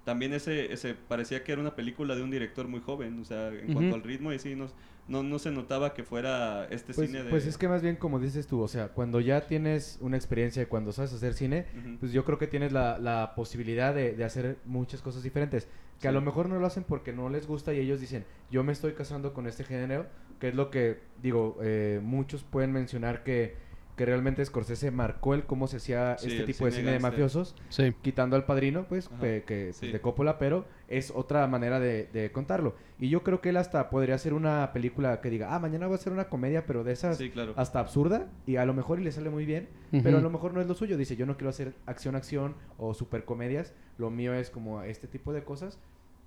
también 0.05 0.33
ese, 0.33 0.73
ese 0.73 0.95
parecía 0.95 1.45
que 1.45 1.53
era 1.53 1.61
una 1.61 1.77
película 1.77 2.15
de 2.15 2.23
un 2.23 2.31
director 2.31 2.67
muy 2.69 2.81
joven, 2.81 3.21
o 3.21 3.25
sea, 3.25 3.49
en 3.49 3.73
cuanto 3.73 3.95
al 3.95 4.03
ritmo, 4.03 4.33
y 4.33 4.39
sí, 4.39 4.55
no, 4.55 4.69
no, 5.07 5.23
no 5.23 5.39
se 5.39 5.51
notaba 5.51 5.95
que 5.95 6.03
fuera 6.03 6.67
este 6.71 6.95
pues, 6.95 7.09
cine 7.09 7.25
de... 7.25 7.31
pues 7.31 7.47
es 7.47 7.59
que 7.59 7.69
más 7.69 7.83
bien 7.83 7.97
como 7.97 8.19
dices 8.19 8.47
tú, 8.47 8.61
o 8.61 8.69
sea, 8.69 8.89
cuando 8.89 9.21
ya 9.21 9.47
tienes 9.47 9.99
una 10.01 10.17
experiencia 10.17 10.63
y 10.63 10.67
cuando 10.67 10.93
sabes 10.93 11.13
hacer 11.13 11.35
cine, 11.35 11.67
pues 12.01 12.13
yo 12.13 12.25
creo 12.25 12.39
que 12.39 12.47
tienes 12.47 12.73
la, 12.73 12.99
la 12.99 13.35
posibilidad 13.35 13.95
de, 13.95 14.15
de 14.15 14.25
hacer 14.25 14.59
muchas 14.65 15.03
cosas 15.03 15.23
diferentes. 15.23 15.69
Que 16.01 16.07
a 16.07 16.13
lo 16.13 16.21
mejor 16.21 16.49
no 16.49 16.61
lo 16.61 16.67
hacen 16.67 16.85
porque 16.85 17.13
no 17.13 17.29
les 17.29 17.49
gusta 17.49 17.75
y 17.75 17.81
ellos 17.81 18.01
dicen, 18.01 18.25
yo 18.53 18.63
me 18.63 18.73
estoy 18.73 18.93
casando 18.93 19.35
con 19.35 19.49
este 19.49 19.65
género, 19.65 20.07
que 20.39 20.51
es 20.51 20.55
lo 20.55 20.71
que, 20.71 21.01
digo, 21.21 21.59
eh, 21.61 21.99
muchos 22.01 22.45
pueden 22.45 22.71
mencionar 22.71 23.25
que, 23.25 23.57
que 23.99 24.07
realmente 24.07 24.43
Scorsese 24.45 24.91
marcó 24.91 25.35
el 25.35 25.45
cómo 25.45 25.67
se 25.67 25.77
hacía 25.77 26.17
Sí, 26.17 26.29
este 26.31 26.45
tipo 26.45 26.65
de 26.65 26.71
cine 26.73 26.93
de 26.93 27.01
mafiosos, 27.01 27.55
Sí. 27.69 27.93
quitando 28.01 28.37
al 28.37 28.47
padrino, 28.47 28.87
pues, 28.89 29.09
pe- 29.09 29.43
que, 29.45 29.65
pues, 29.67 29.77
sí. 29.77 29.91
de 29.93 30.01
Coppola, 30.01 30.39
pero 30.39 30.65
es 30.89 31.11
otra 31.15 31.47
manera 31.49 31.81
de, 31.81 32.09
de 32.13 32.31
contarlo. 32.33 32.77
Y 33.01 33.09
yo 33.11 33.23
creo 33.25 33.41
que 33.41 33.49
él 33.51 33.57
hasta 33.57 33.91
podría 33.91 34.15
hacer 34.15 34.33
una 34.35 34.73
película 34.73 35.21
que 35.21 35.29
diga, 35.31 35.53
ah, 35.55 35.59
mañana 35.59 35.87
voy 35.89 35.95
a 35.95 35.99
hacer 35.99 36.13
una 36.13 36.29
comedia, 36.29 36.65
pero 36.65 36.85
de 36.85 36.93
esas 36.93 37.19
Sí, 37.19 37.29
claro. 37.31 37.53
hasta 37.57 37.81
absurda, 37.81 38.29
y 38.47 38.57
a 38.57 38.65
lo 38.65 38.73
mejor 38.73 39.01
y 39.01 39.05
le 39.05 39.13
sale 39.13 39.29
muy 39.31 39.45
bien, 39.45 39.69
pero 39.91 40.19
a 40.19 40.21
lo 40.21 40.31
mejor 40.31 40.55
no 40.55 40.61
es 40.61 40.67
lo 40.69 40.75
suyo. 40.75 40.97
Dice, 40.97 41.17
yo 41.17 41.27
no 41.27 41.37
quiero 41.37 41.51
hacer 41.51 41.75
acción, 41.85 42.15
acción 42.15 42.55
o 42.79 42.95
super 42.95 43.25
comedias. 43.25 43.75
Lo 43.99 44.11
mío 44.11 44.33
es 44.33 44.49
como 44.49 44.83
este 44.83 45.09
tipo 45.09 45.33
de 45.33 45.43
cosas. 45.43 45.79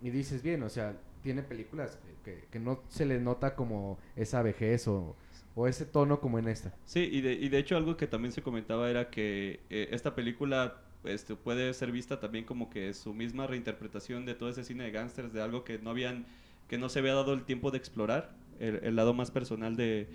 Y 0.01 0.09
dices, 0.09 0.43
bien, 0.43 0.61
o 0.63 0.69
sea, 0.69 0.97
tiene 1.23 1.41
películas 1.43 1.99
que, 2.25 2.45
que 2.51 2.59
no 2.59 2.81
se 2.89 3.05
le 3.05 3.19
nota 3.19 3.55
como 3.55 3.97
esa 4.15 4.41
vejez 4.41 4.87
o, 4.87 5.15
o 5.55 5.67
ese 5.67 5.85
tono 5.85 6.19
como 6.19 6.39
en 6.39 6.47
esta. 6.47 6.73
Sí, 6.85 7.07
y 7.11 7.21
de, 7.21 7.33
y 7.33 7.49
de 7.49 7.57
hecho 7.59 7.77
algo 7.77 7.95
que 7.97 8.07
también 8.07 8.31
se 8.31 8.41
comentaba 8.41 8.89
era 8.89 9.09
que 9.09 9.61
eh, 9.69 9.89
esta 9.91 10.15
película 10.15 10.81
este, 11.03 11.35
puede 11.35 11.73
ser 11.73 11.91
vista 11.91 12.19
también 12.19 12.45
como 12.45 12.69
que 12.69 12.93
su 12.93 13.13
misma 13.13 13.47
reinterpretación 13.47 14.25
de 14.25 14.35
todo 14.35 14.49
ese 14.49 14.63
cine 14.63 14.83
de 14.83 14.91
gángsters, 14.91 15.33
de 15.33 15.41
algo 15.41 15.63
que 15.63 15.79
no 15.79 15.89
habían, 15.91 16.25
que 16.67 16.77
no 16.77 16.89
se 16.89 16.99
había 16.99 17.13
dado 17.13 17.33
el 17.33 17.43
tiempo 17.45 17.71
de 17.71 17.77
explorar, 17.77 18.35
el, 18.59 18.79
el 18.83 18.95
lado 18.95 19.13
más 19.13 19.31
personal 19.31 19.75
de, 19.75 20.07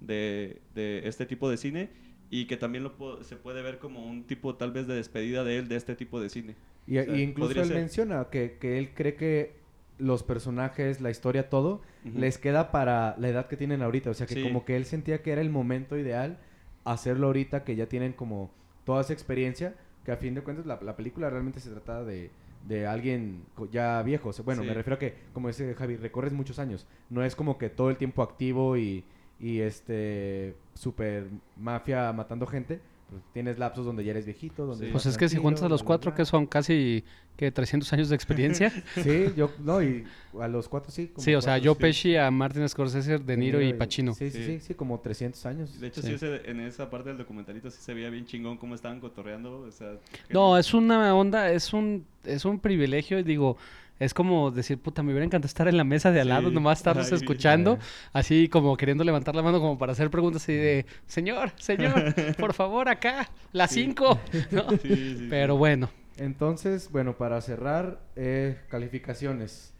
de, 0.00 0.62
de 0.74 1.02
este 1.08 1.26
tipo 1.26 1.50
de 1.50 1.56
cine, 1.56 1.90
y 2.30 2.46
que 2.46 2.56
también 2.56 2.84
lo 2.84 3.22
se 3.24 3.36
puede 3.36 3.62
ver 3.62 3.78
como 3.78 4.06
un 4.06 4.26
tipo 4.26 4.56
tal 4.56 4.72
vez 4.72 4.86
de 4.86 4.94
despedida 4.94 5.44
de 5.44 5.58
él 5.58 5.68
de 5.68 5.76
este 5.76 5.94
tipo 5.96 6.20
de 6.20 6.30
cine. 6.30 6.56
Y, 6.86 6.98
O 6.98 7.04
sea, 7.04 7.16
y 7.16 7.22
incluso 7.22 7.62
él 7.62 7.66
ser. 7.66 7.76
menciona 7.76 8.28
que, 8.30 8.58
que 8.60 8.78
él 8.78 8.94
cree 8.94 9.14
que 9.14 9.61
los 9.98 10.22
personajes, 10.22 11.00
la 11.00 11.10
historia, 11.10 11.48
todo, 11.50 11.80
les 12.04 12.38
queda 12.38 12.70
para 12.72 13.14
la 13.18 13.28
edad 13.28 13.46
que 13.46 13.56
tienen 13.56 13.82
ahorita. 13.82 14.10
O 14.10 14.14
sea, 14.14 14.26
que 14.26 14.34
Sí. 14.34 14.42
como 14.42 14.64
que 14.64 14.76
él 14.76 14.84
sentía 14.84 15.22
que 15.22 15.32
era 15.32 15.40
el 15.40 15.50
momento 15.50 15.96
ideal 15.96 16.38
hacerlo 16.84 17.28
ahorita, 17.28 17.62
que 17.64 17.76
ya 17.76 17.86
tienen 17.86 18.12
como 18.12 18.50
toda 18.84 19.02
esa 19.02 19.12
experiencia, 19.12 19.74
que 20.04 20.10
a 20.12 20.16
fin 20.16 20.34
de 20.34 20.40
cuentas 20.42 20.66
la, 20.66 20.80
la 20.82 20.96
película 20.96 21.30
realmente 21.30 21.60
se 21.60 21.70
trata 21.70 22.02
de, 22.02 22.30
de 22.66 22.86
alguien 22.86 23.44
ya 23.70 24.02
viejo. 24.02 24.30
O 24.30 24.32
sea, 24.32 24.44
bueno, 24.44 24.62
Sí. 24.62 24.68
me 24.68 24.74
refiero 24.74 24.96
a 24.96 24.98
que, 24.98 25.14
como 25.32 25.46
dice 25.48 25.74
Javi, 25.74 25.96
recorres 25.96 26.32
muchos 26.32 26.58
años. 26.58 26.86
No 27.08 27.22
es 27.24 27.36
como 27.36 27.56
que 27.58 27.68
todo 27.70 27.88
el 27.90 27.96
tiempo 27.96 28.22
activo 28.22 28.76
y, 28.76 29.04
y 29.38 29.60
este, 29.60 30.56
super 30.74 31.26
mafia 31.56 32.12
matando 32.12 32.46
gente. 32.46 32.80
Pues 33.12 33.24
tienes 33.34 33.58
lapsos 33.58 33.84
donde 33.84 34.02
ya 34.04 34.12
eres 34.12 34.24
viejito, 34.24 34.64
donde... 34.64 34.86
Sí. 34.86 34.92
Pues 34.92 35.04
es 35.04 35.18
que 35.18 35.28
si 35.28 35.36
juntas 35.36 35.62
a 35.62 35.68
los 35.68 35.82
cuatro, 35.82 36.14
que 36.14 36.24
son 36.24 36.46
casi 36.46 37.04
que 37.36 37.50
300 37.52 37.92
años 37.92 38.08
de 38.08 38.14
experiencia. 38.16 38.72
Sí, 39.02 39.26
yo, 39.36 39.50
no, 39.62 39.82
y 39.82 40.04
a 40.40 40.48
los 40.48 40.66
cuatro 40.68 40.90
sí. 40.90 41.08
como 41.08 41.22
sí, 41.22 41.34
o 41.34 41.42
sea, 41.42 41.54
cuatro, 41.54 41.72
Joe 41.72 41.74
sí. 41.76 41.80
Pesci, 41.82 42.16
a 42.16 42.30
Martin 42.30 42.66
Scorsese, 42.68 43.18
De 43.18 43.36
Niro 43.36 43.60
y 43.60 43.74
Pacino. 43.74 44.14
Sí, 44.14 44.30
sí, 44.30 44.38
Sí. 44.38 44.44
sí, 44.44 44.60
sí, 44.60 44.74
como 44.74 44.98
300 45.00 45.44
años. 45.44 45.78
De 45.78 45.88
hecho, 45.88 46.00
Sí. 46.00 46.08
sí, 46.08 46.14
ese- 46.14 46.50
en 46.50 46.60
esa 46.60 46.88
parte 46.88 47.10
del 47.10 47.18
documentalito 47.18 47.70
sí 47.70 47.78
se 47.82 47.92
veía 47.92 48.08
bien 48.08 48.24
chingón 48.24 48.56
cómo 48.56 48.74
estaban 48.74 48.98
cotorreando. 48.98 49.60
O 49.60 49.70
sea, 49.70 49.92
No, 50.30 50.56
es 50.56 50.72
una 50.72 51.14
onda, 51.14 51.52
es 51.52 51.72
un, 51.74 52.06
es 52.24 52.46
un 52.46 52.58
privilegio 52.60 53.18
y 53.18 53.22
digo, 53.24 53.58
es 53.98 54.14
como 54.14 54.50
decir, 54.50 54.78
puta, 54.78 55.02
me 55.02 55.12
hubiera 55.12 55.24
encantado 55.24 55.46
estar 55.48 55.68
en 55.68 55.76
la 55.76 55.84
mesa 55.84 56.10
de 56.10 56.20
al 56.20 56.28
lado, 56.28 56.48
Sí. 56.48 56.54
nomás 56.54 56.78
estarlos 56.78 57.12
Ay, 57.12 57.18
escuchando, 57.18 57.78
así 58.12 58.48
como 58.48 58.76
queriendo 58.76 59.04
levantar 59.04 59.34
la 59.36 59.42
mano 59.42 59.60
como 59.60 59.78
para 59.78 59.92
hacer 59.92 60.10
preguntas 60.10 60.42
así 60.42 60.54
de, 60.54 60.86
señor, 61.06 61.52
señor, 61.56 61.92
por 62.38 62.52
favor, 62.54 62.88
acá, 62.88 63.30
las 63.52 63.70
Sí. 63.70 63.82
cinco, 63.84 64.18
¿no? 64.50 64.70
Sí, 64.70 64.78
sí, 64.82 65.16
sí. 65.18 65.26
Pero 65.30 65.56
bueno, 65.56 65.88
Entonces, 66.18 66.90
bueno, 66.90 67.16
para 67.16 67.40
cerrar, 67.40 68.00
eh, 68.16 68.60
calificaciones. 68.68 69.72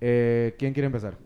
Eh, 0.00 0.54
¿Quién 0.58 0.72
quiere 0.74 0.86
empezar? 0.86 1.16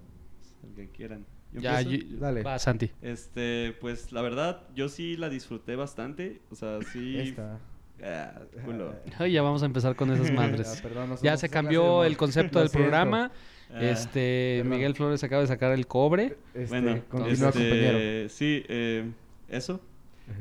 El 0.63 0.75
que 0.75 0.89
quieran. 0.91 1.27
Yo 1.53 1.61
ya, 1.61 1.81
empiezo. 1.81 2.07
yo- 2.07 2.19
Dale. 2.19 2.43
va 2.43 2.59
Santi. 2.59 2.91
Este, 3.03 3.75
pues 3.81 4.13
la 4.13 4.23
verdad, 4.23 4.63
yo 4.75 4.89
sí 4.89 5.17
la 5.17 5.29
disfruté 5.29 5.75
bastante. 5.77 6.41
O 6.51 6.55
sea, 6.55 6.79
sí. 6.93 7.19
Esta. 7.19 7.59
Ah, 8.03 8.41
culo. 8.65 8.95
Ay, 9.19 9.33
ya 9.33 9.43
vamos 9.43 9.63
a 9.63 9.67
empezar 9.67 9.97
con 9.97 10.11
esas 10.13 10.31
Ah, 10.31 10.35
madres. 10.35 10.81
perdón, 10.83 11.11
no 11.11 11.17
Ya 11.23 11.37
se 11.37 11.49
cambió 11.49 12.05
el 12.05 12.17
concepto 12.17 12.59
del 12.61 12.71
programa. 12.71 13.31
Ah, 13.73 13.83
Este, 13.83 14.59
perdón. 14.63 14.71
Miguel 14.77 14.95
Flores 14.95 15.23
acaba 15.25 15.43
de 15.43 15.49
sacar 15.49 15.73
el 15.73 15.87
cobre. 15.87 16.37
Este, 16.55 16.69
bueno, 16.81 17.03
continúa, 17.09 17.49
este, 17.49 17.61
compañero. 17.69 18.29
Sí, 18.31 18.65
eh, 18.69 19.11
eso. 19.49 19.81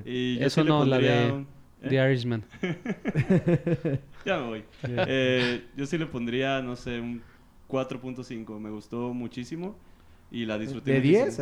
Y 0.05 0.38
yo 0.39 0.45
Eso 0.47 0.64
no, 0.64 0.86
la 0.86 0.97
de 0.99 1.32
un- 1.32 1.47
¿eh? 1.84 1.88
The 1.89 1.95
Irishman. 1.95 2.43
Ya 4.26 4.38
me 4.39 4.47
voy. 4.47 4.64
Eh, 4.84 5.64
yo 5.78 5.86
sí 5.86 5.97
le 5.97 6.05
pondría, 6.05 6.62
no 6.62 6.76
sé, 6.76 6.99
un 6.99 7.22
4.5. 7.70 8.60
Me 8.60 8.70
gustó 8.70 9.14
muchísimo 9.14 9.78
y 10.32 10.45
la 10.45 10.58
disfruté 10.58 10.93
¿De 10.93 11.01
10? 11.01 11.41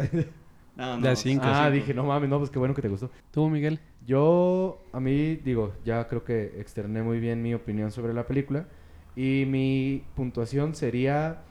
Muchísimo. 0.76 0.96
No, 0.98 1.02
De 1.02 1.10
no, 1.10 1.16
cinco. 1.16 1.44
ah, 1.48 1.64
cinco. 1.66 1.72
dije, 1.74 1.94
no 1.94 2.04
mames, 2.06 2.30
no, 2.30 2.38
pues 2.40 2.50
qué 2.52 2.60
bueno 2.60 2.74
que 2.74 2.82
te 2.82 2.90
gustó. 2.90 3.10
¿Tú, 3.32 3.50
Miguel? 3.50 3.80
Yo, 4.06 4.80
a 4.94 5.00
mí, 5.00 5.36
digo, 5.38 5.74
ya 5.84 6.08
creo 6.08 6.24
que 6.24 6.60
externé 6.60 7.02
muy 7.02 7.20
bien 7.20 7.42
mi 7.42 7.54
opinión 7.54 7.92
sobre 7.92 8.14
la 8.14 8.26
película. 8.28 8.68
Y 9.16 9.46
mi 9.48 10.04
puntuación 10.16 10.76
sería 10.76 11.42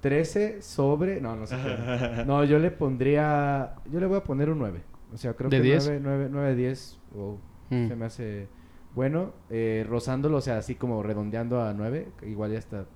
13 0.00 0.60
sobre... 0.62 1.20
No, 1.20 1.36
no 1.36 1.46
sé. 1.46 1.56
qué. 1.56 2.24
No, 2.26 2.44
yo 2.44 2.58
le 2.58 2.70
pondría... 2.70 3.74
Yo 3.90 4.00
le 4.00 4.06
voy 4.06 4.18
a 4.18 4.24
poner 4.24 4.50
un 4.50 4.58
9. 4.58 4.80
O 5.12 5.16
sea, 5.16 5.34
creo 5.34 5.48
¿De 5.48 5.58
que 5.58 5.62
10? 5.62 5.84
9, 5.86 6.00
9, 6.02 6.28
9 6.30 6.54
10 6.56 6.98
o 7.16 7.38
Mm. 7.70 7.88
se 7.88 7.96
me 7.96 8.04
hace 8.04 8.46
bueno. 8.94 9.32
Eh, 9.50 9.84
rozándolo, 9.88 10.36
o 10.36 10.40
sea, 10.40 10.58
así 10.58 10.76
como 10.76 11.02
redondeando 11.02 11.60
a 11.60 11.72
9. 11.74 12.08
que 12.20 12.28
Igual 12.28 12.52
ya 12.52 12.58
está... 12.58 12.86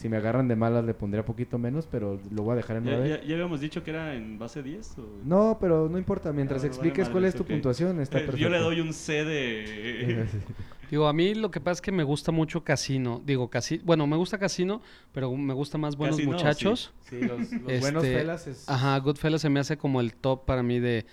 Si 0.00 0.08
me 0.08 0.16
agarran 0.16 0.48
de 0.48 0.56
malas 0.56 0.82
le 0.86 0.94
pondría 0.94 1.26
poquito 1.26 1.58
menos, 1.58 1.86
pero 1.86 2.18
lo 2.30 2.42
voy 2.42 2.54
a 2.54 2.56
dejar 2.56 2.78
en 2.78 2.84
¿Ya, 2.84 2.92
9. 2.92 3.08
ya, 3.10 3.20
ya 3.22 3.34
habíamos 3.34 3.60
dicho 3.60 3.84
que 3.84 3.90
era 3.90 4.14
en 4.14 4.38
base 4.38 4.62
10? 4.62 4.98
O... 4.98 5.02
No, 5.26 5.58
pero 5.60 5.90
no 5.90 5.98
importa. 5.98 6.32
Mientras 6.32 6.64
Ah, 6.64 6.68
expliques 6.68 7.00
vale 7.08 7.12
cuál 7.12 7.24
es 7.26 7.34
tu 7.34 7.44
puntuación, 7.44 8.00
está 8.00 8.16
Eh, 8.16 8.20
perfecto. 8.22 8.38
Yo 8.42 8.48
le 8.48 8.60
doy 8.60 8.80
un 8.80 8.94
C 8.94 9.24
de... 9.26 10.24
Digo, 10.90 11.06
a 11.06 11.12
mí 11.12 11.34
lo 11.34 11.50
que 11.50 11.60
pasa 11.60 11.72
es 11.74 11.80
que 11.82 11.92
me 11.92 12.02
gusta 12.02 12.32
mucho 12.32 12.64
Casino. 12.64 13.20
Digo, 13.26 13.50
casi, 13.50 13.76
bueno, 13.84 14.06
me 14.06 14.16
gusta 14.16 14.38
Casino, 14.38 14.80
pero 15.12 15.30
me 15.36 15.52
gusta 15.52 15.76
más 15.76 15.96
Buenos 15.96 16.16
Casino, 16.16 16.32
Muchachos. 16.32 16.94
Sí, 17.02 17.20
los, 17.20 17.38
los 17.38 17.50
Este, 17.52 17.78
buenos 17.80 18.02
pelas 18.04 18.46
es... 18.46 18.66
Ajá, 18.70 18.96
Goodfellas 19.00 19.42
se 19.42 19.50
me 19.50 19.60
hace 19.60 19.76
como 19.76 20.00
el 20.00 20.14
top 20.14 20.46
para 20.46 20.62
mí 20.62 20.80
de, 20.80 21.04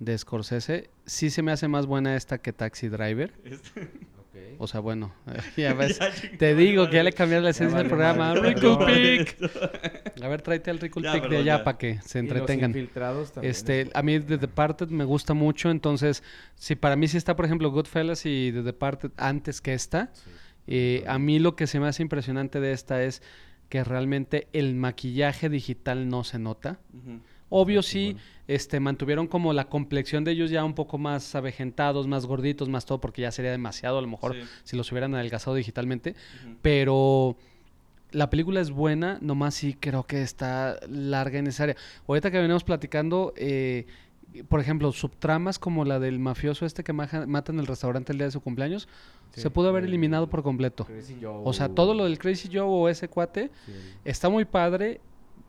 de 0.00 0.18
Scorsese. 0.18 0.90
Sí 1.06 1.30
se 1.30 1.42
me 1.42 1.52
hace 1.52 1.68
más 1.68 1.86
buena 1.86 2.16
esta 2.16 2.38
que 2.38 2.52
Taxi 2.52 2.88
Driver. 2.88 3.32
Este- 3.44 3.88
O 4.58 4.66
sea, 4.66 4.80
bueno, 4.80 5.12
ya 5.56 5.72
ves. 5.74 5.98
Ya, 5.98 6.10
Te 6.38 6.54
digo 6.54 6.88
que 6.88 6.96
ya 6.96 7.02
le 7.02 7.12
cambié 7.12 7.40
la 7.40 7.50
esencia 7.50 7.78
del 7.78 7.88
programa. 7.88 8.34
Rickle. 8.34 8.76
Pick. 8.86 9.50
A 10.22 10.28
ver, 10.28 10.42
tráete 10.42 10.70
al 10.70 10.78
Rickle 10.78 11.10
Pick 11.12 11.28
de 11.28 11.36
allá 11.38 11.64
para 11.64 11.78
que 11.78 12.00
se 12.02 12.18
entretengan. 12.20 12.72
Este, 13.42 13.80
es- 13.82 13.90
a 13.94 14.02
mí 14.02 14.20
The 14.20 14.38
Departed 14.38 14.88
me 14.88 15.04
gusta 15.04 15.34
mucho, 15.34 15.70
entonces, 15.70 16.22
si 16.54 16.76
para 16.76 16.96
mí 16.96 17.08
sí 17.08 17.16
está, 17.16 17.34
por 17.36 17.44
ejemplo, 17.44 17.70
Goodfellas 17.70 18.24
y 18.26 18.50
The 18.52 18.62
Departed 18.62 19.10
antes 19.16 19.60
que 19.60 19.74
esta, 19.74 20.10
Sí. 20.14 20.30
eh, 20.68 21.04
a 21.06 21.18
mí 21.18 21.38
lo 21.38 21.56
que 21.56 21.66
se 21.66 21.80
me 21.80 21.88
hace 21.88 22.02
impresionante 22.02 22.60
de 22.60 22.72
esta 22.72 23.02
es 23.02 23.22
que 23.68 23.82
realmente 23.84 24.48
el 24.52 24.74
maquillaje 24.74 25.48
digital 25.48 26.08
no 26.08 26.24
se 26.24 26.38
nota. 26.38 26.78
Ujú. 26.92 27.20
Obvio 27.54 27.82
sí, 27.82 28.16
este, 28.48 28.80
mantuvieron 28.80 29.26
como 29.26 29.52
la 29.52 29.66
complexión 29.66 30.24
de 30.24 30.32
ellos 30.32 30.50
ya 30.50 30.64
un 30.64 30.74
poco 30.74 30.96
más 30.96 31.34
avejentados, 31.34 32.06
más 32.08 32.24
gorditos, 32.26 32.68
más 32.70 32.86
todo, 32.86 32.98
porque 33.00 33.20
ya 33.22 33.30
sería 33.30 33.50
demasiado 33.50 33.98
a 33.98 34.02
lo 34.02 34.08
mejor 34.08 34.34
Sí. 34.34 34.40
si 34.64 34.76
los 34.76 34.90
hubieran 34.90 35.14
adelgazado 35.14 35.54
digitalmente. 35.54 36.14
Pero 36.62 37.36
la 38.10 38.30
película 38.30 38.60
es 38.60 38.70
buena, 38.70 39.18
nomás 39.20 39.54
sí 39.54 39.74
creo 39.78 40.04
que 40.04 40.22
está 40.22 40.78
larga 40.88 41.38
y 41.38 41.42
necesaria. 41.42 41.76
Ahorita 42.08 42.30
que 42.30 42.38
venimos 42.38 42.64
platicando, 42.64 43.32
eh, 43.36 43.86
por 44.48 44.60
ejemplo, 44.60 44.90
subtramas 44.92 45.58
como 45.58 45.84
la 45.84 45.98
del 45.98 46.18
mafioso 46.18 46.64
este 46.64 46.82
que 46.84 46.92
maja- 46.94 47.26
mata 47.26 47.52
en 47.52 47.58
el 47.58 47.66
restaurante 47.66 48.12
el 48.12 48.18
día 48.18 48.26
de 48.26 48.30
su 48.32 48.40
cumpleaños, 48.40 48.88
Sí, 49.34 49.40
se 49.40 49.50
pudo 49.50 49.68
haber 49.70 49.82
el- 49.84 49.88
eliminado 49.90 50.28
por 50.28 50.42
completo. 50.42 50.84
Crazy 50.84 51.16
Joe. 51.20 51.40
O 51.44 51.52
sea, 51.54 51.68
todo 51.70 51.94
lo 51.94 52.04
del 52.04 52.18
Crazy 52.18 52.48
Joe 52.52 52.62
o 52.66 52.88
ese 52.88 53.08
cuate 53.08 53.50
Sí, 53.66 53.72
está 54.04 54.28
muy 54.28 54.44
padre, 54.44 55.00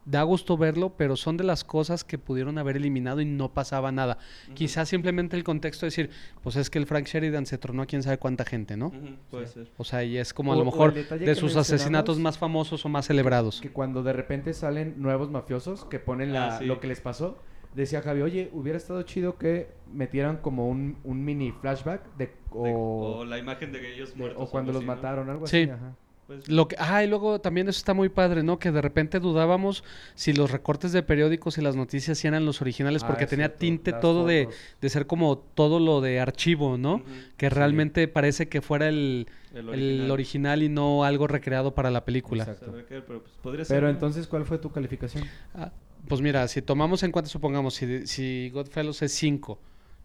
da 0.05 0.23
gusto 0.23 0.57
verlo, 0.57 0.93
pero 0.97 1.15
son 1.15 1.37
de 1.37 1.43
las 1.43 1.63
cosas 1.63 2.03
que 2.03 2.17
pudieron 2.17 2.57
haber 2.57 2.75
eliminado 2.77 3.21
y 3.21 3.25
no 3.25 3.53
pasaba 3.53 3.91
nada. 3.91 4.17
Quizás 4.53 4.89
simplemente 4.89 5.35
el 5.37 5.43
contexto 5.43 5.85
de 5.85 5.87
decir, 5.87 6.09
pues 6.41 6.55
es 6.55 6.69
que 6.69 6.77
el 6.79 6.85
Frank 6.85 7.05
Sheridan 7.07 7.45
se 7.45 7.57
tronó 7.57 7.83
a 7.83 7.85
quién 7.85 8.03
sabe 8.03 8.17
cuánta 8.17 8.43
gente, 8.45 8.75
¿no? 8.77 8.91
Puede 9.31 9.47
Sí. 9.47 9.53
ser. 9.53 9.71
O 9.77 9.83
sea, 9.83 10.03
y 10.03 10.17
es 10.17 10.33
como 10.33 10.51
a 10.53 10.55
O- 10.55 10.59
lo 10.59 10.65
mejor 10.65 10.93
de 10.93 11.05
que 11.05 11.35
sus 11.35 11.55
asesinatos 11.55 12.19
más 12.19 12.37
famosos 12.37 12.85
o 12.85 12.89
más 12.89 13.05
celebrados. 13.07 13.61
Que 13.61 13.71
cuando 13.71 14.03
de 14.03 14.13
repente 14.13 14.53
salen 14.53 14.95
nuevos 14.97 15.29
mafiosos 15.31 15.85
que 15.85 15.99
ponen 15.99 16.33
la, 16.33 16.55
Ah, 16.55 16.59
sí. 16.59 16.65
lo 16.65 16.79
que 16.79 16.87
les 16.87 16.99
pasó, 17.01 17.37
decía 17.73 18.01
Javi, 18.01 18.21
oye, 18.21 18.49
hubiera 18.53 18.77
estado 18.77 19.01
chido 19.03 19.37
que 19.37 19.69
metieran 19.91 20.37
como 20.37 20.67
un, 20.69 20.97
un 21.03 21.23
mini 21.25 21.51
flashback 21.51 22.03
de, 22.17 22.25
De- 22.27 22.33
o, 22.51 23.25
la 23.25 23.37
imagen 23.39 23.71
de 23.71 23.93
ellos 23.95 24.11
de- 24.11 24.17
muertos. 24.17 24.47
o 24.47 24.51
cuando 24.51 24.71
los 24.71 24.81
así, 24.81 24.87
¿no? 24.87 24.95
mataron, 24.95 25.29
algo 25.29 25.47
Sí. 25.47 25.61
así. 25.63 25.69
Ajá. 25.71 25.95
Pues, 26.27 26.47
Lo 26.47 26.67
que, 26.69 26.75
ah, 26.79 27.03
y 27.03 27.07
luego 27.07 27.41
también 27.41 27.67
eso 27.67 27.77
está 27.77 27.93
muy 27.93 28.07
padre, 28.09 28.43
¿no? 28.43 28.57
Que 28.57 28.71
de 28.71 28.81
repente 28.81 29.19
dudábamos 29.19 29.83
si 30.15 30.31
los 30.31 30.51
recortes 30.51 30.93
de 30.93 31.03
periódicos 31.03 31.57
y 31.57 31.61
las 31.61 31.75
noticias 31.75 32.23
eran 32.23 32.45
los 32.45 32.61
originales, 32.61 33.03
Ah, 33.03 33.07
porque 33.07 33.27
tenía 33.27 33.47
cierto, 33.47 33.59
tinte 33.59 33.91
las 33.91 33.99
todo 34.01 34.25
de, 34.25 34.47
de 34.79 34.89
ser 34.89 35.05
como 35.05 35.37
todo 35.37 35.79
lo 35.79 35.99
de 35.99 36.19
archivo, 36.21 36.77
¿no? 36.77 37.03
Que 37.37 37.49
Sí. 37.49 37.55
realmente 37.55 38.07
parece 38.07 38.47
que 38.47 38.61
fuera 38.61 38.87
el, 38.87 39.27
el 39.53 39.69
el 39.69 40.11
original 40.11 40.63
y 40.63 40.69
no 40.69 41.03
algo 41.03 41.27
recreado 41.27 41.75
para 41.75 41.91
la 41.91 42.05
película. 42.05 42.43
Exacto. 42.43 42.73
Pero 42.87 43.05
pues, 43.05 43.19
podría 43.41 43.65
ser. 43.65 43.75
Pero 43.77 43.87
¿no? 43.87 43.93
entonces, 43.93 44.25
¿cuál 44.27 44.45
fue 44.45 44.57
tu 44.59 44.71
calificación? 44.71 45.25
Ah, 45.53 45.71
pues 46.07 46.21
mira, 46.21 46.47
si 46.47 46.61
tomamos 46.61 47.03
en 47.03 47.11
cuenta, 47.11 47.29
supongamos, 47.29 47.73
si, 47.75 48.07
si 48.07 48.49
Godfellows 48.51 49.01
es 49.01 49.11
5 49.13 49.59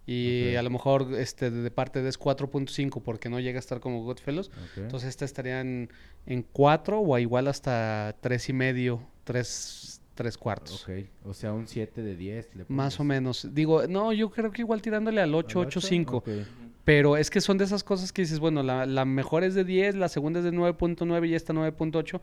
y 0.08 0.52
Ok. 0.52 0.58
a 0.58 0.62
lo 0.62 0.70
mejor 0.70 1.08
este 1.18 1.50
de 1.50 1.70
parte 1.70 2.02
de 2.02 2.08
es 2.08 2.18
4.5 2.18 3.02
porque 3.02 3.28
no 3.28 3.38
llega 3.40 3.58
a 3.58 3.60
estar 3.60 3.78
como 3.80 4.02
Godfellows, 4.04 4.48
Ok. 4.48 4.78
entonces 4.78 5.10
esta 5.10 5.24
estaría 5.26 5.60
en, 5.60 5.90
en 6.26 6.42
4 6.42 6.98
o 6.98 7.14
a 7.14 7.20
igual 7.20 7.46
hasta 7.46 8.16
tres 8.20 8.48
y 8.48 8.54
medio, 8.54 9.02
3, 9.24 10.00
tres 10.14 10.38
cuartos. 10.38 10.82
Ok, 10.82 10.90
o 11.26 11.34
sea, 11.34 11.52
un 11.52 11.66
7 11.68 12.02
de 12.02 12.16
10. 12.16 12.56
le 12.56 12.64
Más 12.68 12.98
o 12.98 13.04
menos. 13.04 13.48
Digo, 13.52 13.86
no, 13.86 14.12
yo 14.12 14.30
creo 14.30 14.50
que 14.50 14.62
igual 14.62 14.80
tirándole 14.82 15.20
al 15.20 15.34
8, 15.34 15.60
¿Al 15.60 15.66
8, 15.66 15.78
ocho? 15.78 15.86
5. 15.86 16.16
Ok. 16.16 16.26
Ujú. 16.28 16.36
Pero 16.84 17.18
es 17.18 17.28
que 17.28 17.42
son 17.42 17.58
de 17.58 17.64
esas 17.64 17.84
cosas 17.84 18.12
que 18.14 18.22
dices, 18.22 18.38
bueno, 18.38 18.62
la, 18.62 18.86
la 18.86 19.04
mejor 19.04 19.44
es 19.44 19.54
de 19.54 19.62
10, 19.64 19.96
la 19.96 20.08
segunda 20.08 20.38
es 20.38 20.44
de 20.46 20.52
9.9 20.52 21.28
y 21.28 21.34
esta 21.34 21.52
9.8. 21.52 22.20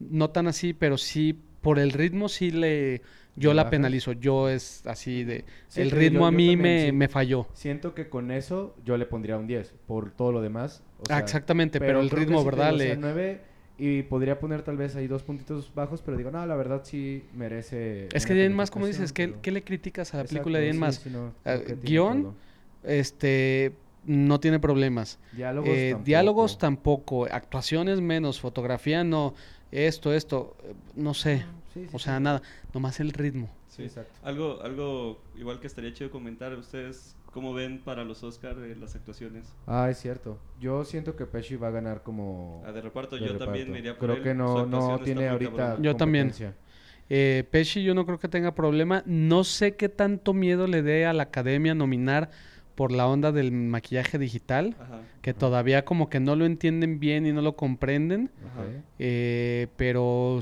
No 0.00 0.30
tan 0.30 0.48
así, 0.48 0.72
pero 0.74 0.98
sí, 0.98 1.38
por 1.62 1.78
el 1.78 1.92
ritmo 1.92 2.28
sí 2.28 2.50
le... 2.50 3.00
Yo 3.38 3.50
¿Le 3.50 3.56
la 3.56 3.62
bajas? 3.64 3.70
penalizo. 3.70 4.12
Yo 4.12 4.48
es 4.48 4.86
así 4.86 5.24
de... 5.24 5.44
Sí, 5.68 5.80
el 5.80 5.90
ritmo 5.90 6.26
a 6.26 6.30
mí 6.30 6.48
también, 6.54 6.60
me, 6.62 6.86
sí. 6.86 6.92
me 6.92 7.08
falló. 7.08 7.46
Siento 7.54 7.94
que 7.94 8.08
con 8.08 8.30
eso 8.30 8.74
yo 8.84 8.96
le 8.96 9.06
pondría 9.06 9.36
un 9.38 9.46
10 9.46 9.74
por 9.86 10.10
todo 10.10 10.32
lo 10.32 10.40
demás. 10.40 10.82
o 10.98 11.02
Ah, 11.04 11.06
sea, 11.06 11.18
exactamente, 11.20 11.78
pero, 11.78 12.00
el 12.00 12.10
ritmo, 12.10 12.44
¿verdad? 12.44 12.74
Le- 12.74 12.96
9 12.96 13.40
y 13.80 14.02
podría 14.02 14.40
poner 14.40 14.62
tal 14.62 14.76
vez 14.76 14.96
ahí 14.96 15.06
dos 15.06 15.22
puntitos 15.22 15.72
bajos, 15.72 16.02
pero 16.02 16.16
digo, 16.16 16.32
no, 16.32 16.44
la 16.44 16.56
verdad 16.56 16.80
sí 16.84 17.22
merece. 17.34 18.08
es 18.12 18.26
que 18.26 18.34
de 18.34 18.48
más, 18.50 18.70
como 18.72 18.86
dices, 18.86 19.12
¿qué, 19.12 19.28
pero- 19.28 19.40
qué 19.40 19.52
le 19.52 19.62
criticas 19.62 20.12
a 20.14 20.18
la 20.18 20.24
película 20.24 20.58
de 20.58 20.72
más? 20.72 21.06
no, 21.06 21.32
Ah, 21.44 21.56
guion. 21.84 22.34
Este, 22.82 23.72
no 24.04 24.40
tiene 24.40 24.58
problemas. 24.58 25.18
Diálogos, 25.32 25.68
Eh, 25.70 25.88
tampoco. 25.90 26.04
diálogos 26.06 26.58
tampoco, 26.58 27.24
actuaciones 27.30 28.00
menos, 28.00 28.40
fotografía 28.40 29.04
no, 29.04 29.34
esto, 29.70 30.12
esto, 30.14 30.56
no 30.96 31.14
sé. 31.14 31.44
Sí, 31.78 31.84
sí, 31.88 31.96
O 31.96 31.98
sí. 31.98 32.04
sea, 32.04 32.20
nada, 32.20 32.42
nomás 32.74 33.00
el 33.00 33.12
ritmo. 33.12 33.50
Sí, 33.68 33.82
exacto. 33.84 34.12
Algo, 34.22 34.60
algo 34.62 35.20
igual 35.36 35.60
que 35.60 35.66
estaría 35.66 35.92
chido 35.92 36.10
comentar, 36.10 36.52
¿ustedes 36.54 37.16
cómo 37.32 37.54
ven 37.54 37.80
para 37.84 38.04
los 38.04 38.22
Oscar 38.24 38.56
las 38.56 38.94
actuaciones? 38.96 39.54
Ah, 39.66 39.88
es 39.90 39.98
cierto. 39.98 40.38
Yo 40.60 40.84
siento 40.84 41.14
que 41.16 41.26
Pesci 41.26 41.56
va 41.56 41.68
a 41.68 41.70
ganar 41.70 42.02
como. 42.02 42.62
A 42.66 42.72
de 42.72 42.80
reparto, 42.80 43.16
de 43.16 43.26
yo 43.26 43.36
también 43.38 43.70
me 43.70 43.78
iría 43.78 43.96
por 43.96 44.06
Creo 44.06 44.16
él, 44.16 44.22
que 44.22 44.34
no, 44.34 44.66
no 44.66 44.98
tiene 45.00 45.28
ahorita. 45.28 45.78
Yo 45.80 45.96
también. 45.96 46.32
Eh, 47.10 47.44
Pesci 47.50 47.82
yo 47.82 47.94
no 47.94 48.04
creo 48.04 48.18
que 48.18 48.28
tenga 48.28 48.54
problema. 48.54 49.02
No 49.06 49.44
sé 49.44 49.76
qué 49.76 49.88
tanto 49.88 50.34
miedo 50.34 50.66
le 50.66 50.82
dé 50.82 51.06
a 51.06 51.12
la 51.14 51.22
academia 51.24 51.74
nominar 51.74 52.30
por 52.78 52.92
la 52.92 53.08
onda 53.08 53.32
del 53.32 53.50
maquillaje 53.50 54.18
digital, 54.18 54.76
Ajá. 54.78 55.00
que 55.20 55.34
todavía 55.34 55.84
como 55.84 56.08
que 56.08 56.20
no 56.20 56.36
lo 56.36 56.46
entienden 56.46 57.00
bien 57.00 57.26
y 57.26 57.32
no 57.32 57.42
lo 57.42 57.56
comprenden. 57.56 58.30
Ajá. 58.52 58.60
Ok. 58.60 58.84
Eh, 59.00 59.66
pero 59.76 60.38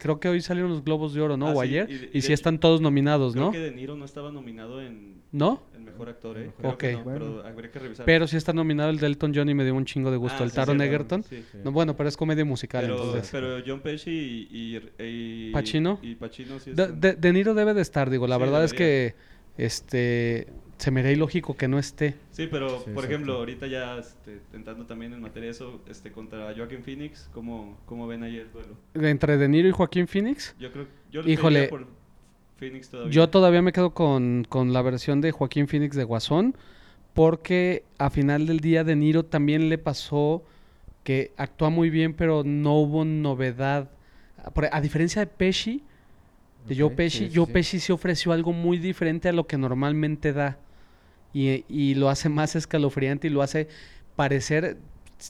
creo 0.00 0.18
que 0.18 0.28
hoy 0.28 0.40
salieron 0.40 0.72
los 0.72 0.82
Globos 0.82 1.14
de 1.14 1.20
Oro, 1.20 1.36
¿no? 1.36 1.46
Ah, 1.46 1.52
o 1.52 1.62
sí, 1.62 1.68
ayer. 1.68 1.86
y 1.88 1.94
Y, 1.94 1.98
de- 1.98 2.04
y 2.06 2.08
de 2.08 2.20
sí 2.22 2.26
hecho, 2.26 2.34
están 2.34 2.58
todos 2.58 2.80
nominados, 2.80 3.34
Creo 3.34 3.44
¿no? 3.46 3.52
que 3.52 3.60
De 3.60 3.70
Niro 3.70 3.94
no 3.94 4.04
estaba 4.04 4.32
nominado 4.32 4.82
en, 4.82 5.22
¿No? 5.30 5.62
en 5.76 5.84
Mejor 5.84 6.08
Actor, 6.08 6.38
¿eh? 6.38 6.46
Mejor 6.46 6.56
Creo 6.58 6.78
que 6.78 6.86
actor. 6.88 6.98
no, 6.98 7.04
Bueno. 7.20 7.36
pero 7.42 7.48
habría 7.48 7.70
que 7.70 7.78
revisar. 7.78 8.04
Pero 8.04 8.26
sí 8.26 8.36
está 8.36 8.52
nominado 8.52 8.90
el 8.90 8.98
Delton 8.98 9.32
John 9.32 9.48
y 9.48 9.54
me 9.54 9.62
dio 9.62 9.76
un 9.76 9.84
chingo 9.84 10.10
de 10.10 10.16
gusto. 10.16 10.38
Ah, 10.40 10.44
el 10.44 10.50
sí, 10.50 10.56
Taron 10.56 10.80
Egerton. 10.80 11.22
sí. 11.22 11.44
Sí. 11.52 11.58
No, 11.62 11.70
bueno, 11.70 11.96
pero 11.96 12.08
es 12.08 12.16
comedia 12.16 12.44
musical, 12.44 12.82
Pero, 12.82 12.96
entonces. 12.96 13.28
pero 13.30 13.58
John 13.64 13.78
Pesci 13.78 14.10
y, 14.50 14.74
y, 14.74 15.04
y- 15.04 15.52
¿Pacino? 15.52 16.00
y 16.02 16.16
Pacino 16.16 16.58
sí 16.58 16.72
De, 16.72 16.82
están. 16.82 17.00
de- 17.00 17.14
De 17.14 17.32
Niro 17.32 17.54
debe 17.54 17.74
de 17.74 17.82
estar, 17.82 18.10
digo. 18.10 18.26
La 18.26 18.34
Sí, 18.38 18.40
verdad 18.42 18.64
es 18.64 18.72
que 18.74 19.14
este 19.56 20.48
se 20.78 20.90
me 20.90 21.00
haría 21.00 21.12
ilógico 21.12 21.56
que 21.56 21.68
no 21.68 21.78
esté. 21.78 22.16
Sí, 22.32 22.48
pero 22.50 22.68
Sí, 22.80 22.90
por 22.94 23.04
ejemplo, 23.04 23.34
ahorita 23.34 23.66
ya 23.66 23.98
este, 23.98 24.40
entrando 24.52 24.84
también 24.86 25.12
en 25.12 25.20
materia 25.22 25.46
de 25.46 25.52
eso, 25.52 25.80
este, 25.88 26.12
contra 26.12 26.52
Joaquin 26.54 26.82
Phoenix, 26.82 27.28
¿cómo, 27.32 27.78
cómo 27.86 28.06
ven 28.06 28.22
ahí 28.22 28.36
el 28.36 28.52
duelo? 28.52 28.76
Entre 28.94 29.36
De 29.36 29.48
Niro 29.48 29.68
y 29.68 29.72
Joaquín 29.72 30.06
Phoenix. 30.06 30.54
Yo 30.58 30.70
creo 30.72 30.86
yo 31.10 31.22
le 31.22 31.32
Híjole, 31.32 31.68
por 31.68 31.86
Phoenix 32.58 32.88
todavía. 32.90 33.12
Yo 33.12 33.28
todavía 33.30 33.62
me 33.62 33.72
quedo 33.72 33.94
con, 33.94 34.46
con 34.48 34.72
la 34.72 34.82
versión 34.82 35.20
de 35.20 35.32
Joaquín 35.32 35.66
Phoenix 35.68 35.96
de 35.96 36.04
Guasón, 36.04 36.54
porque 37.14 37.84
a 37.98 38.10
final 38.10 38.46
del 38.46 38.60
día 38.60 38.84
De 38.84 38.96
Niro 38.96 39.24
también 39.24 39.68
le 39.68 39.78
pasó 39.78 40.42
que 41.04 41.32
actúa 41.36 41.70
muy 41.70 41.88
bien, 41.88 42.14
pero 42.14 42.42
no 42.44 42.74
hubo 42.74 43.04
novedad. 43.04 43.90
Por- 44.54 44.68
A 44.72 44.80
diferencia 44.80 45.20
de 45.20 45.26
Pesci, 45.26 45.82
de 46.68 46.76
Joe 46.76 46.86
Ok, 46.86 46.94
Pesci, 46.96 47.18
sí, 47.18 47.30
sí, 47.30 47.36
Joe 47.36 47.46
sí. 47.46 47.52
Pesci 47.52 47.80
se 47.80 47.92
ofreció 47.92 48.32
algo 48.32 48.52
muy 48.52 48.78
diferente 48.78 49.28
a 49.28 49.32
lo 49.32 49.46
que 49.46 49.56
normalmente 49.56 50.32
da. 50.32 50.58
Y, 51.36 51.64
y 51.68 51.94
lo 51.96 52.08
hace 52.08 52.30
más 52.30 52.56
escalofriante 52.56 53.26
y 53.26 53.30
lo 53.30 53.42
hace 53.42 53.68
parecer, 54.16 54.78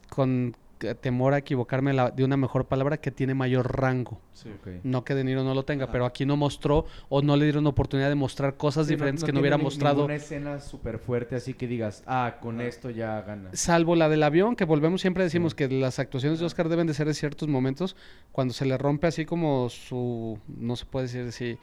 con 0.09 0.55
temor 1.01 1.33
a 1.33 1.39
equivocarme 1.39 1.93
la- 1.95 2.11
de 2.11 2.23
una 2.23 2.37
mejor 2.37 2.67
palabra, 2.67 2.99
que 2.99 3.11
tiene 3.11 3.33
mayor 3.35 3.81
rango. 3.81 4.21
Sí. 4.35 4.51
No 4.85 5.05
que 5.05 5.15
De 5.15 5.25
Niro 5.25 5.43
no 5.43 5.55
lo 5.55 5.65
tenga, 5.65 5.85
Ajá. 5.85 5.93
pero 5.93 6.05
aquí 6.05 6.27
no 6.27 6.37
mostró 6.37 6.85
o 7.09 7.23
no 7.23 7.35
le 7.37 7.45
dieron 7.47 7.67
oportunidad 7.67 8.09
de 8.11 8.15
mostrar 8.15 8.57
cosas 8.57 8.87
Sí, 8.87 8.93
diferentes 8.95 9.25
que 9.25 9.33
no 9.33 9.41
hubiera 9.41 9.57
ni- 9.57 9.63
mostrado. 9.65 9.97
Ninguna 10.03 10.15
escena 10.17 10.61
súper 10.61 10.99
fuerte, 10.99 11.35
así 11.35 11.55
que 11.55 11.67
digas, 11.67 12.05
ah, 12.07 12.37
con 12.41 12.61
Ajá. 12.61 12.69
esto 12.69 12.91
ya 12.91 13.23
gana. 13.23 13.51
Salvo 13.55 13.97
la 13.97 14.09
del 14.09 14.23
avión, 14.23 14.55
que 14.55 14.65
volvemos 14.67 15.01
siempre 15.01 15.25
decimos 15.25 15.53
Sí. 15.53 15.57
que 15.57 15.69
las 15.71 15.99
actuaciones 15.99 16.39
de. 16.39 16.45
Oscar 16.47 16.69
deben 16.69 16.87
de 16.87 16.95
ser 16.95 17.09
en 17.09 17.15
ciertos 17.15 17.49
momentos, 17.49 17.97
cuando 18.31 18.53
se 18.55 18.65
le 18.67 18.77
rompe 18.79 19.07
así 19.09 19.25
como 19.25 19.69
su, 19.71 20.39
no 20.47 20.77
se 20.77 20.85
puede 20.85 21.07
decir 21.07 21.33
si, 21.33 21.59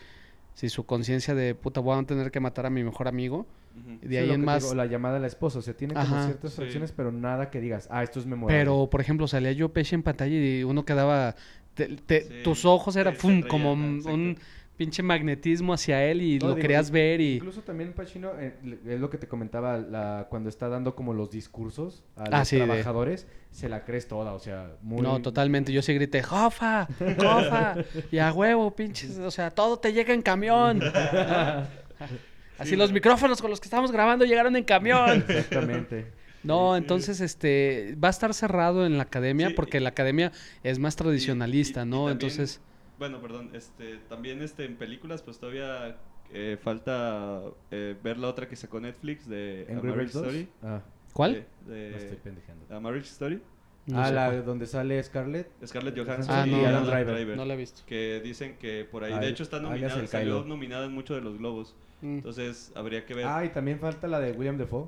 si 0.56 0.68
su 0.70 0.86
conciencia 0.86 1.34
de 1.36 1.54
puta 1.56 1.80
voy 1.80 1.98
a 1.98 2.04
tener 2.04 2.32
que 2.32 2.39
matar 2.41 2.66
a 2.66 2.70
mi 2.72 2.84
mejor 2.84 3.08
amigo. 3.08 3.46
De 3.74 4.07
Sí, 4.07 4.17
ahí 4.17 4.30
en 4.32 4.45
más. 4.45 4.61
digo, 4.63 4.76
la 4.76 4.86
llamada 4.86 5.17
a 5.17 5.19
la 5.19 5.28
esposa, 5.28 5.59
o 5.59 5.61
sea, 5.61 5.74
tiene 5.74 5.93
como 5.95 6.05
Ajá. 6.05 6.26
ciertas 6.26 6.51
Sí. 6.51 6.57
fracciones, 6.57 6.91
pero 6.91 7.11
nada 7.11 7.49
que 7.49 7.59
digas, 7.59 7.88
ah, 7.91 8.03
esto 8.03 8.19
es 8.19 8.26
memorable. 8.26 8.59
Pero, 8.61 8.88
por 8.89 9.01
ejemplo, 9.01 9.28
salía 9.28 9.51
yo 9.51 9.69
Pesci 9.74 9.95
en 9.95 10.03
pantalla 10.03 10.36
y 10.36 10.63
uno 10.63 10.86
quedaba. 10.86 11.36
te- 11.74 11.88
te- 11.97 12.21
Sí, 12.21 12.34
tus 12.43 12.65
ojos 12.65 12.95
era 12.95 13.13
fum, 13.13 13.32
atraía, 13.38 13.47
como 13.47 13.74
un, 13.74 13.95
exacto. 13.95 14.13
un 14.13 14.38
pinche 14.78 15.01
magnetismo 15.03 15.74
hacia 15.74 16.03
él 16.05 16.21
y 16.21 16.38
No, 16.39 16.49
lo 16.49 16.55
digo, 16.55 16.61
querías 16.61 16.91
ver 16.91 17.19
y. 17.19 17.36
Incluso 17.38 17.61
también 17.61 17.93
Pacino, 17.93 18.32
eh, 18.39 18.53
es 18.88 18.99
lo 18.99 19.09
que 19.09 19.17
te 19.17 19.28
comentaba, 19.28 19.78
la, 19.80 20.28
cuando 20.30 20.49
está 20.49 20.69
dando 20.69 20.95
como 20.95 21.13
los 21.15 21.32
discursos 21.32 22.03
a 22.15 22.26
Ah, 22.32 22.39
los 22.39 22.47
sí, 22.47 22.57
de- 22.57 22.65
trabajadores, 22.65 23.26
se 23.49 23.69
la 23.69 23.86
crees 23.86 24.07
toda, 24.07 24.34
o 24.34 24.39
sea, 24.39 24.76
muy... 24.84 25.01
No, 25.01 25.19
totalmente. 25.21 25.71
Yo 25.74 25.82
sí 25.82 25.93
grité, 25.95 26.21
¡Jofa! 26.21 26.88
¡Jofa! 27.17 27.76
Y 28.11 28.19
a 28.19 28.32
huevo, 28.32 28.69
pinches. 28.76 29.17
O 29.17 29.32
sea, 29.32 29.49
todo 29.49 29.78
te 29.78 29.93
llega 29.93 30.13
en 30.13 30.21
camión. 30.21 30.80
Así 32.58 32.72
Sí, 32.72 32.76
los 32.76 32.89
¿no? 32.89 32.93
micrófonos 32.95 33.41
con 33.41 33.49
los 33.49 33.60
que 33.60 33.66
estábamos 33.66 33.91
grabando 33.91 34.26
llegaron 34.26 34.56
en 34.56 34.64
camión. 34.64 35.24
Exactamente. 35.28 36.06
No, 36.43 36.76
entonces 36.76 37.22
este 37.22 37.95
va 38.04 38.10
a 38.10 38.12
estar 38.12 38.34
cerrado 38.34 38.86
en 38.86 38.97
la 38.97 39.04
academia 39.04 39.47
Sí, 39.49 39.54
porque 39.54 39.78
y- 39.78 39.82
la 39.82 39.89
academia 39.89 40.32
es 40.64 40.78
más 40.78 40.95
tradicionalista, 40.95 41.82
y- 41.82 41.84
y 41.84 41.89
¿no? 41.89 41.97
también- 42.08 42.12
Entonces, 42.14 42.62
Bueno, 42.99 43.22
perdón, 43.22 43.49
este, 43.54 43.97
también 44.10 44.41
este, 44.41 44.66
en 44.66 44.76
películas 44.76 45.22
pues 45.24 45.39
todavía 45.39 45.97
eh, 46.32 46.58
falta 46.62 47.41
eh, 47.72 47.95
ver 48.04 48.18
la 48.18 48.28
otra 48.28 48.47
que 48.47 48.56
sacó 48.56 48.80
Netflix 48.80 49.28
de 49.28 49.66
A 49.70 49.74
¿Angry 49.74 49.89
Marriage 49.89 49.99
Birds 49.99 50.14
2? 50.14 50.26
Story. 50.28 50.47
Ah, 50.64 50.82
¿cuál? 51.14 51.45
De, 51.66 51.74
de 51.74 51.91
no 51.91 51.97
estoy 51.97 52.18
pendejeando. 52.18 52.76
A 52.76 52.80
Marriage 52.80 53.08
Story. 53.10 53.41
No 53.86 54.02
ah, 54.02 54.12
la 54.12 54.32
donde 54.42 54.66
sale 54.66 55.02
Scarlett. 55.04 55.50
Scarlett 55.66 55.98
Ah, 55.98 56.04
Johansson 56.06 56.52
no, 56.52 56.62
y 56.62 56.66
Adam 56.66 56.86
Driver. 56.86 57.16
Driver. 57.16 57.38
No 57.38 57.44
la 57.46 57.54
he 57.54 57.58
visto. 57.58 57.82
Que 57.86 58.22
dicen 58.24 58.56
que 58.58 58.86
por 58.90 59.04
ahí, 59.04 59.12
Ah, 59.14 59.20
de 59.20 59.28
hecho 59.30 59.44
está 59.44 59.60
nominada, 59.60 60.08
salió 60.08 60.36
Kylo. 60.42 60.46
nominada 60.46 60.86
en 60.86 60.94
muchos 60.94 61.18
de 61.18 61.22
los 61.22 61.38
globos. 61.38 61.76
Mm, 62.02 62.16
Entonces 62.18 62.72
habría 62.76 63.06
que 63.06 63.14
ver. 63.14 63.26
Ah, 63.28 63.44
y 63.44 63.50
también 63.50 63.80
falta 63.80 64.08
la 64.08 64.20
de 64.20 64.32
William 64.32 64.58
Defoe, 64.58 64.88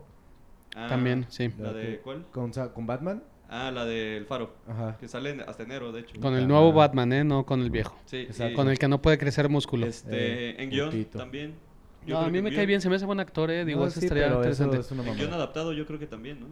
Ah, 0.78 0.88
También, 0.90 1.26
sí. 1.30 1.50
¿La 1.58 1.72
de 1.72 2.00
cuál? 2.04 2.26
con, 2.32 2.52
con 2.52 2.86
Batman. 2.86 3.24
Ah, 3.48 3.72
la 3.72 3.86
del 3.86 4.26
Faro. 4.26 4.54
Ajá. 4.68 4.98
Que 5.00 5.08
sale 5.08 5.42
hasta 5.48 5.64
enero, 5.64 5.92
de 5.94 6.02
hecho. 6.02 6.20
Con 6.20 6.34
el 6.34 6.42
Puta 6.42 6.48
nuevo. 6.54 6.74
Batman, 6.74 7.14
¿eh? 7.14 7.24
No 7.24 7.46
con 7.46 7.62
el 7.62 7.70
viejo. 7.70 7.98
Sí, 8.06 8.28
y- 8.30 8.54
Con 8.54 8.68
el 8.70 8.78
que 8.78 8.88
no 8.90 9.02
puede 9.02 9.18
crecer 9.18 9.48
músculo. 9.48 9.86
Este, 9.86 10.50
Eh, 10.50 10.56
en 10.64 10.70
guion 10.70 10.90
putito. 10.90 11.18
también. 11.20 11.54
Yo 12.06 12.20
No, 12.20 12.26
a 12.26 12.30
mí 12.30 12.42
me 12.42 12.54
cae 12.54 12.66
bien, 12.66 12.82
se 12.82 12.90
me 12.90 12.96
hace 12.98 13.06
buen 13.06 13.20
actor, 13.20 13.50
¿eh? 13.52 13.64
Digo, 13.66 13.86
No, 13.86 13.90
sí, 13.90 14.00
estaría 14.02 14.28
interesante. 14.28 14.78
es 14.80 14.92
En 14.92 15.16
guion 15.16 15.34
adaptado 15.34 15.72
yo 15.74 15.86
creo 15.86 15.98
que 16.00 16.08
también, 16.08 16.40
¿no? 16.42 16.48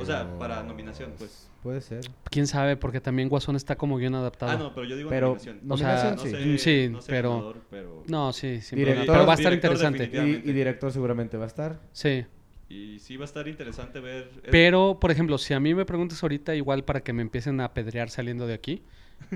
O 0.00 0.04
sea, 0.04 0.38
para 0.38 0.62
nominación, 0.62 1.12
pues. 1.18 1.48
Puede 1.62 1.80
ser. 1.80 2.00
Quién 2.30 2.46
sabe, 2.46 2.76
porque 2.76 3.00
también 3.00 3.28
Guasón 3.28 3.56
está 3.56 3.76
como 3.76 3.96
guion 3.96 4.14
adaptado. 4.14 4.52
Ah, 4.52 4.56
no, 4.56 4.74
pero 4.74 4.86
yo 4.86 4.96
digo 4.96 5.08
Pero- 5.08 5.28
nominación. 5.28 5.60
O 5.70 5.76
sea, 5.78 6.10
no 6.14 6.18
sí. 6.22 6.30
sé, 6.30 6.58
Sí, 6.58 6.88
no 6.90 7.00
sé 7.00 7.10
pero- 7.10 7.30
ganador, 7.30 7.56
pero... 7.70 8.02
No, 8.06 8.32
sí, 8.32 8.48
Director- 8.48 8.76
problema. 8.84 9.12
Pero 9.12 9.26
va 9.26 9.32
a 9.32 9.36
estar 9.36 9.52
director 9.52 9.72
interesante. 9.72 10.44
Y, 10.44 10.50
y 10.50 10.52
director 10.52 10.92
seguramente 10.92 11.36
va 11.38 11.44
a 11.44 11.46
estar. 11.46 11.80
Sí. 11.92 12.26
Y 12.68 12.98
sí 12.98 13.16
va 13.16 13.24
a 13.24 13.26
estar 13.26 13.46
interesante 13.48 14.00
ver... 14.00 14.30
Pero, 14.50 14.98
por 15.00 15.10
ejemplo, 15.10 15.38
si 15.38 15.54
a 15.54 15.60
mí 15.60 15.74
me 15.74 15.84
preguntas 15.86 16.22
ahorita, 16.22 16.54
igual 16.54 16.84
para 16.84 17.00
que 17.02 17.12
me 17.12 17.22
empiecen 17.22 17.60
a 17.60 17.66
apedrear 17.66 18.10
saliendo 18.10 18.46
de 18.46 18.54
aquí, 18.54 18.82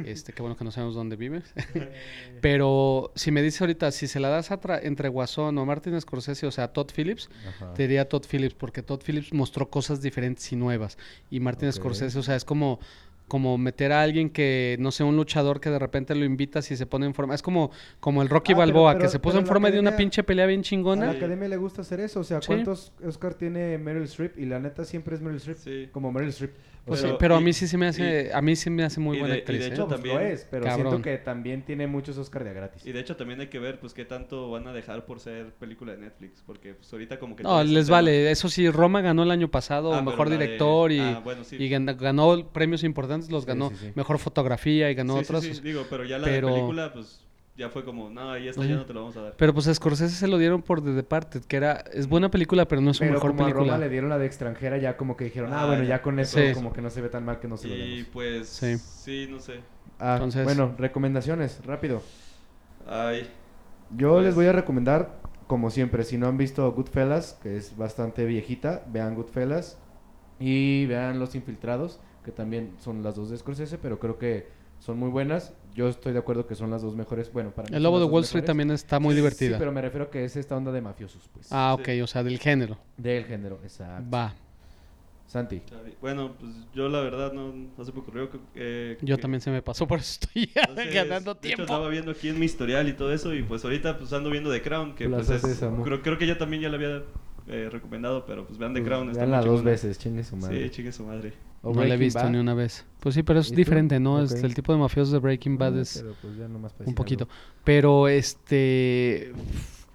este, 0.04 0.32
qué 0.32 0.42
bueno 0.42 0.56
que 0.56 0.64
no 0.64 0.70
sabemos 0.70 0.94
dónde 0.94 1.16
vives. 1.16 1.52
Pero 2.40 3.12
si 3.14 3.30
me 3.30 3.42
dices 3.42 3.60
ahorita, 3.60 3.90
si 3.90 4.06
se 4.06 4.20
la 4.20 4.28
das 4.28 4.50
a 4.50 4.60
tra- 4.60 4.80
entre 4.82 5.08
Guasón 5.08 5.56
o 5.58 5.66
Martin 5.66 6.00
Scorsese, 6.00 6.46
o 6.46 6.50
sea, 6.50 6.64
a 6.64 6.72
Todd 6.72 6.90
Phillips, 6.94 7.28
Ajá. 7.48 7.74
te 7.74 7.82
diría 7.82 8.08
Todd 8.08 8.24
Phillips, 8.30 8.54
porque 8.54 8.82
Todd 8.82 9.00
Phillips 9.04 9.32
mostró 9.32 9.68
cosas 9.70 10.00
diferentes 10.02 10.50
y 10.52 10.56
nuevas. 10.56 10.98
Y 11.30 11.40
Martin 11.40 11.68
Ok. 11.68 11.74
Scorsese, 11.74 12.18
o 12.18 12.22
sea, 12.22 12.36
es 12.36 12.44
como, 12.44 12.78
como 13.26 13.58
meter 13.58 13.92
a 13.92 14.02
alguien 14.02 14.30
que, 14.30 14.76
no 14.80 14.90
sé, 14.90 15.04
un 15.04 15.16
luchador 15.16 15.60
que 15.60 15.68
de 15.70 15.78
repente 15.78 16.14
lo 16.14 16.24
invitas 16.24 16.70
y 16.70 16.76
se 16.76 16.86
pone 16.86 17.04
en 17.06 17.12
forma. 17.14 17.34
Es 17.34 17.42
como, 17.42 17.70
como 18.00 18.22
el 18.22 18.28
Rocky 18.28 18.52
Ah, 18.54 18.56
Balboa, 18.58 18.92
pero- 18.92 19.04
que 19.04 19.08
se 19.10 19.18
puso 19.18 19.38
en 19.38 19.46
forma 19.46 19.70
de 19.70 19.78
una 19.80 19.96
pinche 19.96 20.22
pelea 20.22 20.46
bien 20.46 20.60
A 20.60 20.62
chingona. 20.62 21.06
la 21.06 21.12
academia 21.12 21.48
le 21.48 21.56
gusta 21.56 21.82
hacer 21.82 22.00
eso. 22.00 22.20
O 22.20 22.24
sea, 22.24 22.40
Sí. 22.40 22.46
¿cuántos 22.46 22.92
Oscar 23.04 23.34
tiene 23.34 23.76
Meryl 23.78 24.04
Streep? 24.04 24.38
Y 24.38 24.46
la 24.46 24.58
neta 24.60 24.84
siempre 24.84 25.14
es 25.16 25.20
Meryl 25.20 25.36
Streep. 25.38 25.58
Sí. 25.58 25.88
Como 25.92 26.10
Meryl 26.12 26.30
Streep. 26.30 26.52
O 26.88 26.92
Pues 26.92 27.00
sí, 27.00 27.06
pero- 27.06 27.18
pero 27.18 27.36
a 27.36 27.40
mí 27.40 27.52
sí 27.52 27.68
se 27.68 27.76
me 27.76 27.86
hace, 27.86 28.32
a 28.32 28.40
mí 28.40 28.56
sí 28.56 28.70
me 28.70 28.82
hace 28.82 28.98
muy 28.98 29.18
buena 29.18 29.34
de- 29.34 29.40
y 29.40 29.42
de 29.42 29.42
actriz. 29.42 29.60
¿eh? 29.60 29.66
hecho 29.68 29.82
no, 29.82 29.88
pues 29.88 30.00
lo 30.00 30.10
también- 30.14 30.32
es, 30.32 30.46
pero 30.50 30.64
Cabrón. 30.64 30.86
siento 30.90 31.02
que 31.02 31.18
también 31.18 31.62
tiene 31.62 31.86
muchos 31.86 32.16
Oscar 32.18 32.44
de 32.44 32.54
gratis. 32.54 32.86
Y 32.86 32.92
de 32.92 33.00
hecho 33.00 33.14
también 33.16 33.40
hay 33.40 33.48
que 33.48 33.58
ver 33.58 33.78
pues 33.78 33.92
qué 33.92 34.04
tanto 34.06 34.50
van 34.50 34.66
a 34.66 34.72
dejar 34.72 35.04
por 35.04 35.20
ser 35.20 35.52
película 35.54 35.92
de 35.92 35.98
Netflix. 35.98 36.42
Porque 36.46 36.74
pues 36.74 36.90
ahorita 36.92 37.18
como 37.18 37.36
que... 37.36 37.42
No, 37.42 37.62
les 37.62 37.86
tema- 37.86 37.98
vale. 37.98 38.30
Eso 38.30 38.48
sí, 38.48 38.68
Roma 38.70 39.00
ganó 39.02 39.22
el 39.22 39.30
año 39.30 39.50
pasado 39.50 39.92
Ah, 39.92 40.02
mejor 40.02 40.30
de- 40.30 40.38
director 40.38 40.90
y, 40.92 41.00
Ah, 41.00 41.20
bueno, 41.22 41.44
sí. 41.44 41.56
y 41.56 41.68
gan- 41.70 41.94
ganó 41.98 42.48
premios 42.52 42.82
importantes, 42.84 43.30
los 43.30 43.44
ganó 43.44 43.68
sí, 43.70 43.76
sí. 43.80 43.92
mejor 43.94 44.18
fotografía 44.18 44.90
y 44.90 44.94
ganó 44.94 45.14
Sí, 45.18 45.18
sí, 45.20 45.24
otros. 45.24 45.44
sí, 45.44 45.60
digo, 45.62 45.84
pero 45.90 46.04
ya 46.04 46.18
la 46.18 46.24
pero- 46.24 46.48
de 46.48 46.54
película 46.54 46.92
pues 46.92 47.20
ya 47.58 47.68
fue 47.68 47.84
como, 47.84 48.08
no, 48.08 48.30
ahí 48.30 48.46
esta 48.48 48.62
ya 48.62 48.68
Ujú. 48.68 48.76
no 48.78 48.86
te 48.86 48.94
lo 48.94 49.00
vamos 49.00 49.16
a 49.16 49.22
dar. 49.22 49.34
Pero 49.36 49.52
pues 49.52 49.66
a 49.66 49.74
Scorsese 49.74 50.14
se 50.14 50.28
lo 50.28 50.38
dieron 50.38 50.62
por 50.62 50.80
The 50.82 50.92
Departed, 50.92 51.42
que 51.44 51.56
era 51.56 51.82
es 51.92 52.08
buena 52.08 52.30
película, 52.30 52.66
pero 52.68 52.80
no 52.80 52.92
es 52.92 52.96
su 52.96 53.00
Pero 53.02 53.14
mejor 53.14 53.30
como 53.32 53.42
a 53.42 53.46
película. 53.46 53.72
Roma 53.74 53.78
le 53.84 53.90
dieron 53.90 54.08
la 54.08 54.16
de 54.18 54.26
extranjera, 54.26 54.78
ya 54.78 54.96
como 54.96 55.16
que 55.16 55.24
dijeron, 55.24 55.52
ah, 55.52 55.62
Ah, 55.62 55.66
bueno, 55.66 55.82
ya. 55.82 55.88
ya 55.96 56.02
con 56.02 56.20
eso 56.20 56.38
Sí. 56.38 56.54
como 56.54 56.72
que 56.72 56.80
no 56.80 56.88
se 56.88 57.00
ve 57.02 57.08
tan 57.08 57.24
mal 57.24 57.40
que 57.40 57.48
no 57.48 57.56
se 57.56 57.68
lo 57.68 57.74
y 57.74 58.04
pues 58.12 58.48
Sí. 58.48 58.78
sí. 58.78 59.26
no 59.28 59.40
sé. 59.40 59.60
Ah, 59.98 60.14
Entonces- 60.14 60.44
bueno, 60.44 60.74
recomendaciones, 60.78 61.60
rápido. 61.66 62.00
Ay, 62.86 63.28
Yo 63.96 64.12
Pues- 64.14 64.26
les 64.26 64.34
voy 64.34 64.46
a 64.46 64.52
recomendar, 64.52 65.18
como 65.46 65.70
siempre, 65.70 66.04
si 66.04 66.18
no 66.18 66.26
han 66.28 66.36
visto 66.36 66.70
Goodfellas, 66.72 67.38
que 67.42 67.56
es 67.56 67.74
bastante 67.76 68.26
viejita, 68.26 68.84
vean 68.88 69.14
Goodfellas 69.14 69.78
y 70.38 70.84
vean 70.86 71.18
Los 71.18 71.34
Infiltrados, 71.34 71.98
que 72.22 72.30
también 72.30 72.74
son 72.78 73.02
las 73.02 73.16
dos 73.16 73.30
de 73.30 73.38
Scorsese, 73.38 73.78
pero 73.78 73.98
creo 73.98 74.18
que 74.18 74.46
son 74.80 74.98
muy 74.98 75.08
buenas. 75.10 75.52
Yo 75.74 75.88
estoy 75.88 76.12
de 76.12 76.18
acuerdo 76.18 76.46
que 76.46 76.54
son 76.56 76.70
las 76.70 76.82
dos 76.82 76.96
mejores. 76.96 77.32
Bueno, 77.32 77.50
para 77.50 77.68
mí 77.68 77.76
el 77.76 77.82
Lobo 77.82 78.00
de 78.00 78.06
Wall 78.06 78.24
Street 78.24 78.42
mejores. 78.42 78.46
también 78.46 78.70
está 78.72 78.98
muy 78.98 79.12
Sí, 79.14 79.16
divertida. 79.16 79.50
Sí, 79.50 79.56
pero 79.58 79.70
me 79.72 79.80
refiero 79.80 80.10
que 80.10 80.24
es 80.24 80.36
esta 80.36 80.56
onda 80.56 80.72
de 80.72 80.80
mafiosos, 80.80 81.28
pues. 81.32 81.48
Ah, 81.50 81.76
Sí. 81.76 81.82
ok, 81.82 82.02
o 82.04 82.06
sea, 82.08 82.22
del 82.24 82.38
género. 82.38 82.76
Del 82.96 83.24
género, 83.24 83.60
exacto. 83.62 84.10
Va. 84.10 84.34
Santi. 85.26 85.60
Bueno, 86.00 86.32
pues 86.40 86.50
yo 86.74 86.88
la 86.88 87.00
verdad 87.00 87.32
no, 87.34 87.52
no 87.76 87.84
se 87.84 87.92
me 87.92 87.98
ocurrió 88.00 88.30
que... 88.30 88.38
eh, 88.54 88.98
Yo 89.02 89.16
que- 89.16 89.22
también 89.22 89.42
se 89.42 89.50
me 89.50 89.60
pasó, 89.60 89.86
por 89.86 89.98
eso 89.98 90.18
estoy 90.22 90.50
Entonces, 90.54 90.94
ganando 90.94 91.34
de 91.34 91.38
hecho, 91.40 91.40
tiempo. 91.56 91.62
estaba 91.64 91.88
viendo 91.90 92.10
aquí 92.12 92.30
en 92.30 92.38
mi 92.40 92.46
historial 92.46 92.88
y 92.88 92.94
todo 92.94 93.12
eso 93.12 93.34
y 93.34 93.42
pues 93.42 93.62
ahorita 93.62 93.98
pues 93.98 94.10
ando 94.14 94.30
viendo 94.30 94.50
The 94.50 94.62
Crown, 94.62 94.94
que 94.94 95.06
Plaza 95.06 95.38
pues 95.38 95.44
es... 95.44 95.58
Creo, 95.84 96.00
creo 96.02 96.16
que 96.18 96.26
ya 96.26 96.38
también 96.38 96.62
ya 96.62 96.70
la 96.70 96.76
había 96.76 97.02
eh, 97.46 97.68
recomendado, 97.70 98.24
pero 98.24 98.46
pues 98.46 98.58
vean 98.58 98.72
The 98.72 98.80
Pues, 98.80 98.88
Crown. 98.88 99.08
muy 99.12 99.44
dos 99.44 99.62
veces, 99.62 99.98
chingue 99.98 100.24
su 100.24 100.34
madre. 100.36 100.64
Sí, 100.64 100.70
chingue 100.70 100.92
su 100.92 101.04
madre. 101.04 101.34
O 101.68 101.74
No 101.74 101.84
la 101.84 101.94
he 101.94 101.96
visto 101.98 102.20
Bad. 102.20 102.30
ni 102.30 102.38
una 102.38 102.54
vez. 102.54 102.84
Pues 103.00 103.14
sí, 103.14 103.22
pero 103.22 103.40
es 103.40 103.50
diferente, 103.54 104.00
¿no? 104.00 104.22
Es 104.22 104.32
el 104.32 104.54
tipo 104.54 104.72
de 104.72 104.78
mafiosos 104.78 105.12
de 105.12 105.18
Breaking 105.18 105.58
Bad 105.58 105.76
Ah, 105.78 105.80
es 105.82 105.98
pero 106.02 106.14
pues 106.20 106.88
un 106.88 106.94
poquito. 106.94 107.24
algo. 107.24 107.34
Pero 107.64 108.08
este 108.08 109.32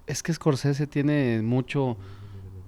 es 0.06 0.22
que 0.22 0.32
Scorsese 0.32 0.86
tiene 0.86 1.40
mucho 1.42 1.96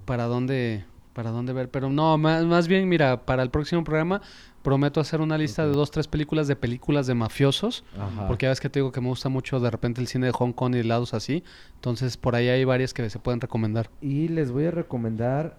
para 0.05 0.25
dónde 0.25 0.85
para 1.13 1.31
dónde 1.31 1.55
ver, 1.55 1.71
pero 1.71 1.89
no, 1.89 2.19
más, 2.19 2.45
más 2.45 2.69
bien 2.69 2.87
mira, 2.91 3.25
para 3.25 3.43
el 3.43 3.49
próximo 3.49 3.83
programa 3.85 4.21
prometo 4.63 5.01
hacer 5.01 5.23
una 5.23 5.39
lista 5.39 5.65
de 5.67 5.73
dos, 5.73 5.91
tres 5.91 6.09
películas 6.09 6.47
de 6.47 6.57
películas 6.57 7.07
de 7.07 7.15
mafiosos, 7.15 7.85
Ajá. 7.99 8.27
porque 8.29 8.45
ya 8.45 8.51
ves 8.51 8.61
que 8.61 8.69
te 8.69 8.81
digo 8.81 8.93
que 8.93 9.01
me 9.01 9.09
gusta 9.09 9.31
mucho 9.31 9.59
de 9.59 9.71
repente 9.71 10.03
el 10.03 10.09
cine 10.09 10.27
de 10.27 10.33
Hong 10.33 10.53
Kong 10.53 10.75
y 10.75 10.83
lados 10.83 11.15
así, 11.15 11.43
entonces 11.77 12.19
por 12.19 12.35
ahí 12.35 12.49
hay 12.49 12.65
varias 12.67 12.93
que 12.93 13.09
se 13.09 13.19
pueden 13.19 13.41
recomendar. 13.41 13.89
Y 14.03 14.29
les 14.29 14.51
voy 14.53 14.67
a 14.67 14.71
recomendar 14.73 15.57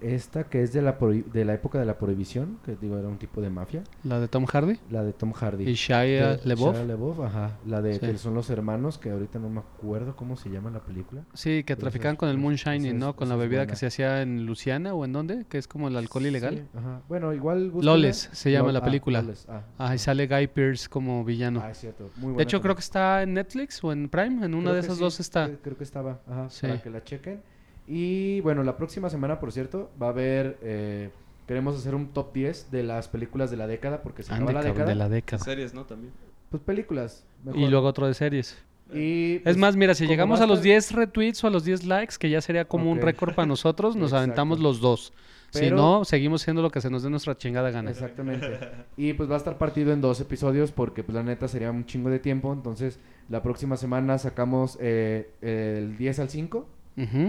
esta 0.00 0.44
que 0.44 0.62
es 0.62 0.72
de 0.72 0.82
la, 0.82 0.92
de 1.32 1.44
la 1.44 1.54
época 1.54 1.78
de 1.78 1.84
la 1.86 1.98
prohibición, 1.98 2.58
que 2.64 2.76
digo 2.76 2.96
era 2.98 3.08
un 3.08 3.18
tipo 3.18 3.40
de 3.40 3.50
mafia, 3.50 3.82
La 4.04 4.20
de 4.20 4.28
Tom 4.28 4.44
Hardy 4.46 4.78
la 4.90 5.02
de 5.02 5.12
Tom 5.12 5.32
Hardy. 5.32 5.68
y 5.68 5.74
Shia 5.74 5.98
De- 6.00 6.40
LaBeouf. 6.44 6.76
Shia 6.76 6.84
LaBeouf, 6.84 7.20
ajá, 7.20 7.58
la 7.66 7.82
de 7.82 7.94
Sí. 7.94 8.00
que 8.00 8.18
son 8.18 8.34
los 8.34 8.48
hermanos, 8.50 8.98
que 8.98 9.10
ahorita 9.10 9.38
no 9.38 9.48
me 9.50 9.60
acuerdo 9.60 10.14
cómo 10.16 10.36
se 10.36 10.50
llama 10.50 10.70
la 10.70 10.80
película. 10.80 11.24
Sí, 11.34 11.64
que 11.64 11.72
Esa 11.72 11.80
traficaban 11.80 12.14
es- 12.14 12.18
con 12.20 12.28
el 12.28 12.38
moonshining, 12.38 12.84
esa 12.86 12.94
es- 12.94 13.00
¿no? 13.00 13.16
Con 13.16 13.28
la 13.28 13.36
bebida 13.36 13.60
que 13.62 13.66
buena. 13.72 13.76
se 13.76 13.86
hacía 13.86 14.22
en 14.22 14.46
Luciana 14.46 14.94
o 14.94 15.04
en 15.04 15.12
dónde, 15.12 15.44
que 15.48 15.58
es 15.58 15.66
como 15.68 15.88
el 15.88 15.96
alcohol 15.96 16.26
ilegal. 16.26 16.54
Sí, 16.72 16.78
ajá. 16.78 17.02
Bueno, 17.08 17.32
igual. 17.34 17.72
Loles 17.80 18.28
se 18.32 18.50
llama 18.52 18.68
Lol- 18.68 18.72
la 18.74 18.78
ah, 18.80 18.84
película. 18.84 19.22
Loles, 19.22 19.46
ah, 19.48 19.62
Ah, 19.78 19.94
y 19.94 19.98
sale 19.98 20.26
Guy 20.26 20.46
Pearce 20.48 20.88
como 20.88 21.24
villano. 21.24 21.60
Ah, 21.64 21.70
es 21.70 21.78
cierto. 21.78 22.10
Muy 22.16 22.34
De 22.34 22.42
hecho, 22.42 22.60
creo 22.60 22.74
que 22.74 22.80
está 22.80 23.22
en 23.22 23.34
Netflix 23.34 23.82
o 23.82 23.92
en 23.92 24.08
Prime, 24.08 24.44
en 24.46 24.54
una 24.54 24.72
de 24.72 24.80
esas 24.80 24.98
dos 24.98 25.18
está. 25.20 25.50
Creo 25.62 25.76
que 25.76 25.84
estaba, 25.84 26.20
ajá, 26.28 26.48
Sí. 26.50 26.66
para 26.66 26.82
que 26.82 26.90
la 26.90 27.02
chequen. 27.02 27.42
Y 27.88 28.40
bueno, 28.42 28.62
la 28.62 28.76
próxima 28.76 29.08
semana, 29.10 29.40
por 29.40 29.50
cierto, 29.52 29.90
va 30.00 30.06
a 30.06 30.10
haber... 30.10 30.58
eh, 30.62 31.10
queremos 31.46 31.76
hacer 31.76 31.94
un 31.94 32.08
top 32.08 32.32
10 32.34 32.70
de 32.70 32.82
las 32.82 33.08
películas 33.08 33.50
de 33.50 33.56
la 33.56 33.66
década, 33.66 34.02
porque 34.02 34.22
se 34.22 34.32
Ande, 34.32 34.44
acaba 34.52 34.60
la 34.62 34.68
década. 34.68 34.88
de 34.90 34.94
la 34.94 35.08
década. 35.08 35.42
Series, 35.42 35.72
¿no? 35.72 35.84
También. 35.86 36.12
Pues 36.50 36.62
películas. 36.62 37.24
mejor. 37.44 37.60
Y 37.60 37.66
luego 37.68 37.86
otro 37.86 38.06
de 38.06 38.12
series. 38.14 38.58
Y, 38.92 39.36
Es 39.36 39.42
pues, 39.42 39.56
más, 39.56 39.76
mira, 39.76 39.94
si 39.94 40.06
llegamos 40.06 40.40
a 40.40 40.46
los 40.46 40.58
estar- 40.58 40.64
10 40.64 40.92
retweets 40.92 41.44
o 41.44 41.46
a 41.46 41.50
los 41.50 41.64
10 41.64 41.84
likes, 41.86 42.16
que 42.18 42.28
ya 42.30 42.40
sería 42.42 42.66
como 42.66 42.90
un 42.90 43.00
récord 43.00 43.34
para 43.34 43.46
nosotros, 43.46 43.96
nos 43.96 44.12
aventamos 44.12 44.60
los 44.60 44.80
dos. 44.80 45.12
Si 45.50 45.70
no, 45.70 46.04
seguimos 46.04 46.42
siendo 46.42 46.60
lo 46.60 46.70
que 46.70 46.82
se 46.82 46.90
nos 46.90 47.02
dé 47.02 47.08
nuestra 47.08 47.36
chingada 47.38 47.70
gana. 47.70 47.90
Exactamente. 47.90 48.58
Y 48.98 49.14
pues 49.14 49.30
va 49.30 49.34
a 49.34 49.38
estar 49.38 49.56
partido 49.56 49.92
en 49.94 50.02
dos 50.02 50.20
episodios 50.20 50.72
porque 50.72 51.02
pues 51.02 51.14
la 51.16 51.22
neta 51.22 51.48
sería 51.48 51.70
un 51.70 51.86
chingo 51.86 52.10
de 52.10 52.18
tiempo. 52.18 52.52
Entonces 52.52 52.98
la 53.30 53.42
próxima 53.42 53.78
semana 53.78 54.18
sacamos 54.18 54.76
eh, 54.80 55.30
el 55.40 55.96
10 55.96 56.18
al 56.18 56.28
5 56.28 56.66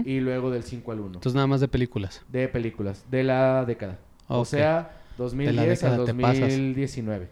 Y 0.04 0.20
luego 0.20 0.50
del 0.50 0.62
5 0.64 0.92
al 0.92 1.00
1. 1.00 1.06
Entonces 1.08 1.34
nada 1.34 1.46
más 1.46 1.60
de 1.60 1.68
películas. 1.68 2.22
De 2.28 2.48
películas, 2.48 3.04
de 3.10 3.22
la 3.24 3.64
década. 3.64 3.98
O 4.28 4.44
sea, 4.44 4.90
2010 5.18 5.58
al 5.58 5.68
década 5.96 6.04
te 6.06 6.14
pasas. 6.14 6.40
2019. 6.40 7.28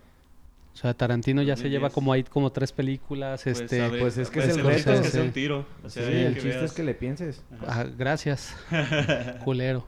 O 0.74 0.76
sea, 0.80 0.94
Tarantino 0.94 1.42
ya 1.42 1.56
se 1.56 1.62
2010. 1.64 1.72
lleva 1.72 1.90
como 1.90 2.12
ahí 2.12 2.22
como 2.22 2.52
tres 2.52 2.70
películas. 2.70 3.42
Pues, 3.42 3.60
este, 3.60 3.88
pues, 3.98 4.16
es 4.18 4.30
que 4.30 4.38
es 4.38 4.56
ver, 4.56 4.76
el 4.76 4.84
reto. 4.84 5.04
Sí. 5.04 5.18
un 5.18 5.32
tiro. 5.32 5.66
O 5.84 5.90
sea, 5.90 6.06
Sí, 6.06 6.12
el 6.12 6.28
que 6.34 6.40
chiste 6.40 6.48
veas. 6.50 6.62
es 6.64 6.72
que 6.72 6.82
le 6.84 6.94
pienses. 6.94 7.42
ah, 7.66 7.84
gracias, 7.98 8.54
culero. 9.44 9.84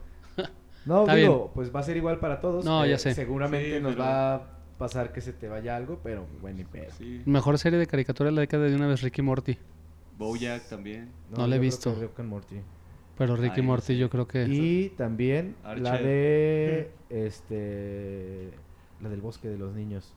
No, 0.85 1.01
Está 1.01 1.15
digo, 1.15 1.51
pues 1.53 1.73
va 1.73 1.79
a 1.79 1.83
ser 1.83 1.95
igual 1.95 2.19
para 2.19 2.41
todos. 2.41 2.65
No, 2.65 2.83
Eh, 2.83 2.89
ya 2.89 2.97
sé. 2.97 3.13
Seguramente 3.13 3.77
Sí, 3.77 3.81
nos 3.83 3.93
pero- 3.93 4.03
va 4.03 4.35
a 4.35 4.41
pasar 4.79 5.13
que 5.13 5.21
se 5.21 5.31
te 5.31 5.47
vaya 5.47 5.75
algo, 5.75 5.99
pero 6.03 6.25
bueno, 6.41 6.65
pedo. 6.71 6.87
Sí. 6.97 7.21
Mejor 7.25 7.57
serie 7.59 7.77
de 7.77 7.85
caricatura 7.87 8.29
de 8.31 8.35
la 8.35 8.41
década 8.41 8.65
de 8.65 8.75
una 8.75 8.87
vez, 8.87 9.01
Ricky 9.03 9.21
Morty. 9.21 9.57
Bojack 10.21 10.69
también. 10.69 11.09
No 11.35 11.47
la 11.47 11.55
he 11.55 11.59
visto. 11.59 11.95
Rick 11.99 12.19
and 12.19 12.29
Morty. 12.29 12.61
Pero 13.17 13.35
Ricky 13.35 13.55
Ay, 13.55 13.61
no 13.61 13.67
Morty 13.67 13.97
yo 13.97 14.09
creo 14.09 14.27
que... 14.27 14.47
Y 14.47 14.89
también 14.97 15.55
la 15.63 15.71
Archer. 15.71 16.03
de 16.05 16.91
este 17.09 18.51
la 19.01 19.09
del 19.09 19.21
bosque 19.21 19.49
de 19.49 19.57
los 19.57 19.73
niños. 19.73 20.13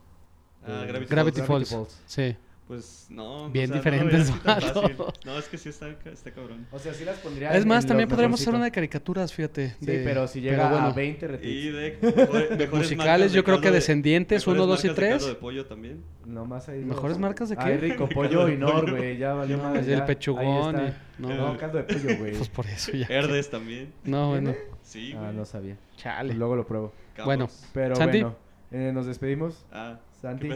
Ah, 0.63 0.85
Gravity 0.87 1.09
Gravity 1.09 1.09
Gravity 1.09 1.41
Falls. 1.41 1.69
Falls. 1.69 2.01
Sí. 2.05 2.35
Pues 2.67 3.05
no. 3.11 3.47
Bien 3.51 3.65
o 3.65 3.67
sea, 3.67 3.75
diferentes, 3.75 4.31
No, 4.73 5.13
no, 5.23 5.37
es 5.37 5.45
que 5.45 5.55
sí 5.59 5.69
está, 5.69 5.87
está 6.11 6.31
cabrón. 6.31 6.65
O 6.71 6.79
sea, 6.79 6.95
sí 6.95 7.05
las 7.05 7.19
pondría 7.19 7.53
Es 7.55 7.63
más, 7.63 7.83
en 7.83 7.89
también 7.89 8.09
podríamos 8.09 8.41
hacer 8.41 8.55
una 8.55 8.65
de 8.65 8.71
caricaturas, 8.71 9.31
fíjate. 9.31 9.75
Sí, 9.79 9.85
de- 9.85 10.03
pero 10.03 10.27
si 10.27 10.41
pero 10.41 10.51
llega 10.53 10.69
bueno, 10.71 10.87
a 10.87 10.91
20 10.93 11.25
Y 11.25 11.29
retweets. 11.29 11.73
de 11.75 11.97
mejores- 12.15 12.49
mejores 12.57 12.71
musicales, 12.73 13.31
de 13.31 13.35
yo 13.35 13.43
creo 13.43 13.61
que 13.61 13.67
de- 13.67 13.75
Descendientes, 13.75 14.41
mejores 14.47 14.61
1, 14.63 14.67
2 14.67 14.83
y 14.83 14.87
marcas 14.87 14.95
de 14.97 15.07
caldo 15.09 15.17
3. 15.25 15.27
de 15.27 15.39
pollo 15.39 15.65
también. 15.67 16.03
Nomás 16.25 16.67
ahí. 16.67 16.79
¿Mejores 16.83 17.19
marcas 17.19 17.49
de 17.49 17.55
qué? 17.57 17.63
Ay, 17.63 17.77
rico, 17.77 18.09
pollo 18.13 18.49
y 18.49 18.57
Nor, 18.57 18.89
güey. 18.89 19.17
Ya 19.19 19.33
valió 19.35 19.57
No, 19.57 19.63
madre, 19.63 19.81
es 19.81 19.87
el 19.87 20.03
pechugón 20.05 20.75
y- 20.87 21.21
no. 21.21 21.29
No, 21.35 21.57
caldo 21.57 21.77
de 21.77 21.83
pollo, 21.83 22.17
güey. 22.17 22.33
Pues 22.35 22.49
por 22.49 22.65
eso 22.65 22.91
ya. 22.93 23.05
Herdes 23.09 23.47
también. 23.51 23.93
No, 24.03 24.29
bueno. 24.29 24.55
Sí, 24.81 25.13
Ah, 25.15 25.21
güey. 25.25 25.35
no 25.35 25.45
sabía. 25.45 25.77
Chale. 25.97 26.33
Luego 26.33 26.55
lo 26.55 26.65
pruebo. 26.65 26.91
Bueno. 27.23 27.47
Pero 27.73 27.95
bueno, 27.95 28.35
eh, 28.71 28.91
nos 28.91 29.05
despedimos. 29.05 29.65
Ah, 29.71 29.99
Santi. 30.25 30.49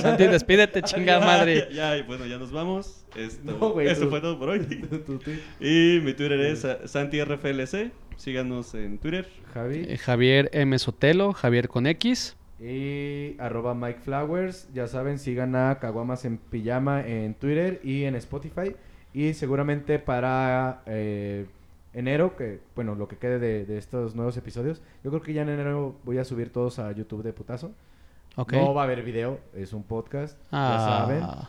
Santi, 0.00 0.24
despídete, 0.28 0.80
chingada 0.82 1.20
Ya, 1.20 1.26
madre. 1.26 1.68
Ya, 1.72 1.96
y 1.96 2.02
bueno, 2.02 2.24
ya 2.26 2.38
nos 2.38 2.52
vamos. 2.52 3.04
Esto, 3.16 3.42
No, 3.58 3.70
güey, 3.70 3.88
esto 3.88 4.04
tú- 4.04 4.10
fue 4.10 4.20
todo 4.20 4.38
por 4.38 4.50
hoy. 4.50 4.60
Y 5.60 6.00
mi 6.04 6.14
Twitter 6.14 6.40
es 6.40 6.64
SantiRFLC. 6.84 7.90
Síganos 8.16 8.74
en 8.74 8.98
Twitter. 8.98 9.26
Javi. 9.52 9.84
Eh, 9.88 9.98
Javier 9.98 10.48
M. 10.52 10.78
Sotelo, 10.78 11.32
Javier 11.32 11.66
con 11.68 11.86
X. 11.86 12.36
Y 12.60 13.34
arroba 13.40 13.74
Mike 13.74 14.00
Flowers. 14.04 14.68
Ya 14.72 14.86
saben, 14.86 15.18
sigan 15.18 15.56
a 15.56 15.78
Caguamas 15.80 16.24
en 16.24 16.38
Pijama 16.38 17.04
en 17.04 17.34
Twitter 17.34 17.80
y 17.82 18.04
en 18.04 18.14
Spotify. 18.14 18.76
Y 19.12 19.34
seguramente 19.34 19.98
para 19.98 20.82
eh, 20.86 21.46
enero, 21.92 22.36
que 22.36 22.60
bueno, 22.76 22.94
lo 22.94 23.08
que 23.08 23.16
quede 23.16 23.38
de, 23.40 23.66
de 23.66 23.78
estos 23.78 24.14
nuevos 24.14 24.36
episodios, 24.36 24.80
yo 25.02 25.10
creo 25.10 25.22
que 25.22 25.32
ya 25.32 25.42
en 25.42 25.48
enero 25.48 25.96
voy 26.04 26.18
a 26.18 26.24
subir 26.24 26.50
todos 26.50 26.78
a 26.78 26.92
YouTube 26.92 27.22
de 27.24 27.32
putazo. 27.32 27.72
Ok. 28.36 28.52
No 28.54 28.74
va 28.74 28.82
a 28.82 28.84
haber 28.84 29.02
video, 29.02 29.40
es 29.54 29.72
un 29.72 29.82
podcast, 29.84 30.38
Ah, 30.50 30.76
ya 30.76 30.84
saben. 31.28 31.48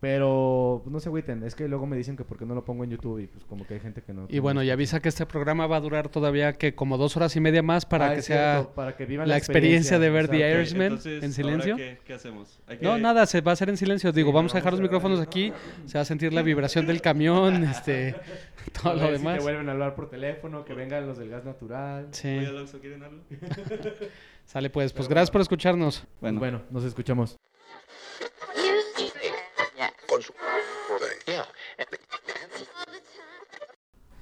Pero 0.00 0.82
no 0.86 0.98
se 0.98 1.08
agüiten, 1.10 1.44
es 1.44 1.54
que 1.54 1.68
luego 1.68 1.86
me 1.86 1.96
dicen 1.96 2.16
que 2.16 2.24
porque 2.24 2.44
no 2.44 2.56
lo 2.56 2.64
pongo 2.64 2.82
en 2.82 2.90
YouTube 2.90 3.20
y 3.20 3.28
pues 3.28 3.44
como 3.44 3.64
que 3.64 3.74
hay 3.74 3.80
gente 3.80 4.02
que 4.02 4.12
no. 4.12 4.26
Y 4.28 4.40
bueno, 4.40 4.60
y 4.64 4.68
avisa 4.70 4.98
que 4.98 5.08
este 5.08 5.26
programa 5.26 5.68
va 5.68 5.76
a 5.76 5.80
durar 5.80 6.08
todavía 6.08 6.54
que 6.54 6.74
como 6.74 6.98
dos 6.98 7.16
horas 7.16 7.36
y 7.36 7.40
media 7.40 7.62
más 7.62 7.86
para 7.86 8.10
Ah, 8.10 8.14
que 8.16 8.22
sea 8.22 8.54
cierto, 8.54 8.72
para 8.74 8.96
que 8.96 9.06
vivan 9.06 9.28
la 9.28 9.36
experiencia 9.36 10.00
de 10.00 10.10
ver 10.10 10.26
The. 10.26 10.38
Irishman 10.58 10.82
Entonces, 10.86 11.22
en 11.22 11.32
silencio. 11.32 11.74
¿ahora 11.74 11.84
qué, 11.84 11.98
qué 12.04 12.14
hacemos? 12.14 12.58
Hay 12.66 12.78
que- 12.78 12.84
No, 12.84 12.98
nada, 12.98 13.26
se 13.26 13.42
va 13.42 13.52
a 13.52 13.54
hacer 13.54 13.68
en 13.68 13.76
silencio. 13.76 14.10
Digo, 14.10 14.30
Sí, 14.30 14.34
vamos 14.34 14.50
a 14.52 14.54
no, 14.54 14.58
dejar 14.58 14.72
los 14.72 14.80
vamos 14.80 14.90
a 14.90 14.90
micrófonos 14.90 15.18
ver. 15.20 15.28
aquí. 15.28 15.52
Se 15.86 15.98
va 15.98 16.02
a 16.02 16.04
sentir 16.04 16.32
la 16.32 16.42
vibración 16.42 16.84
del 16.84 17.00
camión, 17.00 17.62
este, 17.70 18.16
todo 18.82 18.94
A 18.94 18.96
lo 18.96 19.02
ver 19.02 19.18
si 19.18 19.18
demás. 19.18 19.36
te 19.38 19.42
vuelven 19.44 19.68
a 19.68 19.72
hablar 19.72 19.94
por 19.94 20.10
teléfono, 20.10 20.64
que 20.64 20.74
vengan 20.74 21.06
los 21.06 21.16
del 21.16 21.28
gas 21.28 21.44
natural. 21.44 22.06
Voy 22.06 22.12
Sí, 22.12 22.78
¿quieren 22.80 23.04
algo? 23.04 23.20
sale 24.44 24.70
pues. 24.70 24.92
Pues 24.92 25.08
gracias 25.08 25.30
por 25.30 25.40
escucharnos. 25.40 26.04
Bueno. 26.20 26.38
bueno, 26.38 26.62
nos 26.70 26.84
escuchamos. 26.84 27.36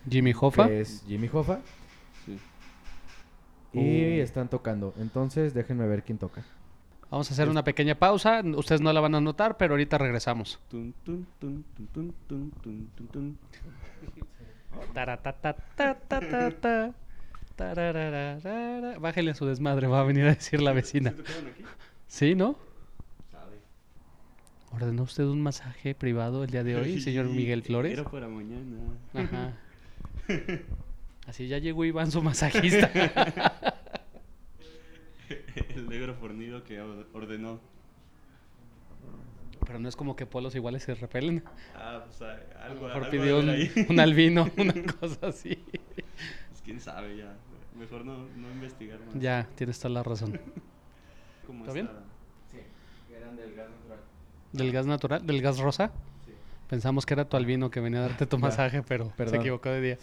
Jimmy 0.08 0.32
Hoffa. 0.38 0.66
que 0.66 0.80
es 0.80 1.04
Jimmy 1.06 1.30
Hoffa. 1.32 1.60
Sí. 2.26 2.38
Y 3.72 4.20
están 4.20 4.48
tocando. 4.48 4.94
Entonces, 4.98 5.54
déjenme 5.54 5.86
ver 5.86 6.02
quién 6.02 6.18
toca. 6.18 6.44
Vamos 7.10 7.30
a 7.30 7.34
hacer 7.34 7.48
una 7.48 7.64
pequeña 7.64 7.96
pausa. 7.96 8.42
Ustedes 8.56 8.80
no 8.80 8.92
la 8.92 9.00
van 9.00 9.14
a 9.16 9.20
notar, 9.20 9.56
pero 9.56 9.74
ahorita 9.74 9.98
regresamos. 9.98 10.60
Bájale 19.00 19.30
a 19.30 19.34
su 19.34 19.46
desmadre, 19.46 19.86
va 19.86 20.00
a 20.00 20.04
venir 20.04 20.24
a 20.24 20.34
decir 20.34 20.60
la 20.62 20.72
vecina. 20.72 21.14
¿Sí 22.08 22.34
no? 22.34 22.56
¿Ordenó 24.72 25.02
usted 25.02 25.24
un 25.24 25.42
masaje 25.42 25.94
privado 25.96 26.44
el 26.44 26.50
día 26.50 26.62
de 26.64 26.76
hoy, 26.76 27.00
señor 27.06 27.26
Miguel 27.26 27.62
Flores? 27.62 28.00
Para 28.02 28.28
mañana. 28.28 28.76
Ajá. 29.14 29.52
Así 31.26 31.48
ya 31.48 31.58
llegó 31.58 31.84
Iván, 31.84 32.10
su 32.10 32.22
masajista. 32.22 32.90
El 35.74 35.88
negro 35.88 36.14
fornido 36.14 36.64
que 36.64 36.80
or- 36.80 37.06
ordenó. 37.12 37.60
Pero 39.66 39.78
no 39.78 39.88
es 39.88 39.94
como 39.96 40.16
que 40.16 40.26
polos 40.26 40.54
iguales 40.56 40.82
se 40.82 40.94
repelen. 40.94 41.44
Ah, 41.76 42.02
pues 42.06 42.22
A 42.22 42.64
algo, 42.64 42.88
lo 42.88 42.94
mejor 42.94 43.04
algo 43.04 43.10
pidió 43.10 43.38
un, 43.40 43.50
un 43.88 44.00
albino, 44.00 44.48
una 44.56 44.72
cosa 45.00 45.28
así. 45.28 45.56
Pues 45.56 46.62
quién 46.64 46.80
sabe 46.80 47.16
ya. 47.18 47.36
Mejor 47.80 48.04
no, 48.04 48.28
no 48.36 48.50
investigar 48.50 49.00
más. 49.00 49.14
Ya, 49.18 49.48
tienes 49.54 49.78
toda 49.78 49.94
la 49.94 50.02
razón. 50.02 50.38
¿Cómo 51.46 51.60
¿Está 51.60 51.72
bien? 51.72 51.88
Sí, 52.50 52.58
eran 53.16 53.34
del 53.36 53.54
gas 53.54 53.70
natural. 53.70 53.98
¿Del 54.52 54.72
gas 54.72 54.86
natural? 54.86 55.26
¿Del 55.26 55.40
gas 55.40 55.58
rosa? 55.58 55.90
Sí. 56.26 56.32
Pensamos 56.68 57.06
que 57.06 57.14
era 57.14 57.24
tu 57.24 57.38
albino 57.38 57.70
que 57.70 57.80
venía 57.80 58.00
a 58.00 58.02
darte 58.02 58.26
tu 58.26 58.36
masaje, 58.38 58.82
pero 58.82 59.10
se 59.16 59.36
equivocó 59.36 59.70
de 59.70 59.80
día. 59.80 59.98